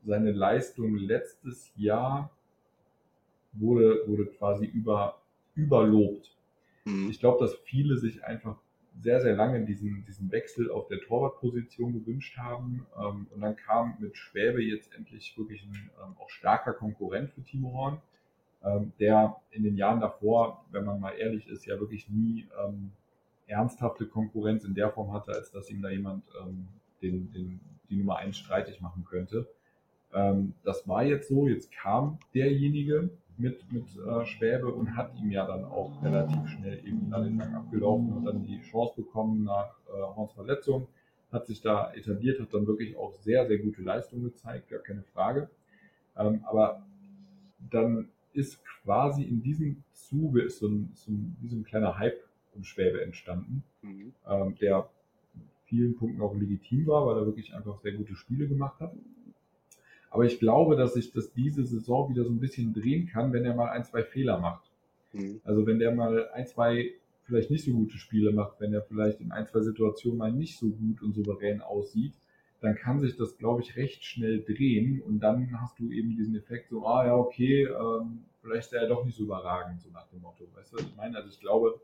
seine 0.04 0.32
Leistung 0.32 0.96
letztes 0.96 1.72
Jahr 1.76 2.30
wurde, 3.52 4.06
wurde 4.06 4.26
quasi 4.26 4.66
über, 4.66 5.20
überlobt. 5.54 6.36
Hm. 6.84 7.10
Ich 7.10 7.20
glaube, 7.20 7.44
dass 7.44 7.54
viele 7.64 7.96
sich 7.96 8.24
einfach 8.24 8.56
sehr, 9.00 9.20
sehr 9.20 9.34
lange 9.34 9.64
diesen, 9.64 10.04
diesen 10.04 10.30
Wechsel 10.30 10.70
auf 10.70 10.88
der 10.88 11.00
Torwartposition 11.00 11.92
gewünscht 11.92 12.36
haben. 12.36 12.86
Ähm, 12.98 13.26
und 13.30 13.40
dann 13.40 13.56
kam 13.56 13.96
mit 13.98 14.16
Schwäbe 14.16 14.62
jetzt 14.62 14.94
endlich 14.94 15.36
wirklich 15.38 15.64
ein 15.64 15.90
ähm, 16.02 16.16
auch 16.18 16.28
starker 16.30 16.72
Konkurrent 16.72 17.30
für 17.30 17.42
Timo 17.42 17.72
Horn, 17.72 18.02
ähm, 18.64 18.92
der 18.98 19.36
in 19.50 19.62
den 19.62 19.76
Jahren 19.76 20.00
davor, 20.00 20.64
wenn 20.70 20.84
man 20.84 21.00
mal 21.00 21.12
ehrlich 21.12 21.48
ist, 21.48 21.66
ja 21.66 21.78
wirklich 21.78 22.08
nie 22.08 22.46
ähm, 22.62 22.90
ernsthafte 23.46 24.06
Konkurrenz 24.06 24.64
in 24.64 24.74
der 24.74 24.90
Form 24.90 25.12
hatte, 25.12 25.32
als 25.32 25.50
dass 25.50 25.70
ihm 25.70 25.82
da 25.82 25.90
jemand 25.90 26.24
ähm, 26.40 26.68
den, 27.02 27.32
den, 27.32 27.60
die 27.88 27.96
Nummer 27.96 28.16
eins 28.16 28.38
streitig 28.38 28.80
machen 28.80 29.04
könnte. 29.08 29.48
Ähm, 30.12 30.54
das 30.64 30.86
war 30.86 31.04
jetzt 31.04 31.28
so, 31.28 31.48
jetzt 31.48 31.72
kam 31.72 32.18
derjenige 32.34 33.10
mit, 33.40 33.72
mit 33.72 33.84
äh, 33.96 34.24
Schwäbe 34.26 34.68
und 34.68 34.96
hat 34.96 35.12
ihm 35.18 35.30
ja 35.30 35.46
dann 35.46 35.64
auch 35.64 36.02
relativ 36.02 36.48
schnell 36.48 36.78
eben 36.86 37.10
dann 37.10 37.24
den 37.24 37.38
Gang 37.38 37.54
abgelaufen 37.54 38.12
und 38.12 38.24
dann 38.24 38.44
die 38.44 38.60
Chance 38.60 38.94
bekommen 38.96 39.44
nach 39.44 39.74
äh, 39.88 40.00
Horns 40.00 40.32
Verletzung, 40.32 40.86
hat 41.32 41.46
sich 41.46 41.60
da 41.60 41.92
etabliert, 41.92 42.40
hat 42.40 42.52
dann 42.52 42.66
wirklich 42.66 42.96
auch 42.96 43.12
sehr, 43.14 43.46
sehr 43.46 43.58
gute 43.58 43.82
Leistung 43.82 44.22
gezeigt, 44.22 44.68
gar 44.68 44.80
keine 44.80 45.02
Frage. 45.02 45.48
Ähm, 46.16 46.44
aber 46.44 46.82
dann 47.70 48.08
ist 48.32 48.62
quasi 48.82 49.22
in 49.22 49.42
diesem 49.42 49.82
Zuge 49.92 50.42
ist 50.42 50.58
so 50.58 50.68
ein, 50.68 50.90
so 50.94 51.10
ein, 51.12 51.36
wie 51.40 51.48
so 51.48 51.56
ein 51.56 51.64
kleiner 51.64 51.98
Hype 51.98 52.20
um 52.54 52.64
Schwäbe 52.64 53.02
entstanden, 53.02 53.62
Mhm. 53.82 54.12
ähm, 54.28 54.56
der 54.60 54.88
in 55.34 55.42
vielen 55.66 55.96
Punkten 55.96 56.20
auch 56.20 56.34
legitim 56.34 56.86
war, 56.86 57.06
weil 57.06 57.16
er 57.16 57.26
wirklich 57.26 57.54
einfach 57.54 57.80
sehr 57.80 57.92
gute 57.92 58.14
Spiele 58.16 58.48
gemacht 58.48 58.80
hat. 58.80 58.92
Aber 60.10 60.24
ich 60.24 60.40
glaube, 60.40 60.76
dass 60.76 60.94
sich 60.94 61.12
das 61.12 61.32
diese 61.32 61.64
Saison 61.64 62.10
wieder 62.10 62.24
so 62.24 62.30
ein 62.30 62.40
bisschen 62.40 62.72
drehen 62.74 63.06
kann, 63.06 63.32
wenn 63.32 63.44
er 63.44 63.54
mal 63.54 63.70
ein, 63.70 63.84
zwei 63.84 64.02
Fehler 64.02 64.38
macht. 64.38 64.70
Mhm. 65.12 65.40
Also 65.44 65.66
wenn 65.66 65.78
der 65.78 65.94
mal 65.94 66.28
ein, 66.30 66.46
zwei 66.46 66.92
vielleicht 67.24 67.50
nicht 67.50 67.64
so 67.64 67.72
gute 67.72 67.96
Spiele 67.96 68.32
macht, 68.32 68.60
wenn 68.60 68.74
er 68.74 68.82
vielleicht 68.82 69.20
in 69.20 69.30
ein, 69.30 69.46
zwei 69.46 69.60
Situationen 69.60 70.18
mal 70.18 70.32
nicht 70.32 70.58
so 70.58 70.68
gut 70.68 71.00
und 71.00 71.14
souverän 71.14 71.60
aussieht, 71.60 72.14
dann 72.60 72.74
kann 72.74 73.00
sich 73.00 73.16
das, 73.16 73.38
glaube 73.38 73.62
ich, 73.62 73.76
recht 73.76 74.04
schnell 74.04 74.42
drehen 74.42 75.00
und 75.00 75.20
dann 75.20 75.58
hast 75.60 75.78
du 75.78 75.90
eben 75.90 76.16
diesen 76.16 76.36
Effekt 76.36 76.68
so, 76.68 76.84
ah 76.84 77.06
ja, 77.06 77.14
okay, 77.14 77.64
ähm, 77.64 78.24
vielleicht 78.42 78.66
ist 78.66 78.72
er 78.74 78.82
ja 78.82 78.88
doch 78.88 79.04
nicht 79.04 79.16
so 79.16 79.24
überragend, 79.24 79.80
so 79.80 79.88
nach 79.90 80.08
dem 80.08 80.20
Motto. 80.20 80.44
Weißt 80.54 80.72
du, 80.72 80.76
was 80.76 80.84
ich 80.84 80.96
meine? 80.96 81.16
Also 81.16 81.30
ich 81.30 81.40
glaube, 81.40 81.80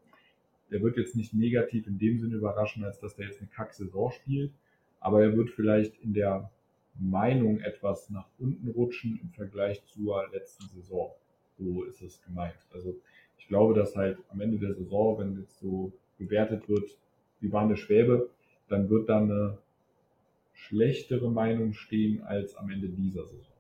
der 0.71 0.83
wird 0.83 0.97
jetzt 0.97 1.17
nicht 1.17 1.33
negativ 1.33 1.87
in 1.87 1.99
dem 1.99 2.19
Sinne 2.19 2.35
überraschen, 2.35 2.85
als 2.85 2.99
dass 2.99 3.15
der 3.15 3.27
jetzt 3.27 3.41
eine 3.41 3.49
Kack-Saison 3.49 4.11
spielt, 4.11 4.53
aber 5.01 5.23
er 5.23 5.37
wird 5.37 5.51
vielleicht 5.51 5.99
in 6.01 6.13
der 6.13 6.51
Meinung 6.99 7.61
etwas 7.61 8.11
nach 8.11 8.27
unten 8.39 8.69
rutschen 8.69 9.19
im 9.23 9.31
Vergleich 9.31 9.85
zur 9.87 10.29
letzten 10.33 10.69
Saison. 10.69 11.11
So 11.59 11.85
ist 11.85 12.03
es 12.03 12.23
gemeint. 12.23 12.57
Also 12.73 12.97
ich 13.39 13.49
glaube, 13.49 13.75
dass 13.75 13.97
halt 13.97 14.19
am 14.31 14.41
Ende 14.41 14.59
der 14.59 14.75
Saison, 14.75 15.19
wenn 15.19 15.41
jetzt 15.41 15.59
so 15.59 15.93
bewertet 16.19 16.69
wird, 16.69 16.97
wie 17.41 17.53
war 17.53 17.63
eine 17.63 17.77
Schwäbe, 17.77 18.31
dann 18.69 18.89
wird 18.91 19.09
da 19.09 19.19
eine 19.19 19.59
schlechtere 20.53 21.31
Meinung 21.31 21.75
stehen 21.75 22.23
als 22.23 22.57
am 22.57 22.71
Ende 22.71 22.89
dieser 22.89 23.25
Saison 23.27 23.55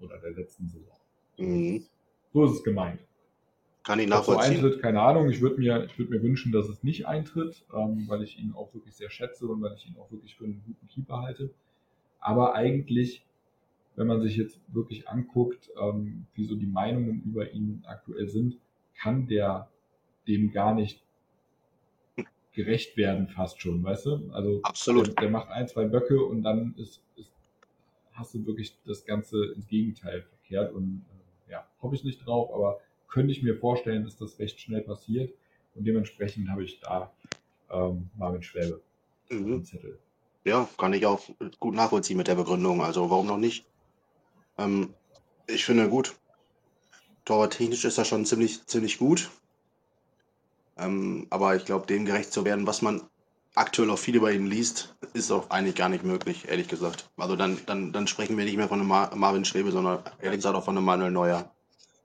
oder 0.00 0.18
der 0.18 0.32
letzten 0.32 0.68
Saison. 0.68 0.96
Mhm. 1.38 1.84
So 2.32 2.44
ist 2.44 2.52
es 2.52 2.62
gemeint. 2.62 3.00
Kann 3.82 3.98
ich 3.98 4.08
nachvollziehen. 4.08 4.60
So 4.60 4.66
eintritt, 4.66 4.82
keine 4.82 5.00
Ahnung. 5.00 5.30
Ich 5.30 5.40
würde 5.40 5.58
mir, 5.58 5.84
ich 5.84 5.98
würde 5.98 6.12
mir 6.12 6.22
wünschen, 6.22 6.52
dass 6.52 6.68
es 6.68 6.82
nicht 6.82 7.06
eintritt, 7.06 7.64
ähm, 7.74 8.04
weil 8.08 8.22
ich 8.22 8.38
ihn 8.38 8.52
auch 8.52 8.72
wirklich 8.74 8.94
sehr 8.94 9.10
schätze 9.10 9.46
und 9.46 9.62
weil 9.62 9.74
ich 9.74 9.86
ihn 9.86 9.96
auch 9.96 10.10
wirklich 10.10 10.36
für 10.36 10.44
einen 10.44 10.62
guten 10.66 10.86
Keeper 10.88 11.22
halte. 11.22 11.50
Aber 12.20 12.54
eigentlich, 12.54 13.24
wenn 13.96 14.06
man 14.06 14.20
sich 14.20 14.36
jetzt 14.36 14.60
wirklich 14.68 15.08
anguckt, 15.08 15.70
ähm, 15.80 16.26
wie 16.34 16.44
so 16.44 16.54
die 16.54 16.66
Meinungen 16.66 17.22
über 17.22 17.50
ihn 17.50 17.82
aktuell 17.86 18.28
sind, 18.28 18.58
kann 18.94 19.26
der 19.26 19.68
dem 20.28 20.52
gar 20.52 20.74
nicht 20.74 21.02
gerecht 22.52 22.96
werden, 22.96 23.28
fast 23.28 23.60
schon, 23.60 23.82
weißt 23.82 24.06
du? 24.06 24.30
Also 24.32 24.60
Absolut. 24.62 25.08
Der, 25.08 25.14
der 25.14 25.30
macht 25.30 25.48
ein, 25.50 25.68
zwei 25.68 25.86
Böcke 25.86 26.22
und 26.24 26.42
dann 26.42 26.74
ist, 26.76 27.02
ist, 27.16 27.32
hast 28.12 28.34
du 28.34 28.44
wirklich 28.46 28.76
das 28.84 29.04
Ganze 29.04 29.52
ins 29.54 29.66
Gegenteil 29.68 30.22
verkehrt 30.22 30.72
und 30.72 31.04
äh, 31.48 31.52
ja, 31.52 31.66
hoffe 31.80 31.94
ich 31.94 32.04
nicht 32.04 32.26
drauf, 32.26 32.52
aber 32.52 32.80
könnte 33.08 33.32
ich 33.32 33.42
mir 33.42 33.56
vorstellen, 33.56 34.04
dass 34.04 34.16
das 34.16 34.38
recht 34.38 34.60
schnell 34.60 34.82
passiert 34.82 35.32
und 35.74 35.84
dementsprechend 35.84 36.50
habe 36.50 36.64
ich 36.64 36.80
da 36.80 37.12
ähm, 37.70 38.10
Marvin 38.16 38.42
Schwäbe 38.42 38.80
mhm. 39.30 39.62
Zettel. 39.62 39.98
Ja, 40.44 40.68
kann 40.78 40.92
ich 40.92 41.04
auch 41.06 41.20
gut 41.58 41.74
nachvollziehen 41.74 42.16
mit 42.16 42.28
der 42.28 42.34
Begründung. 42.34 42.82
Also 42.82 43.10
warum 43.10 43.26
noch 43.26 43.36
nicht? 43.36 43.66
Ähm, 44.58 44.94
ich 45.46 45.64
finde 45.64 45.88
gut. 45.88 46.14
Torwarttechnisch 47.24 47.84
ist 47.84 47.98
er 47.98 48.04
schon 48.04 48.24
ziemlich, 48.24 48.66
ziemlich 48.66 48.98
gut. 48.98 49.30
Ähm, 50.78 51.26
aber 51.30 51.56
ich 51.56 51.64
glaube, 51.64 51.86
dem 51.86 52.06
gerecht 52.06 52.32
zu 52.32 52.44
werden, 52.44 52.66
was 52.66 52.80
man 52.80 53.02
aktuell 53.54 53.90
auch 53.90 53.98
viel 53.98 54.16
über 54.16 54.32
ihn 54.32 54.46
liest, 54.46 54.96
ist 55.12 55.30
auch 55.30 55.50
eigentlich 55.50 55.74
gar 55.74 55.88
nicht 55.88 56.04
möglich, 56.04 56.48
ehrlich 56.48 56.68
gesagt. 56.68 57.10
Also 57.16 57.36
dann, 57.36 57.58
dann, 57.66 57.92
dann 57.92 58.06
sprechen 58.06 58.38
wir 58.38 58.44
nicht 58.44 58.56
mehr 58.56 58.68
von 58.68 58.80
einem 58.80 58.88
Mar 58.88 59.14
Marvin 59.14 59.44
Schwebe, 59.44 59.70
sondern 59.70 60.02
ehrlich 60.20 60.38
gesagt 60.38 60.56
auch 60.56 60.64
von 60.64 60.76
einem 60.76 60.86
Manuel 60.86 61.10
Neuer. 61.10 61.50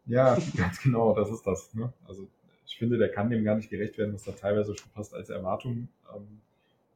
Ja, 0.05 0.37
ganz 0.57 0.81
genau, 0.81 1.15
das 1.15 1.29
ist 1.29 1.43
das. 1.43 1.73
Ne? 1.73 1.93
Also 2.07 2.27
ich 2.65 2.77
finde, 2.77 2.97
der 2.97 3.11
kann 3.11 3.29
dem 3.29 3.43
gar 3.43 3.55
nicht 3.55 3.69
gerecht 3.69 3.97
werden, 3.97 4.13
was 4.13 4.23
da 4.23 4.33
teilweise 4.33 4.75
schon 4.75 4.89
fast 4.93 5.13
als 5.13 5.29
Erwartung 5.29 5.87
ähm, 6.13 6.41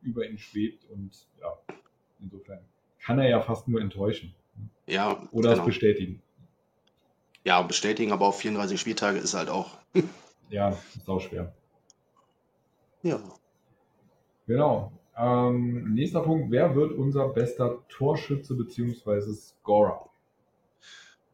über 0.02 0.28
ihn 0.28 0.38
schwebt. 0.38 0.86
Und 0.89 1.12
ja, 1.41 1.58
insofern 2.20 2.60
kann 3.02 3.20
er 3.20 3.30
ja 3.30 3.41
fast 3.41 3.68
nur 3.68 3.82
enttäuschen. 3.82 4.34
Ja. 4.86 5.28
Oder 5.32 5.52
genau. 5.52 5.62
es 5.64 5.68
bestätigen. 5.68 6.22
Ja, 7.45 7.62
bestätigen, 7.62 8.12
aber 8.12 8.28
auf 8.28 8.39
34 8.39 8.80
Spieltage 8.80 9.18
ist 9.18 9.34
halt 9.34 9.50
auch. 9.50 9.78
ja, 10.50 10.70
ist 10.95 11.10
auch 11.10 11.22
schwer. 11.22 11.54
Ja. 13.02 13.20
Genau. 14.47 14.91
Ähm, 15.18 15.93
nächster 15.93 16.22
Punkt. 16.22 16.52
Wer 16.52 16.76
wird 16.76 16.91
unser 16.91 17.30
bester 17.30 17.80
Torschütze 17.88 18.56
bzw. 18.56 19.34
Scorer? 19.34 20.10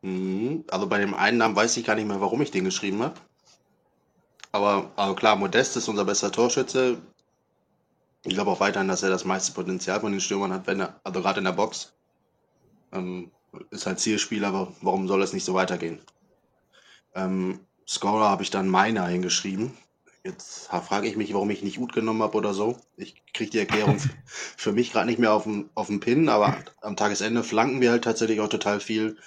Mhm. 0.01 0.63
Also 0.69 0.87
bei 0.87 0.99
dem 0.99 1.13
einen 1.13 1.37
Namen 1.37 1.55
weiß 1.55 1.77
ich 1.77 1.85
gar 1.85 1.95
nicht 1.95 2.07
mehr, 2.07 2.21
warum 2.21 2.41
ich 2.41 2.51
den 2.51 2.65
geschrieben 2.65 3.01
habe. 3.01 3.15
Aber 4.51 4.91
also 4.95 5.15
klar, 5.15 5.35
Modest 5.35 5.75
ist 5.75 5.89
unser 5.89 6.05
bester 6.05 6.31
Torschütze. 6.31 6.97
Ich 8.25 8.33
glaube 8.33 8.49
auch 8.49 8.59
weiterhin, 8.59 8.87
dass 8.87 9.03
er 9.03 9.09
das 9.09 9.23
meiste 9.23 9.53
Potenzial 9.53 9.99
von 9.99 10.11
den 10.11 10.19
Stürmern 10.19 10.51
hat, 10.51 10.65
wenn 10.65 10.79
er, 10.79 10.99
also 11.03 11.21
gerade 11.21 11.37
in 11.37 11.45
der 11.45 11.51
Box. 11.51 11.93
Ähm, 12.91 13.31
ist 13.69 13.85
halt 13.85 13.99
Zielspieler, 13.99 14.47
aber 14.47 14.73
warum 14.81 15.07
soll 15.07 15.21
es 15.21 15.31
nicht 15.31 15.45
so 15.45 15.53
weitergehen? 15.53 16.01
Ähm, 17.13 17.59
Scorer 17.87 18.29
habe 18.29 18.41
ich 18.41 18.49
dann 18.49 18.67
meiner 18.67 19.07
hingeschrieben. 19.07 19.77
Jetzt 20.23 20.67
frage 20.67 21.07
ich 21.07 21.15
mich, 21.15 21.35
warum 21.35 21.51
ich 21.51 21.61
nicht 21.61 21.77
gut 21.77 21.93
genommen 21.93 22.23
habe 22.23 22.35
oder 22.35 22.55
so. 22.55 22.77
Ich 22.97 23.21
kriege 23.31 23.51
die 23.51 23.59
Erklärung 23.59 23.99
für 24.25 24.71
mich 24.71 24.91
gerade 24.91 25.05
nicht 25.05 25.19
mehr 25.19 25.31
auf 25.31 25.43
dem, 25.43 25.69
auf 25.75 25.87
dem 25.87 25.99
Pin, 25.99 26.27
aber 26.27 26.57
am 26.81 26.95
Tagesende 26.95 27.43
flanken 27.43 27.79
wir 27.79 27.91
halt 27.91 28.03
tatsächlich 28.03 28.39
auch 28.41 28.49
total 28.49 28.79
viel. 28.79 29.17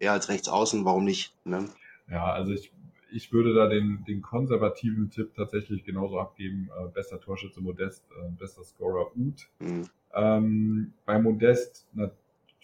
Eher 0.00 0.12
als 0.12 0.28
rechts 0.28 0.48
außen, 0.48 0.84
warum 0.84 1.04
nicht? 1.04 1.32
Ne? 1.44 1.68
Ja, 2.10 2.32
also 2.32 2.52
ich, 2.52 2.72
ich 3.10 3.32
würde 3.32 3.54
da 3.54 3.66
den, 3.66 4.04
den 4.06 4.22
konservativen 4.22 5.10
Tipp 5.10 5.34
tatsächlich 5.34 5.84
genauso 5.84 6.18
abgeben. 6.18 6.70
Äh, 6.78 6.88
bester 6.88 7.20
Torschütze 7.20 7.60
Modest, 7.60 8.04
äh, 8.10 8.30
bester 8.38 8.62
Scorer 8.62 9.16
Uth. 9.16 9.48
Mhm. 9.60 9.88
Ähm, 10.14 10.92
bei 11.04 11.18
Modest, 11.18 11.86
na, 11.92 12.10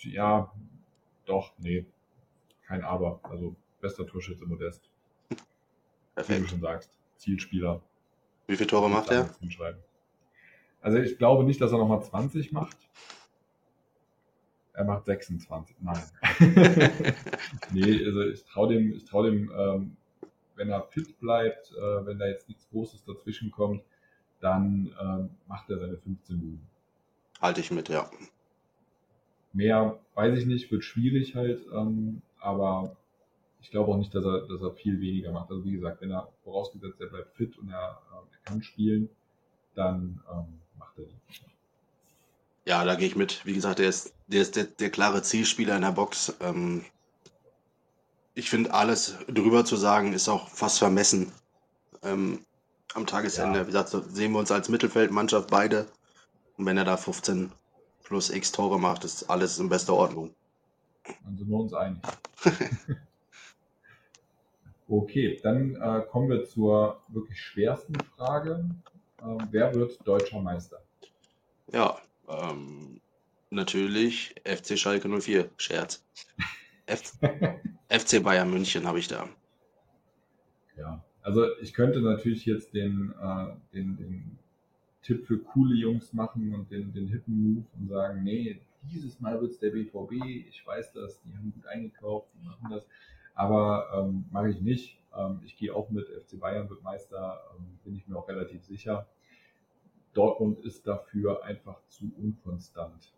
ja, 0.02 0.52
doch, 1.26 1.52
nee, 1.58 1.86
kein 2.66 2.82
Aber. 2.82 3.20
Also 3.22 3.54
bester 3.80 4.06
Torschütze 4.06 4.46
Modest. 4.46 4.88
Perfekt. 6.14 6.38
Wie 6.38 6.42
du 6.42 6.48
schon 6.48 6.60
sagst, 6.60 6.90
Zielspieler. 7.16 7.80
Wie 8.46 8.56
viele 8.56 8.68
Tore 8.68 8.90
macht 8.90 9.10
er? 9.10 9.30
Also 10.80 10.98
ich 10.98 11.16
glaube 11.16 11.44
nicht, 11.44 11.60
dass 11.60 11.72
er 11.72 11.78
nochmal 11.78 12.02
20 12.02 12.52
macht. 12.52 12.76
Er 14.74 14.84
macht 14.84 15.06
26. 15.06 15.76
Nein. 15.80 16.02
nee, 17.72 18.04
also 18.04 18.22
ich 18.22 18.44
traue 18.44 18.74
dem, 18.74 18.92
ich 18.92 19.04
trau 19.04 19.22
dem 19.22 19.50
ähm, 19.56 19.96
wenn 20.56 20.70
er 20.70 20.82
fit 20.82 21.18
bleibt, 21.20 21.72
äh, 21.72 22.06
wenn 22.06 22.18
da 22.18 22.26
jetzt 22.26 22.48
nichts 22.48 22.68
Großes 22.70 23.04
dazwischen 23.04 23.50
kommt, 23.50 23.82
dann 24.40 24.94
ähm, 25.00 25.30
macht 25.48 25.70
er 25.70 25.78
seine 25.78 25.96
15 25.96 26.36
Minuten. 26.36 26.66
Halte 27.40 27.60
ich 27.60 27.70
mit, 27.70 27.88
ja. 27.88 28.10
Mehr 29.52 29.98
weiß 30.14 30.38
ich 30.38 30.46
nicht, 30.46 30.70
wird 30.70 30.84
schwierig 30.84 31.34
halt, 31.34 31.60
ähm, 31.72 32.22
aber 32.40 32.96
ich 33.60 33.70
glaube 33.70 33.92
auch 33.92 33.96
nicht, 33.96 34.14
dass 34.14 34.24
er, 34.24 34.46
dass 34.46 34.60
er 34.60 34.72
viel 34.72 35.00
weniger 35.00 35.32
macht. 35.32 35.50
Also 35.50 35.64
wie 35.64 35.72
gesagt, 35.72 36.00
wenn 36.00 36.10
er 36.10 36.28
vorausgesetzt, 36.42 37.00
er 37.00 37.06
bleibt 37.06 37.34
fit 37.36 37.56
und 37.58 37.70
er, 37.70 38.02
äh, 38.12 38.36
er 38.36 38.38
kann 38.44 38.62
spielen, 38.62 39.08
dann 39.74 40.20
ähm, 40.30 40.60
macht 40.78 40.98
er 40.98 41.04
die. 41.04 41.14
Ja, 42.66 42.84
da 42.84 42.94
gehe 42.94 43.06
ich 43.06 43.16
mit. 43.16 43.44
Wie 43.44 43.52
gesagt, 43.52 43.78
der 43.78 43.88
ist, 43.88 44.14
der, 44.26 44.42
ist 44.42 44.56
der, 44.56 44.64
der 44.64 44.90
klare 44.90 45.22
Zielspieler 45.22 45.76
in 45.76 45.82
der 45.82 45.92
Box. 45.92 46.34
Ähm, 46.40 46.84
ich 48.34 48.50
finde, 48.50 48.74
alles 48.74 49.16
drüber 49.28 49.64
zu 49.64 49.76
sagen, 49.76 50.12
ist 50.12 50.28
auch 50.28 50.48
fast 50.48 50.78
vermessen. 50.78 51.32
Ähm, 52.02 52.44
am 52.94 53.06
Tagesende, 53.06 53.60
ja. 53.60 53.66
wie 53.66 53.72
gesagt, 53.72 53.88
sehen 53.88 54.32
wir 54.32 54.38
uns 54.38 54.50
als 54.50 54.68
Mittelfeldmannschaft 54.68 55.50
beide. 55.50 55.86
Und 56.56 56.66
wenn 56.66 56.76
er 56.76 56.84
da 56.84 56.96
15 56.96 57.50
plus 58.04 58.30
x 58.30 58.52
Tore 58.52 58.78
macht, 58.78 59.04
ist 59.04 59.28
alles 59.30 59.58
in 59.58 59.68
bester 59.68 59.94
Ordnung. 59.94 60.34
Dann 61.24 61.36
sind 61.36 61.48
wir 61.48 61.58
uns 61.58 61.74
einig. 61.74 62.02
okay, 64.88 65.40
dann 65.42 65.74
äh, 65.76 66.02
kommen 66.10 66.30
wir 66.30 66.44
zur 66.44 67.00
wirklich 67.08 67.40
schwersten 67.40 67.94
Frage. 68.16 68.64
Äh, 69.18 69.44
wer 69.50 69.74
wird 69.74 69.98
deutscher 70.06 70.40
Meister? 70.40 70.80
Ja, 71.72 71.98
ähm, 72.28 73.00
natürlich 73.50 74.34
FC 74.44 74.78
Schalke 74.78 75.08
04. 75.08 75.50
Scherz. 75.56 76.04
FC 76.86 78.22
Bayern 78.22 78.50
München 78.50 78.86
habe 78.86 78.98
ich 78.98 79.08
da. 79.08 79.28
Ja, 80.76 81.04
also 81.22 81.46
ich 81.60 81.72
könnte 81.72 82.00
natürlich 82.00 82.44
jetzt 82.44 82.74
den, 82.74 83.14
äh, 83.20 83.46
den, 83.72 83.96
den 83.96 84.38
Tipp 85.02 85.26
für 85.26 85.38
coole 85.38 85.74
Jungs 85.74 86.12
machen 86.12 86.54
und 86.54 86.70
den, 86.70 86.92
den 86.92 87.08
hippen 87.08 87.54
Move 87.54 87.66
und 87.78 87.88
sagen, 87.88 88.22
nee, 88.22 88.60
dieses 88.90 89.20
Mal 89.20 89.40
wird 89.40 89.52
es 89.52 89.58
der 89.58 89.70
BVB, 89.70 90.12
ich 90.48 90.66
weiß 90.66 90.92
das, 90.92 91.20
die 91.22 91.36
haben 91.36 91.52
gut 91.54 91.66
eingekauft, 91.66 92.28
die 92.34 92.46
machen 92.46 92.68
das, 92.70 92.86
aber 93.34 93.88
ähm, 93.94 94.24
mache 94.30 94.50
ich 94.50 94.60
nicht. 94.60 94.98
Ähm, 95.16 95.40
ich 95.44 95.56
gehe 95.56 95.74
auch 95.74 95.90
mit, 95.90 96.08
FC 96.08 96.38
Bayern 96.38 96.68
wird 96.68 96.82
Meister, 96.82 97.40
ähm, 97.56 97.78
bin 97.84 97.96
ich 97.96 98.06
mir 98.06 98.16
auch 98.16 98.28
relativ 98.28 98.64
sicher. 98.64 99.06
Dortmund 100.12 100.60
ist 100.60 100.86
dafür 100.86 101.44
einfach 101.44 101.80
zu 101.88 102.12
unkonstant. 102.16 103.13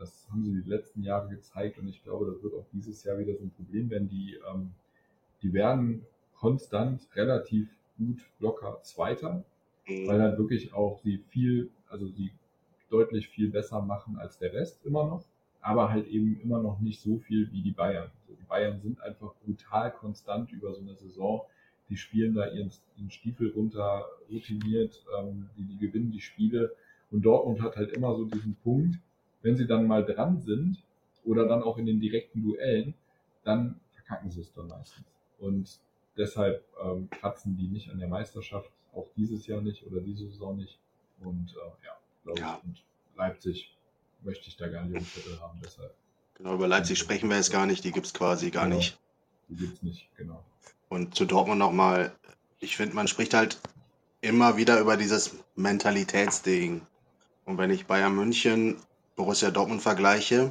Das 0.00 0.26
haben 0.30 0.42
sie 0.42 0.62
die 0.62 0.68
letzten 0.68 1.02
Jahre 1.02 1.28
gezeigt 1.28 1.78
und 1.78 1.86
ich 1.88 2.02
glaube, 2.02 2.26
das 2.26 2.42
wird 2.42 2.54
auch 2.54 2.66
dieses 2.72 3.04
Jahr 3.04 3.18
wieder 3.18 3.36
so 3.36 3.44
ein 3.44 3.50
Problem 3.50 3.90
werden. 3.90 4.08
Die, 4.08 4.38
ähm, 4.50 4.70
die 5.42 5.52
werden 5.52 6.06
konstant 6.36 7.06
relativ 7.14 7.68
gut 7.98 8.20
locker 8.38 8.80
Zweiter, 8.82 9.44
mhm. 9.86 10.06
weil 10.08 10.18
dann 10.18 10.38
wirklich 10.38 10.72
auch 10.72 10.98
sie 11.04 11.18
viel, 11.28 11.70
also 11.88 12.08
sie 12.08 12.32
deutlich 12.88 13.28
viel 13.28 13.50
besser 13.50 13.82
machen 13.82 14.18
als 14.18 14.38
der 14.38 14.52
Rest 14.52 14.84
immer 14.84 15.06
noch. 15.06 15.24
aber 15.62 15.90
halt 15.90 16.08
eben 16.08 16.40
immer 16.40 16.62
noch 16.62 16.80
nicht 16.80 17.00
so 17.02 17.18
viel 17.18 17.52
wie 17.52 17.62
die 17.62 17.72
Bayern. 17.72 18.10
Also 18.22 18.34
die 18.40 18.46
Bayern 18.46 18.80
sind 18.80 19.00
einfach 19.02 19.34
brutal 19.44 19.92
konstant 19.92 20.50
über 20.52 20.72
so 20.72 20.80
eine 20.80 20.94
Saison. 20.94 21.42
Die 21.90 21.96
spielen 21.96 22.34
da 22.34 22.48
ihren, 22.48 22.70
ihren 22.96 23.10
Stiefel 23.10 23.50
runter, 23.50 24.06
routiniert, 24.30 25.04
ähm, 25.18 25.50
die, 25.56 25.64
die 25.64 25.76
gewinnen 25.76 26.12
die 26.12 26.20
Spiele. 26.20 26.74
Und 27.10 27.22
Dortmund 27.22 27.60
hat 27.60 27.76
halt 27.76 27.92
immer 27.92 28.14
so 28.16 28.24
diesen 28.24 28.54
Punkt, 28.62 28.98
wenn 29.42 29.56
sie 29.56 29.66
dann 29.66 29.86
mal 29.86 30.04
dran 30.04 30.40
sind 30.40 30.82
oder 31.24 31.46
dann 31.46 31.62
auch 31.62 31.78
in 31.78 31.86
den 31.86 32.00
direkten 32.00 32.42
Duellen, 32.42 32.94
dann 33.44 33.80
verkacken 33.94 34.30
sie 34.30 34.40
es 34.40 34.52
dann 34.52 34.68
meistens. 34.68 35.04
Und 35.38 35.80
deshalb 36.16 36.64
ähm, 36.82 37.08
kratzen 37.10 37.56
die 37.56 37.68
nicht 37.68 37.90
an 37.90 37.98
der 37.98 38.08
Meisterschaft, 38.08 38.70
auch 38.92 39.06
dieses 39.16 39.46
Jahr 39.46 39.60
nicht 39.60 39.86
oder 39.86 40.00
diese 40.00 40.28
Saison 40.28 40.56
nicht. 40.56 40.78
Und 41.20 41.54
äh, 41.54 41.86
ja, 41.86 41.96
glaube 42.24 42.40
ja. 42.40 42.58
ich. 42.58 42.68
Und 42.68 42.84
Leipzig 43.16 43.76
möchte 44.22 44.48
ich 44.48 44.56
da 44.56 44.68
gar 44.68 44.84
nicht 44.84 44.96
im 44.96 45.04
Viertel 45.04 45.40
haben, 45.40 45.58
deshalb. 45.64 45.94
Genau, 46.34 46.54
über 46.54 46.68
Leipzig 46.68 46.98
sprechen 46.98 47.28
wir 47.28 47.36
jetzt 47.36 47.52
gar 47.52 47.66
nicht, 47.66 47.84
die 47.84 47.92
gibt 47.92 48.06
es 48.06 48.14
quasi 48.14 48.50
gar 48.50 48.64
genau. 48.64 48.76
nicht. 48.76 48.98
Die 49.48 49.56
gibt 49.56 49.74
es 49.74 49.82
nicht, 49.82 50.08
genau. 50.16 50.44
Und 50.88 51.14
zu 51.14 51.24
Dortmund 51.24 51.58
nochmal, 51.58 52.12
ich 52.58 52.76
finde, 52.76 52.94
man 52.94 53.08
spricht 53.08 53.34
halt 53.34 53.60
immer 54.20 54.56
wieder 54.56 54.80
über 54.80 54.96
dieses 54.96 55.36
Mentalitätsding. 55.54 56.82
Und 57.44 57.58
wenn 57.58 57.70
ich 57.70 57.86
Bayern 57.86 58.14
München, 58.14 58.76
Borussia 59.20 59.50
Dortmund 59.50 59.82
vergleiche, 59.82 60.50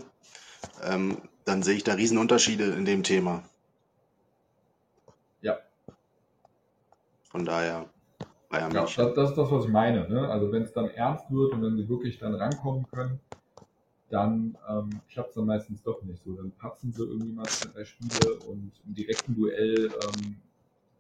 ähm, 0.84 1.18
dann 1.44 1.64
sehe 1.64 1.76
ich 1.76 1.84
da 1.84 1.94
Riesenunterschiede 1.94 2.66
in 2.66 2.86
dem 2.86 3.02
Thema. 3.02 3.42
Ja. 5.42 5.58
Von 7.24 7.46
daher, 7.46 7.88
Bayern 8.48 8.72
ja. 8.72 8.82
Das, 8.82 8.96
das, 8.96 9.30
ist 9.32 9.38
das, 9.38 9.52
was 9.52 9.66
ich 9.66 9.72
meine. 9.72 10.08
Ne? 10.08 10.30
Also 10.30 10.52
wenn 10.52 10.62
es 10.62 10.72
dann 10.72 10.92
ernst 10.92 11.32
wird 11.32 11.54
und 11.54 11.64
wenn 11.64 11.78
sie 11.78 11.90
wirklich 11.90 12.20
dann 12.20 12.36
rankommen 12.36 12.86
können, 12.92 13.20
dann 14.12 14.56
ähm, 14.70 15.02
klappt 15.10 15.30
es 15.30 15.36
dann 15.36 15.48
meistens 15.48 15.82
doch 15.82 16.04
nicht 16.04 16.24
so. 16.24 16.34
Dann 16.34 16.52
patzen 16.52 16.92
sie 16.92 17.02
irgendwie 17.04 17.34
mal 17.34 17.46
zwei, 17.46 17.72
drei 17.74 17.86
Spiele 17.86 18.36
und 18.48 18.72
im 18.86 18.94
direkten 18.94 19.36
Duell 19.36 19.92
ähm, 20.04 20.36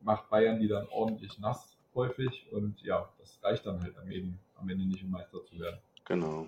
macht 0.01 0.27
Bayern 0.31 0.59
die 0.59 0.67
dann 0.67 0.87
ordentlich 0.89 1.37
nass 1.37 1.77
häufig 1.93 2.47
und 2.51 2.81
ja, 2.81 3.07
das 3.19 3.37
reicht 3.43 3.67
dann 3.67 3.79
halt 3.83 3.95
am, 3.99 4.09
eben, 4.09 4.39
am 4.59 4.67
Ende 4.69 4.87
nicht, 4.87 5.03
um 5.03 5.11
Meister 5.11 5.43
zu 5.45 5.59
werden. 5.59 5.77
Genau. 6.05 6.47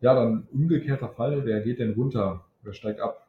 Ja, 0.00 0.14
dann 0.14 0.48
umgekehrter 0.50 1.10
Fall, 1.10 1.44
wer 1.44 1.60
geht 1.60 1.78
denn 1.78 1.92
runter? 1.92 2.44
Wer 2.62 2.72
steigt 2.72 3.00
ab? 3.00 3.26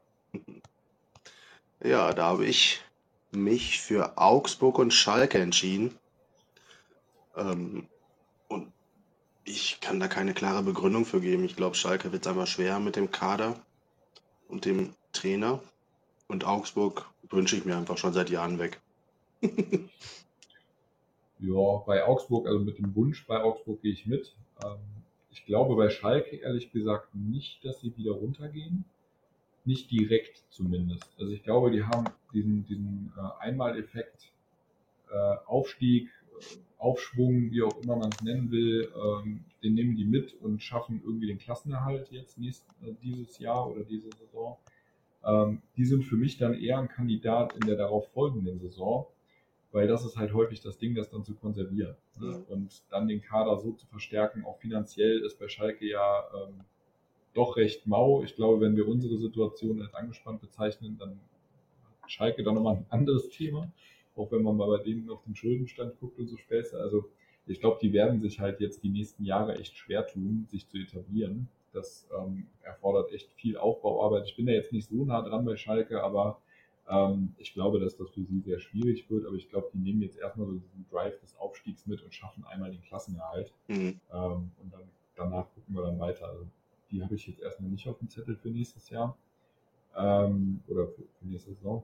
Ja, 1.83 2.13
da 2.13 2.25
habe 2.27 2.45
ich 2.45 2.81
mich 3.31 3.81
für 3.81 4.17
Augsburg 4.17 4.79
und 4.79 4.93
Schalke 4.93 5.39
entschieden. 5.39 5.97
Ähm, 7.35 7.87
und 8.47 8.71
ich 9.43 9.79
kann 9.81 9.99
da 9.99 10.07
keine 10.07 10.33
klare 10.33 10.63
Begründung 10.63 11.05
für 11.05 11.19
geben. 11.19 11.43
Ich 11.43 11.55
glaube, 11.55 11.75
Schalke 11.75 12.11
wird 12.11 12.25
es 12.25 12.31
einfach 12.31 12.47
schwer 12.47 12.79
mit 12.79 12.95
dem 12.95 13.11
Kader 13.11 13.55
und 14.47 14.65
dem 14.65 14.93
Trainer. 15.11 15.61
Und 16.27 16.45
Augsburg 16.45 17.09
wünsche 17.29 17.57
ich 17.57 17.65
mir 17.65 17.75
einfach 17.75 17.97
schon 17.97 18.13
seit 18.13 18.29
Jahren 18.29 18.59
weg. 18.59 18.79
ja, 19.41 19.49
bei 21.85 22.05
Augsburg, 22.05 22.47
also 22.47 22.59
mit 22.59 22.77
dem 22.77 22.95
Wunsch 22.95 23.25
bei 23.27 23.41
Augsburg 23.41 23.81
gehe 23.81 23.91
ich 23.91 24.05
mit. 24.05 24.35
Ähm, 24.63 25.00
ich 25.31 25.45
glaube 25.45 25.75
bei 25.75 25.89
Schalke 25.89 26.35
ehrlich 26.35 26.71
gesagt 26.71 27.15
nicht, 27.15 27.63
dass 27.63 27.81
sie 27.81 27.95
wieder 27.97 28.11
runtergehen. 28.11 28.85
Nicht 29.63 29.91
direkt 29.91 30.43
zumindest. 30.49 31.07
Also 31.19 31.31
ich 31.31 31.43
glaube, 31.43 31.71
die 31.71 31.83
haben 31.83 32.05
diesen, 32.33 32.65
diesen 32.65 33.13
äh, 33.15 33.43
Einmaleffekt, 33.43 34.31
äh, 35.09 35.35
Aufstieg, 35.45 36.09
äh, 36.39 36.57
Aufschwung, 36.79 37.51
wie 37.51 37.61
auch 37.61 37.79
immer 37.83 37.95
man 37.95 38.09
es 38.11 38.21
nennen 38.21 38.49
will, 38.49 38.91
ähm, 38.95 39.45
den 39.63 39.75
nehmen 39.75 39.95
die 39.95 40.05
mit 40.05 40.33
und 40.41 40.63
schaffen 40.63 41.01
irgendwie 41.05 41.27
den 41.27 41.37
Klassenerhalt 41.37 42.11
jetzt 42.11 42.39
nächst, 42.39 42.65
dieses 43.03 43.37
Jahr 43.37 43.69
oder 43.69 43.83
diese 43.83 44.09
Saison. 44.17 44.57
Ähm, 45.23 45.61
die 45.77 45.85
sind 45.85 46.03
für 46.03 46.15
mich 46.15 46.37
dann 46.37 46.55
eher 46.55 46.79
ein 46.79 46.87
Kandidat 46.87 47.53
in 47.53 47.67
der 47.67 47.75
darauf 47.75 48.11
folgenden 48.11 48.59
Saison 48.59 49.05
weil 49.71 49.87
das 49.87 50.05
ist 50.05 50.17
halt 50.17 50.33
häufig 50.33 50.61
das 50.61 50.77
Ding, 50.77 50.95
das 50.95 51.09
dann 51.09 51.23
zu 51.23 51.33
konservieren. 51.33 51.95
Ne? 52.19 52.43
Und 52.49 52.83
dann 52.89 53.07
den 53.07 53.21
Kader 53.21 53.57
so 53.57 53.71
zu 53.71 53.87
verstärken, 53.87 54.43
auch 54.43 54.59
finanziell 54.59 55.19
ist 55.19 55.39
bei 55.39 55.47
Schalke 55.47 55.85
ja 55.85 56.23
ähm, 56.35 56.61
doch 57.33 57.55
recht 57.55 57.87
mau. 57.87 58.23
Ich 58.23 58.35
glaube, 58.35 58.59
wenn 58.61 58.75
wir 58.75 58.87
unsere 58.87 59.17
Situation 59.17 59.81
als 59.81 59.93
angespannt 59.93 60.41
bezeichnen, 60.41 60.97
dann 60.99 61.19
hat 62.01 62.11
Schalke 62.11 62.43
dann 62.43 62.55
nochmal 62.55 62.77
ein 62.77 62.85
anderes 62.89 63.29
Thema, 63.29 63.71
auch 64.15 64.31
wenn 64.31 64.43
man 64.43 64.57
mal 64.57 64.67
bei 64.67 64.83
denen 64.83 65.09
auf 65.09 65.23
den 65.23 65.35
Schuldenstand 65.35 65.97
guckt 65.99 66.19
und 66.19 66.27
so 66.27 66.37
Späße. 66.37 66.77
Also 66.77 67.05
ich 67.47 67.59
glaube, 67.59 67.79
die 67.81 67.93
werden 67.93 68.21
sich 68.21 68.39
halt 68.39 68.59
jetzt 68.59 68.83
die 68.83 68.89
nächsten 68.89 69.23
Jahre 69.23 69.57
echt 69.57 69.75
schwer 69.75 70.05
tun, 70.05 70.45
sich 70.49 70.67
zu 70.67 70.77
etablieren. 70.77 71.47
Das 71.73 72.07
ähm, 72.17 72.47
erfordert 72.63 73.13
echt 73.13 73.31
viel 73.31 73.57
Aufbauarbeit. 73.57 74.25
Ich 74.27 74.35
bin 74.35 74.45
da 74.45 74.51
jetzt 74.51 74.73
nicht 74.73 74.89
so 74.89 75.05
nah 75.05 75.21
dran 75.21 75.45
bei 75.45 75.55
Schalke, 75.55 76.03
aber 76.03 76.41
ähm, 76.89 77.35
ich 77.37 77.53
glaube, 77.53 77.79
dass 77.79 77.97
das 77.97 78.09
für 78.09 78.23
sie 78.23 78.39
sehr 78.39 78.59
schwierig 78.59 79.09
wird, 79.09 79.25
aber 79.25 79.35
ich 79.35 79.49
glaube, 79.49 79.69
die 79.73 79.79
nehmen 79.79 80.01
jetzt 80.01 80.17
erstmal 80.17 80.47
so 80.47 80.53
diesen 80.53 80.85
Drive 80.89 81.19
des 81.19 81.37
Aufstiegs 81.37 81.85
mit 81.85 82.01
und 82.01 82.13
schaffen 82.13 82.45
einmal 82.45 82.71
den 82.71 82.81
Klassenerhalt. 82.81 83.53
Mhm. 83.67 83.99
Ähm, 84.11 84.51
und 84.61 84.73
dann 84.73 84.83
danach 85.15 85.47
gucken 85.53 85.75
wir 85.75 85.83
dann 85.83 85.99
weiter. 85.99 86.27
Also 86.27 86.47
die 86.89 87.03
habe 87.03 87.15
ich 87.15 87.27
jetzt 87.27 87.41
erstmal 87.41 87.69
nicht 87.69 87.87
auf 87.87 87.99
dem 87.99 88.09
Zettel 88.09 88.35
für 88.35 88.49
nächstes 88.49 88.89
Jahr 88.89 89.17
ähm, 89.95 90.61
oder 90.67 90.87
für, 90.87 91.03
für 91.03 91.25
nächste 91.25 91.53
Saison. 91.53 91.83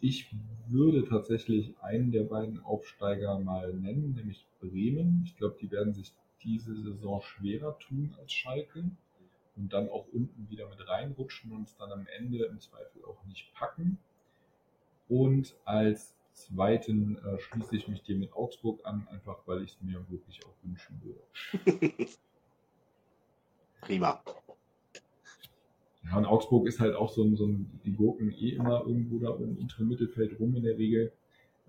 Ich 0.00 0.34
würde 0.68 1.06
tatsächlich 1.06 1.74
einen 1.82 2.10
der 2.10 2.24
beiden 2.24 2.60
Aufsteiger 2.60 3.38
mal 3.38 3.72
nennen, 3.74 4.14
nämlich 4.14 4.46
Bremen. 4.60 5.22
Ich 5.26 5.36
glaube, 5.36 5.56
die 5.60 5.70
werden 5.70 5.92
sich 5.92 6.12
diese 6.42 6.74
Saison 6.74 7.20
schwerer 7.20 7.78
tun 7.78 8.14
als 8.18 8.32
Schalke 8.32 8.84
und 9.60 9.72
dann 9.72 9.88
auch 9.90 10.06
unten 10.12 10.48
wieder 10.48 10.68
mit 10.68 10.88
reinrutschen 10.88 11.52
und 11.52 11.68
es 11.68 11.76
dann 11.76 11.92
am 11.92 12.06
Ende 12.18 12.44
im 12.46 12.58
Zweifel 12.60 13.04
auch 13.04 13.22
nicht 13.26 13.52
packen. 13.54 13.98
Und 15.08 15.54
als 15.64 16.14
zweiten 16.32 17.18
äh, 17.18 17.38
schließe 17.38 17.76
ich 17.76 17.88
mich 17.88 18.02
dir 18.02 18.16
mit 18.16 18.32
Augsburg 18.32 18.80
an, 18.84 19.06
einfach 19.10 19.38
weil 19.46 19.62
ich 19.62 19.72
es 19.72 19.82
mir 19.82 20.04
wirklich 20.08 20.40
auch 20.46 20.54
wünschen 20.62 21.00
würde. 21.02 22.06
Prima. 23.82 24.22
Ja, 26.04 26.16
und 26.16 26.24
Augsburg 26.24 26.66
ist 26.66 26.80
halt 26.80 26.94
auch 26.94 27.10
so 27.10 27.22
ein, 27.22 27.36
so 27.36 27.46
ein 27.46 27.80
die 27.84 27.92
Gurken 27.92 28.32
eh 28.32 28.50
immer 28.50 28.80
irgendwo 28.80 29.18
da 29.18 29.34
im 29.36 29.58
unteren 29.58 29.88
Mittelfeld 29.88 30.38
rum 30.40 30.54
in 30.56 30.62
der 30.62 30.78
Regel, 30.78 31.12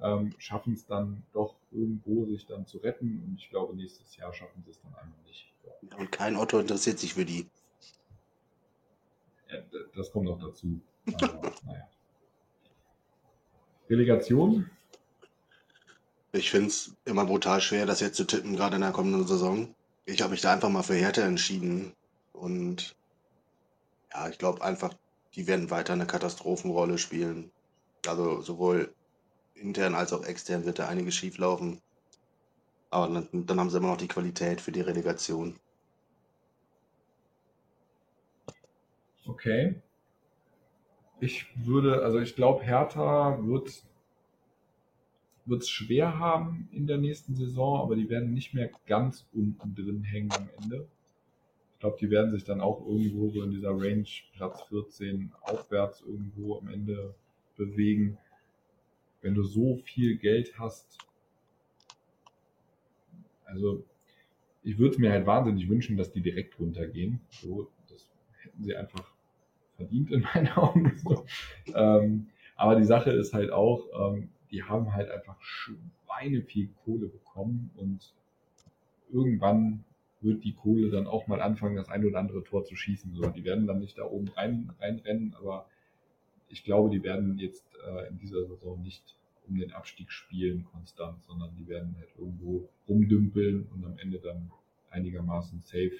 ähm, 0.01 0.33
schaffen 0.37 0.73
es 0.73 0.85
dann 0.85 1.23
doch 1.33 1.55
irgendwo 1.71 2.25
sich 2.25 2.45
dann 2.45 2.65
zu 2.65 2.77
retten 2.77 3.21
und 3.25 3.35
ich 3.37 3.49
glaube, 3.49 3.75
nächstes 3.75 4.15
Jahr 4.15 4.33
schaffen 4.33 4.63
sie 4.63 4.71
es 4.71 4.81
dann 4.81 4.93
einmal 4.95 5.19
nicht. 5.25 5.51
Ja. 5.65 5.97
Und 5.97 6.11
kein 6.11 6.35
Otto 6.35 6.59
interessiert 6.59 6.99
sich 6.99 7.13
für 7.13 7.25
die 7.25 7.47
das 9.95 10.11
kommt 10.11 10.25
noch 10.25 10.39
dazu. 10.39 10.79
Aber, 11.13 11.53
naja. 11.65 11.87
Relegation? 13.89 14.69
Ich 16.31 16.49
finde 16.49 16.67
es 16.67 16.95
immer 17.03 17.25
brutal 17.25 17.59
schwer, 17.59 17.85
das 17.85 17.99
jetzt 17.99 18.15
zu 18.15 18.23
tippen, 18.23 18.55
gerade 18.55 18.75
in 18.75 18.81
der 18.81 18.91
kommenden 18.91 19.27
Saison. 19.27 19.75
Ich 20.05 20.21
habe 20.21 20.31
mich 20.31 20.41
da 20.41 20.53
einfach 20.53 20.69
mal 20.69 20.83
für 20.83 20.95
Härte 20.95 21.23
entschieden. 21.23 21.93
Und 22.31 22.95
ja, 24.13 24.29
ich 24.29 24.37
glaube 24.37 24.63
einfach, 24.63 24.93
die 25.35 25.47
werden 25.47 25.69
weiter 25.69 25.93
eine 25.93 26.07
Katastrophenrolle 26.07 26.97
spielen. 26.97 27.51
Also 28.07 28.41
sowohl 28.41 28.93
intern 29.55 29.93
als 29.93 30.13
auch 30.13 30.23
extern 30.23 30.65
wird 30.65 30.79
da 30.79 30.87
einiges 30.87 31.15
schief 31.15 31.37
laufen. 31.37 31.81
Aber 32.89 33.13
dann, 33.13 33.45
dann 33.45 33.59
haben 33.59 33.69
sie 33.69 33.77
immer 33.77 33.89
noch 33.89 33.97
die 33.97 34.07
Qualität 34.07 34.61
für 34.61 34.71
die 34.71 34.81
Relegation. 34.81 35.59
Okay. 39.25 39.75
Ich 41.19 41.45
würde, 41.55 42.03
also 42.03 42.19
ich 42.19 42.35
glaube, 42.35 42.63
Hertha 42.63 43.39
wird 43.43 43.67
es 45.61 45.69
schwer 45.69 46.17
haben 46.17 46.67
in 46.71 46.87
der 46.87 46.97
nächsten 46.97 47.35
Saison, 47.35 47.79
aber 47.79 47.95
die 47.95 48.09
werden 48.09 48.33
nicht 48.33 48.53
mehr 48.53 48.71
ganz 48.87 49.27
unten 49.33 49.75
drin 49.75 50.03
hängen 50.03 50.31
am 50.31 50.49
Ende. 50.61 50.87
Ich 51.73 51.79
glaube, 51.79 51.97
die 51.99 52.09
werden 52.09 52.31
sich 52.31 52.43
dann 52.43 52.61
auch 52.61 52.85
irgendwo 52.85 53.29
so 53.29 53.43
in 53.43 53.51
dieser 53.51 53.71
Range 53.71 54.07
Platz 54.33 54.63
14 54.63 55.31
aufwärts 55.41 56.01
irgendwo 56.01 56.57
am 56.57 56.67
Ende 56.67 57.15
bewegen. 57.55 58.17
Wenn 59.21 59.35
du 59.35 59.43
so 59.43 59.77
viel 59.77 60.17
Geld 60.17 60.57
hast, 60.57 60.97
also 63.45 63.83
ich 64.63 64.77
würde 64.77 64.99
mir 64.99 65.11
halt 65.11 65.25
wahnsinnig 65.25 65.69
wünschen, 65.69 65.97
dass 65.97 66.11
die 66.11 66.21
direkt 66.21 66.59
runtergehen. 66.59 67.19
So, 67.29 67.69
das 67.89 68.07
hätten 68.41 68.63
sie 68.63 68.75
einfach 68.75 69.10
verdient 69.81 70.11
in 70.11 70.21
meinen 70.33 70.47
Augen. 70.49 70.91
Ähm, 71.73 72.27
aber 72.55 72.75
die 72.75 72.85
Sache 72.85 73.11
ist 73.11 73.33
halt 73.33 73.51
auch, 73.51 74.13
ähm, 74.13 74.29
die 74.51 74.63
haben 74.63 74.93
halt 74.93 75.09
einfach 75.09 75.41
Schweine 75.41 76.41
viel 76.41 76.69
Kohle 76.83 77.07
bekommen 77.07 77.71
und 77.75 78.13
irgendwann 79.11 79.83
wird 80.21 80.43
die 80.43 80.53
Kohle 80.53 80.91
dann 80.91 81.07
auch 81.07 81.27
mal 81.27 81.41
anfangen, 81.41 81.75
das 81.75 81.89
ein 81.89 82.05
oder 82.05 82.19
andere 82.19 82.43
Tor 82.43 82.63
zu 82.63 82.75
schießen. 82.75 83.13
So, 83.13 83.27
die 83.29 83.43
werden 83.43 83.65
dann 83.65 83.79
nicht 83.79 83.97
da 83.97 84.03
oben 84.03 84.27
rein, 84.29 84.71
reinrennen, 84.79 85.33
aber 85.33 85.67
ich 86.47 86.63
glaube, 86.63 86.89
die 86.91 87.03
werden 87.03 87.39
jetzt 87.39 87.65
äh, 87.87 88.09
in 88.09 88.19
dieser 88.19 88.45
Saison 88.45 88.81
nicht 88.81 89.17
um 89.47 89.57
den 89.57 89.71
Abstieg 89.71 90.11
spielen 90.11 90.65
konstant, 90.65 91.23
sondern 91.23 91.55
die 91.55 91.67
werden 91.67 91.95
halt 91.97 92.09
irgendwo 92.17 92.69
rumdümpeln 92.87 93.67
und 93.73 93.83
am 93.83 93.97
Ende 93.97 94.19
dann 94.19 94.51
einigermaßen 94.91 95.61
safe 95.61 95.97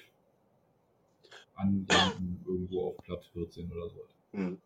anlanden, 1.54 2.42
irgendwo 2.46 2.88
auf 2.88 2.96
Platz 3.04 3.26
14 3.32 3.70
oder 3.72 3.88
so. 3.90 4.04
Mhm. 4.32 4.58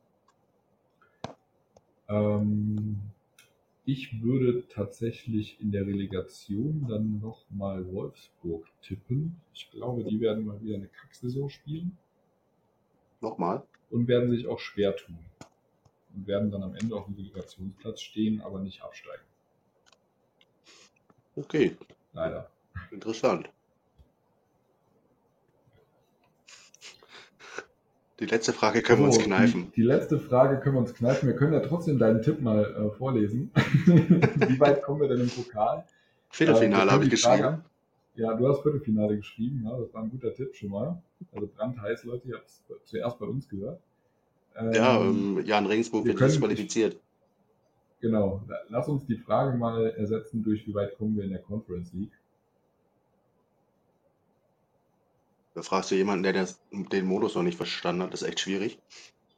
Ähm, 2.08 3.00
ich 3.84 4.20
würde 4.22 4.66
tatsächlich 4.68 5.60
in 5.60 5.70
der 5.70 5.86
Relegation 5.86 6.86
dann 6.88 7.20
nochmal 7.20 7.86
Wolfsburg 7.92 8.66
tippen. 8.82 9.40
Ich 9.54 9.70
glaube, 9.70 10.04
die 10.04 10.20
werden 10.20 10.44
mal 10.44 10.60
wieder 10.60 10.74
eine 10.76 10.88
Kacksaison 10.88 11.48
spielen 11.50 11.96
Nochmal. 13.20 13.62
und 13.90 14.08
werden 14.08 14.30
sich 14.30 14.46
auch 14.46 14.58
schwer 14.58 14.96
tun. 14.96 15.18
Und 16.14 16.26
werden 16.26 16.50
dann 16.50 16.62
am 16.62 16.74
Ende 16.74 16.96
auf 16.96 17.04
dem 17.06 17.14
Relegationsplatz 17.14 18.00
stehen, 18.00 18.40
aber 18.40 18.60
nicht 18.60 18.82
absteigen. 18.82 19.22
Okay, 21.36 21.76
Leider. 22.12 22.50
interessant. 22.90 23.50
Die 28.18 28.26
letzte 28.26 28.52
Frage 28.54 28.80
können 28.82 29.00
wir 29.00 29.06
uns 29.06 29.16
So, 29.16 29.22
kneifen. 29.22 29.70
Die, 29.72 29.82
die 29.82 29.86
letzte 29.86 30.18
Frage 30.18 30.58
können 30.58 30.76
wir 30.76 30.80
uns 30.80 30.94
kneifen. 30.94 31.28
Wir 31.28 31.36
können 31.36 31.52
ja 31.52 31.60
trotzdem 31.60 31.98
deinen 31.98 32.22
Tipp 32.22 32.40
mal 32.40 32.64
äh, 32.64 32.96
vorlesen. 32.96 33.50
Wie 33.86 34.58
weit 34.58 34.82
kommen 34.82 35.02
wir 35.02 35.08
denn 35.08 35.20
im 35.20 35.28
Pokal? 35.30 35.84
Viertelfinale 36.30 36.86
wir 36.86 36.92
habe 36.92 37.04
ich 37.04 37.10
die 37.10 37.16
Frage- 37.16 37.42
geschrieben. 37.42 37.64
Ja, 38.14 38.32
du 38.34 38.48
hast 38.48 38.62
Viertelfinale 38.62 39.16
geschrieben. 39.16 39.62
Ja, 39.66 39.78
das 39.78 39.92
war 39.92 40.02
ein 40.02 40.10
guter 40.10 40.32
Tipp 40.34 40.54
schon 40.54 40.70
mal. 40.70 41.02
Also 41.32 41.46
brandheiß, 41.54 42.04
Leute. 42.04 42.28
Ihr 42.28 42.36
habt 42.36 42.48
es 42.48 42.62
zuerst 42.84 43.18
bei 43.18 43.26
uns 43.26 43.46
gehört. 43.48 43.80
Ähm, 44.58 44.72
Ja, 44.72 45.00
ähm, 45.02 45.42
Jan 45.44 45.66
Regensburg 45.66 46.06
wir 46.06 46.18
wird 46.18 46.30
disqualifiziert. 46.30 46.96
Genau. 48.00 48.42
Lass 48.70 48.88
uns 48.88 49.04
die 49.04 49.16
Frage 49.18 49.58
mal 49.58 49.86
ersetzen 49.90 50.42
durch, 50.42 50.66
wie 50.66 50.74
weit 50.74 50.96
kommen 50.96 51.16
wir 51.16 51.24
in 51.24 51.30
der 51.30 51.40
Conference 51.40 51.92
League. 51.92 52.12
Da 55.56 55.62
fragst 55.62 55.90
du 55.90 55.94
jemanden, 55.94 56.22
der 56.22 56.34
das, 56.34 56.60
den 56.70 57.06
Modus 57.06 57.34
noch 57.34 57.42
nicht 57.42 57.56
verstanden 57.56 58.02
hat. 58.02 58.12
Das 58.12 58.20
ist 58.20 58.28
echt 58.28 58.40
schwierig. 58.40 58.78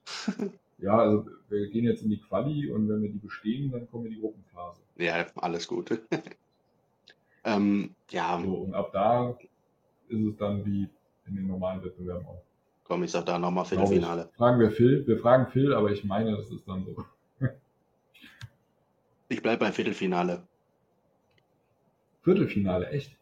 Ja, 0.80 0.96
also 0.96 1.26
wir 1.48 1.68
gehen 1.70 1.86
jetzt 1.86 2.02
in 2.04 2.10
die 2.10 2.20
Quali 2.20 2.70
und 2.70 2.88
wenn 2.88 3.02
wir 3.02 3.08
die 3.10 3.18
bestehen, 3.18 3.72
dann 3.72 3.90
kommen 3.90 4.04
wir 4.04 4.10
in 4.10 4.14
die 4.14 4.20
Gruppenphase. 4.20 4.80
Ja, 4.96 5.26
alles 5.34 5.66
gut. 5.66 6.00
ähm, 7.44 7.96
ja, 8.10 8.40
So, 8.40 8.54
und 8.58 8.74
ab 8.74 8.92
da 8.92 9.36
ist 10.08 10.20
es 10.20 10.36
dann 10.36 10.64
wie 10.64 10.88
in 11.26 11.34
den 11.34 11.48
normalen 11.48 11.82
Wettbewerben 11.82 12.24
auch. 12.28 12.44
komm, 12.84 13.02
ich 13.02 13.10
sag 13.10 13.26
da 13.26 13.40
nochmal. 13.40 13.64
Viertelfinale. 13.64 14.30
Fragen 14.36 14.60
wir 14.60 14.70
Phil. 14.70 15.04
Wir 15.04 15.18
fragen 15.18 15.50
Phil, 15.50 15.74
aber 15.74 15.90
ich 15.90 16.04
meine, 16.04 16.36
das 16.36 16.48
ist 16.48 16.62
dann 16.68 16.84
so. 16.84 17.04
Ich 19.28 19.42
bleib 19.42 19.58
beim 19.58 19.72
Viertelfinale. 19.72 20.46
Viertelfinale, 22.22 22.88
echt? 22.90 23.16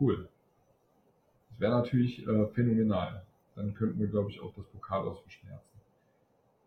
Cool. 0.00 0.28
Das 1.50 1.60
wäre 1.60 1.72
natürlich 1.72 2.26
äh, 2.26 2.46
phänomenal. 2.48 3.24
Dann 3.56 3.74
könnten 3.74 3.98
wir, 3.98 4.06
glaube 4.06 4.30
ich, 4.30 4.40
auch 4.40 4.52
das 4.54 4.66
Pokal 4.66 5.06
aus 5.08 5.20
verschmerzen. 5.20 5.80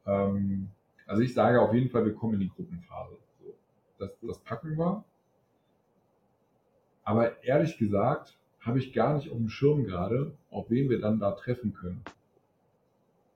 Ähm, 0.06 0.70
also 1.06 1.22
ich 1.22 1.34
sage 1.34 1.62
auf 1.62 1.74
jeden 1.74 1.90
Fall, 1.90 2.06
wir 2.06 2.14
kommen 2.14 2.34
in 2.36 2.42
die 2.42 2.50
Gruppenphase. 2.50 3.18
So, 3.40 3.54
das, 4.00 4.12
das 4.22 4.40
packen 4.40 4.78
wir. 4.78 5.04
Aber 7.04 7.44
ehrlich 7.44 7.78
gesagt, 7.78 8.38
habe 8.60 8.80
ich 8.80 8.94
gar 8.94 9.16
nicht 9.16 9.32
auf 9.32 9.38
dem 9.38 9.50
Schirm 9.50 9.86
gerade, 9.86 10.34
auf 10.50 10.70
wen 10.70 10.90
wir 10.90 11.00
dann 11.00 11.20
da 11.20 11.32
treffen 11.32 11.74
können. 11.74 12.04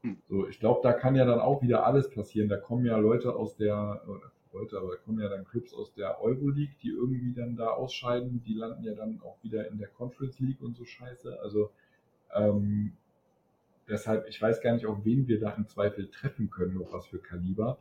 Hm. 0.02 0.18
So, 0.30 0.48
ich 0.48 0.60
glaube, 0.60 0.82
da 0.84 0.94
kann 0.94 1.16
ja 1.16 1.26
dann 1.26 1.40
auch 1.40 1.62
wieder 1.62 1.86
alles 1.86 2.10
passieren. 2.10 2.48
Da 2.48 2.58
kommen 2.58 2.86
ja 2.86 2.98
Leute 2.98 3.36
aus 3.36 3.56
der, 3.56 4.02
Leute, 4.56 4.78
aber 4.78 4.92
da 4.92 4.96
kommen 4.98 5.20
ja 5.20 5.30
dann 5.30 5.46
Clubs 5.46 5.74
aus 5.74 5.94
der 5.94 6.22
Euroleague, 6.22 6.76
die 6.82 6.90
irgendwie 6.90 7.34
dann 7.34 7.56
da 7.56 7.68
ausscheiden. 7.68 8.42
Die 8.46 8.54
landen 8.54 8.84
ja 8.84 8.94
dann 8.94 9.22
auch 9.22 9.38
wieder 9.44 9.68
in 9.70 9.78
der 9.78 9.90
Conference 9.90 10.40
League 10.40 10.62
und 10.62 10.76
so 10.76 10.86
Scheiße. 10.86 11.40
Also 11.42 11.72
ähm, 12.34 12.94
deshalb, 13.88 14.28
ich 14.28 14.42
weiß 14.42 14.62
gar 14.62 14.74
nicht, 14.74 14.86
auf 14.86 15.04
wen 15.04 15.28
wir 15.28 15.40
da 15.40 15.52
im 15.52 15.68
Zweifel 15.68 16.10
treffen 16.10 16.50
können, 16.50 16.82
auf 16.82 16.94
was 16.94 17.08
für 17.08 17.20
Kaliber. 17.20 17.78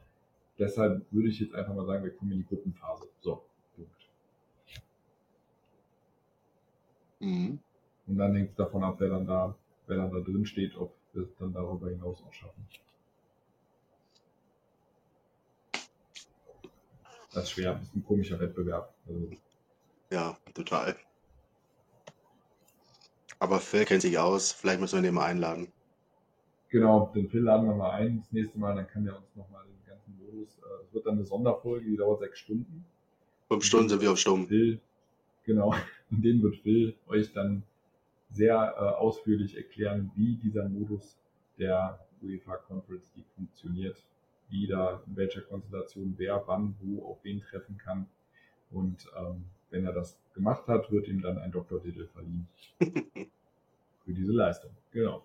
Deshalb 0.58 1.04
würde 1.10 1.28
ich 1.28 1.40
jetzt 1.40 1.54
einfach 1.54 1.74
mal 1.74 1.86
sagen, 1.86 2.04
wir 2.04 2.12
kommen 2.12 2.32
in 2.32 2.38
die 2.38 2.46
Gruppenphase. 2.46 3.08
So, 3.20 3.44
Punkt. 3.76 4.08
Mhm. 7.20 7.58
Und 8.06 8.18
dann 8.18 8.34
hängt 8.34 8.50
es 8.50 8.56
davon 8.56 8.84
ab, 8.84 8.96
wer 8.98 9.08
dann 9.08 9.26
da, 9.26 9.56
wer 9.86 9.96
dann 9.96 10.12
da 10.12 10.20
drin 10.20 10.44
steht, 10.44 10.76
ob 10.76 10.94
wir 11.12 11.22
es 11.22 11.36
dann 11.38 11.52
darüber 11.52 11.88
hinaus 11.88 12.22
auch 12.22 12.32
schaffen. 12.32 12.66
Das 17.34 17.44
ist 17.44 17.50
schwer, 17.50 17.74
das 17.74 17.82
ist 17.88 17.96
ein 17.96 18.04
komischer 18.04 18.40
Wettbewerb. 18.40 18.94
Also, 19.06 19.30
Ja, 20.10 20.38
total. 20.54 20.96
Aber 23.38 23.60
Phil 23.60 23.84
kennt 23.84 24.02
sich 24.02 24.18
aus. 24.18 24.52
Vielleicht 24.52 24.80
müssen 24.80 24.96
wir 24.98 25.02
den 25.02 25.14
mal 25.14 25.26
einladen. 25.26 25.72
genau, 26.68 27.12
den 27.14 27.28
Phil 27.28 27.42
laden 27.42 27.66
wir 27.68 27.74
mal 27.74 27.92
ein 27.92 28.18
das 28.20 28.32
nächste 28.32 28.58
Mal, 28.58 28.74
dann 28.76 28.86
kann 28.88 29.04
der 29.04 29.16
uns 29.16 29.34
nochmal 29.36 29.64
den 29.66 29.86
ganzen 29.86 30.16
Modus, 30.18 30.58
äh, 30.58 30.82
das 30.82 30.94
wird 30.94 31.06
dann 31.06 31.14
eine 31.14 31.24
Sonderfolge, 31.24 31.86
die 31.90 31.96
dauert 31.96 32.20
sechs 32.20 32.38
Stunden. 32.40 32.84
Fünf 33.48 33.64
Stunden 33.64 33.88
sind 33.88 34.02
wir 34.02 34.12
auf 34.12 34.18
Stumm. 34.18 34.48
Phil, 34.48 34.80
genau, 35.44 35.74
in 36.10 36.22
denen 36.22 36.42
wird 36.42 36.56
Phil 36.58 36.96
euch 37.06 37.32
dann 37.32 37.62
sehr 38.30 38.54
äh, 38.76 38.80
ausführlich 38.80 39.56
erklären, 39.56 40.10
wie 40.16 40.36
dieser 40.36 40.68
Modus 40.68 41.16
der 41.58 42.00
UEFA 42.22 42.56
Conference 42.56 43.10
League 43.16 43.28
funktioniert, 43.36 44.02
wie 44.48 44.66
da 44.66 45.02
in 45.06 45.16
welcher 45.16 45.42
Konstellation 45.42 46.14
wer 46.16 46.42
wann 46.46 46.74
wo 46.80 47.06
auf 47.06 47.18
wen 47.22 47.40
treffen 47.40 47.78
kann. 47.78 48.06
Und 48.70 49.06
ähm, 49.18 49.44
wenn 49.70 49.84
er 49.84 49.92
das 49.92 50.18
gemacht 50.34 50.66
hat, 50.66 50.90
wird 50.90 51.08
ihm 51.08 51.22
dann 51.22 51.38
ein 51.38 51.52
Doktortitel 51.52 52.06
verliehen 52.08 52.46
für 54.04 54.12
diese 54.12 54.32
Leistung. 54.32 54.70
Genau. 54.92 55.24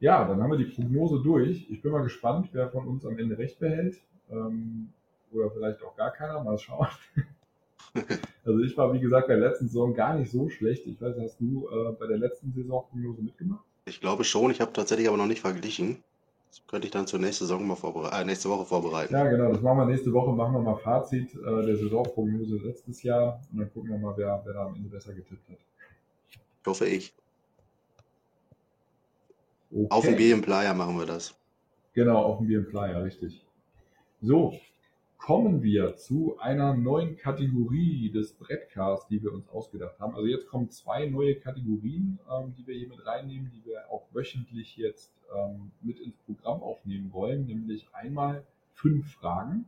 Ja, 0.00 0.26
dann 0.26 0.42
haben 0.42 0.50
wir 0.50 0.58
die 0.58 0.64
Prognose 0.64 1.22
durch. 1.22 1.66
Ich 1.70 1.80
bin 1.80 1.92
mal 1.92 2.02
gespannt, 2.02 2.50
wer 2.52 2.68
von 2.68 2.86
uns 2.86 3.06
am 3.06 3.18
Ende 3.18 3.38
recht 3.38 3.58
behält. 3.58 4.00
Ähm, 4.30 4.90
oder 5.32 5.50
vielleicht 5.50 5.82
auch 5.82 5.96
gar 5.96 6.10
keiner. 6.12 6.42
Mal 6.42 6.58
schauen. 6.58 6.88
Also 8.44 8.58
ich 8.60 8.76
war, 8.76 8.92
wie 8.92 8.98
gesagt, 8.98 9.28
bei 9.28 9.36
der 9.36 9.50
letzten 9.50 9.68
Saison 9.68 9.94
gar 9.94 10.18
nicht 10.18 10.30
so 10.30 10.48
schlecht. 10.48 10.84
Ich 10.86 11.00
weiß, 11.00 11.16
hast 11.18 11.40
du 11.40 11.68
äh, 11.68 11.92
bei 11.92 12.08
der 12.08 12.18
letzten 12.18 12.52
Saison 12.52 12.84
Prognose 12.90 13.22
mitgemacht? 13.22 13.64
Ich 13.84 14.00
glaube 14.00 14.24
schon. 14.24 14.50
Ich 14.50 14.60
habe 14.60 14.72
tatsächlich 14.72 15.06
aber 15.06 15.16
noch 15.16 15.26
nicht 15.26 15.40
verglichen. 15.40 16.02
Könnte 16.66 16.86
ich 16.86 16.92
dann 16.92 17.06
zur 17.06 17.18
nächsten 17.18 17.44
Saison 17.44 17.66
mal 17.66 17.74
vorbereiten. 17.74 18.14
Äh, 18.14 18.24
nächste 18.24 18.48
Woche 18.48 18.64
vorbereiten. 18.64 19.12
Ja, 19.12 19.28
genau. 19.28 19.52
Das 19.52 19.60
machen 19.60 19.78
wir 19.78 19.86
nächste 19.86 20.12
Woche. 20.12 20.32
Machen 20.32 20.54
wir 20.54 20.60
mal 20.60 20.76
Fazit 20.76 21.34
äh, 21.34 21.66
der 21.66 21.76
Saisonprognose 21.76 22.56
letztes 22.56 23.02
Jahr. 23.02 23.40
Und 23.52 23.60
dann 23.60 23.72
gucken 23.72 23.90
wir 23.90 23.98
mal, 23.98 24.14
wer, 24.16 24.42
wer 24.44 24.52
da 24.52 24.66
am 24.66 24.74
Ende 24.76 24.88
besser 24.88 25.12
getippt 25.12 25.48
hat. 25.48 25.58
Ich 26.28 26.66
hoffe 26.66 26.86
ich. 26.86 27.14
Okay. 29.70 29.86
Auf 29.90 30.04
dem 30.04 30.16
Bier 30.16 30.34
im 30.34 30.42
Playa 30.42 30.72
machen 30.72 30.96
wir 30.98 31.06
das. 31.06 31.34
Genau, 31.94 32.22
auf 32.22 32.38
dem 32.38 32.46
Bier 32.46 32.58
im 32.58 32.96
richtig. 33.02 33.44
So, 34.22 34.54
kommen 35.24 35.62
wir 35.62 35.96
zu 35.96 36.36
einer 36.38 36.74
neuen 36.74 37.16
Kategorie 37.16 38.10
des 38.10 38.34
Brettcasts, 38.34 39.08
die 39.08 39.22
wir 39.22 39.32
uns 39.32 39.48
ausgedacht 39.48 39.98
haben. 39.98 40.14
Also 40.14 40.26
jetzt 40.26 40.46
kommen 40.46 40.68
zwei 40.68 41.06
neue 41.06 41.36
Kategorien, 41.36 42.18
ähm, 42.30 42.52
die 42.54 42.66
wir 42.66 42.74
hier 42.74 42.88
mit 42.88 43.06
reinnehmen, 43.06 43.50
die 43.50 43.64
wir 43.64 43.90
auch 43.90 44.06
wöchentlich 44.12 44.76
jetzt 44.76 45.14
ähm, 45.34 45.70
mit 45.80 45.98
ins 45.98 46.18
Programm 46.26 46.62
aufnehmen 46.62 47.10
wollen, 47.14 47.46
nämlich 47.46 47.88
einmal 47.94 48.44
fünf 48.74 49.14
Fragen. 49.14 49.64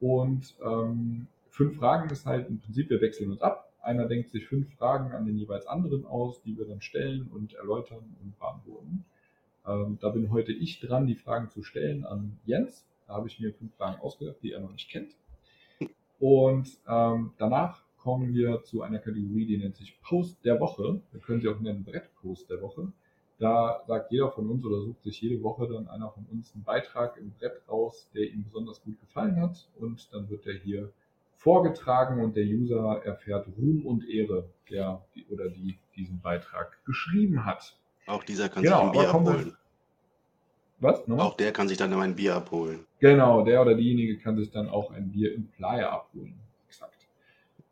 Und 0.00 0.56
ähm, 0.64 1.26
fünf 1.50 1.76
Fragen 1.76 2.08
ist 2.08 2.24
halt 2.24 2.48
im 2.48 2.58
Prinzip, 2.58 2.88
wir 2.88 3.02
wechseln 3.02 3.30
uns 3.30 3.42
ab. 3.42 3.70
Einer 3.82 4.06
denkt 4.06 4.30
sich 4.30 4.46
fünf 4.46 4.74
Fragen 4.76 5.12
an 5.12 5.26
den 5.26 5.36
jeweils 5.36 5.66
anderen 5.66 6.06
aus, 6.06 6.40
die 6.40 6.56
wir 6.56 6.64
dann 6.64 6.80
stellen 6.80 7.28
und 7.30 7.52
erläutern 7.52 8.16
und 8.22 8.38
beantworten. 8.38 9.04
Ähm, 9.66 9.98
da 10.00 10.08
bin 10.08 10.30
heute 10.30 10.52
ich 10.52 10.80
dran, 10.80 11.06
die 11.06 11.16
Fragen 11.16 11.50
zu 11.50 11.62
stellen 11.62 12.06
an 12.06 12.38
Jens. 12.46 12.86
Da 13.08 13.14
habe 13.14 13.26
ich 13.26 13.40
mir 13.40 13.52
fünf 13.52 13.74
Fragen 13.74 14.00
ausgedacht, 14.00 14.36
die 14.42 14.52
er 14.52 14.60
noch 14.60 14.70
nicht 14.70 14.90
kennt. 14.90 15.16
Und 16.20 16.68
ähm, 16.88 17.32
danach 17.38 17.82
kommen 17.96 18.34
wir 18.34 18.62
zu 18.64 18.82
einer 18.82 18.98
Kategorie, 18.98 19.46
die 19.46 19.58
nennt 19.58 19.76
sich 19.76 20.00
Post 20.02 20.44
der 20.44 20.60
Woche. 20.60 21.00
Wir 21.10 21.20
können 21.20 21.40
sie 21.40 21.48
auch 21.48 21.58
nennen 21.58 21.84
Brettpost 21.84 22.48
der 22.50 22.60
Woche. 22.60 22.92
Da 23.38 23.82
sagt 23.86 24.10
jeder 24.12 24.30
von 24.30 24.48
uns 24.50 24.64
oder 24.64 24.80
sucht 24.82 25.02
sich 25.04 25.20
jede 25.20 25.42
Woche 25.42 25.68
dann 25.68 25.88
einer 25.88 26.10
von 26.10 26.26
uns 26.30 26.52
einen 26.54 26.64
Beitrag 26.64 27.16
im 27.16 27.30
Brett 27.38 27.62
raus, 27.68 28.08
der 28.14 28.22
ihm 28.30 28.44
besonders 28.44 28.82
gut 28.82 29.00
gefallen 29.00 29.40
hat. 29.40 29.68
Und 29.78 30.12
dann 30.12 30.28
wird 30.28 30.44
der 30.44 30.54
hier 30.54 30.90
vorgetragen 31.36 32.22
und 32.22 32.36
der 32.36 32.44
User 32.44 33.00
erfährt 33.04 33.46
Ruhm 33.56 33.86
und 33.86 34.08
Ehre, 34.08 34.50
der 34.70 35.04
oder 35.30 35.48
die 35.48 35.78
diesen 35.96 36.20
Beitrag 36.20 36.84
geschrieben 36.84 37.44
hat. 37.46 37.78
Auch 38.06 38.24
dieser 38.24 38.48
kann 38.48 38.64
Genau, 38.64 38.78
sich 38.78 38.86
ein 38.86 38.92
Bier 38.92 39.14
abholen. 39.14 39.56
Was? 40.80 41.06
Nochmal? 41.08 41.26
Auch 41.26 41.36
der 41.36 41.52
kann 41.52 41.68
sich 41.68 41.76
dann 41.76 41.92
ein 41.92 42.14
Bier 42.14 42.36
abholen. 42.36 42.86
Genau, 43.00 43.44
der 43.44 43.60
oder 43.62 43.74
diejenige 43.74 44.18
kann 44.18 44.36
sich 44.36 44.50
dann 44.50 44.68
auch 44.68 44.90
ein 44.92 45.10
Bier 45.10 45.34
im 45.34 45.48
Playa 45.48 45.90
abholen. 45.90 46.34
Exakt. 46.68 47.06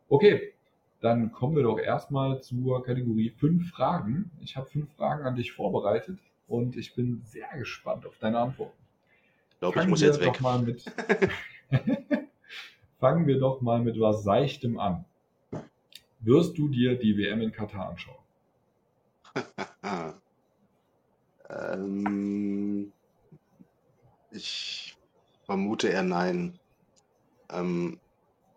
Okay, 0.09 0.53
dann 1.01 1.31
kommen 1.31 1.55
wir 1.55 1.63
doch 1.63 1.79
erstmal 1.79 2.41
zur 2.41 2.83
Kategorie 2.83 3.29
fünf 3.29 3.69
Fragen. 3.69 4.31
Ich 4.41 4.57
habe 4.57 4.67
fünf 4.67 4.91
Fragen 4.95 5.25
an 5.25 5.35
dich 5.35 5.51
vorbereitet 5.53 6.19
und 6.47 6.75
ich 6.75 6.95
bin 6.95 7.21
sehr 7.23 7.49
gespannt 7.57 8.05
auf 8.05 8.17
deine 8.19 8.39
Antworten. 8.39 8.77
Ich 9.51 9.59
glaube, 9.59 9.81
ich 9.81 9.87
muss 9.87 10.01
jetzt 10.01 10.19
weg. 10.19 10.39
Mit 10.65 10.85
Fangen 12.99 13.27
wir 13.27 13.39
doch 13.39 13.61
mal 13.61 13.79
mit 13.79 13.99
was 13.99 14.23
Seichtem 14.23 14.79
an. 14.79 15.05
Wirst 16.19 16.57
du 16.57 16.67
dir 16.67 16.97
die 16.97 17.17
WM 17.17 17.41
in 17.41 17.51
Katar 17.51 17.89
anschauen? 17.89 18.17
ähm, 21.49 22.91
ich 24.31 24.95
vermute 25.45 25.87
eher 25.89 26.03
nein. 26.03 26.59
Ähm, 27.49 27.99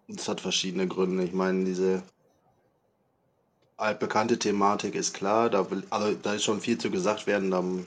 das 0.08 0.28
hat 0.28 0.40
verschiedene 0.40 0.88
Gründe. 0.88 1.24
Ich 1.24 1.32
meine, 1.32 1.64
diese 1.64 2.02
altbekannte 3.76 4.38
Thematik 4.38 4.94
ist 4.94 5.14
klar, 5.14 5.48
da, 5.50 5.70
will, 5.70 5.84
also, 5.90 6.14
da 6.20 6.34
ist 6.34 6.44
schon 6.44 6.60
viel 6.60 6.78
zu 6.78 6.90
gesagt 6.90 7.26
werden, 7.26 7.50
da, 7.50 7.62
mh, 7.62 7.84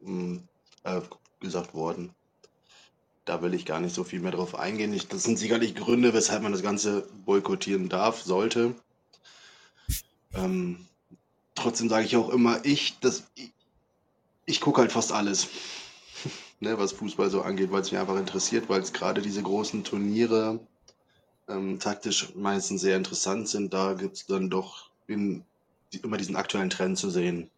hm, 0.00 0.42
äh, 0.84 1.00
gesagt 1.40 1.74
worden. 1.74 2.14
Da 3.24 3.40
will 3.42 3.54
ich 3.54 3.66
gar 3.66 3.80
nicht 3.80 3.94
so 3.94 4.04
viel 4.04 4.20
mehr 4.20 4.32
drauf 4.32 4.54
eingehen. 4.58 4.92
Ich, 4.92 5.08
das 5.08 5.22
sind 5.22 5.38
sicherlich 5.38 5.74
Gründe, 5.74 6.12
weshalb 6.12 6.42
man 6.42 6.52
das 6.52 6.62
Ganze 6.62 7.08
boykottieren 7.24 7.88
darf, 7.88 8.22
sollte. 8.22 8.74
Ähm, 10.34 10.86
trotzdem 11.54 11.88
sage 11.88 12.06
ich 12.06 12.16
auch 12.16 12.30
immer, 12.30 12.64
ich, 12.64 12.98
das, 13.00 13.24
ich, 13.34 13.52
ich 14.46 14.60
gucke 14.60 14.80
halt 14.80 14.92
fast 14.92 15.12
alles, 15.12 15.48
ne, 16.62 16.78
was 16.78 16.92
Fußball 16.92 17.28
so 17.28 17.42
angeht, 17.42 17.72
weil 17.72 17.82
es 17.82 17.90
mich 17.90 18.00
einfach 18.00 18.16
interessiert, 18.16 18.68
weil 18.68 18.80
es 18.80 18.92
gerade 18.92 19.20
diese 19.20 19.42
großen 19.42 19.82
Turniere 19.82 20.60
ähm, 21.48 21.80
taktisch 21.80 22.34
meistens 22.36 22.80
sehr 22.80 22.96
interessant 22.96 23.48
sind. 23.48 23.74
Da 23.74 23.94
gibt 23.94 24.16
es 24.16 24.26
dann 24.26 24.48
doch 24.48 24.90
in, 25.08 25.44
immer 26.02 26.16
diesen 26.16 26.36
aktuellen 26.36 26.70
Trend 26.70 26.98
zu 26.98 27.10
sehen. 27.10 27.50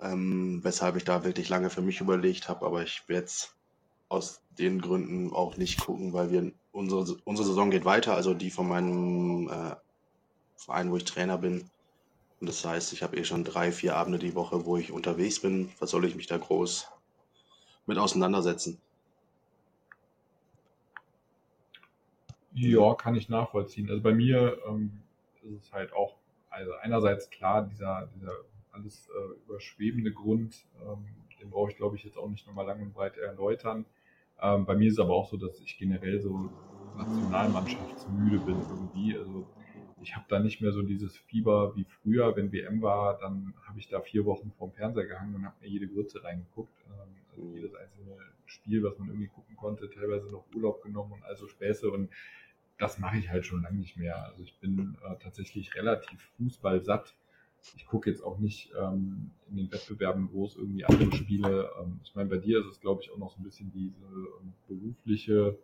Ähm, 0.00 0.60
weshalb 0.64 0.96
ich 0.96 1.04
da 1.04 1.24
wirklich 1.24 1.50
lange 1.50 1.68
für 1.68 1.82
mich 1.82 2.00
überlegt 2.00 2.48
habe, 2.48 2.64
aber 2.64 2.82
ich 2.82 3.02
werde 3.06 3.26
es 3.26 3.54
aus 4.08 4.40
den 4.58 4.80
Gründen 4.80 5.30
auch 5.30 5.58
nicht 5.58 5.78
gucken, 5.78 6.14
weil 6.14 6.30
wir 6.30 6.52
unsere, 6.72 7.18
unsere 7.24 7.46
Saison 7.46 7.70
geht 7.70 7.84
weiter, 7.84 8.14
also 8.14 8.32
die 8.32 8.50
von 8.50 8.66
meinem 8.66 9.50
äh, 9.50 9.76
Verein, 10.56 10.90
wo 10.90 10.96
ich 10.96 11.04
Trainer 11.04 11.36
bin. 11.36 11.68
Und 12.40 12.48
das 12.48 12.64
heißt, 12.64 12.94
ich 12.94 13.02
habe 13.02 13.18
eh 13.18 13.24
schon 13.24 13.44
drei, 13.44 13.70
vier 13.72 13.96
Abende 13.96 14.18
die 14.18 14.34
Woche, 14.34 14.64
wo 14.64 14.78
ich 14.78 14.90
unterwegs 14.90 15.40
bin. 15.40 15.70
Was 15.78 15.90
soll 15.90 16.06
ich 16.06 16.16
mich 16.16 16.26
da 16.26 16.38
groß 16.38 16.88
mit 17.86 17.98
auseinandersetzen? 17.98 18.80
Ja, 22.52 22.94
kann 22.94 23.14
ich 23.14 23.28
nachvollziehen. 23.28 23.88
Also 23.90 24.02
bei 24.02 24.12
mir 24.12 24.58
ähm, 24.66 25.02
ist 25.42 25.52
es 25.66 25.72
halt 25.72 25.92
auch, 25.92 26.18
also 26.48 26.72
einerseits 26.82 27.30
klar, 27.30 27.62
dieser, 27.66 28.08
dieser 28.14 28.32
alles 28.72 29.08
äh, 29.08 29.34
überschwebende 29.44 30.12
Grund, 30.12 30.66
ähm, 30.80 31.26
den 31.40 31.50
brauche 31.50 31.70
ich 31.70 31.76
glaube 31.76 31.96
ich 31.96 32.04
jetzt 32.04 32.16
auch 32.18 32.28
nicht 32.28 32.46
nochmal 32.46 32.66
lang 32.66 32.82
und 32.82 32.92
breit 32.92 33.16
erläutern. 33.18 33.86
Ähm, 34.40 34.66
bei 34.66 34.74
mir 34.76 34.88
ist 34.88 34.94
es 34.94 34.98
aber 35.00 35.14
auch 35.14 35.28
so, 35.28 35.36
dass 35.36 35.60
ich 35.60 35.78
generell 35.78 36.20
so 36.20 36.50
nationalmannschaftsmüde 36.92 38.40
bin 38.40 38.62
irgendwie. 38.68 39.16
Also 39.16 39.48
ich 40.00 40.16
habe 40.16 40.26
da 40.28 40.40
nicht 40.40 40.60
mehr 40.60 40.72
so 40.72 40.82
dieses 40.82 41.16
Fieber 41.16 41.76
wie 41.76 41.84
früher, 41.84 42.34
wenn 42.36 42.52
WM 42.52 42.82
war, 42.82 43.18
dann 43.18 43.54
habe 43.66 43.78
ich 43.78 43.88
da 43.88 44.00
vier 44.00 44.24
Wochen 44.24 44.50
vorm 44.52 44.72
Fernseher 44.72 45.06
gehangen 45.06 45.34
und 45.36 45.44
habe 45.46 45.56
mir 45.60 45.68
jede 45.68 45.88
Grütze 45.88 46.24
reingeguckt. 46.24 46.72
Ähm, 46.86 47.16
also 47.30 47.54
jedes 47.54 47.74
einzelne 47.74 48.16
Spiel, 48.46 48.82
was 48.82 48.98
man 48.98 49.08
irgendwie 49.08 49.28
gucken 49.28 49.56
konnte, 49.56 49.90
teilweise 49.90 50.30
noch 50.30 50.44
Urlaub 50.54 50.82
genommen 50.82 51.12
und 51.12 51.22
also 51.24 51.46
Späße 51.46 51.90
und 51.90 52.10
das 52.78 52.98
mache 52.98 53.18
ich 53.18 53.28
halt 53.28 53.44
schon 53.44 53.62
lange 53.62 53.78
nicht 53.78 53.96
mehr. 53.96 54.24
Also 54.24 54.42
ich 54.42 54.58
bin 54.58 54.96
äh, 55.04 55.16
tatsächlich 55.22 55.74
relativ 55.74 56.20
fußballsatt. 56.38 57.14
Ich 57.76 57.84
gucke 57.86 58.08
jetzt 58.08 58.22
auch 58.22 58.38
nicht 58.38 58.72
ähm, 58.80 59.32
in 59.50 59.56
den 59.56 59.70
Wettbewerben 59.70 60.28
groß 60.28 60.56
irgendwie 60.56 60.84
andere 60.86 61.14
Spiele. 61.14 61.70
Ähm, 61.78 62.00
ich 62.02 62.14
meine, 62.14 62.30
bei 62.30 62.38
dir 62.38 62.60
ist 62.60 62.66
es, 62.66 62.80
glaube 62.80 63.02
ich, 63.02 63.12
auch 63.12 63.18
noch 63.18 63.30
so 63.30 63.40
ein 63.40 63.44
bisschen 63.44 63.70
diese 63.70 64.06
ähm, 64.06 64.54
berufliche 64.66 65.58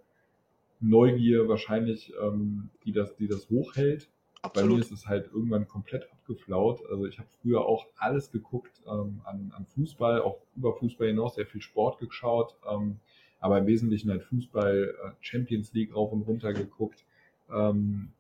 Neugier 0.80 1.48
wahrscheinlich, 1.48 2.12
ähm, 2.20 2.68
die, 2.84 2.92
das, 2.92 3.16
die 3.16 3.28
das 3.28 3.48
hochhält. 3.48 4.10
Absolut. 4.46 4.70
Bei 4.70 4.74
mir 4.74 4.80
ist 4.80 4.92
es 4.92 5.06
halt 5.06 5.26
irgendwann 5.32 5.66
komplett 5.68 6.10
abgeflaut. 6.10 6.80
Also 6.90 7.06
ich 7.06 7.18
habe 7.18 7.28
früher 7.42 7.64
auch 7.64 7.86
alles 7.96 8.30
geguckt 8.30 8.80
ähm, 8.86 9.20
an, 9.24 9.52
an 9.56 9.66
Fußball, 9.66 10.22
auch 10.22 10.38
über 10.56 10.74
Fußball 10.74 11.08
hinaus 11.08 11.34
sehr 11.34 11.46
viel 11.46 11.60
Sport 11.60 11.98
geschaut, 11.98 12.54
ähm, 12.70 12.98
aber 13.40 13.58
im 13.58 13.66
Wesentlichen 13.66 14.10
halt 14.10 14.22
Fußball, 14.24 14.94
äh, 15.02 15.10
Champions 15.20 15.72
League 15.74 15.94
rauf 15.94 16.12
und 16.12 16.22
runter 16.22 16.52
geguckt, 16.52 17.04
ähm, 17.50 18.10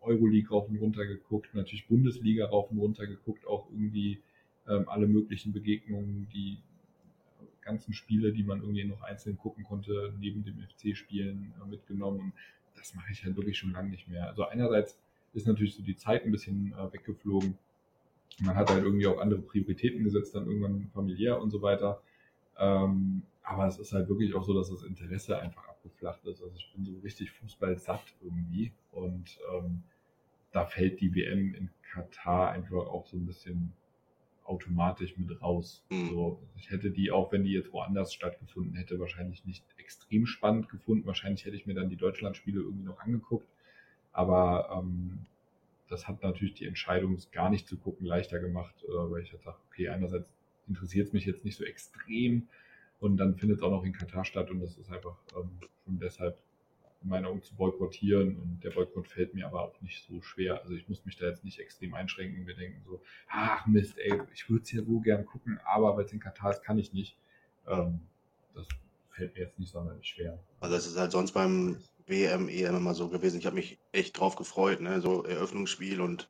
Euroleague 0.00 0.50
rauf 0.50 0.68
und 0.68 0.76
runter 0.76 1.06
geguckt, 1.06 1.54
natürlich 1.54 1.86
Bundesliga 1.88 2.46
rauf 2.46 2.70
und 2.70 2.78
runter 2.78 3.06
geguckt, 3.06 3.46
auch 3.46 3.66
irgendwie 3.70 4.20
ähm, 4.68 4.88
alle 4.88 5.06
möglichen 5.06 5.52
Begegnungen, 5.52 6.28
die 6.32 6.58
ganzen 7.62 7.94
Spiele, 7.94 8.32
die 8.32 8.44
man 8.44 8.60
irgendwie 8.60 8.84
noch 8.84 9.02
einzeln 9.02 9.38
gucken 9.38 9.64
konnte, 9.64 10.12
neben 10.20 10.44
dem 10.44 10.58
FC-Spielen 10.60 11.54
äh, 11.60 11.68
mitgenommen. 11.68 12.20
Und 12.20 12.32
das 12.76 12.94
mache 12.94 13.10
ich 13.12 13.24
halt 13.24 13.36
wirklich 13.36 13.58
schon 13.58 13.72
lange 13.72 13.90
nicht 13.90 14.08
mehr. 14.08 14.28
Also 14.28 14.44
einerseits 14.44 14.98
ist 15.34 15.46
natürlich 15.46 15.74
so 15.74 15.82
die 15.82 15.96
Zeit 15.96 16.24
ein 16.24 16.32
bisschen 16.32 16.72
äh, 16.72 16.92
weggeflogen. 16.92 17.58
Man 18.40 18.56
hat 18.56 18.70
halt 18.70 18.84
irgendwie 18.84 19.06
auch 19.06 19.18
andere 19.18 19.40
Prioritäten 19.40 20.02
gesetzt, 20.02 20.34
dann 20.34 20.46
irgendwann 20.46 20.90
familiär 20.92 21.40
und 21.40 21.50
so 21.50 21.62
weiter. 21.62 22.00
Ähm, 22.58 23.22
aber 23.42 23.66
es 23.66 23.78
ist 23.78 23.92
halt 23.92 24.08
wirklich 24.08 24.34
auch 24.34 24.44
so, 24.44 24.54
dass 24.54 24.70
das 24.70 24.82
Interesse 24.82 25.38
einfach 25.38 25.68
abgeflacht 25.68 26.24
ist. 26.24 26.42
Also 26.42 26.56
ich 26.56 26.72
bin 26.74 26.84
so 26.84 26.98
richtig 27.00 27.30
Fußball 27.32 27.78
satt 27.78 28.02
irgendwie 28.22 28.72
und 28.92 29.38
ähm, 29.52 29.82
da 30.52 30.64
fällt 30.64 31.00
die 31.00 31.14
WM 31.14 31.54
in 31.54 31.70
Katar 31.82 32.50
einfach 32.52 32.86
auch 32.86 33.06
so 33.06 33.16
ein 33.16 33.26
bisschen 33.26 33.72
automatisch 34.44 35.16
mit 35.16 35.40
raus. 35.42 35.84
Mhm. 35.90 36.08
So, 36.08 36.42
ich 36.56 36.70
hätte 36.70 36.90
die, 36.90 37.10
auch 37.10 37.32
wenn 37.32 37.44
die 37.44 37.52
jetzt 37.52 37.72
woanders 37.72 38.12
stattgefunden 38.12 38.74
hätte, 38.74 38.98
wahrscheinlich 38.98 39.44
nicht 39.44 39.64
extrem 39.78 40.26
spannend 40.26 40.68
gefunden. 40.68 41.06
Wahrscheinlich 41.06 41.44
hätte 41.44 41.56
ich 41.56 41.66
mir 41.66 41.74
dann 41.74 41.88
die 41.88 41.96
Deutschlandspiele 41.96 42.60
irgendwie 42.60 42.84
noch 42.84 42.98
angeguckt. 42.98 43.46
Aber 44.14 44.70
ähm, 44.72 45.26
das 45.88 46.08
hat 46.08 46.22
natürlich 46.22 46.54
die 46.54 46.66
Entscheidung, 46.66 47.14
es 47.14 47.30
gar 47.30 47.50
nicht 47.50 47.68
zu 47.68 47.76
gucken, 47.76 48.06
leichter 48.06 48.38
gemacht, 48.38 48.74
äh, 48.84 48.92
weil 48.92 49.22
ich 49.22 49.32
jetzt 49.32 49.44
sage, 49.44 49.58
okay, 49.70 49.88
einerseits 49.88 50.32
interessiert 50.66 51.08
es 51.08 51.12
mich 51.12 51.26
jetzt 51.26 51.44
nicht 51.44 51.58
so 51.58 51.64
extrem 51.64 52.48
und 53.00 53.18
dann 53.18 53.36
findet 53.36 53.58
es 53.58 53.62
auch 53.62 53.70
noch 53.70 53.84
in 53.84 53.92
Katar 53.92 54.24
statt 54.24 54.50
und 54.50 54.60
das 54.60 54.78
ist 54.78 54.90
einfach 54.90 55.16
ähm, 55.36 55.50
schon 55.84 55.98
deshalb 55.98 56.38
in 57.02 57.10
meiner 57.10 57.26
Meinung 57.28 57.42
zu 57.42 57.54
boykottieren 57.56 58.36
und 58.38 58.64
der 58.64 58.70
Boykott 58.70 59.08
fällt 59.08 59.34
mir 59.34 59.46
aber 59.46 59.62
auch 59.62 59.80
nicht 59.82 60.06
so 60.06 60.22
schwer. 60.22 60.62
Also 60.62 60.74
ich 60.74 60.88
muss 60.88 61.04
mich 61.04 61.16
da 61.16 61.26
jetzt 61.26 61.44
nicht 61.44 61.58
extrem 61.58 61.92
einschränken. 61.92 62.46
Wir 62.46 62.54
denken 62.54 62.80
so, 62.86 63.02
ach 63.28 63.66
Mist, 63.66 63.98
ey, 63.98 64.22
ich 64.32 64.48
würde 64.48 64.62
es 64.62 64.72
ja 64.72 64.82
so 64.82 65.00
gern 65.00 65.26
gucken, 65.26 65.60
aber 65.66 65.96
weil 65.96 66.06
es 66.06 66.12
in 66.12 66.20
Katar 66.20 66.52
ist, 66.52 66.62
kann 66.62 66.78
ich 66.78 66.94
nicht. 66.94 67.18
Ähm, 67.66 68.00
das 68.54 68.66
fällt 69.10 69.34
mir 69.34 69.42
jetzt 69.42 69.58
nicht 69.58 69.70
sonderlich 69.70 70.06
schwer. 70.06 70.38
Also 70.60 70.76
es 70.76 70.86
ist 70.86 70.96
halt 70.96 71.12
sonst 71.12 71.32
beim 71.32 71.76
WM, 72.06 72.48
EM 72.48 72.76
immer 72.76 72.94
so 72.94 73.08
gewesen. 73.08 73.38
Ich 73.38 73.46
habe 73.46 73.56
mich 73.56 73.78
echt 73.92 74.18
drauf 74.18 74.36
gefreut, 74.36 74.80
ne? 74.80 75.00
So 75.00 75.24
Eröffnungsspiel 75.24 76.00
und 76.00 76.28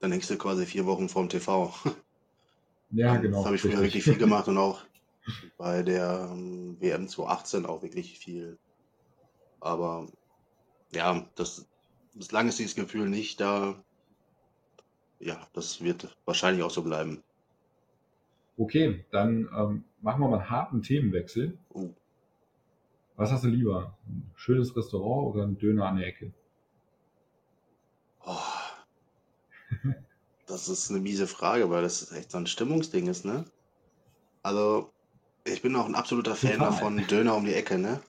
dann 0.00 0.12
hängst 0.12 0.30
du 0.30 0.36
quasi 0.36 0.66
vier 0.66 0.86
Wochen 0.86 1.08
vorm 1.08 1.28
TV. 1.28 1.74
Ja, 2.90 3.16
genau. 3.16 3.38
Das 3.38 3.46
habe 3.46 3.56
ich 3.56 3.62
früher 3.62 3.80
wirklich 3.80 4.04
viel 4.04 4.18
gemacht 4.18 4.46
und 4.46 4.56
auch 4.56 4.84
bei 5.58 5.82
der 5.82 6.28
ähm, 6.30 6.76
WM 6.80 7.08
2018 7.08 7.66
auch 7.66 7.82
wirklich 7.82 8.20
viel. 8.20 8.56
Aber 9.58 10.06
ja, 10.92 11.26
das, 11.34 11.66
bislang 12.14 12.48
ist 12.48 12.58
dieses 12.58 12.76
Gefühl 12.76 13.08
nicht 13.08 13.40
da. 13.40 13.82
Ja, 15.18 15.44
das 15.54 15.82
wird 15.82 16.16
wahrscheinlich 16.24 16.62
auch 16.62 16.70
so 16.70 16.82
bleiben. 16.82 17.22
Okay, 18.56 19.04
dann 19.10 19.48
ähm, 19.56 19.84
machen 20.00 20.20
wir 20.20 20.28
mal 20.28 20.38
einen 20.38 20.50
harten 20.50 20.82
Themenwechsel. 20.82 21.58
Uh. 21.72 21.92
Was 23.16 23.30
hast 23.30 23.44
du 23.44 23.48
lieber? 23.48 23.96
Ein 24.06 24.30
schönes 24.34 24.76
Restaurant 24.76 25.34
oder 25.34 25.44
ein 25.44 25.58
Döner 25.58 25.86
an 25.86 25.96
der 25.96 26.08
Ecke? 26.08 26.32
Oh. 28.24 28.36
Das 30.46 30.68
ist 30.68 30.90
eine 30.90 31.00
miese 31.00 31.26
Frage, 31.26 31.70
weil 31.70 31.82
das 31.82 32.12
echt 32.12 32.30
so 32.30 32.38
ein 32.38 32.46
Stimmungsding 32.46 33.06
ist, 33.06 33.24
ne? 33.24 33.44
Also, 34.42 34.90
ich 35.44 35.62
bin 35.62 35.74
auch 35.76 35.86
ein 35.86 35.94
absoluter 35.94 36.34
Fan 36.34 36.58
Total. 36.58 36.70
davon, 36.70 37.06
Döner 37.06 37.36
um 37.36 37.44
die 37.44 37.54
Ecke, 37.54 37.78
ne? 37.78 38.00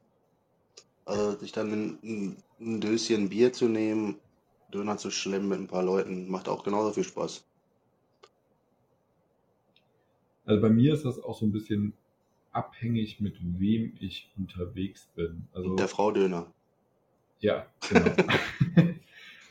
Also, 1.05 1.37
sich 1.37 1.51
dann 1.51 1.71
ein, 2.03 2.37
ein 2.59 2.81
Döschen 2.81 3.29
Bier 3.29 3.53
zu 3.53 3.67
nehmen, 3.67 4.19
Döner 4.73 4.97
zu 4.97 5.11
schlemmen 5.11 5.47
mit 5.47 5.59
ein 5.59 5.67
paar 5.67 5.83
Leuten, 5.83 6.29
macht 6.29 6.49
auch 6.49 6.63
genauso 6.63 6.91
viel 6.91 7.03
Spaß. 7.03 7.45
Also 10.45 10.61
bei 10.61 10.69
mir 10.69 10.93
ist 10.93 11.05
das 11.05 11.19
auch 11.19 11.39
so 11.39 11.45
ein 11.45 11.51
bisschen 11.51 11.93
abhängig, 12.55 13.19
mit 13.19 13.35
wem 13.41 13.93
ich 13.99 14.31
unterwegs 14.37 15.09
bin. 15.15 15.47
Also, 15.53 15.75
der 15.75 15.87
Frau 15.87 16.11
Döner. 16.11 16.51
Ja, 17.39 17.67
genau. 17.89 18.05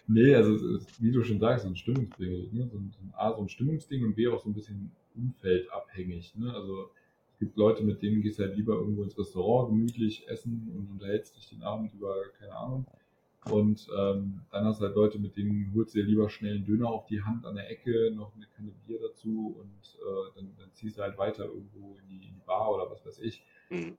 nee, 0.07 0.35
also 0.35 0.77
ist, 0.77 1.03
wie 1.03 1.13
du 1.13 1.23
schon 1.23 1.39
sagst, 1.39 1.65
so 1.65 1.71
ein 1.71 1.77
Stimmungsding. 1.77 2.49
Ne? 2.53 2.69
So, 2.73 2.79
ein, 2.79 2.93
so, 2.93 3.03
ein, 3.03 3.13
A, 3.15 3.35
so 3.35 3.43
ein 3.43 3.49
Stimmungsding 3.49 4.05
und 4.05 4.17
B 4.17 4.27
auch 4.29 4.43
so 4.43 4.49
ein 4.49 4.55
bisschen 4.55 4.91
umfeldabhängig. 5.15 6.35
Ne? 6.37 6.53
Also 6.53 6.91
es 7.33 7.39
gibt 7.39 7.57
Leute, 7.57 7.85
mit 7.85 8.03
denen 8.03 8.23
gehst 8.23 8.39
du 8.39 8.45
halt 8.45 8.57
lieber 8.57 8.75
irgendwo 8.75 9.03
ins 9.03 9.19
Restaurant, 9.19 9.69
gemütlich 9.69 10.27
essen 10.29 10.73
und 10.75 10.91
unterhältst 10.93 11.37
dich 11.37 11.51
den 11.51 11.63
Abend 11.63 11.93
über, 11.93 12.15
keine 12.39 12.57
Ahnung. 12.57 12.87
Und 13.51 13.89
ähm, 13.97 14.41
dann 14.51 14.65
hast 14.65 14.81
du 14.81 14.87
halt 14.87 14.97
Leute, 14.97 15.19
mit 15.19 15.37
denen 15.37 15.73
holst 15.75 15.95
du 15.95 15.99
dir 15.99 16.07
lieber 16.07 16.31
schnell 16.31 16.55
einen 16.55 16.65
Döner 16.65 16.89
auf 16.89 17.07
die 17.07 17.23
Hand 17.23 17.45
an 17.45 17.57
der 17.57 17.71
Ecke, 17.71 18.11
noch 18.15 18.35
eine 18.35 18.47
Kanne 18.57 18.73
Bier 18.87 18.99
dazu 19.01 19.57
und 19.61 19.99
äh, 20.01 20.31
dann, 20.35 20.55
dann 20.59 20.71
ziehst 20.73 20.97
du 20.97 21.03
halt 21.03 21.19
weiter 21.19 21.45
irgendwo 21.45 21.97
in 21.97 22.09
die, 22.09 22.27
in 22.27 22.35
die 22.35 22.43
Bar 22.47 22.73
oder 22.73 22.91
was 22.91 23.05
weiß 23.05 23.19
ich. 23.21 23.45
Mhm. 23.69 23.99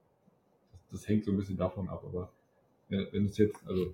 Das, 0.72 0.82
das, 0.92 1.08
hängt 1.08 1.26
so 1.26 1.32
ein 1.32 1.38
bisschen 1.38 1.58
davon 1.58 1.90
ab, 1.90 2.04
aber 2.06 2.32
wenn, 2.90 3.08
wenn 3.12 3.26
es 3.26 3.38
jetzt, 3.38 3.66
also 3.68 3.94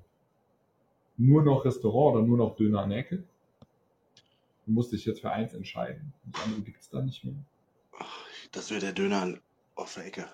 nur 1.18 1.44
noch 1.44 1.65
Restaurant 1.65 2.15
oder 2.15 2.26
nur 2.26 2.38
noch 2.38 2.56
Döner 2.56 2.82
an 2.82 2.90
der 2.90 2.99
Ecke? 2.99 3.23
du 4.65 4.72
musst 4.72 4.91
dich 4.91 5.06
jetzt 5.06 5.22
für 5.22 5.32
eins 5.32 5.53
entscheiden. 5.53 6.14
Das 6.32 6.44
andere 6.44 6.61
gibt 6.61 6.80
es 6.80 6.90
da 6.90 7.02
nicht 7.02 7.23
mehr. 7.23 7.36
Das 8.52 8.69
wäre 8.72 8.82
der 8.82 8.94
Döner 8.94 9.38
auf 9.76 9.94
der 9.94 10.06
Ecke. 10.06 10.28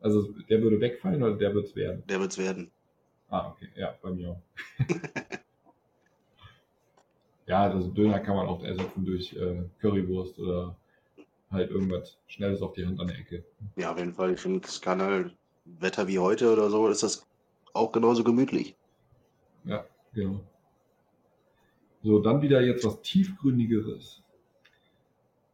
Also 0.00 0.32
der 0.48 0.62
würde 0.62 0.80
wegfallen 0.80 1.22
oder 1.22 1.36
der 1.36 1.54
wird 1.54 1.66
es 1.66 1.76
werden? 1.76 2.02
Der 2.08 2.20
wird 2.20 2.32
es 2.32 2.38
werden. 2.38 2.70
Ah, 3.30 3.48
okay. 3.48 3.68
Ja, 3.76 3.96
bei 4.02 4.10
mir 4.10 4.30
auch. 4.30 4.42
ja, 7.46 7.62
also 7.62 7.88
Döner 7.88 8.18
kann 8.20 8.36
man 8.36 8.48
auch 8.48 8.62
ersetzen 8.62 9.04
durch 9.04 9.32
äh, 9.34 9.62
Currywurst 9.80 10.38
oder 10.38 10.76
halt 11.50 11.70
irgendwas 11.70 12.18
Schnelles 12.26 12.60
auf 12.62 12.72
die 12.74 12.84
Hand 12.84 13.00
an 13.00 13.06
der 13.06 13.18
Ecke. 13.18 13.44
Ja, 13.76 13.92
auf 13.92 13.98
jeden 13.98 14.14
Fall. 14.14 14.32
Ich 14.32 14.40
finde, 14.40 14.66
es 14.66 14.80
kann 14.80 15.00
halt 15.00 15.36
Wetter 15.64 16.08
wie 16.08 16.18
heute 16.18 16.52
oder 16.52 16.70
so, 16.70 16.88
ist 16.88 17.02
das 17.02 17.26
auch 17.72 17.92
genauso 17.92 18.24
gemütlich. 18.24 18.76
Ja, 19.64 19.84
genau. 20.12 20.40
So, 22.02 22.18
dann 22.18 22.42
wieder 22.42 22.62
jetzt 22.62 22.84
was 22.84 23.00
tiefgründigeres. 23.02 24.22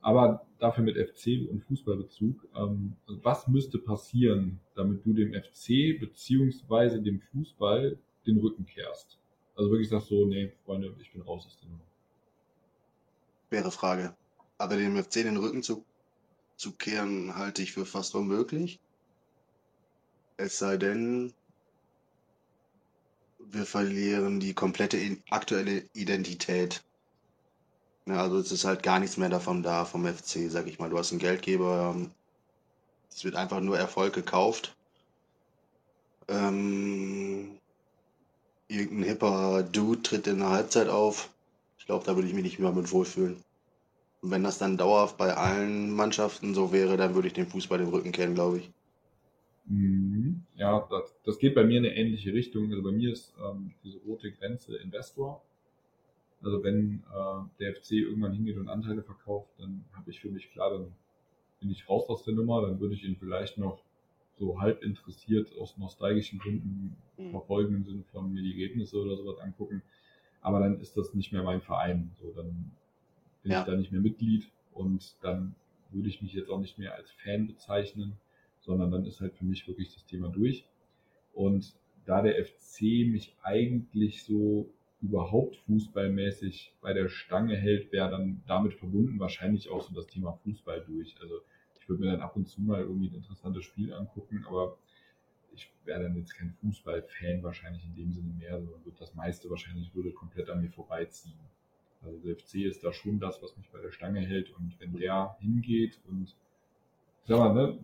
Aber 0.07 0.47
dafür 0.61 0.85
mit 0.85 0.97
FC 0.97 1.51
und 1.51 1.65
Fußballbezug. 1.65 2.47
Ähm, 2.55 2.95
also 3.09 3.25
was 3.25 3.49
müsste 3.49 3.79
passieren, 3.79 4.61
damit 4.77 5.05
du 5.05 5.13
dem 5.13 5.35
FC 5.35 5.99
beziehungsweise 5.99 7.03
dem 7.03 7.21
Fußball 7.33 7.99
den 8.25 8.39
Rücken 8.39 8.65
kehrst? 8.67 9.19
Also 9.57 9.69
wirklich 9.69 9.89
sagst 9.89 10.07
so, 10.07 10.25
nee, 10.25 10.53
Freunde, 10.65 10.95
ich 11.01 11.13
bin 11.13 11.23
raus 11.23 11.45
aus 11.47 11.59
der 11.59 11.71
Nummer. 11.71 11.83
Schwere 13.49 13.73
Frage. 13.73 14.15
Aber 14.59 14.77
dem 14.77 14.97
FC 14.97 15.25
den 15.25 15.39
Rücken 15.39 15.65
zu, 15.65 15.85
zu 16.55 16.71
kehren, 16.71 17.35
halte 17.35 17.63
ich 17.63 17.73
für 17.73 17.85
fast 17.85 18.15
unmöglich. 18.15 18.79
Es 20.37 20.61
sei 20.61 20.77
denn, 20.77 21.33
wir 23.41 23.67
verlieren 23.67 24.39
die 24.39 24.55
komplette 24.55 24.99
aktuelle 25.31 25.83
Identität. 25.95 26.85
Ja, 28.07 28.23
also 28.23 28.39
es 28.39 28.53
ist 28.53 28.65
halt 28.65 28.83
gar 28.83 29.01
nichts 29.01 29.17
mehr 29.17 29.29
davon 29.29 29.63
da 29.63 29.85
vom 29.85 30.07
FC, 30.07 30.49
sag 30.49 30.67
ich 30.69 30.79
mal. 30.79 30.91
Du 30.91 30.99
hast 30.99 31.11
einen 31.11 31.19
Geldgeber, 31.19 31.95
ähm, 31.95 32.11
es 33.11 33.25
wird 33.25 33.35
einfach 33.35 33.61
nur 33.61 33.79
Erfolg 33.79 34.15
gekauft. 34.15 34.77
Ähm, 36.29 37.59
irgendein 38.69 39.09
hipper 39.09 39.63
Dude 39.65 40.03
tritt 40.03 40.27
in 40.27 40.39
der 40.39 40.51
Halbzeit 40.51 40.89
auf. 40.89 41.31
Ich 41.79 41.87
glaube, 41.87 42.05
da 42.05 42.15
würde 42.15 42.29
ich 42.29 42.35
mich 42.35 42.45
nicht 42.45 42.59
mehr 42.59 42.73
mit 42.73 42.93
wohlfühlen. 42.93 43.43
Und 44.23 44.31
wenn 44.31 44.45
das 44.45 44.59
dann 44.59 44.77
dauerhaft 44.77 45.17
bei 45.17 45.35
allen 45.35 45.95
Mannschaften 45.95 46.55
so 46.55 46.73
wäre, 46.73 46.97
dann 46.97 47.15
würde 47.15 47.29
ich 47.29 47.35
den 47.35 47.47
Fußball 47.47 47.79
den 47.79 47.89
Rücken 47.89 48.13
kennen, 48.13 48.35
glaube 48.35 48.59
ich. 48.59 48.71
Mhm. 49.67 50.43
Ja, 50.57 50.87
das, 50.91 51.15
das, 51.25 51.39
geht 51.39 51.55
bei 51.55 51.65
mir 51.65 51.79
in 51.79 51.87
eine 51.87 51.97
ähnliche 51.97 52.33
Richtung. 52.33 52.71
Also 52.71 52.83
bei 52.83 52.93
mir 52.93 53.13
ist 53.13 53.33
ähm, 53.45 53.73
diese 53.85 53.99
rote 53.99 54.31
Grenze 54.31 54.77
Investor. 54.77 55.43
Also 56.43 56.63
wenn 56.63 57.03
äh, 57.13 57.59
der 57.59 57.75
FC 57.75 57.93
irgendwann 57.93 58.33
hingeht 58.33 58.57
und 58.57 58.69
Anteile 58.69 59.03
verkauft, 59.03 59.51
dann 59.59 59.85
habe 59.93 60.11
ich 60.11 60.21
für 60.21 60.31
mich 60.31 60.51
klar, 60.51 60.71
dann 60.71 60.93
bin 61.61 61.71
ich 61.71 61.89
raus 61.89 62.09
aus 62.09 62.25
der 62.25 62.35
Nummer, 62.35 62.63
dann 62.63 62.79
würde 62.81 62.95
ich 62.95 63.05
ihn 63.05 63.17
vielleicht 63.17 63.59
noch 63.59 63.83
so 64.39 64.61
halb 64.61 64.83
interessiert 64.83 65.51
aus 65.59 65.79
nostalgischen 65.79 66.39
Gründen 66.39 66.97
mhm. 67.17 67.31
verfolgen 67.31 67.77
im 67.77 67.85
Sinne 67.85 68.05
von 68.13 68.33
mir 68.33 68.43
die 68.43 68.53
Ergebnisse 68.53 69.01
oder 69.01 69.17
sowas 69.17 69.39
angucken. 69.39 69.83
Aber 70.43 70.61
dann 70.61 70.79
ist 70.81 70.97
das 70.97 71.15
nicht 71.15 71.33
mehr 71.33 71.43
mein 71.43 71.63
Verein. 71.63 72.13
So, 72.21 72.33
dann 72.33 72.71
bin 73.43 73.53
ja. 73.53 73.61
ich 73.61 73.67
da 73.67 73.75
nicht 73.75 73.93
mehr 73.93 74.01
Mitglied 74.01 74.49
und 74.75 75.17
dann 75.23 75.55
würde 75.91 76.09
ich 76.09 76.21
mich 76.21 76.35
jetzt 76.35 76.51
auch 76.51 76.61
nicht 76.61 76.79
mehr 76.79 76.95
als 76.95 77.11
Fan 77.13 77.47
bezeichnen, 77.47 78.17
sondern 78.61 78.91
dann 78.91 79.07
ist 79.07 79.21
halt 79.21 79.35
für 79.35 79.45
mich 79.45 79.67
wirklich 79.67 79.95
das 79.95 80.05
Thema 80.05 80.29
durch. 80.29 80.67
Und 81.33 81.75
da 82.05 82.23
der 82.23 82.45
FC 82.45 82.83
mich 83.09 83.35
eigentlich 83.43 84.25
so 84.25 84.69
überhaupt 85.03 85.57
fußballmäßig 85.67 86.75
bei 86.81 86.93
der 86.93 87.09
Stange 87.09 87.57
hält, 87.57 87.93
wäre 87.93 88.11
dann 88.11 88.43
damit 88.47 88.75
verbunden 88.75 89.19
wahrscheinlich 89.19 89.69
auch 89.69 89.83
so 89.83 89.95
das 89.95 90.07
Thema 90.07 90.33
Fußball 90.45 90.85
durch. 90.87 91.17
Also 91.21 91.41
ich 91.81 91.89
würde 91.89 92.03
mir 92.03 92.13
dann 92.13 92.21
ab 92.21 92.37
und 92.37 92.49
zu 92.49 92.61
mal 92.63 92.81
irgendwie 92.81 93.09
ein 93.09 93.15
interessantes 93.15 93.65
Spiel 93.65 93.93
angucken, 93.93 94.45
aber 94.49 94.79
ich 95.55 95.71
wäre 95.85 96.03
dann 96.03 96.17
jetzt 96.17 96.35
kein 96.35 96.53
Fußballfan 96.61 97.43
wahrscheinlich 97.43 97.85
in 97.85 97.95
dem 97.95 98.13
Sinne 98.13 98.33
mehr, 98.33 98.61
sondern 98.61 98.85
würde 98.85 98.99
das 98.99 99.15
meiste 99.15 99.49
wahrscheinlich 99.51 99.95
würde 99.95 100.13
komplett 100.13 100.51
an 100.51 100.63
mir 100.63 100.71
vorbeiziehen. 100.71 101.39
Also 102.03 102.19
der 102.19 102.37
FC 102.37 102.57
ist 102.67 102.85
da 102.85 102.93
schon 102.93 103.19
das, 103.19 103.43
was 103.43 103.57
mich 103.57 103.69
bei 103.71 103.81
der 103.81 103.91
Stange 103.91 104.21
hält 104.21 104.51
und 104.57 104.79
wenn 104.81 104.95
der 104.97 105.37
hingeht 105.41 105.99
und 106.09 106.35
sag 107.25 107.39
mal, 107.39 107.55
ne, 107.55 107.79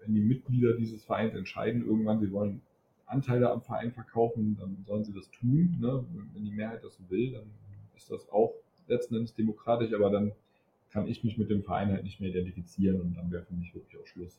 wenn 0.00 0.14
die 0.14 0.20
Mitglieder 0.20 0.74
dieses 0.74 1.04
Vereins 1.04 1.34
entscheiden, 1.34 1.84
irgendwann, 1.84 2.20
sie 2.20 2.32
wollen 2.32 2.62
Anteile 3.06 3.50
am 3.50 3.62
Verein 3.62 3.92
verkaufen, 3.92 4.56
dann 4.58 4.84
sollen 4.86 5.04
sie 5.04 5.12
das 5.12 5.30
tun. 5.30 5.76
Ne? 5.80 6.04
Wenn 6.32 6.44
die 6.44 6.52
Mehrheit 6.52 6.82
das 6.84 6.98
will, 7.08 7.32
dann 7.32 7.50
ist 7.96 8.10
das 8.10 8.28
auch 8.30 8.54
letzten 8.86 9.16
Endes 9.16 9.34
demokratisch, 9.34 9.92
aber 9.94 10.10
dann 10.10 10.32
kann 10.90 11.08
ich 11.08 11.24
mich 11.24 11.38
mit 11.38 11.50
dem 11.50 11.62
Verein 11.62 11.90
halt 11.90 12.04
nicht 12.04 12.20
mehr 12.20 12.30
identifizieren 12.30 13.00
und 13.00 13.14
dann 13.14 13.30
wäre 13.30 13.44
für 13.44 13.54
mich 13.54 13.74
wirklich 13.74 14.00
auch 14.00 14.06
Schluss. 14.06 14.38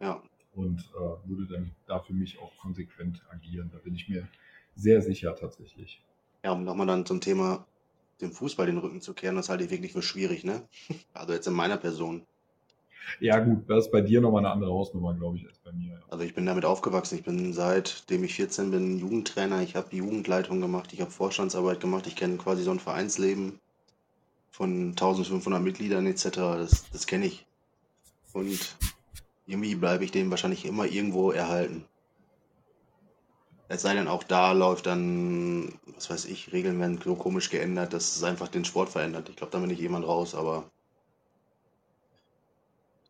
Ja. 0.00 0.22
Und 0.54 0.80
äh, 0.80 1.28
würde 1.28 1.46
dann 1.50 1.70
da 1.86 2.00
für 2.00 2.12
mich 2.12 2.38
auch 2.40 2.50
konsequent 2.58 3.22
agieren. 3.30 3.70
Da 3.72 3.78
bin 3.78 3.94
ich 3.94 4.08
mir 4.08 4.26
sehr 4.74 5.00
sicher 5.00 5.34
tatsächlich. 5.36 6.02
Ja, 6.44 6.52
um 6.52 6.64
nochmal 6.64 6.86
dann 6.86 7.06
zum 7.06 7.20
Thema 7.20 7.66
dem 8.20 8.32
Fußball 8.32 8.66
den 8.66 8.78
Rücken 8.78 9.00
zu 9.00 9.14
kehren, 9.14 9.36
das 9.36 9.48
halte 9.48 9.64
ich 9.64 9.70
wirklich 9.70 9.92
für 9.92 10.02
schwierig, 10.02 10.44
ne? 10.44 10.62
Also 11.14 11.32
jetzt 11.32 11.46
in 11.46 11.54
meiner 11.54 11.76
Person. 11.76 12.26
Ja, 13.20 13.38
gut, 13.38 13.68
das 13.68 13.86
ist 13.86 13.92
bei 13.92 14.00
dir 14.00 14.20
nochmal 14.20 14.44
eine 14.44 14.52
andere 14.52 14.72
Hausnummer, 14.72 15.14
glaube 15.14 15.36
ich, 15.36 15.46
als 15.46 15.58
bei 15.58 15.72
mir. 15.72 16.00
Also 16.08 16.24
ich 16.24 16.34
bin 16.34 16.46
damit 16.46 16.64
aufgewachsen. 16.64 17.16
Ich 17.16 17.24
bin 17.24 17.52
seitdem 17.52 18.24
ich 18.24 18.34
14 18.34 18.70
bin 18.70 18.98
Jugendtrainer. 18.98 19.62
Ich 19.62 19.76
habe 19.76 19.94
Jugendleitung 19.94 20.60
gemacht, 20.60 20.92
ich 20.92 21.00
habe 21.00 21.10
Vorstandsarbeit 21.10 21.80
gemacht. 21.80 22.06
Ich 22.06 22.16
kenne 22.16 22.36
quasi 22.36 22.62
so 22.62 22.70
ein 22.70 22.80
Vereinsleben 22.80 23.60
von 24.50 24.90
1500 24.90 25.62
Mitgliedern 25.62 26.06
etc. 26.06 26.28
Das, 26.30 26.90
das 26.90 27.06
kenne 27.06 27.26
ich. 27.26 27.46
Und 28.32 28.76
irgendwie 29.46 29.74
bleibe 29.74 30.04
ich 30.04 30.12
dem 30.12 30.30
wahrscheinlich 30.30 30.64
immer 30.64 30.86
irgendwo 30.86 31.30
erhalten. 31.30 31.84
Es 33.68 33.82
sei 33.82 33.94
denn, 33.94 34.08
auch 34.08 34.22
da 34.22 34.52
läuft 34.52 34.86
dann, 34.86 35.78
was 35.94 36.10
weiß 36.10 36.26
ich, 36.26 36.52
Regeln 36.52 36.78
werden 36.78 37.00
so 37.02 37.14
komisch 37.14 37.48
geändert, 37.48 37.94
dass 37.94 38.16
es 38.16 38.22
einfach 38.22 38.48
den 38.48 38.66
Sport 38.66 38.90
verändert. 38.90 39.30
Ich 39.30 39.36
glaube, 39.36 39.50
da 39.50 39.58
bin 39.58 39.70
ich 39.70 39.78
jemand 39.78 40.06
raus, 40.06 40.34
aber 40.34 40.64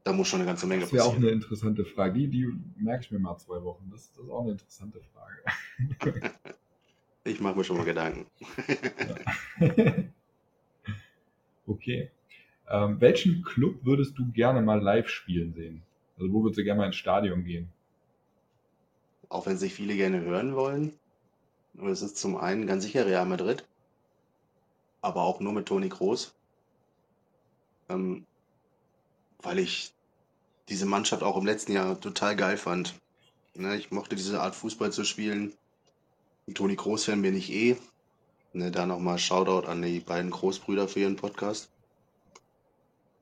da 0.04 0.12
muss 0.12 0.28
schon 0.28 0.40
eine 0.40 0.48
ganze 0.48 0.66
Menge 0.66 0.82
passieren. 0.82 0.98
Das 0.98 1.06
wäre 1.06 1.16
auch 1.16 1.20
eine 1.20 1.30
interessante 1.30 1.84
Frage. 1.84 2.14
Die, 2.14 2.28
die 2.28 2.46
merke 2.76 3.04
ich 3.04 3.10
mir 3.10 3.18
mal 3.18 3.36
zwei 3.38 3.62
Wochen. 3.62 3.88
Das, 3.90 4.10
das 4.12 4.24
ist 4.24 4.30
auch 4.30 4.42
eine 4.42 4.52
interessante 4.52 5.00
Frage. 5.00 6.32
ich 7.24 7.40
mache 7.40 7.56
mir 7.56 7.64
schon 7.64 7.76
mal 7.76 7.84
Gedanken. 7.84 8.26
okay. 11.66 12.10
Ähm, 12.68 13.00
welchen 13.00 13.42
Club 13.42 13.84
würdest 13.84 14.18
du 14.18 14.30
gerne 14.32 14.62
mal 14.62 14.80
live 14.80 15.08
spielen 15.08 15.52
sehen? 15.52 15.82
Also 16.18 16.32
wo 16.32 16.42
würdest 16.42 16.58
du 16.58 16.64
gerne 16.64 16.80
mal 16.80 16.86
ins 16.86 16.96
Stadion 16.96 17.44
gehen? 17.44 17.68
Auch 19.28 19.46
wenn 19.46 19.56
sich 19.56 19.74
viele 19.74 19.94
gerne 19.94 20.20
hören 20.20 20.56
wollen. 20.56 20.94
Und 21.74 21.88
es 21.88 22.02
ist 22.02 22.16
zum 22.18 22.36
einen 22.36 22.66
ganz 22.66 22.84
sicher 22.84 23.06
Real 23.06 23.24
Madrid, 23.24 23.64
aber 25.00 25.22
auch 25.22 25.40
nur 25.40 25.52
mit 25.52 25.66
Toni 25.66 25.88
Kroos. 25.88 26.34
Ähm, 27.88 28.26
weil 29.42 29.58
ich 29.58 29.92
diese 30.68 30.86
Mannschaft 30.86 31.22
auch 31.22 31.36
im 31.36 31.46
letzten 31.46 31.72
Jahr 31.72 32.00
total 32.00 32.36
geil 32.36 32.56
fand. 32.56 32.94
Ne, 33.54 33.76
ich 33.76 33.90
mochte 33.90 34.16
diese 34.16 34.40
Art 34.40 34.54
Fußball 34.54 34.92
zu 34.92 35.04
spielen. 35.04 35.52
Toni 36.54 36.76
Groß-Fan 36.76 37.22
bin 37.22 37.36
ich 37.36 37.52
eh. 37.52 37.76
Ne, 38.52 38.70
da 38.70 38.86
nochmal 38.86 39.18
Shoutout 39.18 39.66
an 39.68 39.82
die 39.82 40.00
beiden 40.00 40.30
Großbrüder 40.30 40.88
für 40.88 41.00
ihren 41.00 41.16
Podcast. 41.16 41.70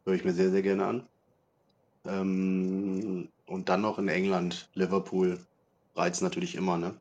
Höre 0.05 0.15
ich 0.15 0.25
mir 0.25 0.33
sehr, 0.33 0.51
sehr 0.51 0.63
gerne 0.63 0.87
an. 0.87 1.07
Ähm, 2.05 3.29
und 3.47 3.69
dann 3.69 3.81
noch 3.81 3.99
in 3.99 4.09
England, 4.09 4.69
Liverpool. 4.75 5.39
Reizt 5.95 6.23
natürlich 6.23 6.55
immer, 6.55 6.79
ne? 6.79 6.95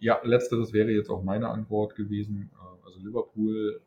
Ja, 0.00 0.20
letzteres 0.22 0.72
wäre 0.72 0.90
jetzt 0.90 1.08
auch 1.08 1.22
meine 1.22 1.48
Antwort 1.48 1.94
gewesen. 1.94 2.50
Äh, 2.54 2.86
also 2.86 2.98
Liverpool 3.00 3.80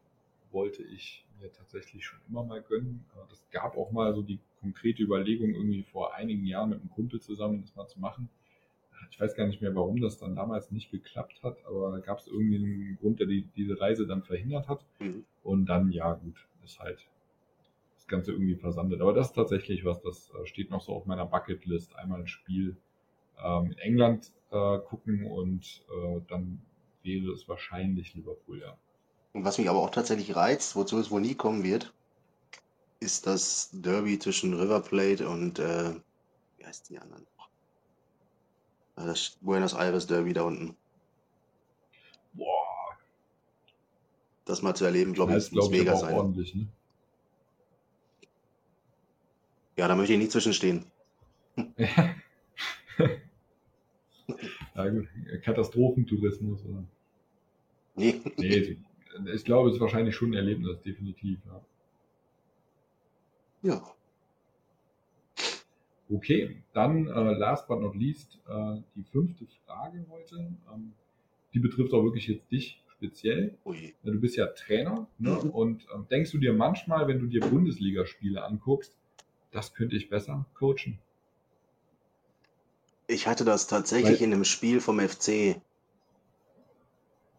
wollte 0.52 0.84
ich 0.84 1.26
mir 1.42 1.52
tatsächlich 1.52 2.06
schon 2.06 2.20
immer 2.30 2.44
mal 2.44 2.62
gönnen. 2.62 3.06
Das 3.30 3.46
gab 3.52 3.78
auch 3.78 3.92
mal 3.92 4.14
so 4.14 4.22
die 4.22 4.40
konkrete 4.60 5.04
Überlegung, 5.04 5.50
irgendwie 5.50 5.84
vor 5.84 6.14
einigen 6.14 6.46
Jahren 6.46 6.70
mit 6.70 6.80
einem 6.80 6.92
Kumpel 6.92 7.20
zusammen 7.20 7.62
das 7.62 7.76
mal 7.76 7.88
zu 7.88 8.00
machen. 8.00 8.30
Ich 9.10 9.20
weiß 9.20 9.36
gar 9.36 9.48
nicht 9.48 9.62
mehr, 9.62 9.76
warum 9.76 10.00
das 10.00 10.20
dann 10.20 10.36
damals 10.36 10.72
nicht 10.72 10.92
geklappt 10.92 11.42
hat, 11.44 11.58
aber 11.66 11.92
da 11.92 12.00
gab 12.00 12.20
es 12.20 12.28
irgendwie 12.28 12.56
einen 12.56 12.98
Grund, 13.02 13.20
der 13.20 13.28
die, 13.28 13.48
diese 13.56 13.80
Reise 13.80 14.06
dann 14.08 14.24
verhindert 14.24 14.68
hat. 14.68 14.86
Mhm. 15.00 15.26
Und 15.44 15.66
dann, 15.66 15.92
ja 15.92 16.14
gut, 16.14 16.48
ist 16.64 16.80
halt 16.80 17.08
das 17.96 18.08
Ganze 18.08 18.32
irgendwie 18.32 18.56
versandet. 18.56 19.02
Aber 19.02 19.14
das 19.14 19.30
ist 19.30 19.34
tatsächlich 19.34 19.84
was, 19.84 20.02
das 20.02 20.32
äh, 20.40 20.46
steht 20.46 20.70
noch 20.70 20.82
so 20.82 20.94
auf 20.94 21.06
meiner 21.06 21.26
Bucketlist. 21.26 21.96
Einmal 21.96 22.22
ein 22.22 22.28
Spiel 22.28 22.78
ähm, 23.44 23.72
in 23.72 23.78
England 23.80 24.32
äh, 24.52 24.80
gucken 24.80 25.26
und 25.26 25.84
äh, 25.90 26.22
dann 26.28 26.62
wäre 27.04 27.32
es 27.32 27.48
wahrscheinlich 27.50 28.14
Liverpool, 28.14 28.60
ja. 28.60 28.78
Und 29.34 29.46
was 29.46 29.58
mich 29.58 29.70
aber 29.70 29.80
auch 29.80 29.92
tatsächlich 29.92 30.36
reizt, 30.36 30.76
wozu 30.76 31.00
es 31.00 31.12
wohl 31.12 31.22
nie 31.22 31.36
kommen 31.36 31.64
wird, 31.64 31.94
ist 33.00 33.28
das 33.28 33.70
Derby 33.72 34.20
zwischen 34.20 34.54
River 34.54 34.82
Plate 34.82 35.28
und, 35.28 35.60
äh, 35.60 35.96
wie 36.58 36.66
heißt 36.66 36.90
die 36.90 37.00
anderen? 37.00 37.26
Das 38.96 39.38
Buenos 39.42 39.74
Aires 39.74 40.06
Derby 40.06 40.34
da 40.34 40.44
unten. 40.44 40.76
Boah. 42.34 42.98
das 44.46 44.62
mal 44.62 44.76
zu 44.76 44.86
erleben, 44.86 45.14
glaube 45.14 45.36
ich, 45.36 45.52
muss 45.52 45.70
mega 45.70 45.96
sein. 45.96 46.14
ordentlich, 46.14 46.54
ne? 46.54 46.68
Ja, 49.78 49.88
da 49.88 49.96
möchte 49.96 50.14
ich 50.14 50.20
nicht 50.20 50.32
zwischenstehen. 50.32 50.86
Ja, 54.76 54.88
gut. 54.88 55.08
Katastrophentourismus, 55.44 56.64
oder? 56.66 56.84
Nee. 57.96 58.22
Nee, 58.38 58.78
ich 59.34 59.44
glaube, 59.46 59.70
es 59.70 59.76
ist 59.76 59.82
wahrscheinlich 59.82 60.16
schon 60.16 60.32
ein 60.32 60.36
Erlebnis, 60.36 60.82
definitiv. 60.82 61.40
Ja. 61.46 61.62
Ja. 63.64 63.84
Okay, 66.14 66.62
dann 66.74 67.08
äh, 67.08 67.34
last 67.34 67.68
but 67.68 67.80
not 67.80 67.96
least 67.96 68.40
äh, 68.50 68.82
die 68.96 69.04
fünfte 69.04 69.46
Frage 69.66 70.06
heute. 70.10 70.36
Ähm, 70.74 70.94
die 71.54 71.60
betrifft 71.60 71.94
auch 71.94 72.04
wirklich 72.04 72.28
jetzt 72.28 72.52
dich 72.52 72.82
speziell. 72.98 73.58
Ui. 73.66 73.94
Du 74.04 74.20
bist 74.20 74.36
ja 74.36 74.48
Trainer 74.48 75.08
ne? 75.20 75.40
Mhm. 75.44 75.50
und 75.52 75.88
ähm, 75.94 76.06
denkst 76.10 76.32
du 76.32 76.38
dir 76.38 76.54
manchmal, 76.54 77.08
wenn 77.08 77.20
du 77.20 77.28
dir 77.28 77.42
Bundesligaspiele 77.42 78.44
anguckst, 78.44 78.96
das 79.52 79.74
könnte 79.74 79.96
ich 79.96 80.10
besser 80.10 80.46
coachen? 80.54 81.00
Ich 83.08 83.28
hatte 83.28 83.44
das 83.46 83.68
tatsächlich 83.68 84.20
Weil- 84.20 84.28
in 84.28 84.34
einem 84.34 84.44
Spiel 84.46 84.80
vom 84.82 85.00
FC 85.00 85.62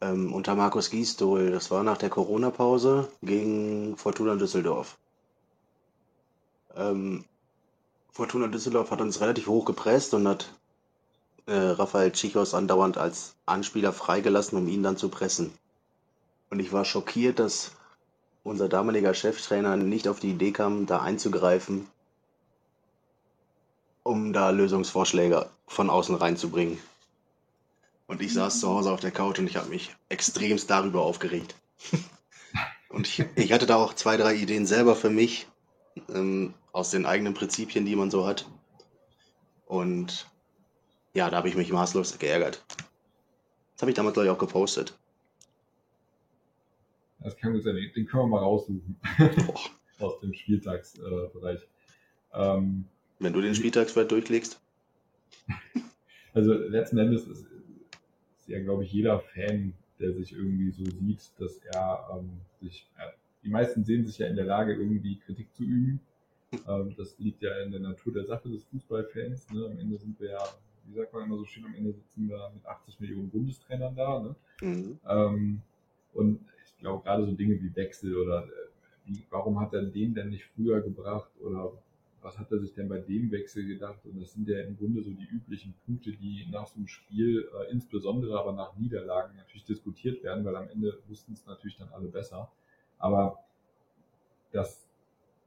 ähm, 0.03 0.33
unter 0.35 0.55
Markus 0.57 0.91
Gisdol. 0.91 1.51
Das 1.53 1.71
war 1.71 1.83
nach 1.85 1.97
der 1.97 2.11
Corona-Pause 2.11 3.09
gegen 3.23 3.97
Fortuna 3.97 4.35
Düsseldorf. 4.35 4.99
Ähm, 6.77 7.25
Fortuna 8.11 8.49
Düsseldorf 8.49 8.91
hat 8.91 9.01
uns 9.01 9.21
relativ 9.21 9.47
hoch 9.47 9.65
gepresst 9.65 10.13
und 10.13 10.27
hat 10.27 10.53
äh, 11.47 11.55
Rafael 11.55 12.11
Chichos 12.13 12.53
andauernd 12.53 12.99
als 12.99 13.35
Anspieler 13.47 13.93
freigelassen, 13.93 14.59
um 14.59 14.69
ihn 14.69 14.83
dann 14.83 14.97
zu 14.97 15.09
pressen. 15.09 15.53
Und 16.51 16.59
ich 16.61 16.73
war 16.73 16.85
schockiert, 16.85 17.39
dass 17.39 17.73
unser 18.43 18.69
damaliger 18.69 19.15
Cheftrainer 19.15 19.77
nicht 19.77 20.09
auf 20.09 20.21
die 20.21 20.31
Idee 20.31 20.51
kam, 20.51 20.87
da 20.87 21.01
einzugreifen, 21.01 21.87
um 24.03 24.33
da 24.33 24.51
Lösungsvorschläge 24.51 25.49
von 25.69 25.89
außen 25.89 26.17
reinzubringen. 26.17 26.79
Und 28.13 28.21
ich 28.21 28.35
saß 28.35 28.61
zu 28.61 28.69
Hause 28.69 28.93
auf 28.93 29.01
der 29.01 29.11
Couch 29.11 29.39
und 29.39 29.47
ich 29.47 29.57
habe 29.57 29.71
mich 29.71 29.97
extremst 30.11 30.69
darüber 30.69 31.01
aufgeregt. 31.01 31.55
und 32.91 33.07
ich, 33.07 33.25
ich 33.37 33.55
hatte 33.55 33.65
da 33.65 33.77
auch 33.77 33.95
zwei, 33.95 34.19
drei 34.19 34.35
Ideen 34.35 34.67
selber 34.67 34.95
für 34.95 35.09
mich, 35.09 35.47
ähm, 36.11 36.53
aus 36.73 36.91
den 36.91 37.07
eigenen 37.07 37.33
Prinzipien, 37.33 37.87
die 37.87 37.97
man 37.97 38.11
so 38.11 38.27
hat. 38.27 38.47
Und 39.65 40.29
ja, 41.15 41.31
da 41.31 41.39
habe 41.39 41.49
ich 41.49 41.57
mich 41.57 41.73
maßlos 41.73 42.19
geärgert. 42.19 42.63
Das 43.73 43.81
habe 43.81 43.93
ich 43.93 43.97
damals, 43.97 44.13
glaube 44.13 44.27
ich, 44.27 44.31
auch 44.31 44.39
gepostet. 44.39 44.95
Das 47.21 47.35
kann 47.39 47.55
gut 47.55 47.63
sein, 47.63 47.77
den 47.77 48.07
können 48.07 48.25
wir 48.25 48.27
mal 48.27 48.41
raussuchen 48.41 49.01
aus 50.01 50.21
dem 50.21 50.35
Spieltagsbereich. 50.35 51.61
Ähm, 52.35 52.85
Wenn 53.21 53.33
du 53.33 53.41
den 53.41 53.55
Spieltagswert 53.55 54.13
durchlegst. 54.13 54.61
also 56.35 56.53
letzten 56.53 56.99
Endes 56.99 57.27
ist 57.27 57.52
ja, 58.53 58.61
glaube 58.61 58.85
ich, 58.85 58.93
jeder 58.93 59.19
Fan, 59.19 59.73
der 59.99 60.13
sich 60.13 60.33
irgendwie 60.33 60.71
so 60.71 60.85
sieht, 60.85 61.31
dass 61.39 61.59
er 61.75 62.07
ähm, 62.13 62.31
sich, 62.61 62.87
äh, 62.99 63.11
die 63.43 63.49
meisten 63.49 63.83
sehen 63.83 64.05
sich 64.05 64.19
ja 64.19 64.27
in 64.27 64.37
der 64.37 64.45
Lage, 64.45 64.75
irgendwie 64.75 65.17
Kritik 65.17 65.53
zu 65.55 65.65
üben. 65.65 66.01
Ähm, 66.69 66.95
das 66.97 67.19
liegt 67.19 67.43
ja 67.43 67.51
in 67.63 67.71
der 67.71 67.81
Natur 67.81 68.13
der 68.13 68.27
Sache 68.27 68.51
des 68.51 68.65
Fußballfans. 68.65 69.51
Ne? 69.51 69.65
Am 69.65 69.79
Ende 69.79 69.97
sind 69.97 70.21
wir 70.21 70.33
ja, 70.33 70.45
wie 70.87 70.95
sagt 70.95 71.13
man 71.15 71.25
immer 71.25 71.39
so 71.39 71.47
schön, 71.47 71.65
am 71.65 71.75
Ende 71.75 71.93
sitzen 71.93 72.29
wir 72.29 72.51
mit 72.55 72.67
80 72.67 73.01
Millionen 73.01 73.31
Bundestrainern 73.31 73.97
da. 73.97 74.21
Ne? 74.21 74.37
Mhm. 74.61 74.99
Ähm, 75.09 75.63
und 76.13 76.41
ich 76.67 76.79
glaube, 76.79 77.03
gerade 77.03 77.25
so 77.25 77.33
Dinge 77.33 77.61
wie 77.61 77.75
Wechsel 77.75 78.15
oder 78.17 78.45
äh, 78.45 78.49
wie, 79.07 79.23
warum 79.31 79.61
hat 79.61 79.73
er 79.73 79.83
den 79.83 80.15
denn 80.15 80.29
nicht 80.29 80.45
früher 80.55 80.83
gebracht 80.83 81.31
oder 81.41 81.73
was 82.23 82.39
hat 82.39 82.51
er 82.53 82.59
sich 82.59 82.73
denn 82.73 82.89
bei 82.89 82.99
dem 82.99 83.31
Wechsel 83.31 83.67
gedacht? 83.67 84.05
Und 84.05 84.21
das 84.21 84.33
sind 84.33 84.49
ja 84.49 84.61
im 84.61 84.77
Grunde 84.77 85.03
so 85.03 85.11
die 85.11 85.27
üblichen 85.27 85.75
Punkte, 85.85 86.13
die 86.13 86.47
nach 86.51 86.67
so 86.67 86.77
einem 86.77 86.89
Spiel, 86.89 87.49
äh, 87.61 87.71
insbesondere 87.71 88.39
aber 88.39 88.53
nach 88.53 88.77
Niederlagen 88.77 89.37
natürlich 89.37 89.65
diskutiert 89.65 90.23
werden, 90.23 90.45
weil 90.45 90.57
am 90.57 90.69
Ende 90.69 90.99
wussten 91.09 91.33
es 91.33 91.45
natürlich 91.47 91.77
dann 91.77 91.89
alle 91.89 92.09
besser. 92.09 92.51
Aber 92.99 93.39
das 94.53 94.89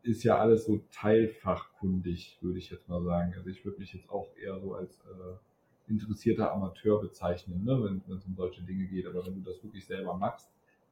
ist 0.03 0.23
ja 0.23 0.37
alles 0.37 0.65
so 0.65 0.81
teilfachkundig, 0.91 2.37
würde 2.41 2.59
ich 2.59 2.69
jetzt 2.69 2.87
mal 2.89 3.03
sagen. 3.03 3.33
Also 3.35 3.49
ich 3.49 3.63
würde 3.65 3.79
mich 3.79 3.93
jetzt 3.93 4.09
auch 4.09 4.27
eher 4.37 4.59
so 4.59 4.75
als 4.75 4.99
äh, 5.05 5.91
interessierter 5.91 6.51
Amateur 6.51 7.01
bezeichnen, 7.01 7.63
ne, 7.63 8.01
wenn 8.07 8.15
es 8.15 8.25
um 8.25 8.35
solche 8.35 8.61
Dinge 8.63 8.85
geht. 8.85 9.07
Aber 9.07 9.25
wenn 9.25 9.35
du 9.35 9.41
das 9.41 9.63
wirklich 9.63 9.85
selber 9.85 10.15
machst, 10.15 10.49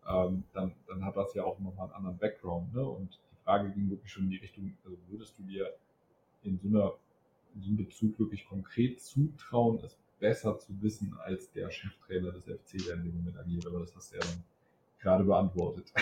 ähm, 0.08 0.44
dann, 0.54 0.74
dann 0.88 1.04
hat 1.06 1.16
das 1.16 1.34
ja 1.34 1.44
auch 1.44 1.60
nochmal 1.60 1.86
einen 1.88 1.94
anderen 1.94 2.18
Background. 2.18 2.74
Ne? 2.74 2.84
Und 2.84 3.20
Frage 3.44 3.70
ging 3.72 3.90
wirklich 3.90 4.12
schon 4.12 4.24
in 4.24 4.32
die 4.32 4.38
Richtung, 4.38 4.76
also 4.84 4.98
würdest 5.10 5.38
du 5.38 5.44
dir 5.44 5.74
in 6.44 6.60
so, 6.60 6.68
einer, 6.68 6.94
in 7.56 7.62
so 7.62 7.68
einem 7.68 7.78
Bezug 7.78 8.20
wirklich 8.20 8.46
konkret 8.48 9.02
zutrauen, 9.02 9.80
es 9.84 9.98
besser 10.24 10.58
zu 10.58 10.82
wissen 10.82 11.14
als 11.26 11.52
der 11.52 11.70
Cheftrainer 11.70 12.32
des 12.32 12.46
FC, 12.46 12.78
der 12.86 12.96
in 12.96 13.04
dem 13.04 13.16
Moment 13.18 13.38
agiert. 13.38 13.68
Aber 13.68 13.80
das 13.80 13.94
hast 13.94 14.12
du 14.12 14.16
ja 14.16 14.22
dann 14.22 14.44
gerade 15.00 15.24
beantwortet. 15.24 15.92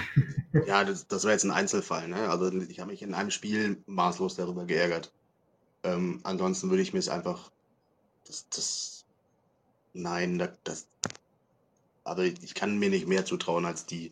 Ja, 0.68 0.84
das, 0.84 1.07
das 1.07 1.23
war 1.23 1.31
jetzt 1.31 1.45
ein 1.45 1.51
Einzelfall. 1.51 2.09
Ne? 2.09 2.30
Also 2.30 2.51
ich 2.51 2.81
habe 2.81 2.91
mich 2.91 3.01
in 3.01 3.13
einem 3.13 3.31
Spiel 3.31 3.81
maßlos 3.85 4.35
darüber 4.35 4.65
geärgert. 4.65 5.13
Ähm, 5.84 6.19
ansonsten 6.23 6.69
würde 6.69 6.84
ich 6.84 6.91
mir 6.91 6.99
es 6.99 7.07
einfach. 7.07 7.49
Das, 8.27 8.49
das. 8.49 9.05
Nein, 9.93 10.45
das. 10.65 10.88
Also 12.03 12.23
ich 12.23 12.53
kann 12.53 12.80
mir 12.80 12.89
nicht 12.89 13.07
mehr 13.07 13.23
zutrauen 13.23 13.65
als 13.65 13.85
die. 13.85 14.11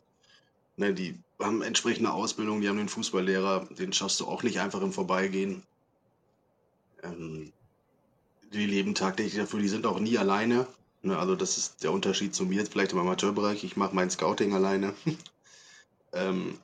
Ne, 0.79 0.93
die 0.93 1.19
haben 1.39 1.61
entsprechende 1.61 2.13
Ausbildung, 2.13 2.61
die 2.61 2.69
haben 2.69 2.77
den 2.77 2.87
Fußballlehrer, 2.87 3.67
den 3.77 3.91
schaffst 3.91 4.21
du 4.21 4.27
auch 4.27 4.43
nicht 4.43 4.61
einfach 4.61 4.81
im 4.81 4.93
Vorbeigehen. 4.93 5.61
Ähm, 7.03 7.51
die 8.53 8.65
leben 8.65 8.95
tagtäglich 8.95 9.35
dafür, 9.35 9.59
die 9.59 9.67
sind 9.67 9.85
auch 9.85 9.99
nie 9.99 10.17
alleine. 10.17 10.67
Ne, 11.01 11.19
also 11.19 11.35
das 11.35 11.57
ist 11.57 11.83
der 11.83 11.91
Unterschied 11.91 12.33
zu 12.33 12.45
mir 12.45 12.59
jetzt 12.59 12.71
vielleicht 12.71 12.93
im 12.93 12.99
Amateurbereich. 12.99 13.65
Ich 13.65 13.75
mache 13.75 13.93
mein 13.93 14.09
Scouting 14.09 14.53
alleine. 14.53 14.93
ähm, 16.13 16.57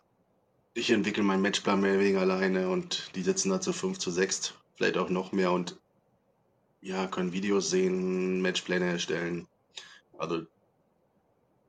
ich 0.74 0.92
entwickle 0.92 1.24
meinen 1.24 1.42
Matchplan 1.42 1.82
mehr 1.82 1.92
oder 1.92 2.00
weniger 2.00 2.22
alleine 2.22 2.70
und 2.70 3.12
die 3.16 3.22
sitzen 3.22 3.50
da 3.50 3.60
zu 3.60 3.74
5 3.74 3.98
zu 3.98 4.12
6, 4.12 4.54
vielleicht 4.76 4.98
auch 4.98 5.10
noch 5.10 5.34
mehr 5.34 5.52
und 5.52 5.78
ja, 6.82 7.06
können 7.08 7.34
Videos 7.34 7.70
sehen, 7.70 8.42
Matchpläne 8.42 8.86
erstellen. 8.86 9.46
Also 10.18 10.44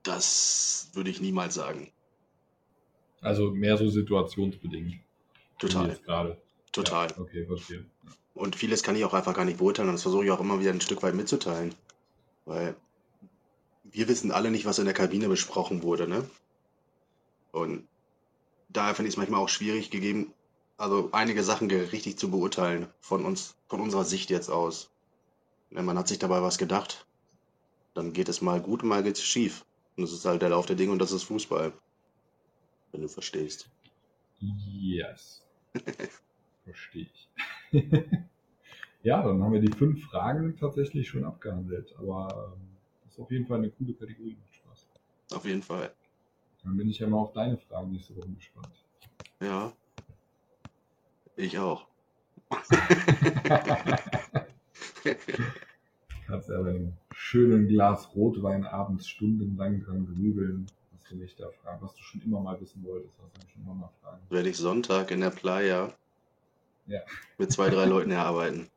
das 0.04 0.90
würde 0.92 1.10
ich 1.10 1.20
niemals 1.20 1.54
sagen. 1.54 1.90
Also 3.26 3.50
mehr 3.50 3.76
so 3.76 3.88
situationsbedingt. 3.88 5.00
Total, 5.58 5.98
gerade. 6.04 6.40
total. 6.70 7.10
Ja, 7.10 7.18
okay, 7.18 7.44
verstehe. 7.44 7.84
Und 8.34 8.54
vieles 8.54 8.84
kann 8.84 8.94
ich 8.94 9.04
auch 9.04 9.14
einfach 9.14 9.34
gar 9.34 9.44
nicht 9.44 9.58
beurteilen 9.58 9.88
und 9.88 9.96
das 9.96 10.02
versuche 10.02 10.24
ich 10.24 10.30
auch 10.30 10.38
immer 10.38 10.60
wieder 10.60 10.70
ein 10.70 10.80
Stück 10.80 11.02
weit 11.02 11.16
mitzuteilen. 11.16 11.74
Weil 12.44 12.76
wir 13.82 14.06
wissen 14.06 14.30
alle 14.30 14.52
nicht, 14.52 14.64
was 14.64 14.78
in 14.78 14.84
der 14.84 14.94
Kabine 14.94 15.28
besprochen 15.28 15.82
wurde, 15.82 16.06
ne? 16.06 16.30
Und 17.50 17.88
daher 18.68 18.94
finde 18.94 19.08
ich 19.08 19.14
es 19.14 19.18
manchmal 19.18 19.40
auch 19.40 19.48
schwierig 19.48 19.90
gegeben, 19.90 20.32
also 20.76 21.08
einige 21.10 21.42
Sachen 21.42 21.68
richtig 21.68 22.18
zu 22.18 22.30
beurteilen 22.30 22.86
von 23.00 23.24
uns, 23.24 23.56
von 23.66 23.80
unserer 23.80 24.04
Sicht 24.04 24.30
jetzt 24.30 24.50
aus. 24.50 24.88
Wenn 25.70 25.84
man 25.84 25.98
hat 25.98 26.06
sich 26.06 26.20
dabei 26.20 26.42
was 26.42 26.58
gedacht, 26.58 27.06
dann 27.94 28.12
geht 28.12 28.28
es 28.28 28.40
mal 28.40 28.60
gut 28.60 28.84
mal 28.84 29.02
geht 29.02 29.16
es 29.16 29.24
schief. 29.24 29.64
Und 29.96 30.04
das 30.04 30.12
ist 30.12 30.24
halt 30.24 30.42
der 30.42 30.50
Lauf 30.50 30.66
der 30.66 30.76
Dinge 30.76 30.92
und 30.92 31.00
das 31.00 31.10
ist 31.10 31.24
Fußball. 31.24 31.72
Wenn 32.96 33.02
du 33.02 33.08
verstehst. 33.08 33.68
Yes. 34.40 35.44
Verstehe 36.64 37.06
ich. 37.12 37.28
ja, 39.02 39.22
dann 39.22 39.42
haben 39.42 39.52
wir 39.52 39.60
die 39.60 39.70
fünf 39.70 40.02
Fragen 40.06 40.56
tatsächlich 40.56 41.06
schon 41.06 41.24
abgehandelt. 41.24 41.94
Aber 41.98 42.54
ähm, 42.56 42.68
das 43.04 43.12
ist 43.12 43.20
auf 43.20 43.30
jeden 43.30 43.46
Fall 43.46 43.58
eine 43.58 43.68
coole 43.68 43.92
Kategorie. 43.92 44.38
Macht 44.40 44.54
Spaß. 44.54 44.88
Auf 45.34 45.44
jeden 45.44 45.60
Fall. 45.60 45.92
Dann 46.64 46.78
bin 46.78 46.88
ich 46.88 47.00
ja 47.00 47.06
mal 47.06 47.18
auf 47.18 47.34
deine 47.34 47.58
Fragen 47.58 47.92
nächste 47.92 48.16
Woche 48.16 48.30
gespannt. 48.30 48.72
Ja. 49.42 49.74
Ich 51.36 51.58
auch. 51.58 51.86
Kannst 56.26 56.48
ja 56.48 56.62
bei 56.62 56.70
einem 56.70 56.94
schönen 57.12 57.68
Glas 57.68 58.16
Rotwein 58.16 58.64
abends 58.64 59.06
stundenlang 59.06 59.82
dran 59.82 60.06
grübeln, 60.06 60.66
du 61.10 61.16
mich 61.16 61.34
da 61.36 61.50
fragen, 61.62 61.82
was 61.82 61.94
du 61.94 62.02
schon 62.02 62.22
immer 62.22 62.40
mal 62.40 62.60
wissen 62.60 62.82
wolltest, 62.84 63.14
was 63.18 63.32
du 63.32 63.52
schon 63.52 63.62
immer 63.62 63.74
mal 63.74 63.90
fragen. 64.02 64.20
werde 64.28 64.48
ich 64.48 64.56
Sonntag 64.56 65.10
in 65.10 65.20
der 65.20 65.30
Playa 65.30 65.92
Ja. 66.86 67.00
mit 67.38 67.52
zwei, 67.52 67.70
drei 67.70 67.86
Leuten 67.86 68.10
erarbeiten. 68.10 68.68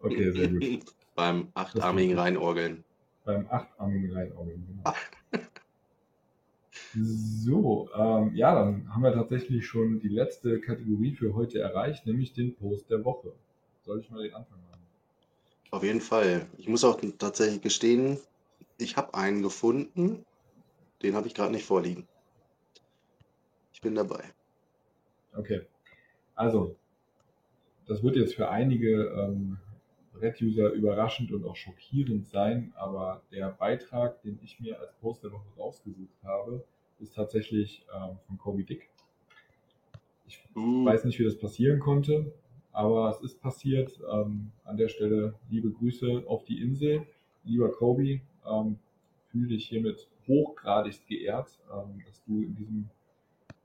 Okay, 0.00 0.30
sehr 0.32 0.48
gut. 0.48 0.84
Beim 1.14 1.48
achtarmigen 1.54 2.18
Reinorgeln. 2.18 2.84
Beim 3.24 3.46
achtarmigen 3.50 4.12
Reinorgeln, 4.12 4.66
genau. 4.66 4.94
So, 6.94 7.88
ähm, 7.94 8.34
ja, 8.34 8.54
dann 8.54 8.94
haben 8.94 9.02
wir 9.02 9.12
tatsächlich 9.12 9.66
schon 9.66 10.00
die 10.00 10.08
letzte 10.08 10.60
Kategorie 10.60 11.14
für 11.14 11.34
heute 11.34 11.58
erreicht, 11.60 12.06
nämlich 12.06 12.32
den 12.32 12.54
Post 12.54 12.90
der 12.90 13.04
Woche. 13.04 13.32
Soll 13.84 14.00
ich 14.00 14.10
mal 14.10 14.22
den 14.22 14.34
Anfang 14.34 14.58
machen? 14.70 14.80
Auf 15.70 15.82
jeden 15.82 16.00
Fall. 16.00 16.46
Ich 16.56 16.68
muss 16.68 16.84
auch 16.84 17.00
tatsächlich 17.18 17.60
gestehen, 17.60 18.18
ich 18.78 18.96
habe 18.96 19.14
einen 19.14 19.42
gefunden, 19.42 20.24
den 21.02 21.14
habe 21.14 21.26
ich 21.26 21.34
gerade 21.34 21.52
nicht 21.52 21.64
vorliegen. 21.64 22.06
Ich 23.72 23.80
bin 23.80 23.94
dabei. 23.94 24.24
Okay. 25.34 25.62
Also, 26.34 26.76
das 27.86 28.02
wird 28.02 28.16
jetzt 28.16 28.34
für 28.34 28.48
einige 28.48 29.04
ähm, 29.08 29.58
Red-User 30.20 30.70
überraschend 30.70 31.32
und 31.32 31.44
auch 31.44 31.56
schockierend 31.56 32.26
sein, 32.26 32.72
aber 32.76 33.22
der 33.30 33.50
Beitrag, 33.50 34.22
den 34.22 34.38
ich 34.42 34.58
mir 34.60 34.80
als 34.80 34.92
Post 34.94 35.24
der 35.24 35.32
Woche 35.32 35.46
rausgesucht 35.58 36.22
habe, 36.24 36.64
ist 36.98 37.14
tatsächlich 37.14 37.84
ähm, 37.94 38.18
von 38.26 38.38
Kobe 38.38 38.64
Dick. 38.64 38.88
Ich 40.26 40.42
Uh, 40.56 40.86
weiß 40.86 41.04
nicht, 41.04 41.18
wie 41.18 41.24
das 41.24 41.38
passieren 41.38 41.78
konnte, 41.78 42.32
aber 42.72 43.10
es 43.10 43.20
ist 43.20 43.40
passiert. 43.40 44.00
Ähm, 44.10 44.52
an 44.64 44.76
der 44.78 44.88
Stelle 44.88 45.34
liebe 45.50 45.70
Grüße 45.70 46.24
auf 46.26 46.44
die 46.44 46.62
Insel. 46.62 47.06
Lieber 47.44 47.70
Kobe, 47.70 48.20
ähm, 48.50 48.78
fühle 49.30 49.48
dich 49.48 49.68
hiermit 49.68 50.08
hochgradigst 50.28 51.06
geehrt, 51.06 51.58
ähm, 51.72 52.02
dass 52.04 52.22
du 52.24 52.42
in 52.42 52.54
diesem 52.56 52.88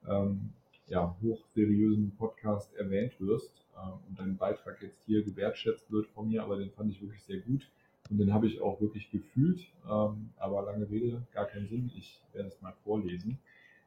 ähm, 0.07 0.53
ja, 0.87 1.15
hochseriösen 1.21 2.15
Podcast 2.17 2.73
erwähnt 2.75 3.19
wirst 3.19 3.65
ähm, 3.77 3.93
und 4.09 4.19
dein 4.19 4.37
Beitrag 4.37 4.81
jetzt 4.81 5.01
hier 5.05 5.23
gewertschätzt 5.23 5.91
wird 5.91 6.07
von 6.07 6.27
mir, 6.29 6.43
aber 6.43 6.57
den 6.57 6.71
fand 6.71 6.91
ich 6.91 7.01
wirklich 7.01 7.23
sehr 7.23 7.39
gut 7.39 7.69
und 8.09 8.17
den 8.17 8.33
habe 8.33 8.47
ich 8.47 8.61
auch 8.61 8.81
wirklich 8.81 9.09
gefühlt, 9.09 9.61
ähm, 9.89 10.31
aber 10.37 10.63
lange 10.63 10.89
Rede, 10.89 11.21
gar 11.33 11.45
keinen 11.45 11.67
Sinn, 11.67 11.91
ich 11.95 12.21
werde 12.33 12.49
es 12.49 12.61
mal 12.61 12.73
vorlesen. 12.83 13.39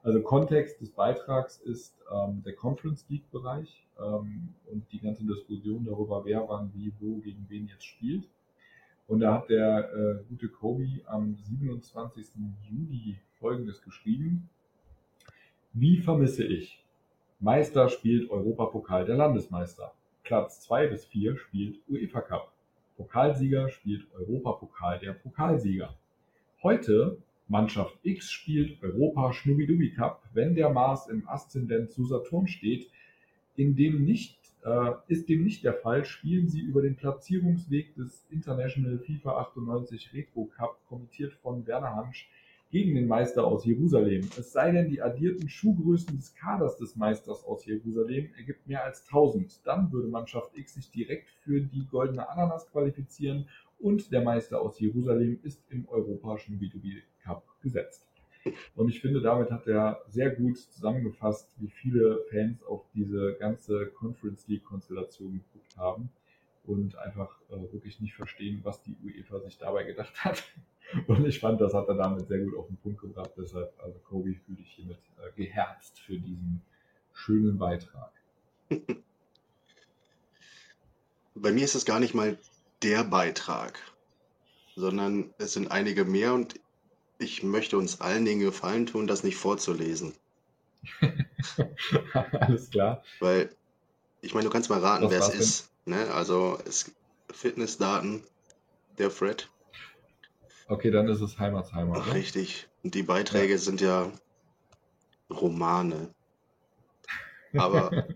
Also 0.03 0.21
Kontext 0.23 0.81
des 0.81 0.91
Beitrags 0.91 1.59
ist 1.59 1.95
ähm, 2.13 2.43
der 2.45 2.55
Conference 2.55 3.07
League 3.09 3.31
Bereich 3.31 3.87
ähm, 3.99 4.49
und 4.71 4.85
die 4.93 5.01
ganze 5.01 5.25
Diskussion 5.25 5.85
darüber, 5.85 6.25
wer 6.25 6.47
wann 6.49 6.73
wie 6.75 6.93
wo 7.01 7.19
gegen 7.19 7.47
wen 7.49 7.67
jetzt 7.69 7.85
spielt. 7.85 8.25
Und 9.07 9.21
da 9.21 9.35
hat 9.35 9.51
der 9.51 9.91
äh, 9.93 10.25
gute 10.29 10.49
Kobe 10.49 10.87
am 11.07 11.37
27. 11.37 12.27
Juli 12.71 13.19
folgendes 13.39 13.83
geschrieben. 13.83 14.49
Wie 15.73 15.99
vermisse 15.99 16.45
ich? 16.45 16.83
Meister 17.41 17.89
spielt 17.89 18.31
Europapokal 18.31 19.05
der 19.05 19.17
Landesmeister. 19.17 19.93
Platz 20.23 20.61
2 20.63 20.87
bis 20.87 21.05
4 21.05 21.37
spielt 21.37 21.81
UEFA 21.89 22.23
Cup. 22.23 22.53
Pokalsieger 22.97 23.69
spielt 23.69 24.07
Europapokal 24.15 24.99
der 24.99 25.13
Pokalsieger. 25.13 25.95
Heute 26.63 27.19
Mannschaft 27.49 27.99
X 28.03 28.31
spielt 28.31 28.83
Europa 28.83 29.35
Schnubidubi 29.35 29.91
Cup, 29.91 30.23
wenn 30.33 30.55
der 30.55 30.71
Mars 30.71 31.09
im 31.09 31.29
Aszendent 31.29 31.91
zu 31.91 32.07
Saturn 32.07 32.47
steht. 32.47 32.89
In 33.57 33.77
dem 33.77 34.05
nicht, 34.05 34.39
ist 35.09 35.29
dem 35.29 35.45
nicht 35.45 35.65
der 35.65 35.75
Fall, 35.75 36.05
spielen 36.05 36.49
sie 36.49 36.61
über 36.61 36.81
den 36.81 36.97
Platzierungsweg 36.97 37.95
des 37.97 38.27
International 38.31 38.99
FIFA 38.99 39.39
98 39.39 40.15
Retro 40.15 40.47
Cup, 40.47 40.81
kommentiert 40.87 41.35
von 41.35 41.67
Werner 41.67 41.95
Hansch, 41.95 42.31
gegen 42.75 42.97
den 42.97 43.07
Meister 43.07 43.47
aus 43.47 43.65
Jerusalem. 43.65 44.29
Es 44.37 44.51
sei 44.51 44.73
denn, 44.73 44.89
die 44.89 45.01
addierten 45.01 45.49
Schuhgrößen 45.49 46.17
des 46.17 46.35
Kaders 46.35 46.77
des 46.77 46.97
Meisters 46.97 47.45
aus 47.45 47.65
Jerusalem 47.67 48.31
ergibt 48.37 48.67
mehr 48.67 48.83
als 48.83 49.07
1000. 49.07 49.65
Dann 49.65 49.93
würde 49.93 50.09
Mannschaft 50.09 50.59
X 50.59 50.75
sich 50.75 50.91
direkt 50.91 51.31
für 51.45 51.61
die 51.61 51.87
Goldene 51.87 52.29
Ananas 52.29 52.69
qualifizieren 52.69 53.49
und 53.79 54.11
der 54.11 54.23
Meister 54.23 54.61
aus 54.61 54.81
Jerusalem 54.81 55.39
ist 55.45 55.63
im 55.71 55.87
Europa 55.89 56.39
Schnubidubi 56.39 57.03
Cup 57.23 57.45
gesetzt. 57.63 58.14
Und 58.75 58.89
ich 58.89 59.01
finde, 59.01 59.21
damit 59.21 59.51
hat 59.51 59.67
er 59.67 60.03
sehr 60.09 60.31
gut 60.31 60.59
zusammengefasst, 60.59 61.55
wie 61.59 61.69
viele 61.69 62.25
Fans 62.31 62.63
auf 62.65 62.85
diese 62.95 63.35
ganze 63.35 63.87
Conference 63.87 64.47
League 64.49 64.65
Konstellation 64.65 65.33
geguckt 65.33 65.77
haben 65.77 66.11
und 66.65 66.97
einfach 66.97 67.41
äh, 67.51 67.73
wirklich 67.73 68.01
nicht 68.01 68.15
verstehen, 68.15 68.61
was 68.63 68.83
die 68.83 68.97
UEFA 69.03 69.41
sich 69.41 69.59
dabei 69.59 69.85
gedacht 69.85 70.25
hat. 70.25 70.43
Und 71.07 71.27
ich 71.27 71.41
fand, 71.41 71.61
das 71.61 71.75
hat 71.75 71.89
er 71.89 71.95
damit 71.95 72.29
sehr 72.29 72.39
gut 72.39 72.57
auf 72.57 72.67
den 72.67 72.77
Punkt 72.77 73.01
gebracht. 73.01 73.31
Deshalb, 73.37 73.73
also 73.83 73.99
Kobe, 74.01 74.35
fühle 74.35 74.61
ich 74.61 74.71
hiermit 74.71 74.99
äh, 75.19 75.33
geherzt 75.35 75.99
für 75.99 76.19
diesen 76.19 76.63
schönen 77.13 77.59
Beitrag. 77.59 78.13
bei 81.35 81.53
mir 81.53 81.65
ist 81.65 81.75
es 81.75 81.85
gar 81.85 82.01
nicht 82.01 82.15
mal 82.15 82.39
der 82.83 83.05
Beitrag, 83.05 83.79
sondern 84.77 85.33
es 85.39 85.55
sind 85.55 85.71
einige 85.71 86.05
mehr 86.05 86.35
und 86.35 86.61
ich 87.25 87.43
möchte 87.43 87.79
uns 87.79 88.01
allen 88.01 88.25
den 88.25 88.39
Gefallen 88.39 88.87
tun, 88.87 89.07
das 89.07 89.25
nicht 89.25 89.37
vorzulesen. 89.37 90.15
Alles 92.13 92.71
klar. 92.71 93.03
Weil, 93.19 93.55
ich 94.21 94.35
meine, 94.35 94.45
du 94.45 94.53
kannst 94.53 94.71
mal 94.71 94.81
raten, 94.81 95.05
Was 95.07 95.11
wer 95.11 95.21
es 95.21 95.31
denn? 95.31 95.41
ist. 95.41 95.71
Ne? 95.87 96.13
Also, 96.13 96.59
es 96.67 96.93
Fitnessdaten, 97.33 98.23
der 98.99 99.11
Fred. 99.11 99.49
Okay, 100.69 100.91
dann 100.91 101.09
ist 101.09 101.21
es 101.21 101.39
Heimatsheimer. 101.39 101.97
Ach, 101.97 102.15
richtig. 102.15 102.69
Und 102.83 102.95
die 102.95 103.03
Beiträge 103.03 103.59
sind 103.59 103.81
ja 103.81 104.13
Romane. 105.31 106.11
Aber 107.57 108.07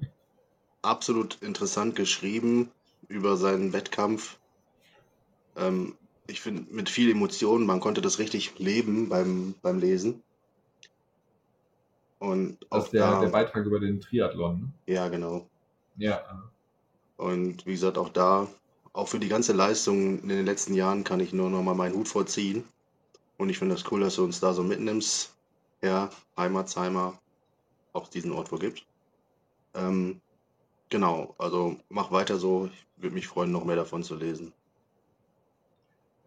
absolut 0.83 1.41
interessant 1.43 1.97
geschrieben 1.97 2.71
über 3.09 3.37
seinen 3.37 3.73
Wettkampf. 3.73 4.39
Ähm, 5.57 5.97
ich 6.29 6.41
finde, 6.41 6.73
mit 6.73 6.89
viel 6.89 7.11
Emotionen, 7.11 7.67
man 7.67 7.81
konnte 7.81 8.03
das 8.03 8.19
richtig 8.19 8.59
leben 8.59 9.09
beim, 9.09 9.55
beim 9.63 9.79
Lesen. 9.81 10.23
Und 12.19 12.59
Das 12.71 12.71
auch 12.71 12.85
ist 12.85 12.93
der, 12.93 13.11
da, 13.13 13.21
der 13.21 13.29
Beitrag 13.29 13.65
über 13.65 13.81
den 13.81 14.01
Triathlon. 14.01 14.61
Ne? 14.61 14.73
ja, 14.95 15.09
genau. 15.09 15.49
Ja, 15.97 16.23
Und 17.17 17.67
wie 17.67 17.73
gesagt, 17.73 17.99
auch 17.99 18.11
da, 18.11 18.47
auch 18.93 19.09
für 19.09 19.19
die 19.19 19.29
ganze 19.29 19.53
Leistung 19.53 20.23
in 20.23 20.29
den 20.29 20.47
letzten 20.47 20.75
Jahren 20.75 21.03
kann 21.05 21.21
ich 21.21 21.33
nur 21.33 21.51
noch 21.51 21.63
mal 21.63 21.75
meinen 21.75 21.95
Hut 21.97 22.09
vorziehen. 22.09 22.65
Und 23.39 23.51
ich 23.51 23.59
finde 23.59 23.75
das 23.75 23.91
cool, 23.91 24.01
dass 24.01 24.17
du 24.17 24.25
uns 24.25 24.41
da 24.41 24.53
so 24.53 24.63
mitnimmst. 24.63 25.35
Ja, 25.83 26.11
Heimatsheimer, 26.37 27.19
auch 27.93 28.09
diesen 28.09 28.33
Ort 28.33 28.53
wo 28.53 28.57
gibt. 28.57 28.85
Ähm, 29.75 30.21
genau, 30.89 31.35
also 31.39 31.77
mach 31.89 32.11
weiter 32.13 32.37
so. 32.39 32.71
Ich 32.73 33.03
würde 33.03 33.15
mich 33.15 33.29
freuen, 33.29 33.53
noch 33.53 33.65
mehr 33.65 33.77
davon 33.77 34.03
zu 34.03 34.17
lesen. 34.17 34.53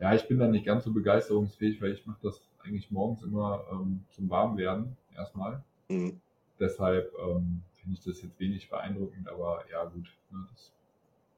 Ja, 0.02 0.14
ich 0.16 0.28
bin 0.28 0.40
da 0.40 0.48
nicht 0.48 0.66
ganz 0.66 0.84
so 0.84 0.92
begeisterungsfähig, 0.92 1.82
weil 1.82 1.94
ich 1.94 2.06
mache 2.06 2.20
das 2.24 2.42
eigentlich 2.64 2.92
morgens 2.92 3.24
immer 3.24 3.64
ähm, 3.72 4.04
zum 4.10 4.30
Warmwerden 4.30 4.98
erstmal. 5.16 5.64
Mhm. 5.90 6.20
Deshalb 6.60 7.14
ähm, 7.20 7.62
finde 7.76 7.98
ich 7.98 8.04
das 8.04 8.22
jetzt 8.22 8.40
wenig 8.40 8.70
beeindruckend, 8.70 9.30
aber 9.30 9.64
ja 9.72 9.86
gut, 9.86 10.12
ne, 10.32 10.46
das 10.52 10.74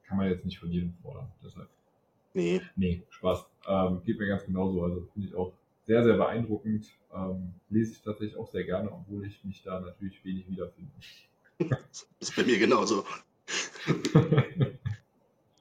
kann 0.06 0.18
man 0.18 0.30
jetzt 0.30 0.46
nicht 0.46 0.60
von 0.60 0.72
jedem 0.72 0.94
fordern. 1.02 1.32
Deshalb, 1.44 1.70
Nee, 2.34 2.62
nee, 2.76 3.04
Spaß. 3.10 3.46
Ähm, 3.68 4.02
geht 4.04 4.18
mir 4.18 4.28
ganz 4.28 4.46
genauso. 4.46 4.84
Also 4.84 5.08
finde 5.14 5.28
ich 5.28 5.36
auch 5.36 5.54
sehr, 5.86 6.04
sehr 6.04 6.18
beeindruckend. 6.18 6.88
Ähm, 7.14 7.54
lese 7.70 7.92
ich 7.92 8.02
tatsächlich 8.02 8.38
auch 8.38 8.48
sehr 8.48 8.64
gerne, 8.64 8.92
obwohl 8.92 9.26
ich 9.28 9.44
mich 9.44 9.62
da 9.62 9.80
natürlich 9.80 10.24
wenig 10.26 10.50
wiederfinde. 10.50 10.92
ist 12.20 12.36
bei 12.36 12.44
mir 12.44 12.58
genauso. 12.58 13.06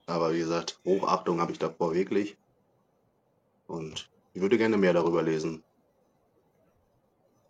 Aber 0.07 0.33
wie 0.33 0.39
gesagt, 0.39 0.81
Hochachtung 0.85 1.41
habe 1.41 1.53
ich 1.53 1.59
davor 1.59 1.95
wirklich. 1.95 2.37
Und 3.73 4.11
ich 4.35 4.43
würde 4.43 4.59
gerne 4.59 4.77
mehr 4.77 4.93
darüber 4.93 5.23
lesen. 5.23 5.63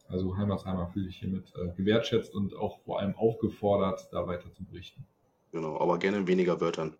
Also 0.08 0.36
Heimatsheimer 0.36 0.86
fühle 0.86 1.08
ich 1.08 1.16
hiermit 1.16 1.52
äh, 1.56 1.74
gewertschätzt 1.76 2.32
und 2.32 2.54
auch 2.54 2.78
vor 2.84 3.00
allem 3.00 3.16
aufgefordert, 3.16 4.06
da 4.12 4.24
weiter 4.24 4.52
zu 4.52 4.62
berichten. 4.62 5.04
Genau, 5.50 5.80
aber 5.80 5.98
gerne 5.98 6.18
in 6.18 6.28
weniger 6.28 6.60
Wörtern. 6.60 6.96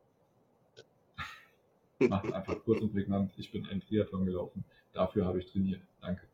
Macht 2.01 2.32
einfach 2.32 2.65
kurz 2.65 2.81
und 2.81 2.93
prägnant. 2.93 3.32
Ich 3.36 3.53
bin 3.53 3.65
ein 3.66 3.81
Triathlon 3.81 4.27
gelaufen. 4.27 4.65
Dafür 4.93 5.24
habe 5.24 5.39
ich 5.39 5.47
trainiert. 5.53 5.82
Danke. 6.01 6.27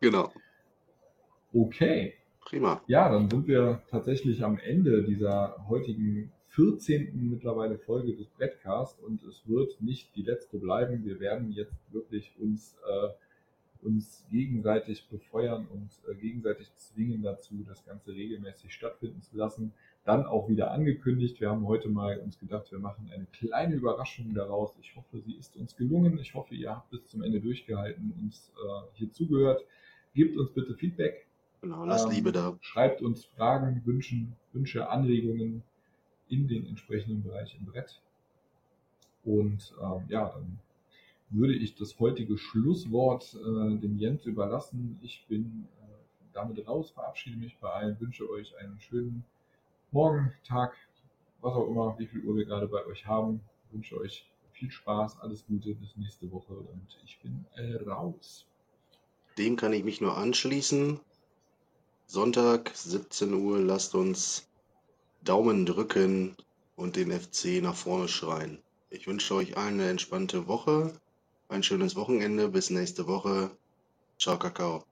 Genau. 0.00 0.30
Okay. 1.54 2.18
Prima. 2.42 2.82
Ja, 2.86 3.08
dann 3.08 3.30
sind 3.30 3.46
wir 3.46 3.82
tatsächlich 3.90 4.44
am 4.44 4.58
Ende 4.58 5.04
dieser 5.04 5.66
heutigen 5.70 6.33
14. 6.54 7.10
mittlerweile 7.30 7.78
Folge 7.78 8.14
des 8.14 8.28
Brettcast 8.28 9.02
und 9.02 9.24
es 9.24 9.42
wird 9.48 9.80
nicht 9.80 10.14
die 10.14 10.22
letzte 10.22 10.58
bleiben. 10.58 11.04
Wir 11.04 11.18
werden 11.18 11.50
jetzt 11.50 11.74
wirklich 11.92 12.32
uns, 12.38 12.76
äh, 12.88 13.84
uns 13.84 14.24
gegenseitig 14.30 15.08
befeuern 15.08 15.66
und 15.66 15.90
äh, 16.08 16.14
gegenseitig 16.14 16.72
zwingen 16.76 17.22
dazu, 17.22 17.64
das 17.66 17.84
Ganze 17.84 18.12
regelmäßig 18.12 18.72
stattfinden 18.72 19.20
zu 19.20 19.36
lassen. 19.36 19.72
Dann 20.04 20.26
auch 20.26 20.48
wieder 20.48 20.70
angekündigt. 20.70 21.40
Wir 21.40 21.50
haben 21.50 21.66
heute 21.66 21.88
mal 21.88 22.20
uns 22.20 22.38
gedacht, 22.38 22.70
wir 22.70 22.78
machen 22.78 23.10
eine 23.12 23.26
kleine 23.32 23.74
Überraschung 23.74 24.32
daraus. 24.32 24.76
Ich 24.80 24.94
hoffe, 24.94 25.20
sie 25.22 25.34
ist 25.34 25.56
uns 25.56 25.74
gelungen. 25.76 26.18
Ich 26.20 26.34
hoffe, 26.34 26.54
ihr 26.54 26.70
habt 26.70 26.88
bis 26.90 27.04
zum 27.08 27.24
Ende 27.24 27.40
durchgehalten, 27.40 28.14
uns 28.22 28.52
äh, 28.64 28.86
hier 28.92 29.10
zugehört. 29.10 29.64
Gebt 30.14 30.36
uns 30.36 30.52
bitte 30.52 30.74
Feedback. 30.74 31.26
Genau, 31.62 31.84
lass 31.84 32.04
Ähm, 32.04 32.12
Liebe 32.12 32.30
da. 32.30 32.56
Schreibt 32.60 33.02
uns 33.02 33.24
Fragen, 33.24 33.82
Wünschen, 33.84 34.36
Wünsche, 34.52 34.88
Anregungen 34.88 35.64
in 36.34 36.48
den 36.48 36.66
entsprechenden 36.66 37.22
Bereich 37.22 37.56
im 37.58 37.66
Brett. 37.66 38.00
Und 39.24 39.74
ähm, 39.80 40.04
ja, 40.08 40.28
dann 40.28 40.58
würde 41.30 41.54
ich 41.54 41.74
das 41.76 41.98
heutige 42.00 42.36
Schlusswort 42.36 43.34
äh, 43.34 43.78
dem 43.78 43.96
Jens 43.98 44.26
überlassen. 44.26 44.98
Ich 45.02 45.24
bin 45.28 45.66
äh, 45.80 46.32
damit 46.32 46.66
raus, 46.66 46.90
verabschiede 46.90 47.38
mich 47.38 47.56
bei 47.58 47.70
allen, 47.70 47.98
wünsche 48.00 48.28
euch 48.28 48.56
einen 48.58 48.78
schönen 48.80 49.24
Morgen, 49.92 50.32
Tag, 50.44 50.76
was 51.40 51.54
auch 51.54 51.68
immer, 51.68 51.96
wie 51.98 52.06
viel 52.06 52.24
Uhr 52.24 52.36
wir 52.36 52.44
gerade 52.44 52.66
bei 52.66 52.84
euch 52.86 53.06
haben. 53.06 53.40
Wünsche 53.70 53.96
euch 53.98 54.26
viel 54.52 54.70
Spaß, 54.70 55.20
alles 55.20 55.46
Gute, 55.46 55.74
bis 55.74 55.96
nächste 55.96 56.30
Woche 56.32 56.54
und 56.54 56.98
ich 57.04 57.18
bin 57.20 57.44
äh, 57.54 57.76
raus. 57.88 58.44
Dem 59.38 59.56
kann 59.56 59.72
ich 59.72 59.84
mich 59.84 60.00
nur 60.00 60.16
anschließen. 60.16 61.00
Sonntag, 62.06 62.70
17 62.74 63.32
Uhr. 63.34 63.60
Lasst 63.60 63.94
uns 63.94 64.48
Daumen 65.24 65.64
drücken 65.64 66.36
und 66.76 66.96
den 66.96 67.10
FC 67.10 67.62
nach 67.62 67.74
vorne 67.74 68.08
schreien. 68.08 68.62
Ich 68.90 69.06
wünsche 69.06 69.34
euch 69.34 69.56
allen 69.56 69.80
eine 69.80 69.88
entspannte 69.88 70.46
Woche, 70.46 70.92
ein 71.48 71.62
schönes 71.62 71.96
Wochenende. 71.96 72.48
Bis 72.48 72.70
nächste 72.70 73.06
Woche. 73.06 73.50
Ciao, 74.18 74.38
Kakao. 74.38 74.84